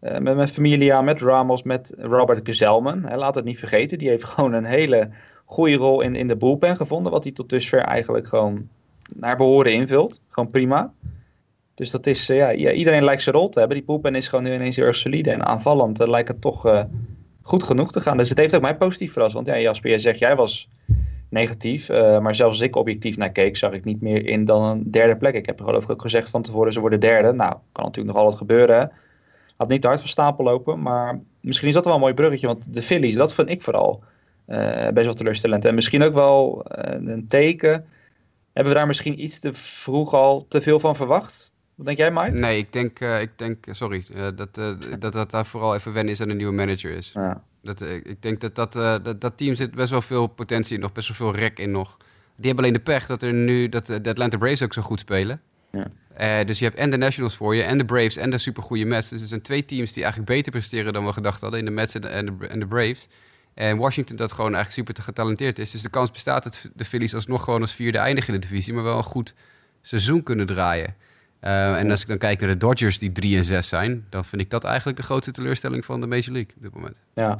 met, 0.00 0.36
met 0.36 0.50
Familia, 0.50 1.02
met 1.02 1.20
Ramos, 1.20 1.62
met 1.62 1.94
Robert 1.98 2.40
Gezelman. 2.44 3.04
Hè, 3.04 3.16
laat 3.16 3.34
het 3.34 3.44
niet 3.44 3.58
vergeten, 3.58 3.98
die 3.98 4.08
heeft 4.08 4.24
gewoon 4.34 4.52
een 4.52 4.64
hele 4.64 5.08
goede 5.44 5.76
rol 5.76 6.00
in, 6.00 6.16
in 6.16 6.28
de 6.28 6.36
bullpen 6.36 6.76
gevonden. 6.76 7.12
Wat 7.12 7.24
hij 7.24 7.32
tot 7.32 7.48
dusver 7.48 7.80
eigenlijk 7.80 8.28
gewoon 8.28 8.68
naar 9.14 9.36
behoren 9.36 9.72
invult. 9.72 10.20
Gewoon 10.28 10.50
prima. 10.50 10.92
Dus 11.78 11.90
dat 11.90 12.06
is, 12.06 12.26
ja, 12.26 12.52
iedereen 12.52 13.04
lijkt 13.04 13.22
zijn 13.22 13.34
rol 13.34 13.48
te 13.48 13.58
hebben. 13.58 13.76
Die 13.76 13.86
bullpen 13.86 14.14
is 14.14 14.28
gewoon 14.28 14.44
nu 14.44 14.54
ineens 14.54 14.76
heel 14.76 14.84
erg 14.84 14.96
solide. 14.96 15.30
En 15.30 15.46
aanvallend 15.46 15.98
lijkt 15.98 16.28
het 16.28 16.40
toch 16.40 16.86
goed 17.42 17.62
genoeg 17.62 17.92
te 17.92 18.00
gaan. 18.00 18.16
Dus 18.16 18.28
het 18.28 18.38
heeft 18.38 18.54
ook 18.54 18.62
mij 18.62 18.76
positief 18.76 19.12
verrast. 19.12 19.34
Want 19.34 19.46
ja, 19.46 19.58
Jasper, 19.58 19.90
jij 19.90 19.98
zegt, 19.98 20.18
jij 20.18 20.36
was 20.36 20.68
negatief. 21.28 21.88
Maar 21.88 22.34
zelfs 22.34 22.56
als 22.56 22.66
ik 22.66 22.76
objectief 22.76 23.16
naar 23.16 23.30
keek, 23.30 23.56
zag 23.56 23.72
ik 23.72 23.84
niet 23.84 24.00
meer 24.00 24.26
in 24.26 24.44
dan 24.44 24.62
een 24.62 24.90
derde 24.90 25.16
plek. 25.16 25.34
Ik 25.34 25.46
heb 25.46 25.60
geloof 25.60 25.84
ik 25.84 25.90
ook 25.90 26.02
gezegd 26.02 26.30
van 26.30 26.42
tevoren, 26.42 26.72
ze 26.72 26.80
worden 26.80 27.00
derde. 27.00 27.32
Nou, 27.32 27.54
kan 27.72 27.84
natuurlijk 27.84 28.14
nog 28.14 28.24
altijd 28.24 28.40
gebeuren. 28.40 28.92
Had 29.56 29.68
niet 29.68 29.80
te 29.80 29.86
hard 29.86 30.00
van 30.00 30.08
stapel 30.08 30.44
lopen. 30.44 30.82
Maar 30.82 31.20
misschien 31.40 31.68
is 31.68 31.74
dat 31.74 31.84
wel 31.84 31.94
een 31.94 32.00
mooi 32.00 32.14
bruggetje. 32.14 32.46
Want 32.46 32.74
de 32.74 32.82
Phillies, 32.82 33.14
dat 33.14 33.34
vind 33.34 33.48
ik 33.48 33.62
vooral 33.62 34.02
best 34.92 35.04
wel 35.04 35.14
teleurstellend. 35.14 35.64
En 35.64 35.74
misschien 35.74 36.02
ook 36.02 36.14
wel 36.14 36.64
een 36.70 37.26
teken. 37.28 37.86
Hebben 38.52 38.72
we 38.72 38.78
daar 38.78 38.88
misschien 38.88 39.22
iets 39.22 39.38
te 39.38 39.52
vroeg 39.52 40.14
al 40.14 40.46
te 40.48 40.60
veel 40.60 40.78
van 40.78 40.96
verwacht? 40.96 41.47
Wat 41.78 41.86
denk 41.86 41.98
jij, 41.98 42.10
Mike? 42.10 42.30
Nee, 42.30 42.58
ik 42.58 42.72
denk, 42.72 43.00
uh, 43.00 43.20
ik 43.20 43.30
denk 43.36 43.66
sorry, 43.70 44.04
uh, 44.14 44.28
dat, 44.36 44.58
uh, 44.58 44.72
dat 44.98 45.12
dat 45.12 45.30
daar 45.30 45.46
vooral 45.46 45.74
even 45.74 45.92
wennen 45.92 46.12
is 46.12 46.20
aan 46.20 46.28
een 46.28 46.36
nieuwe 46.36 46.52
manager 46.52 46.90
is. 46.90 47.10
Ja. 47.14 47.42
Dat, 47.62 47.80
ik 47.80 48.22
denk 48.22 48.40
dat 48.40 48.54
dat, 48.54 48.72
dat 49.04 49.20
dat 49.20 49.36
team 49.36 49.54
zit 49.54 49.74
best 49.74 49.90
wel 49.90 50.02
veel 50.02 50.26
potentie 50.26 50.74
in 50.74 50.80
nog, 50.80 50.92
best 50.92 51.08
wel 51.08 51.16
veel 51.16 51.40
rek 51.40 51.58
in 51.58 51.70
nog. 51.70 51.96
Die 52.36 52.46
hebben 52.46 52.64
alleen 52.64 52.76
de 52.76 52.92
pech 52.92 53.06
dat 53.06 53.22
er 53.22 53.32
nu 53.32 53.68
dat 53.68 53.86
de 53.86 54.08
Atlanta 54.08 54.36
Braves 54.36 54.62
ook 54.62 54.72
zo 54.72 54.82
goed 54.82 55.00
spelen. 55.00 55.40
Ja. 55.72 56.44
dus 56.44 56.58
je 56.58 56.64
hebt 56.64 56.76
en 56.76 56.90
de 56.90 56.96
Nationals 56.96 57.36
voor 57.36 57.54
je, 57.54 57.62
en 57.62 57.78
de 57.78 57.84
Braves, 57.84 58.16
en 58.16 58.30
de 58.30 58.38
supergoeie 58.38 58.86
Mets. 58.86 59.08
Dus 59.08 59.20
er 59.20 59.28
zijn 59.28 59.42
twee 59.42 59.64
teams 59.64 59.92
die 59.92 60.02
eigenlijk 60.02 60.32
beter 60.32 60.52
presteren 60.52 60.92
dan 60.92 61.06
we 61.06 61.12
gedacht 61.12 61.40
hadden 61.40 61.58
in 61.58 61.64
de 61.64 61.70
Mets 61.70 61.94
en 61.94 62.00
de, 62.00 62.08
en 62.08 62.26
de, 62.26 62.46
en 62.46 62.58
de 62.58 62.66
Braves. 62.66 63.08
En 63.54 63.76
Washington 63.76 64.16
dat 64.16 64.32
gewoon 64.32 64.54
eigenlijk 64.54 64.74
super 64.74 64.94
te 64.94 65.02
getalenteerd 65.02 65.58
is. 65.58 65.70
Dus 65.70 65.82
de 65.82 65.90
kans 65.90 66.10
bestaat 66.10 66.42
dat 66.42 66.70
de 66.74 66.84
Phillies 66.84 67.14
alsnog 67.14 67.44
gewoon 67.44 67.60
als 67.60 67.74
vierde 67.74 67.98
eindigen 67.98 68.34
in 68.34 68.40
de 68.40 68.46
divisie, 68.46 68.74
maar 68.74 68.82
wel 68.82 68.98
een 68.98 69.04
goed 69.04 69.34
seizoen 69.82 70.22
kunnen 70.22 70.46
draaien. 70.46 70.94
Uh, 71.40 71.78
en 71.78 71.90
als 71.90 72.02
ik 72.02 72.08
dan 72.08 72.18
kijk 72.18 72.40
naar 72.40 72.48
de 72.48 72.56
Dodgers 72.56 72.98
die 72.98 73.12
3 73.12 73.36
en 73.36 73.44
6 73.44 73.68
zijn, 73.68 74.06
dan 74.10 74.24
vind 74.24 74.42
ik 74.42 74.50
dat 74.50 74.64
eigenlijk 74.64 74.96
de 74.96 75.04
grootste 75.04 75.32
teleurstelling 75.32 75.84
van 75.84 76.00
de 76.00 76.06
Major 76.06 76.32
League 76.32 76.52
op 76.56 76.62
dit 76.62 76.74
moment. 76.74 77.02
Ja, 77.14 77.38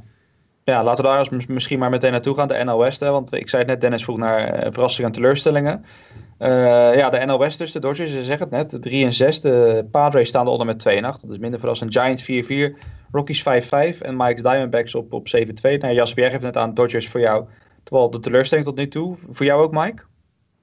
ja 0.65 0.85
laten 0.85 1.05
we 1.05 1.11
daar 1.11 1.29
misschien 1.49 1.79
maar 1.79 1.91
meteen 1.91 2.13
naartoe 2.13 2.35
gaan, 2.35 2.49
de 2.49 2.65
NL 2.65 2.79
West. 2.79 3.01
Hè, 3.01 3.11
want 3.11 3.33
ik 3.33 3.49
zei 3.49 3.63
het 3.63 3.71
net, 3.71 3.81
Dennis 3.81 4.05
vroeg 4.05 4.17
naar 4.17 4.65
uh, 4.65 4.73
verrassingen 4.73 5.11
en 5.11 5.17
teleurstellingen. 5.17 5.85
Uh, 6.39 6.49
ja, 6.97 7.11
de 7.11 7.25
NL 7.25 7.39
West 7.39 7.59
dus, 7.59 7.73
de 7.73 7.81
Dodgers, 7.81 8.13
ze 8.13 8.25
zeggen 8.25 8.49
het 8.51 8.71
net, 8.71 8.83
3 8.83 9.05
en 9.05 9.15
6. 9.15 9.41
De 9.41 9.87
Padres 9.91 10.29
staan 10.29 10.47
eronder 10.47 10.67
met 10.67 10.79
2 10.79 10.97
en 10.97 11.05
8. 11.05 11.21
Dat 11.21 11.31
is 11.31 11.39
minder 11.39 11.61
verrassend. 11.61 11.97
Giants 11.97 12.23
4-4, 12.23 12.27
Rockies 13.13 13.43
5-5 13.43 13.45
en 14.01 14.17
Mike's 14.17 14.43
Diamondbacks 14.43 14.95
op, 14.95 15.13
op 15.13 15.27
7-2. 15.27 15.31
Nou, 15.63 15.95
Jasper, 15.95 16.23
jij 16.23 16.31
geeft 16.31 16.43
net 16.43 16.57
aan 16.57 16.75
Dodgers 16.75 17.09
voor 17.09 17.21
jou. 17.21 17.45
Terwijl 17.83 18.11
de 18.11 18.21
teleurstelling 18.21 18.67
tot 18.67 18.77
nu 18.77 18.89
toe. 18.89 19.17
Voor 19.31 19.47
jou 19.47 19.63
ook, 19.63 19.73
Mike? 19.73 20.03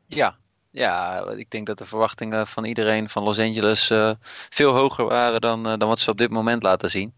Ja, 0.08 0.36
ja, 0.76 1.24
ik 1.30 1.50
denk 1.50 1.68
dat 1.68 1.78
de 1.78 1.86
verwachtingen 1.86 2.48
van 2.48 2.66
iedereen 2.66 3.10
van 3.10 3.24
Los 3.24 3.40
Angeles 3.40 3.90
uh, 3.90 4.12
veel 4.50 4.74
hoger 4.74 5.06
waren 5.06 5.42
dan, 5.42 5.68
uh, 5.68 5.78
dan 5.78 5.88
wat 5.88 6.00
ze 6.00 6.10
op 6.10 6.18
dit 6.18 6.30
moment 6.30 6.64
laten 6.64 6.90
zien. 6.90 7.14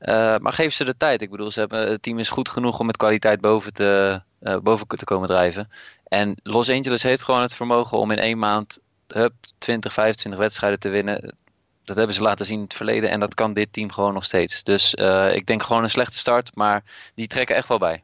Uh, 0.00 0.36
maar 0.36 0.52
geef 0.52 0.72
ze 0.74 0.84
de 0.84 0.96
tijd. 0.96 1.22
Ik 1.22 1.30
bedoel, 1.30 1.50
ze 1.50 1.60
hebben, 1.60 1.90
het 1.90 2.02
team 2.02 2.18
is 2.18 2.28
goed 2.28 2.48
genoeg 2.48 2.78
om 2.78 2.86
met 2.86 2.96
kwaliteit 2.96 3.40
boven 3.40 3.74
te, 3.74 4.22
boven 4.62 4.86
te 4.88 5.04
komen 5.04 5.28
drijven. 5.28 5.70
En 6.04 6.36
Los 6.42 6.70
Angeles 6.70 7.02
heeft 7.02 7.22
gewoon 7.22 7.40
het 7.40 7.54
vermogen 7.54 7.98
om 7.98 8.10
in 8.10 8.18
één 8.18 8.38
maand 8.38 8.78
hup, 9.06 9.34
20, 9.58 9.92
25 9.92 10.40
wedstrijden 10.40 10.78
te 10.78 10.88
winnen. 10.88 11.36
Dat 11.84 11.96
hebben 11.96 12.14
ze 12.14 12.22
laten 12.22 12.46
zien 12.46 12.56
in 12.56 12.64
het 12.64 12.74
verleden 12.74 13.10
en 13.10 13.20
dat 13.20 13.34
kan 13.34 13.52
dit 13.52 13.72
team 13.72 13.92
gewoon 13.92 14.14
nog 14.14 14.24
steeds. 14.24 14.64
Dus 14.64 14.94
ik 15.32 15.46
denk 15.46 15.62
gewoon 15.62 15.82
een 15.82 15.90
slechte 15.90 16.18
start, 16.18 16.54
maar 16.54 16.82
die 17.14 17.26
trekken 17.26 17.56
echt 17.56 17.68
wel 17.68 17.78
bij. 17.78 18.02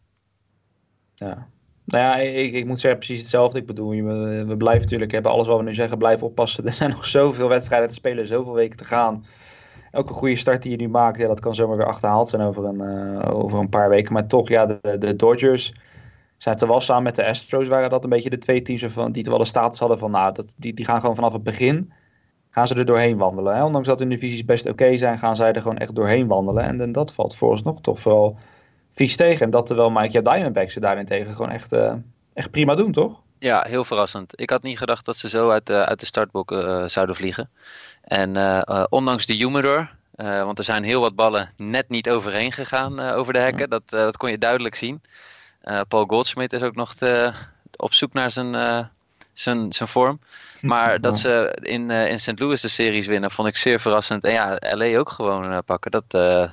Ja, 1.14 1.48
nou 1.88 2.04
ja, 2.04 2.16
ik, 2.16 2.52
ik 2.52 2.66
moet 2.66 2.80
zeggen 2.80 3.00
precies 3.00 3.20
hetzelfde. 3.20 3.58
Ik 3.58 3.66
bedoel, 3.66 3.90
we, 3.90 4.44
we 4.46 4.56
blijven 4.56 4.82
natuurlijk, 4.82 5.12
hebben 5.12 5.30
alles 5.30 5.46
wat 5.46 5.58
we 5.58 5.64
nu 5.64 5.74
zeggen, 5.74 5.98
blijven 5.98 6.26
oppassen. 6.26 6.64
Er 6.66 6.72
zijn 6.72 6.90
nog 6.90 7.06
zoveel 7.06 7.48
wedstrijden 7.48 7.88
te 7.88 7.94
spelen, 7.94 8.26
zoveel 8.26 8.54
weken 8.54 8.76
te 8.76 8.84
gaan. 8.84 9.24
Elke 9.90 10.12
goede 10.12 10.36
start 10.36 10.62
die 10.62 10.70
je 10.70 10.76
nu 10.76 10.88
maakt, 10.88 11.18
ja, 11.18 11.26
dat 11.26 11.40
kan 11.40 11.54
zomaar 11.54 11.76
weer 11.76 11.86
achterhaald 11.86 12.28
zijn 12.28 12.42
over 12.42 12.64
een, 12.64 12.80
uh, 12.80 13.34
over 13.34 13.58
een 13.58 13.68
paar 13.68 13.88
weken. 13.88 14.12
Maar 14.12 14.26
toch, 14.26 14.48
ja, 14.48 14.66
de, 14.66 14.96
de 14.98 15.16
Dodgers, 15.16 15.74
zijn 16.36 16.58
wel 16.58 16.80
samen 16.80 17.02
met 17.02 17.16
de 17.16 17.26
Astros 17.26 17.68
waren 17.68 17.90
dat 17.90 18.04
een 18.04 18.10
beetje 18.10 18.30
de 18.30 18.38
twee 18.38 18.62
teams 18.62 18.84
van, 18.84 19.12
die 19.12 19.24
wel 19.24 19.38
de 19.38 19.44
status 19.44 19.78
hadden 19.78 19.98
van 19.98 20.10
nou, 20.10 20.34
dat, 20.34 20.52
die, 20.56 20.74
die 20.74 20.84
gaan 20.84 21.00
gewoon 21.00 21.14
vanaf 21.14 21.32
het 21.32 21.42
begin 21.42 21.92
gaan 22.50 22.66
ze 22.66 22.74
er 22.74 22.86
doorheen 22.86 23.16
wandelen. 23.16 23.56
Hè? 23.56 23.64
Ondanks 23.64 23.88
dat 23.88 23.98
hun 23.98 24.08
divisies 24.08 24.44
best 24.44 24.68
oké 24.68 24.96
zijn, 24.96 25.18
gaan 25.18 25.36
zij 25.36 25.52
er 25.52 25.62
gewoon 25.62 25.78
echt 25.78 25.94
doorheen 25.94 26.26
wandelen. 26.26 26.64
En, 26.64 26.80
en 26.80 26.92
dat 26.92 27.12
valt 27.12 27.36
vooralsnog 27.36 27.80
toch 27.80 28.00
vooral 28.00 28.38
vies 28.98 29.16
tegen. 29.16 29.44
En 29.44 29.50
dat 29.50 29.66
terwijl 29.66 29.90
Mike 29.90 30.12
ja, 30.12 30.20
Diamondbacks 30.20 30.72
ze 30.72 30.80
daarentegen 30.80 31.34
gewoon 31.34 31.50
echt, 31.50 31.72
uh, 31.72 31.92
echt 32.34 32.50
prima 32.50 32.74
doen, 32.74 32.92
toch? 32.92 33.20
Ja, 33.38 33.64
heel 33.68 33.84
verrassend. 33.84 34.40
Ik 34.40 34.50
had 34.50 34.62
niet 34.62 34.78
gedacht 34.78 35.04
dat 35.04 35.16
ze 35.16 35.28
zo 35.28 35.50
uit 35.50 35.66
de, 35.66 35.86
uit 35.86 36.00
de 36.00 36.06
startblok 36.06 36.50
uh, 36.50 36.84
zouden 36.86 37.16
vliegen. 37.16 37.50
En 38.02 38.36
uh, 38.36 38.84
ondanks 38.88 39.26
de 39.26 39.34
humidor, 39.34 39.90
want 40.16 40.58
er 40.58 40.64
zijn 40.64 40.84
heel 40.84 41.00
wat 41.00 41.14
ballen 41.14 41.50
net 41.56 41.88
niet 41.88 42.10
overheen 42.10 42.52
gegaan 42.52 43.00
over 43.00 43.32
de 43.32 43.38
hekken. 43.38 43.70
Dat, 43.70 43.82
dat 43.86 44.16
kon 44.16 44.30
je 44.30 44.38
duidelijk 44.38 44.74
zien. 44.74 45.02
Paul 45.88 46.04
Goldschmidt 46.04 46.52
is 46.52 46.62
ook 46.62 46.74
nog 46.74 46.94
te, 46.94 47.32
op 47.76 47.92
zoek 47.92 48.12
naar 48.12 48.30
zijn, 48.30 48.54
zijn, 49.32 49.72
zijn 49.72 49.88
vorm. 49.88 50.20
Maar 50.60 51.00
dat 51.00 51.18
ze 51.18 51.58
in, 51.62 51.90
in 51.90 52.20
St. 52.20 52.38
Louis 52.38 52.60
de 52.60 52.68
series 52.68 53.06
winnen, 53.06 53.30
vond 53.30 53.48
ik 53.48 53.56
zeer 53.56 53.80
verrassend. 53.80 54.24
En 54.24 54.32
ja, 54.32 54.58
LA 54.60 54.98
ook 54.98 55.10
gewoon 55.10 55.62
pakken. 55.64 55.90
Dat, 55.90 56.04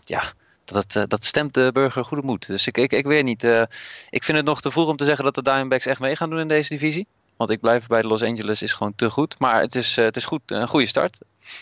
ja, 0.03 0.23
dat, 0.65 0.95
uh, 0.95 1.03
dat 1.07 1.25
stemt 1.25 1.53
de 1.53 1.69
burger 1.73 2.05
goede 2.05 2.25
moed. 2.25 2.47
Dus 2.47 2.67
ik, 2.67 2.77
ik, 2.77 2.93
ik 2.93 3.05
weet 3.05 3.23
niet. 3.23 3.43
Uh, 3.43 3.61
ik 4.09 4.23
vind 4.23 4.37
het 4.37 4.45
nog 4.45 4.61
te 4.61 4.71
vroeg 4.71 4.87
om 4.87 4.97
te 4.97 5.05
zeggen 5.05 5.23
dat 5.23 5.35
de 5.35 5.41
Diamondbacks 5.41 5.85
echt 5.85 5.99
mee 5.99 6.15
gaan 6.15 6.29
doen 6.29 6.39
in 6.39 6.47
deze 6.47 6.69
divisie. 6.69 7.07
Want 7.37 7.49
ik 7.49 7.59
blijf 7.59 7.87
bij 7.87 8.01
de 8.01 8.07
Los 8.07 8.23
Angeles 8.23 8.61
is 8.61 8.73
gewoon 8.73 8.95
te 8.95 9.09
goed. 9.09 9.39
Maar 9.39 9.61
het 9.61 9.75
is, 9.75 9.97
uh, 9.97 10.05
het 10.05 10.15
is 10.15 10.25
goed, 10.25 10.41
een 10.45 10.67
goede 10.67 10.85
start. 10.85 11.19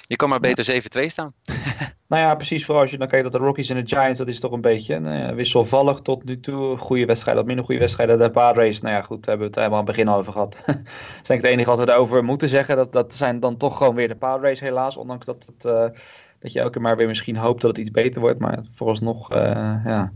Je 0.08 0.16
kan 0.16 0.30
maar 0.30 0.39
beter 0.39 0.82
7-2 1.04 1.06
staan. 1.06 1.34
nou 2.08 2.22
ja, 2.22 2.36
precies. 2.36 2.66
Vooral 2.66 2.82
als 2.82 2.91
je 2.91 2.97
dan 2.97 3.08
kijkt 3.08 3.32
dat 3.32 3.41
de 3.41 3.47
Rockies 3.47 3.70
en 3.70 3.76
de 3.76 3.95
Giants, 3.95 4.20
dat 4.20 4.28
is 4.28 4.39
toch 4.39 4.51
een 4.51 4.62
beetje 4.62 4.99
uh, 4.99 5.30
wisselvallig 5.30 5.99
tot 5.99 6.24
nu 6.24 6.39
toe. 6.39 6.78
Goede 6.78 7.06
wedstrijden, 7.06 7.36
wat 7.36 7.45
minder 7.47 7.66
goede 7.66 7.80
wedstrijden. 7.82 8.20
De 8.20 8.32
Padres, 8.32 8.82
nou 8.82 8.95
ja 8.95 9.01
goed, 9.01 9.26
hebben 9.26 9.41
we 9.41 9.47
het 9.47 9.56
helemaal 9.56 9.80
aan 9.80 9.86
het 9.86 9.95
begin 9.95 10.08
al 10.08 10.18
over 10.18 10.32
gehad. 10.32 10.58
dat 10.66 10.76
is 10.76 11.28
denk 11.28 11.39
ik 11.39 11.45
het 11.45 11.45
enige 11.45 11.70
wat 11.70 11.80
we 11.80 11.91
erover 11.91 12.24
moeten 12.24 12.49
zeggen. 12.49 12.76
Dat, 12.76 12.93
dat 12.93 13.16
zijn 13.16 13.39
dan 13.39 13.58
toch 13.58 13.78
gewoon 13.78 13.95
weer 13.95 14.08
de 14.08 14.16
Padres 14.16 14.60
helaas. 14.60 14.97
Ondanks 14.97 15.26
dat 15.26 15.45
het 15.45 15.91
dat 16.44 16.52
je 16.52 16.60
elke 16.60 16.72
keer 16.72 16.82
maar 16.82 16.98
weer 16.98 17.08
misschien 17.08 17.36
hoopt 17.36 17.62
dat 17.62 17.70
het 17.70 17.80
iets 17.80 17.91
beter 17.91 18.22
wordt. 18.22 18.39
Maar 18.39 18.60
vooralsnog, 18.74 19.32
uh, 19.32 19.38
ja, 19.86 20.14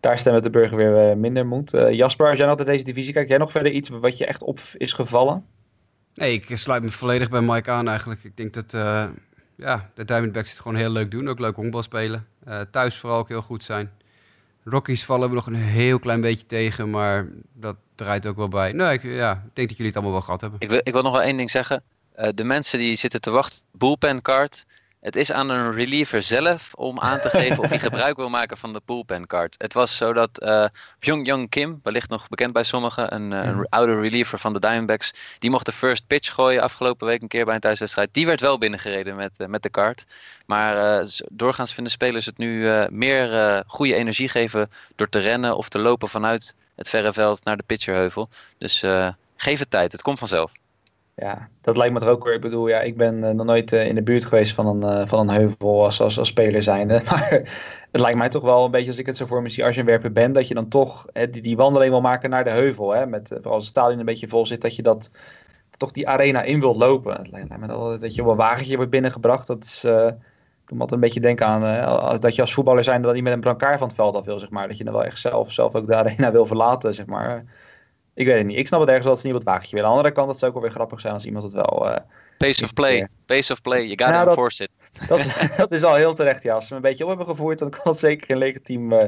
daar 0.00 0.18
stemmen 0.18 0.42
de 0.42 0.50
burger 0.50 0.76
weer 0.76 1.10
uh, 1.10 1.16
minder 1.16 1.46
moed. 1.46 1.74
Uh, 1.74 1.92
Jasper, 1.92 2.28
als 2.28 2.38
jij 2.38 2.46
nog 2.46 2.56
naar 2.56 2.66
deze 2.66 2.84
divisie 2.84 3.12
kijkt, 3.12 3.28
jij 3.28 3.38
nog 3.38 3.50
verder 3.50 3.72
iets 3.72 3.88
wat 3.88 4.18
je 4.18 4.26
echt 4.26 4.42
op 4.42 4.60
is 4.76 4.92
gevallen? 4.92 5.44
Nee, 6.14 6.32
ik 6.32 6.56
sluit 6.58 6.82
me 6.82 6.90
volledig 6.90 7.30
bij 7.30 7.40
Mike 7.40 7.70
aan 7.70 7.88
eigenlijk. 7.88 8.24
Ik 8.24 8.36
denk 8.36 8.52
dat 8.52 8.72
ja, 9.56 9.90
de 9.94 10.04
Diamondbacks 10.04 10.50
het 10.50 10.60
gewoon 10.60 10.76
heel 10.76 10.90
leuk 10.90 11.10
doen. 11.10 11.28
Ook 11.28 11.38
leuk 11.38 11.56
honkbal 11.56 11.82
spelen. 11.82 12.26
thuis 12.70 12.96
vooral 12.96 13.18
ook 13.18 13.28
heel 13.28 13.42
goed 13.42 13.62
zijn. 13.62 13.90
Rockies 14.64 15.04
vallen 15.04 15.28
we 15.28 15.34
nog 15.34 15.46
een 15.46 15.54
heel 15.54 15.98
klein 15.98 16.20
beetje 16.20 16.46
tegen, 16.46 16.90
maar 16.90 17.28
dat 17.52 17.76
draait 17.94 18.26
ook 18.26 18.36
wel 18.36 18.48
bij. 18.48 18.72
Nee, 18.72 18.92
ik, 18.92 19.02
ja, 19.02 19.32
ik 19.32 19.54
denk 19.54 19.68
dat 19.68 19.76
jullie 19.76 19.86
het 19.86 19.94
allemaal 19.94 20.12
wel 20.12 20.22
gehad 20.22 20.40
hebben. 20.40 20.60
Ik 20.60 20.68
wil, 20.68 20.80
ik 20.82 20.92
wil 20.92 21.02
nog 21.02 21.12
wel 21.12 21.22
één 21.22 21.36
ding 21.36 21.50
zeggen. 21.50 21.82
de 22.34 22.44
mensen 22.44 22.78
die 22.78 22.96
zitten 22.96 23.20
te 23.20 23.30
wachten, 23.30 23.58
bullpen 23.70 24.22
card, 24.22 24.64
het 25.02 25.16
is 25.16 25.32
aan 25.32 25.48
een 25.48 25.74
reliever 25.74 26.22
zelf 26.22 26.74
om 26.74 27.00
aan 27.00 27.20
te 27.20 27.28
geven 27.28 27.58
of 27.58 27.68
hij 27.68 27.78
gebruik 27.88 28.16
wil 28.16 28.28
maken 28.28 28.56
van 28.56 28.72
de 28.72 28.80
bullpen 28.84 29.26
card. 29.26 29.54
Het 29.58 29.72
was 29.72 29.96
zo 29.96 30.12
dat 30.12 30.42
uh, 30.42 30.66
Pyongyang 30.98 31.48
Kim, 31.48 31.80
wellicht 31.82 32.08
nog 32.08 32.28
bekend 32.28 32.52
bij 32.52 32.62
sommigen, 32.62 33.14
een, 33.14 33.30
uh, 33.30 33.38
een, 33.44 33.66
oude 33.68 34.00
reliever 34.00 34.38
van 34.38 34.52
de 34.52 34.60
Diamondbacks, 34.60 35.14
die 35.38 35.50
mocht 35.50 35.66
de 35.66 35.72
first 35.72 36.06
pitch 36.06 36.34
gooien 36.34 36.62
afgelopen 36.62 37.06
week 37.06 37.22
een 37.22 37.28
keer 37.28 37.44
bij 37.44 37.54
een 37.54 37.60
thuiswedstrijd. 37.60 38.08
Die 38.12 38.26
werd 38.26 38.40
wel 38.40 38.58
binnengereden 38.58 39.16
met, 39.16 39.32
uh, 39.38 39.46
met 39.46 39.62
de 39.62 39.70
card. 39.70 40.04
Maar 40.46 41.04
doorgaans 41.30 41.74
vinden 41.74 41.92
spelers 41.92 42.26
het 42.26 42.38
nu 42.38 42.68
meer 42.90 43.62
goede 43.66 43.94
energie 43.94 44.28
geven 44.28 44.70
door 44.96 45.08
te 45.08 45.18
rennen 45.18 45.56
of 45.56 45.68
te 45.68 45.78
lopen 45.78 46.08
vanuit 46.08 46.54
het 46.74 46.88
verre 46.88 47.12
veld 47.12 47.44
naar 47.44 47.56
de 47.56 47.62
pitcherheuvel. 47.62 48.28
Dus 48.58 48.84
geef 49.36 49.58
het 49.58 49.70
tijd, 49.70 49.92
het 49.92 50.02
komt 50.02 50.18
vanzelf 50.18 50.52
ja, 51.22 51.48
dat 51.60 51.76
lijkt 51.76 51.92
me 51.92 52.00
toch 52.00 52.08
ook 52.08 52.24
weer. 52.24 52.34
Ik 52.34 52.40
bedoel, 52.40 52.68
ja, 52.68 52.80
ik 52.80 52.96
ben 52.96 53.24
uh, 53.24 53.30
nog 53.30 53.46
nooit 53.46 53.72
uh, 53.72 53.86
in 53.86 53.94
de 53.94 54.02
buurt 54.02 54.24
geweest 54.24 54.54
van 54.54 54.66
een, 54.66 54.98
uh, 54.98 55.06
van 55.06 55.18
een 55.18 55.34
heuvel 55.34 55.84
als, 55.84 56.00
als, 56.00 56.18
als 56.18 56.28
speler 56.28 56.62
zijnde. 56.62 57.02
Maar 57.10 57.30
het 57.90 58.00
lijkt 58.00 58.18
mij 58.18 58.28
toch 58.28 58.42
wel 58.42 58.64
een 58.64 58.70
beetje, 58.70 58.86
als 58.86 58.98
ik 58.98 59.06
het 59.06 59.16
zo 59.16 59.26
voor 59.26 59.42
me 59.42 59.48
zie, 59.48 59.64
als 59.64 59.74
je 59.74 59.80
een 59.80 59.86
werper 59.86 60.12
bent, 60.12 60.34
dat 60.34 60.48
je 60.48 60.54
dan 60.54 60.68
toch 60.68 61.06
hè, 61.12 61.30
die, 61.30 61.42
die 61.42 61.56
wandeling 61.56 61.90
wil 61.90 62.00
maken 62.00 62.30
naar 62.30 62.44
de 62.44 62.50
heuvel. 62.50 62.94
Hè, 62.94 63.06
met, 63.06 63.28
vooral 63.28 63.52
als 63.52 63.62
het 63.62 63.70
stadion 63.70 63.98
een 63.98 64.04
beetje 64.04 64.28
vol 64.28 64.46
zit, 64.46 64.60
dat 64.60 64.76
je 64.76 64.82
dat 64.82 65.10
toch 65.76 65.90
die 65.90 66.08
arena 66.08 66.42
in 66.42 66.60
wilt 66.60 66.76
lopen. 66.76 67.16
Het 67.16 67.30
lijkt 67.30 67.58
me 67.58 67.66
dat, 67.66 68.00
dat 68.00 68.14
je 68.14 68.22
op 68.22 68.28
een 68.28 68.36
wagentje 68.36 68.76
wordt 68.76 68.90
binnengebracht. 68.90 69.46
Dat 69.46 69.64
is, 69.64 69.84
ik 70.68 70.74
moet 70.74 70.92
een 70.92 71.00
beetje 71.00 71.20
denken 71.20 71.46
aan 71.46 71.86
als, 71.86 72.20
dat 72.20 72.34
je 72.34 72.40
als 72.40 72.54
voetballer 72.54 72.84
zijn 72.84 73.02
dat 73.02 73.14
niet 73.14 73.22
met 73.22 73.32
een 73.32 73.40
brancard 73.40 73.78
van 73.78 73.86
het 73.86 73.96
veld 73.96 74.14
af 74.14 74.24
wil, 74.24 74.38
zeg 74.38 74.50
maar. 74.50 74.68
Dat 74.68 74.78
je 74.78 74.84
dan 74.84 74.92
wel 74.92 75.04
echt 75.04 75.18
zelf, 75.18 75.52
zelf 75.52 75.74
ook 75.74 75.86
de 75.86 75.96
arena 75.96 76.32
wil 76.32 76.46
verlaten, 76.46 76.94
zeg 76.94 77.06
maar. 77.06 77.44
Ik 78.14 78.26
weet 78.26 78.36
het 78.36 78.46
niet. 78.46 78.58
Ik 78.58 78.66
snap 78.66 78.80
het 78.80 78.88
ergens 78.88 79.06
wel 79.06 79.14
dat 79.14 79.22
ze 79.22 79.28
niet 79.28 79.38
het 79.38 79.46
wagentje 79.46 79.76
willen. 79.76 79.90
Aan 79.90 79.96
de 79.96 80.02
andere 80.02 80.20
kant, 80.20 80.30
dat 80.30 80.38
zou 80.38 80.50
ook 80.50 80.56
wel 80.56 80.66
weer 80.66 80.76
grappig 80.76 81.00
zijn 81.00 81.14
als 81.14 81.24
iemand 81.24 81.44
het 81.44 81.52
wel... 81.52 81.88
Uh, 81.88 81.96
Pace 82.38 82.64
of 82.64 82.72
play. 82.74 83.08
Pace 83.26 83.52
of 83.52 83.62
play. 83.62 83.78
You 83.78 83.90
gotta 83.90 84.12
nou, 84.12 84.28
enforce 84.28 84.62
it. 84.62 84.70
Dat, 85.08 85.30
dat 85.56 85.72
is 85.72 85.82
al 85.82 85.94
heel 85.94 86.14
terecht, 86.14 86.42
ja. 86.42 86.54
Als 86.54 86.66
ze 86.66 86.74
een 86.74 86.80
beetje 86.80 87.02
op 87.02 87.08
hebben 87.08 87.26
gevoerd, 87.26 87.58
dan 87.58 87.70
kan 87.70 87.82
het 87.84 87.98
zeker 87.98 88.30
een 88.30 88.38
legitiem 88.38 88.92
uh, 88.92 89.04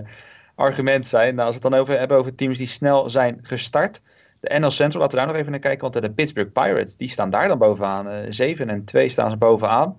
argument 0.55 1.07
zijn. 1.07 1.35
Nou, 1.35 1.47
als 1.47 1.57
we 1.57 1.63
het 1.63 1.73
dan 1.73 1.81
over 1.81 1.99
hebben 1.99 2.17
over 2.17 2.35
teams 2.35 2.59
die 2.59 2.67
snel 2.67 3.11
zijn 3.11 3.39
gestart. 3.43 4.01
De 4.41 4.59
NL 4.59 4.71
Central, 4.71 5.03
laten 5.03 5.19
we 5.19 5.25
daar 5.25 5.33
nog 5.33 5.41
even 5.41 5.51
naar 5.51 5.61
kijken. 5.61 5.81
Want 5.81 6.05
de 6.05 6.11
Pittsburgh 6.11 6.53
Pirates, 6.53 6.97
die 6.97 7.09
staan 7.09 7.31
daar 7.31 7.49
dan 7.49 7.59
bovenaan. 7.59 8.09
Uh, 8.09 8.19
7 8.29 8.69
en 8.69 8.85
2 8.85 9.09
staan 9.09 9.31
ze 9.31 9.37
bovenaan. 9.37 9.99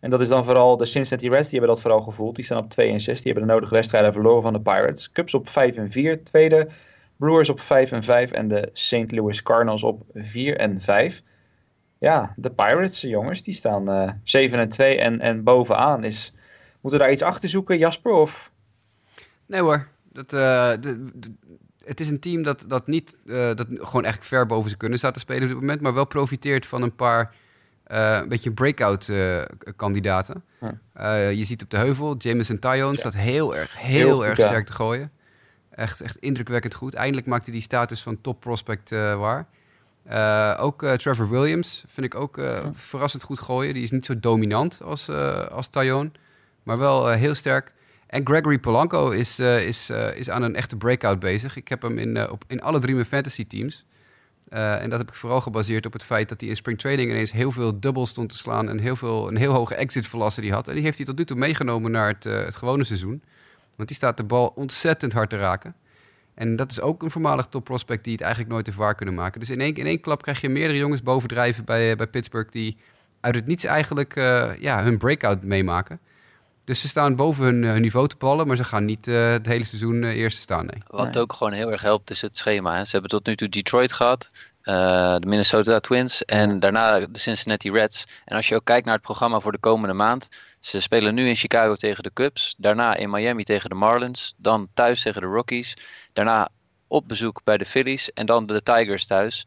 En 0.00 0.10
dat 0.10 0.20
is 0.20 0.28
dan 0.28 0.44
vooral 0.44 0.76
de 0.76 0.84
Cincinnati 0.84 1.28
Reds, 1.28 1.48
die 1.48 1.58
hebben 1.58 1.74
dat 1.74 1.84
vooral 1.84 2.02
gevoeld. 2.02 2.36
Die 2.36 2.44
staan 2.44 2.58
op 2.58 2.70
2 2.70 2.92
en 2.92 3.00
6. 3.00 3.22
Die 3.22 3.32
hebben 3.32 3.48
de 3.48 3.54
nodige 3.54 3.74
wedstrijden 3.74 4.12
verloren 4.12 4.42
van 4.42 4.52
de 4.52 4.60
Pirates. 4.60 5.12
Cubs 5.12 5.34
op 5.34 5.48
5 5.48 5.76
en 5.76 5.90
4. 5.90 6.24
Tweede 6.24 6.68
Brewers 7.18 7.48
op 7.48 7.60
5 7.60 7.92
en 7.92 8.02
5 8.02 8.30
en 8.30 8.48
de 8.48 8.70
St. 8.72 9.10
Louis 9.10 9.42
Cardinals 9.42 9.82
op 9.82 10.02
4 10.14 10.56
en 10.56 10.80
5. 10.80 11.22
Ja, 11.98 12.34
de 12.36 12.50
Pirates, 12.50 13.00
jongens, 13.00 13.42
die 13.42 13.54
staan 13.54 13.90
uh, 13.90 14.10
7 14.24 14.58
en 14.58 14.68
2 14.68 14.98
en, 14.98 15.20
en 15.20 15.42
bovenaan. 15.42 16.04
Is, 16.04 16.32
moeten 16.80 17.00
we 17.00 17.04
daar 17.04 17.14
iets 17.14 17.22
achter 17.22 17.48
zoeken, 17.48 17.78
Jasper? 17.78 18.12
Of? 18.12 18.50
Nee 19.46 19.60
hoor. 19.60 19.88
Dat, 20.12 20.32
uh, 20.32 20.70
de, 20.80 21.04
de, 21.14 21.34
het 21.84 22.00
is 22.00 22.10
een 22.10 22.20
team 22.20 22.42
dat, 22.42 22.64
dat 22.68 22.86
niet 22.86 23.16
uh, 23.26 23.54
dat 23.54 23.66
gewoon 23.70 24.04
echt 24.04 24.26
ver 24.26 24.46
boven 24.46 24.70
ze 24.70 24.76
kunnen 24.76 24.98
staat 24.98 25.14
te 25.14 25.20
spelen 25.20 25.42
op 25.42 25.48
dit 25.48 25.60
moment, 25.60 25.80
maar 25.80 25.94
wel 25.94 26.06
profiteert 26.06 26.66
van 26.66 26.82
een 26.82 26.94
paar 26.94 27.34
uh, 27.86 28.18
een 28.22 28.28
beetje 28.28 28.52
breakout 28.52 29.12
kandidaten. 29.76 30.44
Je 31.32 31.44
ziet 31.44 31.62
op 31.62 31.70
de 31.70 31.76
heuvel, 31.76 32.16
Jameson 32.16 32.58
Tyone 32.58 32.92
ja. 32.92 32.98
staat 32.98 33.14
heel 33.14 33.56
erg, 33.56 33.78
heel, 33.78 34.06
heel 34.06 34.26
erg 34.26 34.34
sterk 34.34 34.58
ja. 34.58 34.64
te 34.64 34.72
gooien. 34.72 35.10
Echt, 35.78 36.00
echt 36.00 36.16
indrukwekkend 36.16 36.74
goed. 36.74 36.94
Eindelijk 36.94 37.26
maakte 37.26 37.44
hij 37.44 37.52
die 37.52 37.62
status 37.62 38.02
van 38.02 38.20
top 38.20 38.40
prospect 38.40 38.90
uh, 38.90 39.18
waar. 39.18 39.46
Uh, 40.10 40.56
ook 40.60 40.82
uh, 40.82 40.92
Trevor 40.92 41.28
Williams 41.28 41.84
vind 41.86 42.06
ik 42.06 42.14
ook 42.14 42.40
verrassend 42.72 43.22
goed 43.22 43.40
gooien. 43.40 43.74
Die 43.74 43.82
is 43.82 43.90
niet 43.90 44.06
zo 44.06 44.20
dominant 44.20 44.82
als, 44.82 45.08
als 45.50 45.68
Tyone, 45.68 46.10
maar 46.62 46.78
wel 46.78 47.08
heel 47.08 47.34
sterk. 47.34 47.72
En 48.06 48.26
Gregory 48.26 48.58
Polanco 48.58 49.10
is, 49.10 49.38
is, 49.38 49.90
is 50.14 50.30
aan 50.30 50.42
een 50.42 50.54
echte 50.54 50.76
breakout 50.76 51.18
bezig. 51.18 51.56
Ik 51.56 51.68
heb 51.68 51.82
hem 51.82 51.98
in, 51.98 52.30
op, 52.30 52.44
in 52.46 52.62
alle 52.62 52.78
drie 52.78 52.94
mijn 52.94 53.06
fantasy 53.06 53.46
teams. 53.46 53.84
en 54.48 54.90
dat 54.90 54.98
heb 54.98 55.08
ik 55.08 55.14
vooral 55.14 55.40
gebaseerd 55.40 55.86
op 55.86 55.92
het 55.92 56.02
feit 56.02 56.28
dat 56.28 56.40
hij 56.40 56.50
in 56.50 56.56
spring 56.56 56.78
training 56.78 57.10
ineens 57.10 57.32
heel 57.32 57.52
veel 57.52 57.80
doubles 57.80 58.10
stond 58.10 58.30
te 58.30 58.36
slaan 58.36 58.68
en 58.68 58.78
heel 58.78 58.96
veel, 58.96 59.28
een 59.28 59.36
heel 59.36 59.52
hoge 59.52 59.74
exit 59.74 60.06
velocity 60.06 60.50
had. 60.50 60.68
En 60.68 60.74
die 60.74 60.82
heeft 60.82 60.96
hij 60.96 61.06
tot 61.06 61.18
nu 61.18 61.24
toe 61.24 61.36
meegenomen 61.36 61.90
naar 61.90 62.08
het, 62.08 62.24
het 62.24 62.56
gewone 62.56 62.84
seizoen. 62.84 63.22
Want 63.78 63.88
die 63.88 63.96
staat 63.96 64.16
de 64.16 64.24
bal 64.24 64.52
ontzettend 64.54 65.12
hard 65.12 65.30
te 65.30 65.38
raken. 65.38 65.74
En 66.34 66.56
dat 66.56 66.70
is 66.70 66.80
ook 66.80 67.02
een 67.02 67.10
voormalig 67.10 67.46
top 67.46 67.64
prospect 67.64 68.04
die 68.04 68.12
het 68.12 68.22
eigenlijk 68.22 68.52
nooit 68.52 68.66
heeft 68.66 68.78
waar 68.78 68.94
kunnen 68.94 69.14
maken. 69.14 69.40
Dus 69.40 69.50
in 69.50 69.60
één, 69.60 69.74
in 69.74 69.86
één 69.86 70.00
klap 70.00 70.22
krijg 70.22 70.40
je 70.40 70.48
meerdere 70.48 70.78
jongens 70.78 71.02
bovendrijven 71.02 71.64
bij, 71.64 71.96
bij 71.96 72.06
Pittsburgh... 72.06 72.50
die 72.50 72.76
uit 73.20 73.34
het 73.34 73.46
niets 73.46 73.64
eigenlijk 73.64 74.16
uh, 74.16 74.50
ja, 74.58 74.82
hun 74.82 74.98
breakout 74.98 75.42
meemaken. 75.42 76.00
Dus 76.64 76.80
ze 76.80 76.88
staan 76.88 77.16
boven 77.16 77.44
hun, 77.44 77.64
hun 77.64 77.80
niveau 77.80 78.08
te 78.08 78.16
ballen, 78.18 78.46
maar 78.46 78.56
ze 78.56 78.64
gaan 78.64 78.84
niet 78.84 79.06
uh, 79.06 79.30
het 79.30 79.46
hele 79.46 79.64
seizoen 79.64 80.02
uh, 80.02 80.16
eerste 80.16 80.40
staan. 80.40 80.66
Nee. 80.66 80.82
Wat 80.86 81.18
ook 81.18 81.32
gewoon 81.32 81.52
heel 81.52 81.72
erg 81.72 81.82
helpt 81.82 82.10
is 82.10 82.20
het 82.20 82.36
schema. 82.36 82.76
Hè. 82.76 82.84
Ze 82.84 82.90
hebben 82.90 83.10
tot 83.10 83.26
nu 83.26 83.36
toe 83.36 83.48
Detroit 83.48 83.92
gehad, 83.92 84.30
uh, 84.62 85.16
de 85.16 85.26
Minnesota 85.26 85.80
Twins 85.80 86.24
en 86.24 86.60
daarna 86.60 87.00
de 87.00 87.18
Cincinnati 87.18 87.70
Reds. 87.70 88.06
En 88.24 88.36
als 88.36 88.48
je 88.48 88.54
ook 88.54 88.64
kijkt 88.64 88.84
naar 88.84 88.94
het 88.94 89.02
programma 89.02 89.40
voor 89.40 89.52
de 89.52 89.58
komende 89.58 89.94
maand, 89.94 90.28
ze 90.60 90.80
spelen 90.80 91.14
nu 91.14 91.28
in 91.28 91.36
Chicago 91.36 91.74
tegen 91.74 92.02
de 92.02 92.12
Cubs, 92.12 92.54
daarna 92.58 92.96
in 92.96 93.10
Miami 93.10 93.44
tegen 93.44 93.68
de 93.68 93.74
Marlins, 93.74 94.34
dan 94.36 94.68
thuis 94.74 95.02
tegen 95.02 95.20
de 95.20 95.26
Rockies, 95.26 95.76
daarna 96.12 96.48
op 96.86 97.08
bezoek 97.08 97.40
bij 97.44 97.58
de 97.58 97.64
Phillies 97.64 98.12
en 98.12 98.26
dan 98.26 98.46
de 98.46 98.62
Tigers 98.62 99.06
thuis. 99.06 99.46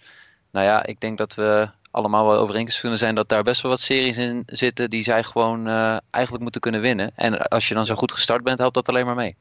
Nou 0.52 0.66
ja, 0.66 0.86
ik 0.86 1.00
denk 1.00 1.18
dat 1.18 1.36
we 1.36 1.70
allemaal 1.92 2.28
wel 2.28 2.38
overeenkomst 2.38 2.80
kunnen 2.80 2.98
zijn 2.98 3.16
dat 3.16 3.30
daar 3.30 3.44
best 3.44 3.62
wel 3.62 3.72
wat 3.72 3.80
series 3.80 4.18
in 4.18 4.44
zitten 4.46 4.90
die 4.90 5.04
zij 5.04 5.24
gewoon 5.24 5.68
uh, 5.68 5.98
eigenlijk 6.10 6.44
moeten 6.44 6.62
kunnen 6.62 6.82
winnen. 6.82 7.12
En 7.16 7.48
als 7.48 7.68
je 7.68 7.74
dan 7.74 7.86
zo 7.86 7.96
goed 7.96 8.12
gestart 8.12 8.44
bent, 8.44 8.60
helpt 8.60 8.76
dat 8.76 8.90
alleen 8.90 9.06
maar 9.06 9.16
mee. 9.16 9.36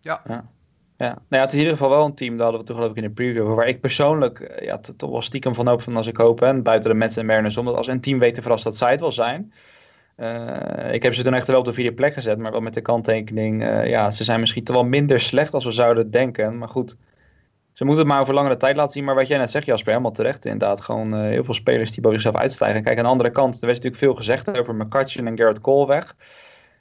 Ja. 0.00 0.22
ja. 0.28 0.44
Ja, 1.00 1.06
nou 1.06 1.20
ja, 1.28 1.38
het 1.38 1.48
is 1.48 1.54
in 1.54 1.60
ieder 1.60 1.76
geval 1.76 1.90
wel 1.90 2.04
een 2.04 2.14
team, 2.14 2.32
dat 2.36 2.40
hadden 2.40 2.60
we 2.60 2.66
toch 2.66 2.76
geloof 2.76 2.90
ik 2.90 2.96
in 2.96 3.08
de 3.08 3.14
preview, 3.14 3.54
waar 3.54 3.66
ik 3.66 3.80
persoonlijk 3.80 4.40
eh, 4.40 4.66
ja, 4.66 4.80
toch 4.96 5.10
wel 5.10 5.22
stiekem 5.22 5.54
van 5.54 5.68
hoop 5.68 5.82
van 5.82 5.96
als 5.96 6.06
ik 6.06 6.16
hoop, 6.16 6.42
en 6.42 6.62
buiten 6.62 6.90
de 6.90 6.96
Mets 6.96 7.16
en 7.16 7.26
Mariners, 7.26 7.56
omdat 7.56 7.76
als 7.76 7.86
een 7.86 8.00
team 8.00 8.18
weet 8.18 8.34
te 8.34 8.42
verrassen 8.42 8.70
dat 8.70 8.78
zij 8.78 8.90
het 8.90 9.00
wel 9.00 9.12
zijn, 9.12 9.52
uh, 10.20 10.92
ik 10.92 11.02
heb 11.02 11.14
ze 11.14 11.22
toen 11.22 11.34
echt 11.34 11.46
wel 11.46 11.58
op 11.58 11.64
de 11.64 11.72
vierde 11.72 11.92
plek 11.92 12.12
gezet, 12.12 12.38
maar 12.38 12.52
wel 12.52 12.60
met 12.60 12.74
de 12.74 12.80
kanttekening. 12.80 13.62
Uh, 13.62 13.86
ja, 13.86 14.10
ze 14.10 14.24
zijn 14.24 14.40
misschien 14.40 14.64
toch 14.64 14.76
wel 14.76 14.84
minder 14.84 15.20
slecht 15.20 15.54
als 15.54 15.64
we 15.64 15.72
zouden 15.72 16.10
denken. 16.10 16.58
Maar 16.58 16.68
goed, 16.68 16.96
ze 17.72 17.84
moeten 17.84 18.04
het 18.04 18.12
maar 18.12 18.22
over 18.22 18.34
langere 18.34 18.56
tijd 18.56 18.76
laten 18.76 18.92
zien. 18.92 19.04
Maar 19.04 19.14
wat 19.14 19.28
jij 19.28 19.38
net 19.38 19.50
zegt, 19.50 19.66
Jasper, 19.66 19.90
helemaal 19.92 20.12
terecht. 20.12 20.44
Inderdaad, 20.44 20.80
gewoon 20.80 21.14
uh, 21.14 21.20
heel 21.20 21.44
veel 21.44 21.54
spelers 21.54 21.90
die 21.92 22.02
boven 22.02 22.20
zichzelf 22.20 22.42
uitstijgen. 22.42 22.82
Kijk, 22.82 22.96
aan 22.96 23.04
de 23.04 23.10
andere 23.10 23.30
kant, 23.30 23.54
er 23.54 23.60
werd 23.60 23.72
natuurlijk 23.72 24.02
veel 24.02 24.14
gezegd 24.14 24.58
over 24.58 24.74
McCutcheon 24.74 25.26
en 25.26 25.36
Garrett 25.36 25.60
Cole 25.60 25.86
weg. 25.86 26.16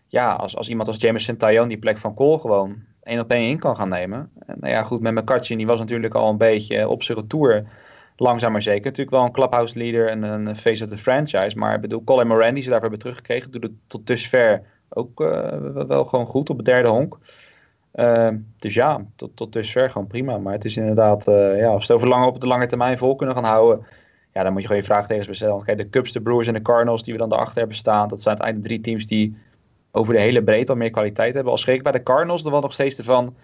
Ja, 0.07 0.33
als, 0.33 0.55
als 0.55 0.69
iemand 0.69 0.87
als 0.87 1.01
Jameson 1.01 1.37
Tyone 1.37 1.67
die 1.67 1.77
plek 1.77 1.97
van 1.97 2.13
Cole 2.13 2.39
gewoon 2.39 2.75
één 3.03 3.19
op 3.19 3.31
één 3.31 3.49
in 3.49 3.59
kan 3.59 3.75
gaan 3.75 3.89
nemen. 3.89 4.31
En, 4.45 4.57
nou 4.59 4.73
ja, 4.73 4.83
goed, 4.83 5.01
met 5.01 5.13
McCutcheon, 5.13 5.57
die 5.57 5.67
was 5.67 5.79
natuurlijk 5.79 6.13
al 6.13 6.29
een 6.29 6.37
beetje 6.37 6.87
op 6.87 7.03
zijn 7.03 7.17
retour. 7.17 7.63
Langzaam 8.19 8.51
maar 8.51 8.61
zeker. 8.61 8.83
Natuurlijk 8.83 9.15
wel 9.15 9.25
een 9.25 9.31
clubhouse 9.31 9.77
leader 9.77 10.07
en 10.07 10.23
een 10.23 10.55
face 10.55 10.83
of 10.83 10.89
the 10.89 10.97
franchise. 10.97 11.57
Maar 11.57 11.75
ik 11.75 11.81
bedoel, 11.81 12.03
Colin 12.03 12.27
Moran, 12.27 12.53
die 12.53 12.63
ze 12.63 12.69
daarvoor 12.69 12.89
hebben 12.89 12.99
teruggekregen, 12.99 13.51
doet 13.51 13.63
het 13.63 13.71
tot 13.87 14.07
dusver 14.07 14.61
ook 14.89 15.21
uh, 15.21 15.85
wel 15.87 16.05
gewoon 16.05 16.25
goed 16.25 16.49
op 16.49 16.57
het 16.57 16.65
derde 16.65 16.89
honk. 16.89 17.17
Uh, 17.95 18.29
dus 18.59 18.73
ja, 18.73 19.05
tot, 19.15 19.35
tot 19.35 19.53
dusver 19.53 19.91
gewoon 19.91 20.07
prima. 20.07 20.37
Maar 20.37 20.53
het 20.53 20.65
is 20.65 20.77
inderdaad, 20.77 21.27
uh, 21.27 21.59
ja, 21.59 21.67
als 21.67 21.85
ze 21.85 21.91
het 21.91 22.01
over 22.01 22.07
lang, 22.07 22.25
op 22.25 22.41
de 22.41 22.47
lange 22.47 22.67
termijn 22.67 22.97
vol 22.97 23.15
kunnen 23.15 23.35
gaan 23.35 23.43
houden, 23.43 23.85
ja, 24.33 24.43
dan 24.43 24.51
moet 24.51 24.61
je 24.61 24.67
gewoon 24.67 24.81
je 24.81 24.87
vraagtekens 24.87 25.27
bestellen. 25.27 25.63
kijk, 25.63 25.77
de 25.77 25.89
Cubs, 25.89 26.11
de 26.11 26.21
Brewers 26.21 26.47
en 26.47 26.53
de 26.53 26.61
Cardinals 26.61 27.03
die 27.03 27.13
we 27.13 27.19
dan 27.19 27.29
daarachter 27.29 27.57
hebben 27.57 27.77
staan, 27.77 28.07
dat 28.07 28.21
zijn 28.21 28.39
uiteindelijk 28.39 28.67
drie 28.67 28.81
teams 28.81 29.05
die 29.05 29.37
over 29.91 30.13
de 30.13 30.19
hele 30.19 30.43
breedte 30.43 30.71
al 30.71 30.77
meer 30.77 30.89
kwaliteit 30.89 31.33
hebben. 31.33 31.51
Al 31.51 31.57
schrik 31.57 31.75
ik 31.75 31.83
bij 31.83 31.91
de 31.91 32.03
Cardinals 32.03 32.45
er 32.45 32.51
wel 32.51 32.61
nog 32.61 32.73
steeds 32.73 32.97
ervan. 32.97 33.35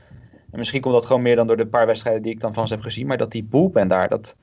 En 0.52 0.60
misschien 0.60 0.82
komt 0.82 0.94
dat 0.94 1.06
gewoon 1.06 1.22
meer 1.22 1.36
dan 1.36 1.48
door 1.48 1.58
de 1.58 1.68
paar 1.68 1.86
wedstrijden 1.86 2.22
die 2.22 2.32
ik 2.32 2.40
dan 2.40 2.54
van 2.54 2.68
ze 2.68 2.74
heb 2.74 2.84
gezien. 2.84 3.08
Maar 3.08 3.18
dat 3.18 3.32
die 3.32 3.44
bullpen 3.44 3.88
daar, 3.88 4.10
dat, 4.10 4.36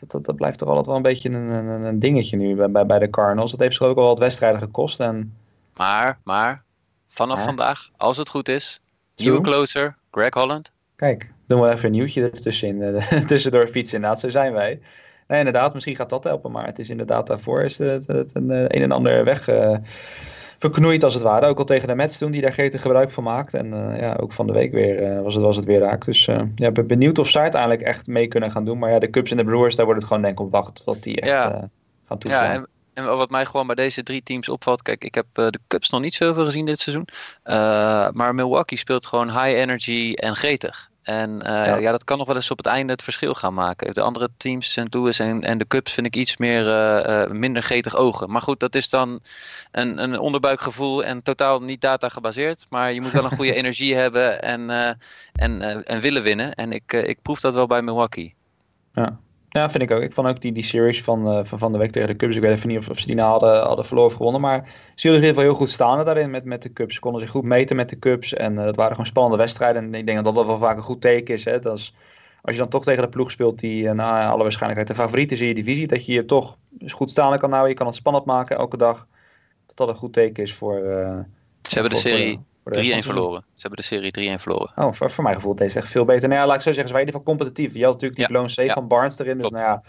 dat, 0.00 0.10
dat, 0.10 0.24
dat 0.24 0.36
blijft 0.36 0.58
toch 0.58 0.68
altijd 0.68 0.86
wel 0.86 0.96
een 0.96 1.02
beetje 1.02 1.28
een, 1.28 1.50
een, 1.50 1.84
een 1.84 1.98
dingetje 1.98 2.36
nu 2.36 2.54
bij, 2.54 2.70
bij, 2.70 2.86
bij 2.86 2.98
de 2.98 3.10
Cardinals. 3.10 3.50
Dat 3.50 3.60
heeft 3.60 3.76
ze 3.76 3.84
ook 3.84 3.96
al 3.96 4.06
wat 4.06 4.18
wedstrijden 4.18 4.60
gekost. 4.60 5.00
En... 5.00 5.34
Maar, 5.76 6.18
maar, 6.24 6.62
vanaf 7.08 7.44
vandaag, 7.44 7.90
als 7.96 8.16
het 8.16 8.28
goed 8.28 8.48
is, 8.48 8.80
nieuwe 9.16 9.40
closer, 9.40 9.96
Greg 10.10 10.34
Holland. 10.34 10.72
Kijk, 10.96 11.32
doen 11.46 11.60
we 11.60 11.70
even 11.70 11.84
een 11.84 11.92
nieuwtje 11.92 12.22
ertussenin, 12.22 12.94
uh, 12.94 13.20
tussendoor 13.30 13.66
fietsen. 13.66 13.96
Inderdaad, 13.96 14.20
zo 14.20 14.30
zijn 14.30 14.52
wij. 14.52 14.80
Nee, 15.28 15.38
inderdaad, 15.38 15.74
misschien 15.74 15.96
gaat 15.96 16.10
dat 16.10 16.24
helpen. 16.24 16.50
Maar 16.50 16.66
het 16.66 16.78
is 16.78 16.90
inderdaad 16.90 17.26
daarvoor 17.26 17.62
is 17.62 17.78
het, 17.78 18.06
het, 18.06 18.34
een, 18.34 18.50
een 18.50 18.68
en 18.82 18.92
ander 18.92 19.24
weg... 19.24 19.48
Uh, 19.48 19.76
verknoeid 20.58 21.02
als 21.02 21.14
het 21.14 21.22
ware. 21.22 21.46
Ook 21.46 21.58
al 21.58 21.64
tegen 21.64 21.88
de 21.88 21.94
Mets 21.94 22.18
toen, 22.18 22.30
die 22.30 22.40
daar 22.40 22.52
gretig 22.52 22.80
gebruik 22.80 23.10
van 23.10 23.24
maakt. 23.24 23.54
En 23.54 23.66
uh, 23.66 24.00
ja, 24.00 24.16
ook 24.20 24.32
van 24.32 24.46
de 24.46 24.52
week 24.52 24.72
weer 24.72 25.02
uh, 25.02 25.22
was, 25.22 25.34
het, 25.34 25.42
was 25.42 25.56
het 25.56 25.64
weer 25.64 25.80
raak. 25.80 26.04
Dus 26.04 26.26
uh, 26.26 26.40
ja, 26.54 26.70
ben 26.70 26.86
benieuwd 26.86 27.18
of 27.18 27.28
ze 27.28 27.38
uiteindelijk 27.38 27.82
echt 27.82 28.06
mee 28.06 28.28
kunnen 28.28 28.50
gaan 28.50 28.64
doen. 28.64 28.78
Maar 28.78 28.90
ja, 28.90 28.98
de 28.98 29.10
Cubs 29.10 29.30
en 29.30 29.36
de 29.36 29.44
Brewers, 29.44 29.76
daar 29.76 29.84
wordt 29.84 30.00
het 30.00 30.08
gewoon 30.08 30.22
denk 30.22 30.38
ik 30.38 30.44
op 30.46 30.52
wachten 30.52 30.84
tot 30.84 31.02
die 31.02 31.20
echt 31.20 31.30
ja. 31.30 31.68
gaan 32.06 32.18
toeslaan. 32.18 32.44
Ja, 32.44 32.52
en, 32.52 32.68
en, 32.94 33.16
wat 33.16 33.30
mij 33.30 33.46
gewoon 33.46 33.66
bij 33.66 33.76
deze 33.76 34.02
drie 34.02 34.22
teams 34.22 34.48
opvalt. 34.48 34.82
Kijk, 34.82 35.04
ik 35.04 35.14
heb 35.14 35.26
de 35.32 35.58
Cubs 35.66 35.90
nog 35.90 36.00
niet 36.00 36.14
zoveel 36.14 36.44
gezien 36.44 36.66
dit 36.66 36.78
seizoen. 36.78 37.08
maar 38.16 38.34
Milwaukee 38.34 38.78
speelt 38.78 39.06
gewoon 39.06 39.30
high 39.30 39.58
energy 39.58 40.12
en 40.14 40.36
gretig. 40.36 40.90
En 41.06 41.30
uh, 41.30 41.46
ja. 41.46 41.76
ja. 41.76 41.90
dat 41.90 42.04
kan 42.04 42.18
nog 42.18 42.26
wel 42.26 42.36
eens 42.36 42.50
op 42.50 42.56
het 42.56 42.66
einde 42.66 42.92
het 42.92 43.02
verschil 43.02 43.34
gaan 43.34 43.54
maken. 43.54 43.94
De 43.94 44.00
andere 44.00 44.28
teams, 44.36 44.70
St. 44.70 44.94
Louis 44.94 45.18
en, 45.18 45.42
en 45.42 45.58
de 45.58 45.66
Cubs, 45.66 45.92
vind 45.92 46.06
ik 46.06 46.16
iets 46.16 46.36
meer, 46.36 46.66
uh, 46.66 47.24
uh, 47.24 47.30
minder 47.30 47.62
getig 47.62 47.96
ogen. 47.96 48.30
Maar 48.30 48.42
goed, 48.42 48.60
dat 48.60 48.74
is 48.74 48.88
dan 48.88 49.20
een, 49.70 50.02
een 50.02 50.18
onderbuikgevoel 50.18 51.04
en 51.04 51.22
totaal 51.22 51.60
niet 51.60 51.80
data 51.80 52.08
gebaseerd. 52.08 52.66
Maar 52.68 52.92
je 52.92 53.00
moet 53.00 53.12
wel 53.12 53.24
een 53.24 53.36
goede 53.36 53.54
energie 53.62 53.94
hebben 53.94 54.42
en, 54.42 54.70
en, 55.32 55.84
en 55.84 56.00
willen 56.00 56.22
winnen. 56.22 56.54
En 56.54 56.72
ik, 56.72 56.92
ik 56.92 57.22
proef 57.22 57.40
dat 57.40 57.54
wel 57.54 57.66
bij 57.66 57.82
Milwaukee. 57.82 58.34
Ja. 58.92 59.18
Ja, 59.56 59.70
vind 59.70 59.82
ik 59.82 59.90
ook. 59.90 60.02
Ik 60.02 60.12
vond 60.12 60.28
ook 60.28 60.40
die, 60.40 60.52
die 60.52 60.64
series 60.64 61.02
van, 61.02 61.38
uh, 61.38 61.44
van 61.44 61.58
van 61.58 61.72
de 61.72 61.78
week 61.78 61.90
tegen 61.90 62.08
de 62.08 62.16
Cubs. 62.16 62.36
Ik 62.36 62.42
weet 62.42 62.52
even 62.52 62.68
niet 62.68 62.78
of, 62.78 62.88
of 62.88 62.98
ze 62.98 63.06
die 63.06 63.14
nou 63.14 63.30
hadden, 63.30 63.62
hadden 63.62 63.84
verloren 63.84 64.10
of 64.10 64.16
gewonnen. 64.16 64.40
Maar 64.40 64.58
ze 64.94 65.08
hielden 65.08 65.22
in 65.22 65.28
ieder 65.28 65.28
geval 65.28 65.42
heel 65.42 65.54
goed 65.54 65.70
staan 65.70 66.04
daarin 66.04 66.30
met, 66.30 66.44
met 66.44 66.62
de 66.62 66.72
Cubs. 66.72 66.94
Ze 66.94 67.00
konden 67.00 67.20
zich 67.20 67.30
goed 67.30 67.44
meten 67.44 67.76
met 67.76 67.88
de 67.88 67.98
Cubs. 67.98 68.34
En 68.34 68.52
uh, 68.52 68.64
dat 68.64 68.76
waren 68.76 68.90
gewoon 68.90 69.06
spannende 69.06 69.36
wedstrijden. 69.36 69.84
En 69.84 69.94
ik 69.94 70.06
denk 70.06 70.24
dat 70.24 70.34
dat 70.34 70.46
wel 70.46 70.58
vaak 70.58 70.76
een 70.76 70.82
goed 70.82 71.00
teken 71.00 71.34
is. 71.34 71.44
Hè? 71.44 71.58
Dat 71.58 71.78
is 71.78 71.94
als 72.42 72.54
je 72.54 72.60
dan 72.60 72.70
toch 72.70 72.84
tegen 72.84 73.02
de 73.02 73.08
ploeg 73.08 73.30
speelt 73.30 73.58
die 73.58 73.82
uh, 73.82 73.92
naar 73.92 74.30
alle 74.30 74.42
waarschijnlijkheid 74.42 74.96
de 74.96 75.02
favoriet 75.02 75.32
is 75.32 75.40
in 75.40 75.46
je 75.46 75.54
divisie. 75.54 75.86
Dat 75.86 76.06
je 76.06 76.12
je 76.12 76.24
toch 76.24 76.56
goed 76.86 77.10
staan 77.10 77.38
kan 77.38 77.50
houden. 77.50 77.70
Je 77.70 77.76
kan 77.76 77.86
het 77.86 77.96
spannend 77.96 78.24
maken 78.24 78.56
elke 78.56 78.76
dag. 78.76 79.06
Dat 79.66 79.76
dat 79.76 79.88
een 79.88 79.94
goed 79.94 80.12
teken 80.12 80.42
is 80.42 80.54
voor... 80.54 80.78
ze 81.62 81.74
hebben 81.74 81.90
de 81.90 81.98
serie 81.98 82.40
3-1 82.66 82.68
verloren. 82.98 83.40
Ze 83.54 83.60
hebben 83.60 83.78
de 83.78 84.10
serie 84.12 84.36
3-1 84.38 84.40
verloren. 84.40 84.72
Oh, 84.76 84.92
voor, 84.92 85.10
voor 85.10 85.24
mij 85.24 85.34
gevoel 85.34 85.54
deze 85.54 85.78
echt 85.78 85.88
veel 85.88 86.04
beter. 86.04 86.28
Nou 86.28 86.40
ja, 86.40 86.46
laat 86.46 86.56
ik 86.56 86.62
zo 86.62 86.72
zeggen, 86.72 86.88
ze 86.88 86.92
waren 86.92 87.08
in 87.08 87.14
ieder 87.14 87.20
geval 87.20 87.36
competitief. 87.36 87.74
Je 87.74 87.84
had 87.84 87.92
natuurlijk 87.92 88.20
die 88.20 88.26
ja. 88.28 88.46
blown 88.46 88.66
ja. 88.66 88.72
van 88.72 88.88
Barnes 88.88 89.18
erin. 89.18 89.38
Dus 89.38 89.48
Klopt. 89.48 89.64
nou 89.64 89.66
ja, 89.66 89.82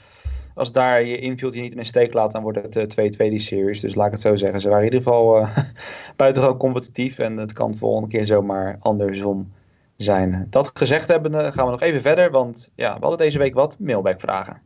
als 0.54 0.72
daar 0.72 1.04
je 1.04 1.20
infield 1.20 1.54
je 1.54 1.62
niet 1.62 1.72
in 1.72 1.80
een 1.80 1.86
steek 1.86 2.14
laat, 2.14 2.32
dan 2.32 2.42
wordt 2.42 2.74
het 2.74 2.96
2-2 3.00 3.04
uh, 3.04 3.30
die 3.30 3.40
series. 3.40 3.80
Dus 3.80 3.96
laat 3.96 4.06
ik 4.06 4.12
het 4.12 4.22
zo 4.22 4.36
zeggen. 4.36 4.62
Ze 4.62 4.70
waren 4.70 4.86
in 4.86 4.94
ieder 4.94 5.08
geval 5.08 5.40
uh, 5.40 5.58
buitengewoon 6.16 6.58
competitief. 6.58 7.20
En 7.20 7.38
het 7.38 7.54
kan 7.54 7.72
de 7.72 7.78
volgende 7.78 8.10
keer 8.10 8.26
zomaar 8.26 8.78
andersom 8.80 9.54
zijn. 9.98 10.48
Dat 10.50 10.72
gezegd 10.74 11.08
hebben, 11.08 11.54
gaan 11.54 11.66
we 11.66 11.72
nog 11.72 11.82
even 11.82 12.02
verder. 12.02 12.32
Want 12.32 12.72
ja, 12.76 12.94
we 12.94 13.00
hadden 13.00 13.18
deze 13.18 13.38
week 13.38 13.54
wat 13.54 13.80
mailback 13.80 14.20
vragen. 14.20 14.62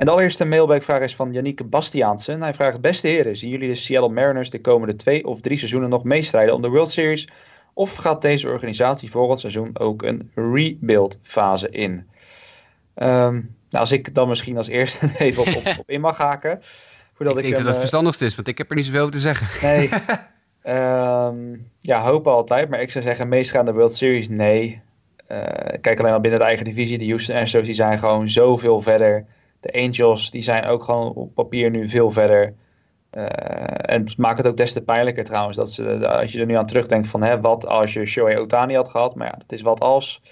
En 0.00 0.06
de 0.06 0.12
allereerste 0.12 0.44
mailbackvraag 0.44 1.00
is 1.00 1.14
van 1.14 1.32
Yannick 1.32 1.70
Bastiaansen. 1.70 2.42
Hij 2.42 2.54
vraagt, 2.54 2.80
beste 2.80 3.08
heren, 3.08 3.36
zien 3.36 3.50
jullie 3.50 3.68
de 3.68 3.74
Seattle 3.74 4.12
Mariners 4.12 4.50
de 4.50 4.60
komende 4.60 4.96
twee 4.96 5.26
of 5.26 5.40
drie 5.40 5.58
seizoenen 5.58 5.88
nog 5.88 6.04
meestrijden 6.04 6.54
om 6.54 6.62
de 6.62 6.68
World 6.68 6.90
Series? 6.90 7.28
Of 7.74 7.94
gaat 7.94 8.22
deze 8.22 8.48
organisatie 8.48 9.10
volgend 9.10 9.40
seizoen 9.40 9.78
ook 9.78 10.02
een 10.02 10.30
rebuild 10.34 11.18
fase 11.22 11.70
in? 11.70 11.92
Um, 11.92 12.06
nou, 12.96 13.44
als 13.70 13.92
ik 13.92 14.14
dan 14.14 14.28
misschien 14.28 14.56
als 14.56 14.68
eerste 14.68 15.10
even 15.18 15.42
op, 15.42 15.48
op, 15.56 15.78
op 15.78 15.90
in 15.90 16.00
mag 16.00 16.16
haken. 16.16 16.60
Voordat 17.12 17.36
ik 17.36 17.42
denk 17.42 17.54
ik 17.54 17.58
dat 17.58 17.66
het 17.66 17.74
uh, 17.74 17.80
verstandigst 17.80 18.22
is, 18.22 18.34
want 18.34 18.48
ik 18.48 18.58
heb 18.58 18.70
er 18.70 18.76
niet 18.76 18.84
zoveel 18.84 19.00
over 19.00 19.12
te 19.12 19.18
zeggen. 19.18 19.68
Nee. 19.68 19.90
um, 20.76 21.70
ja, 21.80 22.02
hopen 22.02 22.32
altijd. 22.32 22.68
Maar 22.68 22.80
ik 22.80 22.90
zou 22.90 23.04
zeggen, 23.04 23.28
meest 23.28 23.50
gaan 23.50 23.64
de 23.64 23.72
World 23.72 23.94
Series, 23.94 24.28
nee. 24.28 24.80
Uh, 25.28 25.38
kijk 25.80 25.98
alleen 25.98 26.12
al 26.12 26.20
binnen 26.20 26.40
de 26.40 26.46
eigen 26.46 26.64
divisie. 26.64 26.98
De 26.98 27.06
Houston 27.06 27.36
Astros 27.36 27.64
die 27.64 27.74
zijn 27.74 27.98
gewoon 27.98 28.28
zoveel 28.28 28.80
verder. 28.80 29.26
De 29.60 29.72
Angels 29.72 30.30
die 30.30 30.42
zijn 30.42 30.64
ook 30.64 30.82
gewoon 30.82 31.12
op 31.12 31.34
papier 31.34 31.70
nu 31.70 31.88
veel 31.88 32.10
verder. 32.10 32.54
Uh, 33.12 33.24
en 33.80 34.04
het 34.04 34.16
maakt 34.16 34.38
het 34.38 34.46
ook 34.46 34.56
des 34.56 34.72
te 34.72 34.82
pijnlijker 34.82 35.24
trouwens. 35.24 35.56
Dat 35.56 35.70
ze, 35.70 36.08
als 36.08 36.32
je 36.32 36.40
er 36.40 36.46
nu 36.46 36.54
aan 36.54 36.66
terugdenkt 36.66 37.08
van 37.08 37.22
hè, 37.22 37.40
wat 37.40 37.66
als 37.66 37.92
je 37.92 38.06
Shohei 38.06 38.38
Otani 38.38 38.74
had 38.74 38.88
gehad. 38.88 39.14
Maar 39.14 39.26
ja, 39.26 39.34
dat 39.38 39.52
is 39.52 39.62
wat 39.62 39.80
als. 39.80 40.22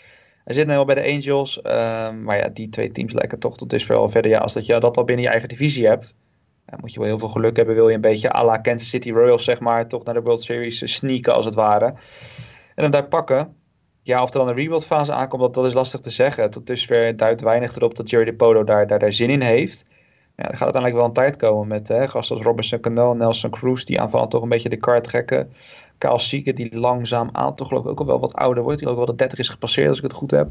Hij 0.45 0.55
zit 0.55 0.67
nu 0.67 0.77
al 0.77 0.85
bij 0.85 0.95
de 0.95 1.13
Angels. 1.13 1.59
Uh, 1.59 2.11
maar 2.11 2.37
ja, 2.37 2.49
die 2.49 2.69
twee 2.69 2.91
teams 2.91 3.13
lijken 3.13 3.39
toch 3.39 3.57
tot 3.57 3.71
dusver 3.71 3.97
al 3.97 4.09
verder. 4.09 4.31
Ja, 4.31 4.39
als 4.39 4.53
dat 4.53 4.67
je 4.67 4.81
dat 4.81 4.97
al 4.97 5.05
binnen 5.05 5.25
je 5.25 5.31
eigen 5.31 5.49
divisie 5.49 5.87
hebt. 5.87 6.15
Dan 6.67 6.79
moet 6.81 6.93
je 6.93 6.99
wel 6.99 7.09
heel 7.09 7.19
veel 7.19 7.29
geluk 7.29 7.57
hebben. 7.57 7.75
Wil 7.75 7.89
je 7.89 7.95
een 7.95 8.01
beetje 8.01 8.35
à 8.35 8.45
la 8.45 8.57
Kansas 8.57 8.89
City 8.89 9.11
Royals 9.11 9.45
zeg 9.45 9.61
maar. 9.61 9.89
Toch 9.89 10.05
naar 10.05 10.15
de 10.15 10.23
World 10.23 10.43
Series 10.43 10.95
sneaken 10.95 11.35
als 11.35 11.45
het 11.45 11.55
ware. 11.55 11.87
En 12.75 12.83
hem 12.83 12.91
daar 12.91 13.09
pakken. 13.09 13.57
Ja, 14.09 14.23
of 14.23 14.33
er 14.33 14.39
dan 14.39 14.49
een 14.49 14.55
rebuild 14.55 14.87
fase 14.87 15.13
aankomt, 15.13 15.43
dat, 15.43 15.55
dat 15.55 15.67
is 15.67 15.73
lastig 15.73 16.01
te 16.01 16.11
zeggen. 16.11 16.51
Tot 16.51 16.67
dusver 16.67 17.17
duidt 17.17 17.41
weinig 17.41 17.77
erop 17.77 17.97
dat 17.97 18.11
Jerry 18.11 18.25
DePoto 18.25 18.65
daar, 18.65 18.87
daar, 18.87 18.99
daar 18.99 19.13
zin 19.13 19.31
in 19.31 19.41
heeft 19.41 19.85
ja, 20.39 20.45
er 20.45 20.57
gaat 20.57 20.75
uiteindelijk 20.75 20.95
wel 20.95 21.05
een 21.05 21.13
tijd 21.13 21.37
komen 21.37 21.69
met 21.69 21.89
hè, 21.89 22.09
gasten 22.09 22.37
als 22.37 22.45
Robinson 22.45 22.81
Cano, 22.81 23.15
Nelson 23.15 23.51
Cruz, 23.51 23.85
die 23.85 24.01
aanvallen 24.01 24.29
toch 24.29 24.43
een 24.43 24.49
beetje 24.49 24.69
de 24.69 24.77
kaart 24.77 25.05
trekken. 25.05 25.53
Kyle 25.99 26.19
Sieke, 26.19 26.53
die 26.53 26.79
langzaam 26.79 27.29
aan 27.33 27.55
toch 27.55 27.69
geloof 27.69 27.85
ik 27.85 27.91
ook 27.91 28.01
al 28.01 28.07
wel 28.07 28.21
wat 28.21 28.35
ouder 28.35 28.63
wordt. 28.63 28.79
Die 28.79 28.89
ook 28.89 28.97
wel 28.97 29.07
de 29.07 29.15
30 29.15 29.39
is 29.39 29.49
gepasseerd, 29.49 29.89
als 29.89 29.97
ik 29.97 30.03
het 30.03 30.13
goed 30.13 30.31
heb. 30.31 30.51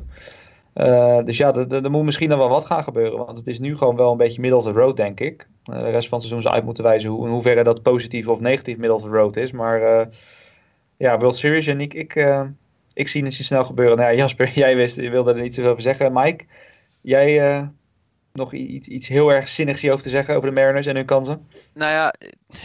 Uh, 0.75 1.23
dus 1.25 1.37
ja, 1.37 1.53
er 1.53 1.91
moet 1.91 2.03
misschien 2.03 2.29
dan 2.29 2.37
wel 2.37 2.49
wat 2.49 2.65
gaan 2.65 2.83
gebeuren. 2.83 3.25
Want 3.25 3.37
het 3.37 3.47
is 3.47 3.59
nu 3.59 3.77
gewoon 3.77 3.95
wel 3.95 4.11
een 4.11 4.17
beetje 4.17 4.41
middle 4.41 4.59
of 4.59 4.65
the 4.65 4.71
road, 4.71 4.97
denk 4.97 5.19
ik. 5.19 5.47
Uh, 5.71 5.79
de 5.79 5.89
rest 5.89 6.07
van 6.07 6.17
het 6.17 6.27
seizoen 6.27 6.41
zal 6.41 6.51
uit 6.51 6.63
moeten 6.63 6.83
wijzen 6.83 7.09
hoe, 7.09 7.25
in 7.25 7.31
hoeverre 7.31 7.63
dat 7.63 7.81
positief 7.81 8.27
of 8.27 8.39
negatief 8.39 8.77
middle 8.77 8.95
of 8.95 9.01
the 9.01 9.09
road 9.09 9.37
is. 9.37 9.51
Maar 9.51 9.81
uh, 9.81 10.05
ja, 10.97 11.17
World 11.17 11.35
Series 11.35 11.67
en 11.67 11.81
ik, 11.81 11.93
ik, 11.93 12.15
ik 12.97 13.07
zie 13.07 13.23
het 13.23 13.33
snel 13.33 13.63
gebeuren. 13.63 13.97
Nou 13.97 14.11
ja, 14.11 14.17
Jasper, 14.17 14.51
jij 14.63 14.75
wist, 14.75 14.95
je 14.95 15.09
wilde 15.09 15.33
er 15.33 15.41
niet 15.41 15.53
zoveel 15.53 15.71
over 15.71 15.83
zeggen. 15.83 16.13
Mike, 16.13 16.45
jij 17.01 17.69
nog 18.37 18.53
iets, 18.53 18.87
iets 18.87 19.07
heel 19.07 19.31
erg 19.33 19.49
zinnigs 19.49 19.81
hierover 19.81 20.03
te 20.03 20.09
zeggen 20.09 20.35
over 20.35 20.49
de 20.49 20.55
Mariners 20.55 20.85
en 20.85 20.95
hun 20.95 21.05
kansen? 21.05 21.47
Nou 21.73 21.91
ja, 21.91 22.13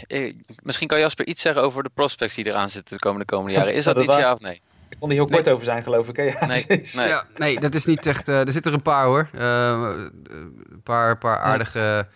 eh, 0.07 0.33
misschien 0.63 0.87
kan 0.87 0.99
Jasper 0.99 1.27
iets 1.27 1.41
zeggen 1.41 1.63
over 1.63 1.83
de 1.83 1.89
prospects 1.93 2.35
die 2.35 2.47
eraan 2.47 2.69
zitten 2.69 2.93
de 2.95 3.01
komende, 3.01 3.25
komende 3.25 3.53
jaren. 3.53 3.73
Is 3.73 3.83
dat, 3.83 3.95
dat 3.95 4.03
iets, 4.03 4.15
ja 4.15 4.33
of 4.33 4.39
nee? 4.39 4.61
Ik 4.89 4.99
kon 4.99 5.09
er 5.09 5.15
heel 5.15 5.25
kort 5.25 5.45
nee. 5.45 5.53
over 5.53 5.65
zijn, 5.65 5.83
geloof 5.83 6.07
ik. 6.07 6.15
Hè? 6.15 6.23
Ja, 6.23 6.45
nee, 6.45 6.65
nee. 6.67 7.07
Ja, 7.07 7.25
nee, 7.35 7.59
dat 7.59 7.73
is 7.73 7.85
niet 7.85 8.05
echt... 8.05 8.27
Uh, 8.27 8.39
er 8.39 8.51
zitten 8.51 8.71
er 8.71 8.77
een 8.77 8.83
paar, 8.83 9.05
hoor. 9.05 9.29
Uh, 9.35 9.93
een 10.23 10.81
paar, 10.83 11.17
paar 11.17 11.37
aardige 11.37 12.07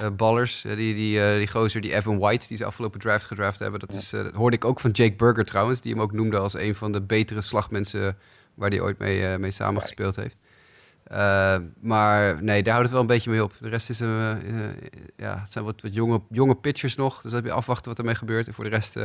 uh, 0.00 0.06
ballers. 0.16 0.62
die, 0.62 0.94
die, 0.94 1.36
die 1.36 1.48
gozer, 1.48 1.80
die 1.80 1.94
Evan 1.94 2.18
White, 2.18 2.48
die 2.48 2.56
ze 2.56 2.64
afgelopen 2.64 3.00
draft 3.00 3.24
gedraft 3.24 3.58
hebben. 3.58 3.80
Dat, 3.80 3.92
is, 3.92 4.10
dat 4.10 4.34
hoorde 4.34 4.56
ik 4.56 4.64
ook 4.64 4.80
van 4.80 4.90
Jake 4.90 5.16
Burger 5.16 5.44
trouwens. 5.44 5.80
Die 5.80 5.92
hem 5.92 6.02
ook 6.02 6.12
noemde 6.12 6.38
als 6.38 6.54
een 6.54 6.74
van 6.74 6.92
de 6.92 7.02
betere 7.02 7.40
slagmensen... 7.40 8.16
waar 8.54 8.70
hij 8.70 8.80
ooit 8.80 8.98
mee, 8.98 9.38
mee 9.38 9.50
samengespeeld 9.50 10.16
heeft. 10.16 10.38
Maar 11.80 12.42
nee, 12.42 12.62
daar 12.62 12.72
houdt 12.72 12.88
het 12.88 12.90
wel 12.90 13.00
een 13.00 13.14
beetje 13.14 13.30
mee 13.30 13.42
op. 13.42 13.52
De 13.60 13.68
rest 13.68 13.90
is 13.90 14.00
een, 14.00 14.38
ja, 15.16 15.40
het 15.40 15.52
zijn 15.52 15.64
wat, 15.64 15.82
wat 15.82 15.94
jonge, 15.94 16.20
jonge 16.30 16.56
pitchers 16.56 16.96
nog. 16.96 17.14
Dus 17.14 17.22
dat 17.22 17.32
heb 17.32 17.44
je 17.44 17.52
afwachten 17.52 17.88
wat 17.88 17.98
ermee 17.98 18.14
gebeurt. 18.14 18.46
En 18.46 18.54
voor 18.54 18.64
de 18.64 18.70
rest 18.70 18.98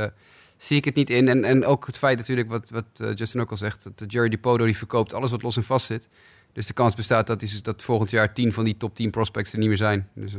zie 0.58 0.78
ik 0.78 0.86
het 0.86 0.96
niet 0.96 1.10
in. 1.10 1.28
En, 1.28 1.44
en 1.44 1.66
ook 1.66 1.86
het 1.86 1.98
feit 1.98 2.18
natuurlijk, 2.18 2.50
wat, 2.50 2.70
wat 2.70 3.18
Justin 3.18 3.42
ook 3.42 3.52
al 3.52 3.58
zegt, 3.58 3.84
dat 3.96 4.12
Jerry 4.12 4.30
DiPodo 4.30 4.66
die 4.66 4.78
verkoopt 4.78 5.14
alles 5.14 5.32
wat 5.32 5.42
los 5.42 5.58
en 5.58 5.64
vast 5.64 5.86
zit. 5.86 6.10
Dus 6.54 6.68
de 6.68 6.74
kans 6.74 6.96
bestaat 6.96 7.28
dat, 7.28 7.42
is, 7.42 7.64
dat 7.64 7.84
volgend 7.84 8.12
jaar 8.12 8.34
10 8.34 8.54
van 8.54 8.64
die 8.64 8.78
top 8.78 8.96
10 8.96 9.10
prospects 9.10 9.54
er 9.54 9.60
niet 9.60 9.68
meer 9.68 9.78
zijn. 9.78 10.10
Dus, 10.14 10.34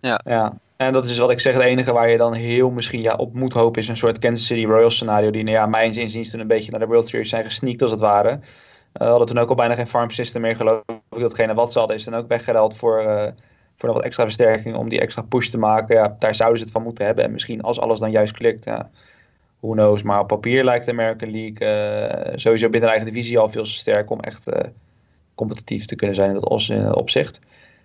ja. 0.00 0.20
ja. 0.24 0.54
en 0.76 0.92
dat 0.92 1.04
is 1.04 1.18
wat 1.18 1.30
ik 1.30 1.40
zeg. 1.40 1.54
Het 1.54 1.62
enige 1.62 1.92
waar 1.92 2.10
je 2.10 2.16
dan 2.16 2.32
heel 2.32 2.70
misschien 2.70 3.00
ja, 3.00 3.14
op 3.14 3.34
moet 3.34 3.52
hopen 3.52 3.82
is 3.82 3.88
een 3.88 3.96
soort 3.96 4.18
Kansas 4.18 4.46
City 4.46 4.64
Royals 4.64 4.94
scenario. 4.94 5.30
Die, 5.30 5.42
nou 5.42 5.56
ja, 5.56 5.66
mijn 5.66 5.94
inziens 5.94 6.30
toen 6.30 6.40
een 6.40 6.46
beetje 6.46 6.70
naar 6.70 6.80
de 6.80 6.86
World 6.86 7.08
Series 7.08 7.28
zijn 7.28 7.44
gesneakt 7.44 7.82
als 7.82 7.90
het 7.90 8.00
ware. 8.00 8.30
Uh, 8.30 8.38
we 8.92 9.04
hadden 9.04 9.26
toen 9.26 9.38
ook 9.38 9.48
al 9.48 9.54
bijna 9.54 9.74
geen 9.74 9.86
farm 9.86 10.10
system 10.10 10.40
meer 10.40 10.56
geloof 10.56 10.82
ik. 11.10 11.20
Datgene 11.20 11.54
wat 11.54 11.72
ze 11.72 11.78
hadden 11.78 11.96
is 11.96 12.04
dan 12.04 12.14
ook 12.14 12.28
weggeruild 12.28 12.76
voor, 12.76 13.02
uh, 13.02 13.26
voor 13.76 13.88
nog 13.88 13.96
wat 13.96 14.04
extra 14.04 14.24
versterking 14.24 14.76
om 14.76 14.88
die 14.88 15.00
extra 15.00 15.22
push 15.22 15.48
te 15.48 15.58
maken. 15.58 15.96
Ja, 15.96 16.16
daar 16.18 16.34
zouden 16.34 16.58
ze 16.58 16.64
het 16.64 16.72
van 16.72 16.82
moeten 16.82 17.06
hebben. 17.06 17.24
En 17.24 17.32
misschien 17.32 17.62
als 17.62 17.80
alles 17.80 18.00
dan 18.00 18.10
juist 18.10 18.32
klikt, 18.32 18.64
ja, 18.64 18.90
who 19.60 19.72
knows. 19.72 20.02
Maar 20.02 20.20
op 20.20 20.26
papier 20.26 20.64
lijkt 20.64 20.84
de 20.84 20.90
American 20.90 21.30
League 21.30 22.28
uh, 22.28 22.32
sowieso 22.36 22.68
binnen 22.68 22.88
de 22.88 22.96
eigen 22.96 23.12
divisie 23.12 23.38
al 23.38 23.48
veel 23.48 23.64
te 23.64 23.70
sterk 23.70 24.10
om 24.10 24.20
echt 24.20 24.46
competitief 25.34 25.84
te 25.84 25.96
kunnen 25.96 26.16
zijn 26.16 26.28
in 26.28 26.40
dat 26.40 26.94
opzicht. 26.94 27.40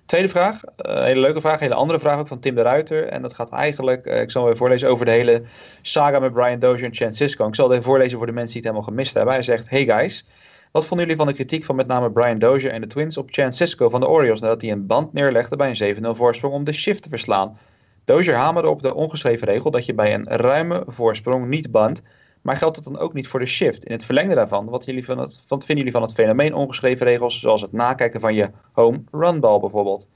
Tweede 0.05 0.27
vraag, 0.27 0.61
een 0.75 1.03
hele 1.03 1.19
leuke 1.19 1.41
vraag, 1.41 1.53
een 1.53 1.61
hele 1.61 1.73
andere 1.73 1.99
vraag 1.99 2.19
ook 2.19 2.27
van 2.27 2.39
Tim 2.39 2.55
de 2.55 2.61
Ruiter. 2.61 3.07
En 3.07 3.21
dat 3.21 3.33
gaat 3.33 3.49
eigenlijk, 3.51 4.05
ik 4.05 4.31
zal 4.31 4.45
even 4.45 4.57
voorlezen 4.57 4.89
over 4.89 5.05
de 5.05 5.11
hele 5.11 5.43
saga 5.81 6.19
met 6.19 6.33
Brian 6.33 6.59
Dozier 6.59 6.85
en 6.85 6.95
Chan 6.95 7.13
Cisco. 7.13 7.47
Ik 7.47 7.55
zal 7.55 7.65
het 7.65 7.73
even 7.73 7.89
voorlezen 7.89 8.17
voor 8.17 8.27
de 8.27 8.33
mensen 8.33 8.53
die 8.53 8.61
het 8.61 8.71
helemaal 8.71 8.93
gemist 8.93 9.13
hebben. 9.13 9.33
Hij 9.33 9.41
zegt, 9.43 9.69
hey 9.69 9.85
guys, 9.85 10.25
wat 10.71 10.85
vonden 10.85 11.05
jullie 11.05 11.21
van 11.21 11.27
de 11.27 11.33
kritiek 11.33 11.63
van 11.63 11.75
met 11.75 11.87
name 11.87 12.11
Brian 12.11 12.39
Dozier 12.39 12.71
en 12.71 12.81
de 12.81 12.87
Twins 12.87 13.17
op 13.17 13.27
Chan 13.31 13.51
Cisco 13.51 13.89
van 13.89 13.99
de 13.99 14.07
Orioles 14.07 14.41
nadat 14.41 14.61
hij 14.61 14.71
een 14.71 14.85
band 14.85 15.13
neerlegde 15.13 15.55
bij 15.55 15.73
een 15.79 16.05
7-0 16.05 16.07
voorsprong 16.17 16.53
om 16.53 16.63
de 16.63 16.71
shift 16.71 17.03
te 17.03 17.09
verslaan? 17.09 17.57
Dozier 18.05 18.35
hamerde 18.35 18.69
op 18.69 18.81
de 18.81 18.93
ongeschreven 18.93 19.47
regel 19.47 19.71
dat 19.71 19.85
je 19.85 19.93
bij 19.93 20.13
een 20.13 20.27
ruime 20.27 20.83
voorsprong 20.85 21.47
niet 21.47 21.71
bandt, 21.71 22.01
maar 22.47 22.57
geldt 22.57 22.75
het 22.75 22.85
dan 22.85 22.97
ook 22.97 23.13
niet 23.13 23.27
voor 23.27 23.39
de 23.39 23.45
shift? 23.45 23.83
In 23.83 23.91
het 23.91 24.05
verlengde 24.05 24.35
daarvan, 24.35 24.65
wat, 24.65 24.85
jullie 24.85 25.05
van 25.05 25.19
het, 25.19 25.43
wat 25.47 25.65
vinden 25.65 25.85
jullie 25.85 25.91
van 25.91 26.01
het 26.01 26.13
fenomeen 26.13 26.53
ongeschreven 26.53 27.05
regels, 27.05 27.39
zoals 27.39 27.61
het 27.61 27.71
nakijken 27.71 28.19
van 28.19 28.33
je 28.33 28.49
home 28.71 29.03
run 29.11 29.39
ball 29.39 29.59
bijvoorbeeld? 29.59 30.07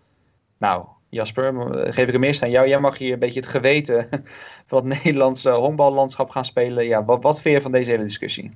Nou, 0.57 0.86
Jasper, 1.09 1.53
geef 1.93 2.07
ik 2.07 2.13
hem 2.13 2.23
eerst 2.23 2.43
aan 2.43 2.49
jou. 2.49 2.67
Jij 2.67 2.79
mag 2.79 2.97
hier 2.97 3.13
een 3.13 3.19
beetje 3.19 3.39
het 3.39 3.49
geweten 3.49 4.07
van 4.69 4.89
het 4.89 5.03
Nederlandse 5.03 5.49
honkballandschap 5.49 6.29
gaan 6.29 6.45
spelen. 6.45 6.86
Ja, 6.86 7.05
wat, 7.05 7.21
wat 7.21 7.41
vind 7.41 7.55
je 7.55 7.61
van 7.61 7.71
deze 7.71 7.89
hele 7.89 8.03
discussie? 8.03 8.51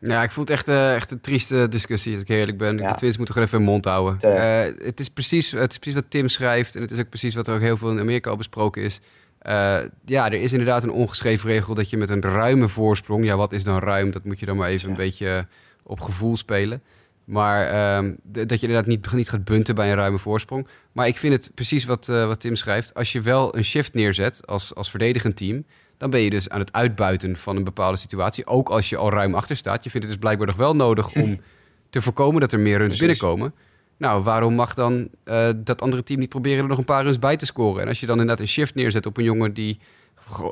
Ja, 0.00 0.22
ik 0.22 0.30
voel 0.30 0.44
het 0.44 0.52
echt, 0.52 0.68
uh, 0.68 0.94
echt 0.94 1.10
een 1.10 1.20
trieste 1.20 1.68
discussie, 1.68 2.12
als 2.12 2.22
ik 2.22 2.28
eerlijk 2.28 2.58
ben. 2.58 2.76
De 2.76 2.94
Twins 2.94 3.16
moeten 3.16 3.34
gewoon 3.34 3.48
even 3.48 3.58
hun 3.58 3.68
mond 3.68 3.84
houden. 3.84 4.18
Uh, 4.24 4.86
het, 4.86 5.00
is 5.00 5.08
precies, 5.08 5.50
het 5.50 5.72
is 5.72 5.78
precies 5.78 6.00
wat 6.00 6.10
Tim 6.10 6.28
schrijft. 6.28 6.74
En 6.76 6.82
het 6.82 6.90
is 6.90 6.98
ook 6.98 7.08
precies 7.08 7.34
wat 7.34 7.46
er 7.48 7.54
ook 7.54 7.60
heel 7.60 7.76
veel 7.76 7.90
in 7.90 8.00
Amerika 8.00 8.30
al 8.30 8.36
besproken 8.36 8.82
is. 8.82 9.00
Uh, 9.48 9.78
ja, 10.04 10.26
er 10.26 10.40
is 10.40 10.52
inderdaad 10.52 10.82
een 10.82 10.90
ongeschreven 10.90 11.50
regel 11.50 11.74
dat 11.74 11.90
je 11.90 11.96
met 11.96 12.10
een 12.10 12.22
ruime 12.22 12.68
voorsprong... 12.68 13.24
Ja, 13.24 13.36
wat 13.36 13.52
is 13.52 13.64
dan 13.64 13.78
ruim? 13.78 14.10
Dat 14.10 14.24
moet 14.24 14.38
je 14.38 14.46
dan 14.46 14.56
maar 14.56 14.68
even 14.68 14.90
een 14.90 14.96
beetje 14.96 15.46
op 15.82 16.00
gevoel 16.00 16.36
spelen. 16.36 16.82
Maar 17.24 17.72
uh, 18.04 18.12
dat 18.22 18.60
je 18.60 18.66
inderdaad 18.66 18.86
niet, 18.86 19.12
niet 19.12 19.28
gaat 19.28 19.44
bunten 19.44 19.74
bij 19.74 19.90
een 19.90 19.96
ruime 19.96 20.18
voorsprong. 20.18 20.66
Maar 20.92 21.06
ik 21.06 21.18
vind 21.18 21.32
het 21.32 21.50
precies 21.54 21.84
wat, 21.84 22.06
wat 22.06 22.40
Tim 22.40 22.56
schrijft. 22.56 22.94
Als 22.94 23.12
je 23.12 23.20
wel 23.20 23.56
een 23.56 23.64
shift 23.64 23.94
neerzet 23.94 24.46
als, 24.46 24.74
als 24.74 24.90
verdedigend 24.90 25.36
team 25.36 25.64
dan 25.98 26.10
ben 26.10 26.20
je 26.20 26.30
dus 26.30 26.48
aan 26.48 26.60
het 26.60 26.72
uitbuiten 26.72 27.36
van 27.36 27.56
een 27.56 27.64
bepaalde 27.64 27.98
situatie. 27.98 28.46
Ook 28.46 28.68
als 28.68 28.88
je 28.88 28.96
al 28.96 29.10
ruim 29.10 29.34
achter 29.34 29.56
staat. 29.56 29.84
Je 29.84 29.90
vindt 29.90 30.06
het 30.06 30.14
dus 30.14 30.24
blijkbaar 30.24 30.46
nog 30.46 30.56
wel 30.56 30.76
nodig 30.76 31.14
om 31.14 31.40
te 31.90 32.00
voorkomen 32.00 32.40
dat 32.40 32.52
er 32.52 32.60
meer 32.60 32.78
runs 32.78 32.96
binnenkomen. 32.96 33.54
Nou, 33.98 34.22
waarom 34.22 34.54
mag 34.54 34.74
dan 34.74 35.08
uh, 35.24 35.48
dat 35.56 35.80
andere 35.80 36.02
team 36.02 36.20
niet 36.20 36.28
proberen 36.28 36.62
er 36.62 36.68
nog 36.68 36.78
een 36.78 36.84
paar 36.84 37.04
runs 37.04 37.18
bij 37.18 37.36
te 37.36 37.46
scoren? 37.46 37.82
En 37.82 37.88
als 37.88 38.00
je 38.00 38.06
dan 38.06 38.20
inderdaad 38.20 38.40
een 38.40 38.52
shift 38.52 38.74
neerzet 38.74 39.06
op 39.06 39.16
een 39.16 39.24
jongen 39.24 39.52
die 39.52 39.78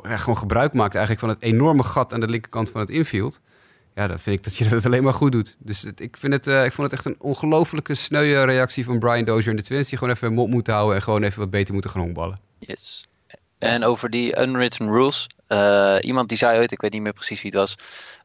gewoon 0.03 0.37
gebruik 0.37 0.73
maakt 0.73 0.95
eigenlijk 0.95 1.19
van 1.25 1.29
het 1.29 1.41
enorme 1.41 1.83
gat 1.83 2.13
aan 2.13 2.19
de 2.19 2.27
linkerkant 2.27 2.69
van 2.69 2.81
het 2.81 2.89
infield. 2.89 3.39
Ja, 3.95 4.07
dan 4.07 4.19
vind 4.19 4.37
ik 4.37 4.43
dat 4.43 4.55
je 4.57 4.69
dat 4.69 4.85
alleen 4.85 5.03
maar 5.03 5.13
goed 5.13 5.31
doet. 5.31 5.55
Dus 5.59 5.81
het, 5.81 5.99
ik, 5.99 6.17
vind 6.17 6.33
het, 6.33 6.47
uh, 6.47 6.65
ik 6.65 6.71
vond 6.71 6.91
het 6.91 6.99
echt 6.99 7.05
een 7.07 7.15
ongelofelijke 7.19 7.93
sneuwe 7.93 8.43
reactie 8.43 8.85
van 8.85 8.99
Brian 8.99 9.25
Dozier 9.25 9.49
en 9.49 9.55
de 9.55 9.63
Twins. 9.63 9.89
Die 9.89 9.97
gewoon 9.97 10.13
even 10.13 10.33
mond 10.33 10.51
moeten 10.51 10.73
houden 10.73 10.95
en 10.95 11.01
gewoon 11.01 11.23
even 11.23 11.39
wat 11.39 11.49
beter 11.49 11.73
moeten 11.73 11.91
gaan 11.91 12.01
honkballen. 12.01 12.39
Yes. 12.59 13.07
En 13.57 13.83
over 13.83 14.09
die 14.09 14.39
unwritten 14.39 14.87
rules. 14.87 15.27
Uh, 15.47 15.95
iemand 16.01 16.29
die 16.29 16.37
zei 16.37 16.59
ooit, 16.59 16.71
ik 16.71 16.81
weet 16.81 16.91
niet 16.91 17.01
meer 17.01 17.13
precies 17.13 17.41
wie 17.41 17.51
het 17.51 17.59
was. 17.59 17.75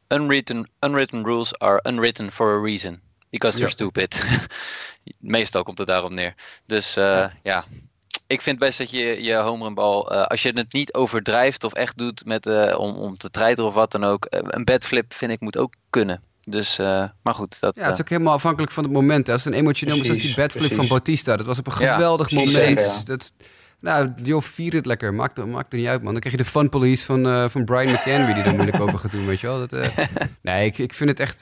Unwritten, 0.07 0.69
unwritten 0.79 1.23
rules 1.23 1.59
are 1.59 1.79
unwritten 1.89 2.31
for 2.31 2.59
a 2.59 2.61
reason. 2.61 2.99
Because 3.29 3.57
you're 3.57 3.73
stupid. 3.73 4.25
Meestal 5.19 5.63
komt 5.63 5.77
het 5.77 5.87
daarop 5.87 6.11
neer. 6.11 6.35
Dus 6.65 6.97
uh, 6.97 7.03
ja. 7.03 7.33
ja. 7.43 7.65
ik 8.27 8.41
vind 8.41 8.59
best 8.59 8.77
dat 8.77 8.91
je 8.91 9.23
je 9.23 9.35
home 9.35 9.63
run 9.63 9.73
bal, 9.73 10.13
uh, 10.13 10.25
als 10.25 10.41
je 10.41 10.51
het 10.53 10.73
niet 10.73 10.93
overdrijft 10.93 11.63
of 11.63 11.73
echt 11.73 11.97
doet 11.97 12.25
met, 12.25 12.45
om, 12.77 12.95
om 12.95 13.17
te 13.17 13.29
treiteren 13.29 13.69
of 13.69 13.75
wat 13.75 13.91
dan 13.91 14.03
ook. 14.03 14.27
een 14.29 14.63
bedflip 14.63 15.13
vind 15.13 15.31
ik 15.31 15.39
moet 15.39 15.57
ook 15.57 15.73
kunnen. 15.89 16.21
Dus, 16.45 16.79
uh, 16.79 17.03
maar 17.21 17.33
goed. 17.33 17.59
Dat, 17.59 17.75
ja, 17.75 17.83
het 17.83 17.93
is 17.93 18.01
ook 18.01 18.09
helemaal 18.09 18.33
afhankelijk 18.33 18.71
van 18.71 18.83
het 18.83 18.93
moment. 18.93 19.29
Als 19.29 19.43
het 19.43 19.53
een 19.53 19.59
emotioneel 19.59 19.97
moment 19.97 20.15
is, 20.15 20.23
die 20.23 20.35
bedflip 20.35 20.73
van 20.73 20.87
Bautista. 20.87 21.35
Dat 21.35 21.45
was 21.45 21.59
op 21.59 21.67
een 21.67 21.73
geweldig 21.73 22.29
ja, 22.29 22.37
moment. 22.37 22.81
Zeker, 22.81 23.05
dat, 23.05 23.31
nou, 23.79 24.13
joh, 24.23 24.41
vier 24.41 24.73
het 24.73 24.85
lekker. 24.85 25.13
Maakt, 25.13 25.37
er, 25.37 25.47
maakt 25.47 25.73
er 25.73 25.79
niet 25.79 25.87
uit, 25.87 26.01
man. 26.01 26.11
Dan 26.11 26.21
krijg 26.21 26.37
je 26.37 26.43
de 26.43 26.49
fun 26.49 26.69
police 26.69 27.05
van, 27.05 27.27
uh, 27.27 27.49
van 27.49 27.65
Brian 27.65 27.93
McCann 27.93 28.25
die 28.25 28.43
er 28.43 28.53
moeilijk 28.53 28.79
over 28.79 28.99
gaat 28.99 29.11
doen, 29.11 29.25
weet 29.25 29.39
je 29.39 29.47
wel. 29.47 29.59
Dat, 29.59 29.73
uh, 29.73 29.97
nee, 30.41 30.65
ik, 30.65 30.77
ik 30.77 30.93
vind 30.93 31.09
het 31.09 31.19
echt... 31.19 31.41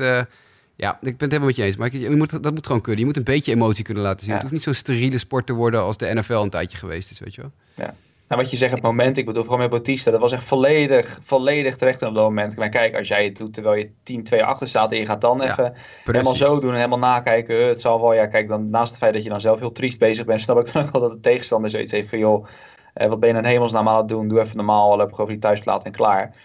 Ja, 0.81 0.93
ik 0.93 0.99
ben 1.01 1.11
het 1.11 1.19
helemaal 1.19 1.47
met 1.47 1.55
je 1.55 1.63
eens. 1.63 1.77
Maar 1.77 1.95
je 1.95 2.09
moet, 2.09 2.43
dat 2.43 2.53
moet 2.53 2.65
gewoon 2.65 2.81
kunnen. 2.81 2.99
Je 2.99 3.05
moet 3.05 3.17
een 3.17 3.23
beetje 3.23 3.51
emotie 3.51 3.83
kunnen 3.83 4.03
laten 4.03 4.19
zien. 4.19 4.29
Ja. 4.29 4.33
Het 4.33 4.41
hoeft 4.41 4.53
niet 4.53 4.63
zo'n 4.63 4.73
steriele 4.73 5.17
sport 5.17 5.45
te 5.45 5.53
worden 5.53 5.81
als 5.81 5.97
de 5.97 6.13
NFL 6.13 6.33
een 6.33 6.49
tijdje 6.49 6.77
geweest 6.77 7.11
is, 7.11 7.19
weet 7.19 7.35
je 7.35 7.41
wel. 7.41 7.51
Ja. 7.73 7.93
Nou, 8.27 8.41
wat 8.41 8.51
je 8.51 8.57
zegt, 8.57 8.73
het 8.73 8.81
moment, 8.81 9.17
ik 9.17 9.25
bedoel, 9.25 9.43
vooral 9.43 9.61
met 9.61 9.69
Bautista, 9.69 10.11
dat 10.11 10.19
was 10.19 10.31
echt 10.31 10.43
volledig, 10.43 11.19
volledig 11.21 11.77
terecht 11.77 12.01
op 12.01 12.13
dat 12.13 12.23
moment. 12.23 12.55
Maar 12.55 12.69
kijk, 12.69 12.95
als 12.95 13.07
jij 13.07 13.23
het 13.23 13.37
doet 13.37 13.53
terwijl 13.53 13.75
je 13.75 14.23
10-2 14.35 14.39
achter 14.39 14.67
staat 14.67 14.91
en 14.91 14.97
je 14.97 15.05
gaat 15.05 15.21
dan 15.21 15.37
ja, 15.37 15.51
even 15.51 15.73
helemaal 16.03 16.35
zo 16.35 16.59
doen 16.59 16.69
en 16.69 16.75
helemaal 16.75 16.99
nakijken, 16.99 17.67
het 17.67 17.81
zal 17.81 18.01
wel, 18.01 18.13
ja, 18.13 18.25
kijk, 18.27 18.47
dan 18.47 18.69
naast 18.69 18.89
het 18.89 18.99
feit 18.99 19.13
dat 19.13 19.23
je 19.23 19.29
dan 19.29 19.41
zelf 19.41 19.59
heel 19.59 19.71
triest 19.71 19.99
bezig 19.99 20.25
bent, 20.25 20.41
snap 20.41 20.59
ik 20.59 20.73
dan 20.73 20.83
ook 20.83 20.91
wel 20.91 21.01
dat 21.01 21.11
de 21.11 21.19
tegenstander 21.19 21.69
zoiets 21.69 21.91
heeft 21.91 22.09
van, 22.09 22.19
joh, 22.19 22.47
eh, 22.93 23.09
wat 23.09 23.19
ben 23.19 23.29
je 23.29 23.35
in 23.35 23.45
hemelsnaam 23.45 23.87
aan 23.87 23.97
het 23.97 24.07
doen? 24.07 24.27
Doe 24.27 24.39
even 24.39 24.57
normaal, 24.57 24.97
loop 24.97 25.13
gewoon 25.13 25.29
die 25.29 25.39
thuisplaat 25.39 25.83
en 25.83 25.91
klaar. 25.91 26.35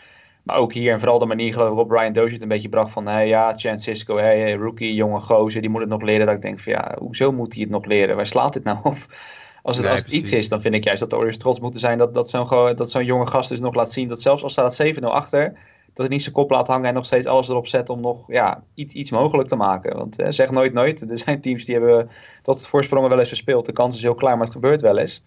Maar 0.47 0.57
ook 0.57 0.73
hier, 0.73 0.93
en 0.93 0.99
vooral 0.99 1.19
de 1.19 1.27
manier 1.27 1.53
geloof 1.53 1.73
ik 1.73 1.79
op 1.79 1.89
Brian 1.89 2.13
Dozier 2.13 2.33
het 2.33 2.43
een 2.43 2.49
beetje 2.49 2.69
bracht 2.69 2.93
van, 2.93 3.07
hey, 3.07 3.29
ja, 3.29 3.53
Chan 3.57 3.79
Cisco, 3.79 4.17
hey, 4.17 4.55
rookie, 4.55 4.95
jonge 4.95 5.21
gozer, 5.21 5.61
die 5.61 5.71
moet 5.71 5.81
het 5.81 5.91
nog 5.91 6.03
leren. 6.03 6.27
Dat 6.27 6.35
ik 6.35 6.43
denk 6.43 6.61
van, 6.61 6.73
ja, 6.73 6.97
hoezo 6.99 7.33
moet 7.33 7.53
hij 7.53 7.63
het 7.63 7.71
nog 7.71 7.85
leren? 7.85 8.17
Waar 8.17 8.27
slaat 8.27 8.53
dit 8.53 8.65
nou 8.65 8.79
op? 8.83 8.97
Als 9.63 9.77
het, 9.77 9.87
als 9.87 10.01
het 10.01 10.13
iets 10.13 10.33
is, 10.33 10.49
dan 10.49 10.61
vind 10.61 10.75
ik 10.75 10.85
juist 10.85 11.01
dat 11.01 11.11
de 11.11 11.17
Orioles 11.17 11.39
trots 11.39 11.61
moeten 11.61 11.81
zijn 11.81 11.99
dat, 11.99 12.15
dat 12.15 12.31
zo'n 12.31 12.75
dat 12.75 12.91
zo'n 12.91 13.05
jonge 13.05 13.27
gast 13.27 13.49
dus 13.49 13.61
nog 13.61 13.75
laat 13.75 13.93
zien 13.93 14.09
dat 14.09 14.23
zelfs 14.23 14.43
al 14.43 14.51
staat 14.51 14.79
het 14.79 14.99
7-0 14.99 15.03
achter, 15.03 15.53
dat 15.87 16.07
hij 16.07 16.09
niet 16.09 16.23
zijn 16.23 16.35
kop 16.35 16.51
laat 16.51 16.67
hangen 16.67 16.89
en 16.89 16.95
nog 16.95 17.05
steeds 17.05 17.27
alles 17.27 17.49
erop 17.49 17.67
zet 17.67 17.89
om 17.89 18.01
nog 18.01 18.25
ja, 18.27 18.63
iets, 18.75 18.95
iets 18.95 19.11
mogelijk 19.11 19.49
te 19.49 19.57
maken. 19.57 19.97
Want 19.97 20.19
eh, 20.19 20.27
zeg 20.31 20.51
nooit 20.51 20.73
nooit. 20.73 21.11
Er 21.11 21.19
zijn 21.19 21.41
teams 21.41 21.65
die 21.65 21.75
hebben 21.75 22.11
tot 22.43 22.55
het 22.55 22.67
voorsprongen 22.67 23.09
wel 23.09 23.19
eens 23.19 23.29
verspeeld. 23.29 23.67
De 23.67 23.73
kans 23.73 23.97
is 23.97 24.03
heel 24.03 24.15
klaar, 24.15 24.37
maar 24.37 24.45
het 24.45 24.55
gebeurt 24.55 24.81
wel 24.81 24.99
eens. 24.99 25.23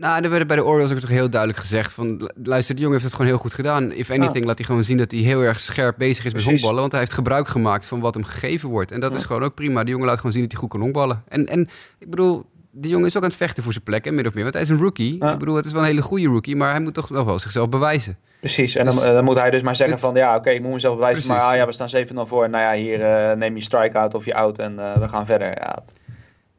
Nou, 0.00 0.24
er 0.24 0.30
werd 0.30 0.46
bij 0.46 0.56
de 0.56 0.64
Orioles 0.64 0.92
ook 0.92 0.98
toch 0.98 1.10
heel 1.10 1.30
duidelijk 1.30 1.60
gezegd 1.60 1.92
van... 1.92 2.30
luister, 2.42 2.74
die 2.74 2.84
jongen 2.84 2.98
heeft 3.00 3.10
het 3.10 3.20
gewoon 3.20 3.30
heel 3.30 3.40
goed 3.40 3.54
gedaan. 3.54 3.92
If 3.92 4.10
anything, 4.10 4.44
laat 4.44 4.56
hij 4.56 4.66
gewoon 4.66 4.84
zien 4.84 4.96
dat 4.96 5.10
hij 5.10 5.20
heel 5.20 5.40
erg 5.40 5.60
scherp 5.60 5.98
bezig 5.98 6.24
is 6.24 6.32
met 6.32 6.44
honkballen. 6.44 6.80
Want 6.80 6.92
hij 6.92 7.00
heeft 7.00 7.12
gebruik 7.12 7.48
gemaakt 7.48 7.86
van 7.86 8.00
wat 8.00 8.14
hem 8.14 8.24
gegeven 8.24 8.68
wordt. 8.68 8.92
En 8.92 9.00
dat 9.00 9.14
is 9.14 9.24
gewoon 9.24 9.42
ook 9.42 9.54
prima. 9.54 9.82
Die 9.82 9.90
jongen 9.90 10.06
laat 10.06 10.16
gewoon 10.16 10.32
zien 10.32 10.42
dat 10.42 10.50
hij 10.50 10.60
goed 10.60 10.70
kan 10.70 10.80
honkballen. 10.80 11.22
En, 11.28 11.46
en 11.46 11.68
ik 11.98 12.10
bedoel, 12.10 12.44
die 12.70 12.90
jongen 12.90 13.06
is 13.06 13.16
ook 13.16 13.22
aan 13.22 13.28
het 13.28 13.38
vechten 13.38 13.62
voor 13.62 13.72
zijn 13.72 13.84
plek, 13.84 14.04
hè, 14.04 14.10
min 14.10 14.26
of 14.26 14.34
meer. 14.34 14.42
Want 14.42 14.54
hij 14.54 14.62
is 14.62 14.68
een 14.68 14.78
rookie. 14.78 15.14
Ik 15.14 15.38
bedoel, 15.38 15.56
het 15.56 15.64
is 15.64 15.72
wel 15.72 15.80
een 15.80 15.88
hele 15.88 16.02
goede 16.02 16.26
rookie, 16.26 16.56
maar 16.56 16.70
hij 16.70 16.80
moet 16.80 16.94
toch 16.94 17.08
wel, 17.08 17.24
wel 17.24 17.38
zichzelf 17.38 17.68
bewijzen. 17.68 18.18
Precies, 18.40 18.76
en 18.76 18.84
dan, 18.84 18.94
dus 18.94 19.04
dan, 19.04 19.24
moet 19.24 19.36
hij 19.36 19.50
dus 19.50 19.62
maar 19.62 19.76
zeggen 19.76 19.98
van... 19.98 20.14
ja, 20.14 20.36
oké, 20.36 20.50
ik 20.50 20.62
moet 20.62 20.72
mezelf 20.72 20.94
bewijzen, 20.94 21.22
Precies. 21.22 21.42
maar 21.42 21.52
ah, 21.52 21.56
ja, 21.56 21.66
we 21.66 21.72
staan 21.72 22.26
7-0 22.26 22.28
voor. 22.28 22.50
Nou 22.50 22.64
ja, 22.64 22.82
hier 22.82 23.00
uh, 23.30 23.36
neem 23.36 23.56
je 23.56 23.62
strike-out 23.62 24.14
of 24.14 24.24
je 24.24 24.34
out 24.34 24.58
en 24.58 24.72
uh, 24.72 24.96
we 24.96 25.08
gaan 25.08 25.26
verder. 25.26 25.48
Ja, 25.48 25.82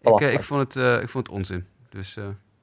ik, 0.01 0.19
uh, 0.21 0.33
ik, 0.33 0.43
vond 0.43 0.73
het, 0.73 1.01
ik 1.01 1.09
vond 1.09 1.27
het 1.27 1.35
onzin. 1.35 1.65
Dus... 1.89 2.17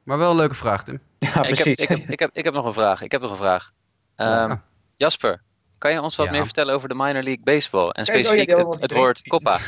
Maar 0.09 0.19
wel 0.19 0.31
een 0.31 0.37
leuke 0.37 0.55
vraag, 0.55 0.85
Tim. 0.85 1.01
Ja, 1.19 1.41
precies. 1.41 1.79
Ik 1.79 1.89
heb, 1.89 1.99
ik, 1.99 2.05
heb, 2.05 2.13
ik, 2.13 2.19
heb, 2.19 2.31
ik 2.33 2.45
heb 2.45 2.55
nog 2.55 2.65
een 2.65 2.73
vraag. 2.73 3.03
Ik 3.03 3.13
heb 3.13 3.21
nog 3.21 3.31
een 3.31 3.37
vraag. 3.37 3.73
Um, 4.17 4.27
ja. 4.27 4.63
Jasper, 4.97 5.43
kan 5.79 5.93
je 5.93 6.03
ons 6.03 6.17
wat 6.17 6.27
ja. 6.27 6.33
meer 6.33 6.45
vertellen 6.45 6.75
over 6.75 6.89
de 6.89 6.95
minor 6.95 7.23
league 7.23 7.41
baseball? 7.45 7.89
En 7.89 8.07
specifiek 8.07 8.51
het, 8.51 8.81
het 8.81 8.93
woord 8.93 9.23
Coppa. 9.23 9.59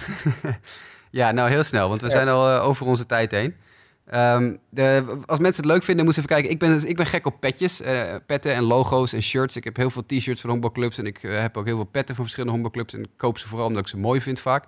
ja, 1.10 1.30
nou 1.30 1.50
heel 1.50 1.62
snel, 1.62 1.88
want 1.88 2.00
we 2.00 2.10
zijn 2.10 2.28
al 2.28 2.54
uh, 2.54 2.64
over 2.64 2.86
onze 2.86 3.06
tijd 3.06 3.30
heen. 3.30 3.56
Um, 4.14 4.58
de, 4.68 5.18
als 5.26 5.38
mensen 5.38 5.62
het 5.62 5.72
leuk 5.72 5.82
vinden, 5.82 6.04
moeten 6.04 6.22
ze 6.22 6.28
even 6.28 6.42
kijken. 6.42 6.50
Ik 6.50 6.58
ben, 6.58 6.88
ik 6.88 6.96
ben 6.96 7.06
gek 7.06 7.26
op 7.26 7.40
petjes, 7.40 7.80
uh, 7.80 8.14
petten 8.26 8.54
en 8.54 8.62
logo's 8.62 9.12
en 9.12 9.22
shirts. 9.22 9.56
Ik 9.56 9.64
heb 9.64 9.76
heel 9.76 9.90
veel 9.90 10.06
t-shirts 10.06 10.40
van 10.40 10.50
honkbalclubs 10.50 10.98
en 10.98 11.06
ik 11.06 11.22
uh, 11.22 11.40
heb 11.40 11.56
ook 11.56 11.66
heel 11.66 11.76
veel 11.76 11.84
petten 11.84 12.14
van 12.14 12.24
verschillende 12.24 12.58
honkbalclubs. 12.58 12.94
En 12.94 13.02
ik 13.02 13.10
koop 13.16 13.38
ze 13.38 13.48
vooral 13.48 13.66
omdat 13.66 13.82
ik 13.82 13.88
ze 13.88 13.96
mooi 13.96 14.20
vind 14.20 14.40
vaak. 14.40 14.64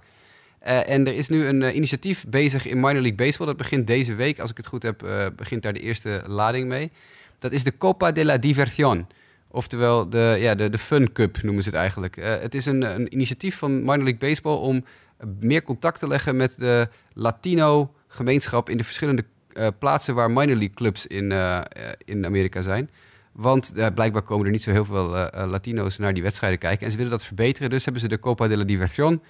Uh, 0.66 0.88
en 0.90 1.06
er 1.06 1.14
is 1.14 1.28
nu 1.28 1.46
een 1.46 1.60
uh, 1.60 1.74
initiatief 1.74 2.26
bezig 2.28 2.66
in 2.66 2.76
Minor 2.76 3.00
League 3.00 3.14
Baseball. 3.14 3.46
Dat 3.46 3.56
begint 3.56 3.86
deze 3.86 4.14
week. 4.14 4.38
Als 4.38 4.50
ik 4.50 4.56
het 4.56 4.66
goed 4.66 4.82
heb, 4.82 5.02
uh, 5.04 5.26
begint 5.36 5.62
daar 5.62 5.72
de 5.72 5.80
eerste 5.80 6.22
lading 6.26 6.68
mee. 6.68 6.90
Dat 7.38 7.52
is 7.52 7.64
de 7.64 7.76
Copa 7.78 8.12
de 8.12 8.24
la 8.24 8.38
Diversión. 8.38 9.06
Oftewel 9.48 10.08
de, 10.08 10.36
ja, 10.38 10.54
de, 10.54 10.70
de 10.70 10.78
Fun 10.78 11.12
Cup 11.12 11.42
noemen 11.42 11.62
ze 11.62 11.68
het 11.68 11.78
eigenlijk. 11.78 12.16
het 12.20 12.54
is 12.54 12.66
een, 12.66 12.82
een, 12.82 13.12
initiatief 13.12 13.56
van 13.56 13.80
Minor 13.80 13.96
League 13.96 14.18
Baseball 14.18 14.56
om 14.56 14.84
meer 15.40 15.62
contact 15.62 15.98
te 15.98 16.08
leggen 16.08 16.36
met 16.36 16.58
de 16.58 16.88
Latino 17.12 17.94
gemeenschap 18.06 18.68
in 18.68 18.76
de 18.76 18.84
verschillende 18.84 19.24
plaatsen 19.78 20.14
waar 20.14 20.30
minor 20.30 20.56
league 20.56 20.74
clubs 20.74 21.06
in, 21.06 21.32
in 22.04 22.24
Amerika 22.24 22.62
zijn. 22.62 22.90
Want 23.32 23.72
blijkbaar 23.94 24.22
komen 24.22 24.46
er 24.46 24.52
niet 24.52 24.62
zo 24.62 24.70
heel 24.70 24.84
veel 24.84 25.08
Latino's 25.32 25.98
naar 25.98 26.14
die 26.14 26.22
wedstrijden 26.22 26.58
kijken. 26.58 26.84
En 26.84 26.90
ze 26.90 26.96
willen 26.96 27.12
dat 27.12 27.24
verbeteren. 27.24 27.70
Dus 27.70 27.84
hebben 27.84 28.02
ze 28.02 28.08
de 28.08 28.18
Copa 28.18 28.48
de 28.48 28.56
la 28.56 28.64
Diversión 28.64 29.22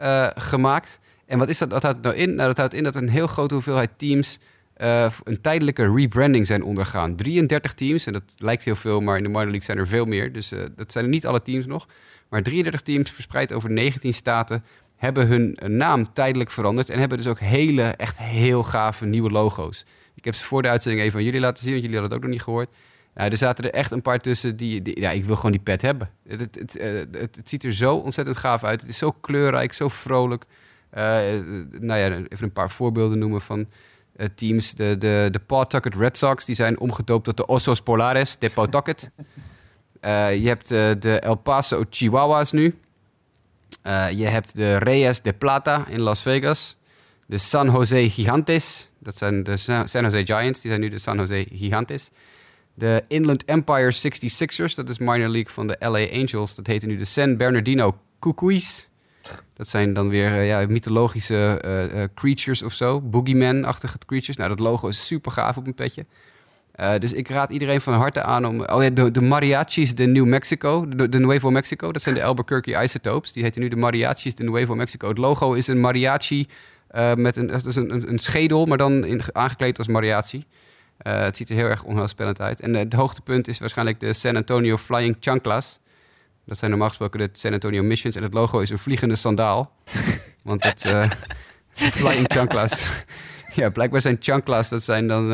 uh, 0.00 0.26
gemaakt. 0.34 1.00
En 1.26 1.38
wat 1.38 1.48
is 1.48 1.58
dat? 1.58 1.72
Wat 1.72 1.82
houdt 1.82 2.02
nou 2.02 2.14
in? 2.14 2.34
Nou, 2.34 2.48
dat 2.48 2.56
houdt 2.56 2.74
in 2.74 2.84
dat 2.84 2.94
een 2.94 3.08
heel 3.08 3.26
grote 3.26 3.54
hoeveelheid 3.54 3.90
teams 3.96 4.38
uh, 4.76 5.10
een 5.24 5.40
tijdelijke 5.40 5.92
rebranding 5.94 6.46
zijn 6.46 6.62
ondergaan. 6.62 7.16
33 7.16 7.74
teams, 7.74 8.06
en 8.06 8.12
dat 8.12 8.22
lijkt 8.36 8.64
heel 8.64 8.76
veel, 8.76 9.00
maar 9.00 9.16
in 9.16 9.22
de 9.22 9.28
minor 9.28 9.44
league 9.44 9.62
zijn 9.62 9.78
er 9.78 9.86
veel 9.86 10.04
meer. 10.04 10.32
Dus 10.32 10.52
uh, 10.52 10.64
dat 10.76 10.92
zijn 10.92 11.10
niet 11.10 11.26
alle 11.26 11.42
teams 11.42 11.66
nog. 11.66 11.86
Maar 12.28 12.42
33 12.42 12.80
teams 12.82 13.10
verspreid 13.10 13.52
over 13.52 13.70
19 13.70 14.12
staten 14.12 14.64
hebben 14.96 15.26
hun 15.26 15.58
naam 15.66 16.12
tijdelijk 16.12 16.50
veranderd. 16.50 16.90
En 16.90 16.98
hebben 16.98 17.18
dus 17.18 17.26
ook 17.26 17.40
hele, 17.40 17.82
echt 17.82 18.18
heel 18.18 18.62
gave 18.62 19.06
nieuwe 19.06 19.30
logo's. 19.30 19.84
Ik 20.14 20.24
heb 20.24 20.34
ze 20.34 20.44
voor 20.44 20.62
de 20.62 20.68
uitzending 20.68 21.04
even 21.04 21.18
aan 21.18 21.24
jullie 21.24 21.40
laten 21.40 21.62
zien, 21.62 21.72
want 21.72 21.84
jullie 21.84 21.98
hadden 22.00 22.16
het 22.16 22.24
ook 22.24 22.28
nog 22.28 22.38
niet 22.38 22.46
gehoord. 22.46 22.68
Nou, 23.14 23.30
er 23.30 23.36
zaten 23.36 23.64
er 23.64 23.70
echt 23.70 23.90
een 23.90 24.02
paar 24.02 24.18
tussen 24.18 24.56
die, 24.56 24.82
die 24.82 25.00
ja, 25.00 25.10
ik 25.10 25.24
wil 25.24 25.36
gewoon 25.36 25.50
die 25.50 25.60
pet 25.60 25.82
hebben. 25.82 26.10
Het, 26.28 26.40
het, 26.40 26.54
het, 26.58 26.80
uh, 26.80 27.20
het, 27.20 27.40
ziet 27.44 27.64
er 27.64 27.72
zo 27.72 27.96
ontzettend 27.96 28.36
gaaf 28.36 28.64
uit. 28.64 28.80
Het 28.80 28.90
is 28.90 28.98
zo 28.98 29.12
kleurrijk, 29.12 29.72
zo 29.72 29.88
vrolijk. 29.88 30.44
Uh, 30.94 31.00
nou 31.70 32.00
ja, 32.00 32.08
even 32.08 32.28
een 32.40 32.52
paar 32.52 32.70
voorbeelden 32.70 33.18
noemen 33.18 33.40
van 33.40 33.66
uh, 34.16 34.26
teams. 34.34 34.74
De, 34.74 34.98
de, 34.98 35.28
de 35.30 35.38
Pawtucket 35.38 35.94
Red 35.94 36.16
Sox, 36.16 36.44
die 36.44 36.54
zijn 36.54 36.78
omgedoopt 36.78 37.24
tot 37.24 37.36
de 37.36 37.46
Osos 37.46 37.80
Polares 37.80 38.38
de 38.38 38.50
Pawtucket. 38.50 39.10
je 40.42 40.46
hebt 40.46 40.68
de 41.02 41.18
El 41.20 41.34
Paso 41.34 41.84
Chihuahuas 41.90 42.52
nu. 42.52 42.74
je 44.14 44.26
hebt 44.26 44.56
de 44.56 44.76
Reyes 44.76 45.22
de 45.22 45.32
Plata 45.32 45.86
in 45.88 46.00
Las 46.00 46.22
Vegas. 46.22 46.76
De 47.26 47.38
San 47.38 47.70
Jose 47.70 48.10
Gigantes, 48.10 48.88
dat 48.98 49.16
zijn 49.16 49.42
de 49.42 49.56
San 49.56 50.02
Jose 50.02 50.26
Giants, 50.26 50.60
die 50.60 50.70
zijn 50.70 50.80
nu 50.80 50.88
de 50.88 50.98
San 50.98 51.16
Jose 51.16 51.46
Gigantes. 51.52 52.10
De 52.80 53.04
Inland 53.08 53.44
Empire 53.44 53.94
66ers, 53.94 54.74
dat 54.74 54.88
is 54.88 54.98
minor 54.98 55.28
league 55.28 55.52
van 55.52 55.66
de 55.66 55.76
LA 55.78 56.18
Angels. 56.20 56.54
Dat 56.54 56.66
heette 56.66 56.86
nu 56.86 56.96
de 56.96 57.04
San 57.04 57.36
Bernardino 57.36 57.96
Cucuys. 58.20 58.88
Dat 59.54 59.68
zijn 59.68 59.92
dan 59.92 60.08
weer 60.08 60.30
uh, 60.30 60.46
ja, 60.46 60.66
mythologische 60.68 61.62
uh, 61.64 62.00
uh, 62.00 62.08
creatures 62.14 62.62
of 62.62 62.72
zo. 62.72 63.00
Boogeyman-achtige 63.00 63.98
creatures. 64.06 64.36
Nou, 64.36 64.48
dat 64.48 64.58
logo 64.58 64.88
is 64.88 65.06
super 65.06 65.32
gaaf 65.32 65.56
op 65.56 65.66
een 65.66 65.74
petje. 65.74 66.06
dus 66.98 67.12
ik 67.12 67.28
raad 67.28 67.50
iedereen 67.50 67.80
van 67.80 67.92
harte 67.92 68.22
aan 68.22 68.44
om... 68.44 68.60
Oh 68.60 68.82
ja, 68.82 68.90
de, 68.90 69.10
de 69.10 69.22
mariachis 69.22 69.94
de 69.94 70.06
New 70.06 70.26
Mexico, 70.26 70.88
de, 70.88 71.18
Nuevo 71.18 71.50
Mexico. 71.50 71.92
Dat 71.92 72.02
zijn 72.02 72.14
de 72.14 72.24
Albuquerque 72.24 72.82
Isotopes. 72.82 73.32
Die 73.32 73.42
heten 73.42 73.60
nu 73.60 73.68
de 73.68 73.76
mariachis 73.76 74.34
de 74.34 74.44
Nuevo 74.44 74.74
Mexico. 74.74 75.08
Het 75.08 75.18
logo 75.18 75.52
is 75.52 75.66
een 75.66 75.80
mariachi 75.80 76.46
met 77.16 77.36
een, 77.36 77.46
dat 77.46 77.66
is 77.66 77.76
een, 77.76 78.08
een, 78.08 78.18
schedel, 78.18 78.66
maar 78.66 78.78
dan 78.78 79.04
in, 79.04 79.22
aangekleed 79.32 79.78
als 79.78 79.88
mariachi. 79.88 80.46
Uh, 81.06 81.20
het 81.20 81.36
ziet 81.36 81.48
er 81.48 81.56
heel 81.56 81.66
erg 81.66 81.84
onheilspellend 81.84 82.40
uit. 82.40 82.60
En 82.60 82.74
uh, 82.74 82.78
het 82.78 82.92
hoogtepunt 82.92 83.48
is 83.48 83.58
waarschijnlijk 83.58 84.00
de 84.00 84.12
San 84.12 84.36
Antonio 84.36 84.76
Flying 84.76 85.16
Chanclas. 85.20 85.78
Dat 86.46 86.58
zijn 86.58 86.70
normaal 86.70 86.88
gesproken 86.88 87.18
de 87.18 87.28
San 87.32 87.52
Antonio 87.52 87.82
Missions. 87.82 88.16
En 88.16 88.22
het 88.22 88.34
logo 88.34 88.58
is 88.58 88.70
een 88.70 88.78
vliegende 88.78 89.16
sandaal. 89.16 89.72
Want 90.42 90.64
het 90.64 90.84
uh, 90.84 91.10
Flying 91.98 92.26
Chanclas... 92.32 92.90
ja, 93.54 93.70
blijkbaar 93.70 94.00
zijn 94.00 94.16
chanclas, 94.20 94.68
dat 94.68 94.82
zijn 94.82 95.08
dan... 95.08 95.28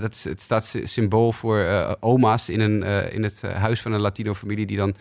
dat 0.00 0.14
is, 0.14 0.24
het 0.24 0.40
staat 0.40 0.76
symbool 0.84 1.32
voor 1.32 1.96
oma's 2.00 2.48
in, 2.48 2.60
een, 2.60 2.82
in 3.12 3.22
het 3.22 3.42
huis 3.42 3.82
van 3.82 3.92
een 3.92 4.00
Latino-familie... 4.00 4.66
die 4.66 4.76
dan 4.76 4.94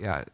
ja, 0.00 0.24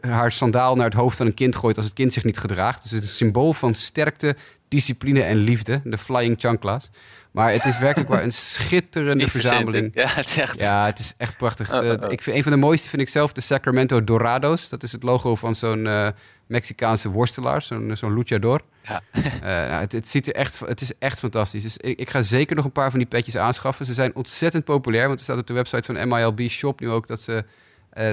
haar 0.00 0.32
sandaal 0.32 0.74
naar 0.74 0.84
het 0.84 0.94
hoofd 0.94 1.16
van 1.16 1.26
een 1.26 1.34
kind 1.34 1.56
gooit 1.56 1.76
als 1.76 1.84
het 1.84 1.94
kind 1.94 2.12
zich 2.12 2.24
niet 2.24 2.38
gedraagt. 2.38 2.82
Dus 2.82 2.90
het 2.90 3.02
is 3.02 3.08
een 3.08 3.14
symbool 3.16 3.52
van 3.52 3.74
sterkte, 3.74 4.36
discipline 4.68 5.22
en 5.22 5.36
liefde. 5.36 5.80
De 5.84 5.98
Flying 5.98 6.34
Chanclas. 6.38 6.90
Maar 7.30 7.52
het 7.52 7.64
is 7.64 7.78
werkelijk 7.78 8.10
waar 8.10 8.22
een 8.22 8.32
schitterende 8.32 9.28
verzameling. 9.28 9.90
Ja, 9.94 10.08
het 10.08 10.28
is 10.28 10.36
echt, 10.36 10.58
ja, 10.58 10.86
het 10.86 10.98
is 10.98 11.14
echt 11.16 11.36
prachtig. 11.36 11.82
Uh, 11.82 11.92
ik 12.08 12.22
vind, 12.22 12.36
een 12.36 12.42
van 12.42 12.52
de 12.52 12.58
mooiste 12.58 12.88
vind 12.88 13.02
ik 13.02 13.08
zelf 13.08 13.32
de 13.32 13.40
Sacramento 13.40 14.04
Dorados. 14.04 14.68
Dat 14.68 14.82
is 14.82 14.92
het 14.92 15.02
logo 15.02 15.34
van 15.34 15.54
zo'n 15.54 15.84
uh, 15.84 16.08
Mexicaanse 16.46 17.08
worstelaar, 17.08 17.62
zo'n 17.62 17.90
zo'n 17.94 18.14
luchador. 18.14 18.60
Ja. 18.82 19.02
Uh, 19.12 19.22
nou, 19.42 19.80
het, 19.80 19.92
het, 19.92 20.08
ziet 20.08 20.26
er 20.26 20.34
echt, 20.34 20.58
het 20.58 20.80
is 20.80 20.92
echt 20.98 21.18
fantastisch. 21.18 21.62
Dus 21.62 21.76
ik, 21.76 21.98
ik, 21.98 22.10
ga 22.10 22.22
zeker 22.22 22.56
nog 22.56 22.64
een 22.64 22.72
paar 22.72 22.90
van 22.90 22.98
die 22.98 23.08
petjes 23.08 23.36
aanschaffen. 23.36 23.86
Ze 23.86 23.94
zijn 23.94 24.14
ontzettend 24.14 24.64
populair, 24.64 25.06
want 25.06 25.18
er 25.18 25.24
staat 25.24 25.38
op 25.38 25.46
de 25.46 25.52
website 25.52 25.92
van 25.92 26.08
MILB 26.08 26.40
Shop 26.48 26.80
nu 26.80 26.90
ook 26.90 27.06
dat 27.06 27.20
ze 27.20 27.44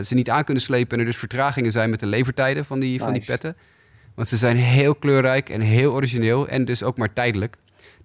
ze 0.03 0.15
niet 0.15 0.29
aan 0.29 0.43
kunnen 0.43 0.63
slepen 0.63 0.93
en 0.93 0.99
er 0.99 1.05
dus 1.05 1.17
vertragingen 1.17 1.71
zijn 1.71 1.89
met 1.89 1.99
de 1.99 2.05
levertijden 2.05 2.65
van 2.65 2.79
die, 2.79 2.99
van 2.99 3.13
die 3.13 3.25
petten. 3.25 3.57
Want 4.15 4.27
ze 4.27 4.37
zijn 4.37 4.57
heel 4.57 4.95
kleurrijk 4.95 5.49
en 5.49 5.61
heel 5.61 5.93
origineel 5.93 6.47
en 6.47 6.65
dus 6.65 6.83
ook 6.83 6.97
maar 6.97 7.13
tijdelijk. 7.13 7.57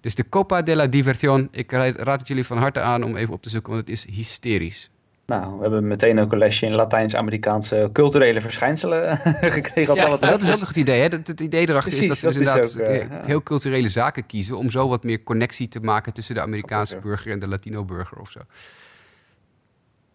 Dus 0.03 0.15
de 0.15 0.29
Copa 0.29 0.61
de 0.61 0.75
la 0.75 0.87
Diversión, 0.87 1.47
ik 1.51 1.71
raad 1.71 2.19
het 2.19 2.27
jullie 2.27 2.45
van 2.45 2.57
harte 2.57 2.79
aan 2.79 3.03
om 3.03 3.15
even 3.15 3.33
op 3.33 3.41
te 3.41 3.49
zoeken, 3.49 3.73
want 3.73 3.87
het 3.87 3.97
is 3.97 4.05
hysterisch. 4.15 4.89
Nou, 5.25 5.55
we 5.55 5.61
hebben 5.61 5.87
meteen 5.87 6.19
ook 6.19 6.31
een 6.31 6.37
lesje 6.37 6.65
in 6.65 6.71
Latijns-Amerikaanse 6.71 7.89
culturele 7.93 8.41
verschijnselen 8.41 9.17
gekregen. 9.57 9.95
Ja, 9.95 10.17
dat 10.17 10.41
is 10.41 10.51
ook 10.51 10.59
nog 10.59 10.67
het 10.67 10.77
idee. 10.77 11.01
Hè? 11.01 11.07
Het, 11.07 11.27
het 11.27 11.39
idee 11.39 11.69
erachter 11.69 11.97
is 11.97 12.07
dat 12.07 12.17
ze 12.17 12.27
inderdaad 12.27 12.81
ook, 12.81 12.87
uh, 12.87 13.05
heel 13.09 13.43
culturele 13.43 13.87
zaken 13.87 14.25
kiezen... 14.25 14.57
om 14.57 14.69
zo 14.69 14.87
wat 14.87 15.03
meer 15.03 15.23
connectie 15.23 15.67
te 15.67 15.79
maken 15.79 16.13
tussen 16.13 16.35
de 16.35 16.41
Amerikaanse 16.41 16.97
burger 16.97 17.31
en 17.31 17.39
de 17.39 17.47
Latino-burger 17.47 18.17
of 18.17 18.31
zo. 18.31 18.39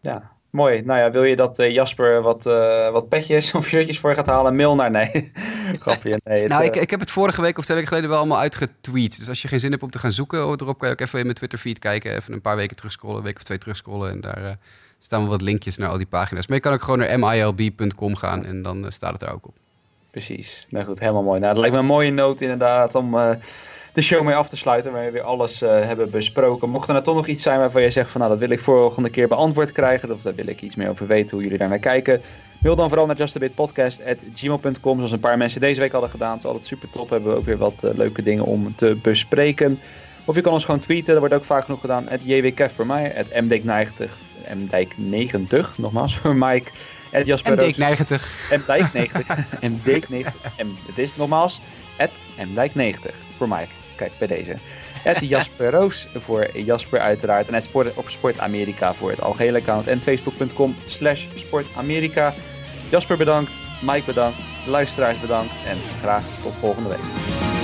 Ja, 0.01 0.32
Mooi. 0.59 0.83
Nou 0.85 0.99
ja, 0.99 1.11
wil 1.11 1.25
je 1.25 1.37
dat 1.37 1.59
uh, 1.59 1.71
Jasper 1.71 2.23
wat, 2.23 2.47
uh, 2.47 2.91
wat 2.91 3.09
petjes 3.09 3.55
of 3.55 3.67
shirtjes 3.69 3.99
voor 3.99 4.15
gaat 4.15 4.27
halen? 4.27 4.57
Mail 4.57 4.75
naar 4.75 4.91
nee. 4.91 5.33
Grapje. 5.83 6.21
Nee, 6.25 6.49
nou, 6.49 6.65
ik, 6.65 6.77
ik 6.77 6.91
heb 6.91 7.01
het 7.01 7.11
vorige 7.11 7.41
week 7.41 7.59
of 7.59 7.65
twee 7.65 7.77
weken 7.77 7.93
geleden 7.93 8.11
wel 8.11 8.19
allemaal 8.19 8.39
uitgetweet. 8.39 9.19
Dus 9.19 9.29
als 9.29 9.43
je 9.43 9.49
geen 9.49 9.61
zin 9.61 9.71
hebt 9.71 9.83
om 9.83 9.91
te 9.91 9.99
gaan 9.99 10.13
zoeken 10.13 10.39
erop, 10.39 10.79
kan 10.79 10.89
je 10.89 10.95
ook 10.95 11.01
even 11.01 11.19
in 11.19 11.25
mijn 11.25 11.37
Twitter 11.37 11.59
feed 11.59 11.79
kijken. 11.79 12.17
Even 12.17 12.33
een 12.33 12.41
paar 12.41 12.57
weken 12.57 12.77
terugscrollen, 12.77 13.17
een 13.17 13.25
week 13.25 13.37
of 13.37 13.43
twee 13.43 13.59
terugscrollen. 13.59 14.11
En 14.11 14.21
daar 14.21 14.43
uh, 14.43 14.51
staan 14.99 15.21
wel 15.21 15.31
wat 15.31 15.43
linkjes 15.43 15.77
naar 15.77 15.89
al 15.89 15.97
die 15.97 16.07
pagina's. 16.07 16.47
Maar 16.47 16.57
je 16.57 16.63
kan 16.63 16.73
ook 16.73 16.83
gewoon 16.83 16.99
naar 16.99 17.19
milb.com 17.19 18.17
gaan 18.17 18.45
en 18.45 18.63
dan 18.63 18.87
staat 18.89 19.13
het 19.13 19.23
er 19.23 19.33
ook 19.33 19.47
op. 19.47 19.55
Precies. 20.11 20.67
Nou 20.71 20.85
goed, 20.85 21.01
helemaal 21.01 21.23
mooi. 21.23 21.41
Nou, 21.41 21.53
dat 21.53 21.61
lijkt 21.61 21.77
me 21.77 21.83
een 21.83 21.89
mooie 21.89 22.11
noot 22.11 22.41
inderdaad 22.41 22.95
om 22.95 23.17
de 23.93 24.03
show 24.03 24.22
mee 24.22 24.34
af 24.34 24.49
te 24.49 24.57
sluiten. 24.57 24.93
Waar 24.93 25.05
we 25.05 25.11
weer 25.11 25.22
alles 25.22 25.62
uh, 25.62 25.68
hebben 25.70 26.11
besproken. 26.11 26.70
Mocht 26.70 26.86
er 26.86 26.93
nou 26.93 27.05
toch 27.05 27.14
nog 27.14 27.26
iets 27.26 27.43
zijn 27.43 27.59
waarvan 27.59 27.82
je 27.82 27.91
zegt 27.91 28.11
van 28.11 28.20
nou 28.20 28.32
dat 28.32 28.41
wil 28.41 28.51
ik 28.51 28.61
volgende 28.61 29.11
keer 29.11 29.28
beantwoord 29.28 29.72
krijgen. 29.72 30.12
Of 30.12 30.22
daar 30.22 30.34
wil 30.34 30.47
ik 30.47 30.62
iets 30.62 30.76
meer 30.76 30.89
over 30.89 31.07
weten 31.07 31.30
hoe 31.30 31.43
jullie 31.43 31.59
daar 31.59 31.68
naar 31.68 31.78
kijken. 31.78 32.22
Wil 32.59 32.76
dan 32.76 32.89
vooral 32.89 33.07
naar 33.07 33.16
justabitpodcast.gmail.com 33.16 34.97
zoals 34.97 35.12
een 35.12 35.20
paar 35.20 35.36
mensen 35.36 35.61
deze 35.61 35.80
week 35.80 35.93
hadden 35.93 36.11
gedaan. 36.11 36.30
Het 36.30 36.39
is 36.39 36.47
altijd 36.47 36.66
super 36.66 36.91
top. 36.91 37.11
Hebben 37.11 37.30
we 37.32 37.39
ook 37.39 37.45
weer 37.45 37.59
wat 37.59 37.82
uh, 37.84 37.91
leuke 37.95 38.22
dingen 38.22 38.45
om 38.45 38.74
te 38.74 38.99
bespreken. 39.03 39.80
Of 40.24 40.34
je 40.34 40.41
kan 40.41 40.53
ons 40.53 40.64
gewoon 40.64 40.80
tweeten. 40.80 41.07
Dat 41.07 41.18
wordt 41.18 41.34
ook 41.34 41.45
vaak 41.45 41.64
genoeg 41.64 41.80
gedaan. 41.80 42.09
Het 42.09 42.20
JWKF 42.24 42.72
voor 42.72 42.86
mij. 42.86 43.12
Het 43.14 43.28
MDijk90. 43.28 44.09
MDijk90 44.49 45.76
nogmaals 45.76 46.16
voor 46.18 46.36
Mike. 46.36 46.70
Het 47.11 47.26
Jasper 47.26 47.74
MDijk90. 47.74 48.20
MDijk90. 48.51 49.47
MDijk90. 49.61 50.32
Het 50.86 50.99
is 50.99 51.16
nogmaals. 51.16 51.61
Het 51.97 52.26
MDijk90 52.36 53.14
voor 53.36 53.49
Mike. 53.49 53.78
Kijk, 53.99 54.12
bij 54.18 54.26
deze. 54.26 54.57
Het 55.03 55.28
Jasper 55.28 55.70
Roos 55.70 56.09
voor 56.14 56.59
Jasper 56.59 57.01
uiteraard. 57.01 57.49
En 57.49 57.55
het 57.55 57.64
Sport 57.64 57.96
op 57.96 58.09
Sport 58.09 58.38
Amerika 58.38 58.94
voor 58.94 59.11
het 59.11 59.22
algehele 59.22 59.59
account. 59.59 59.86
En 59.86 60.01
facebook.com 60.01 60.76
slash 60.86 61.26
sportamerika. 61.34 62.34
Jasper 62.90 63.16
bedankt, 63.16 63.53
Mike 63.82 64.05
bedankt, 64.07 64.38
luisteraars 64.66 65.20
bedankt 65.20 65.53
en 65.66 65.76
graag 66.01 66.24
tot 66.42 66.55
volgende 66.55 66.88
week. 66.88 67.58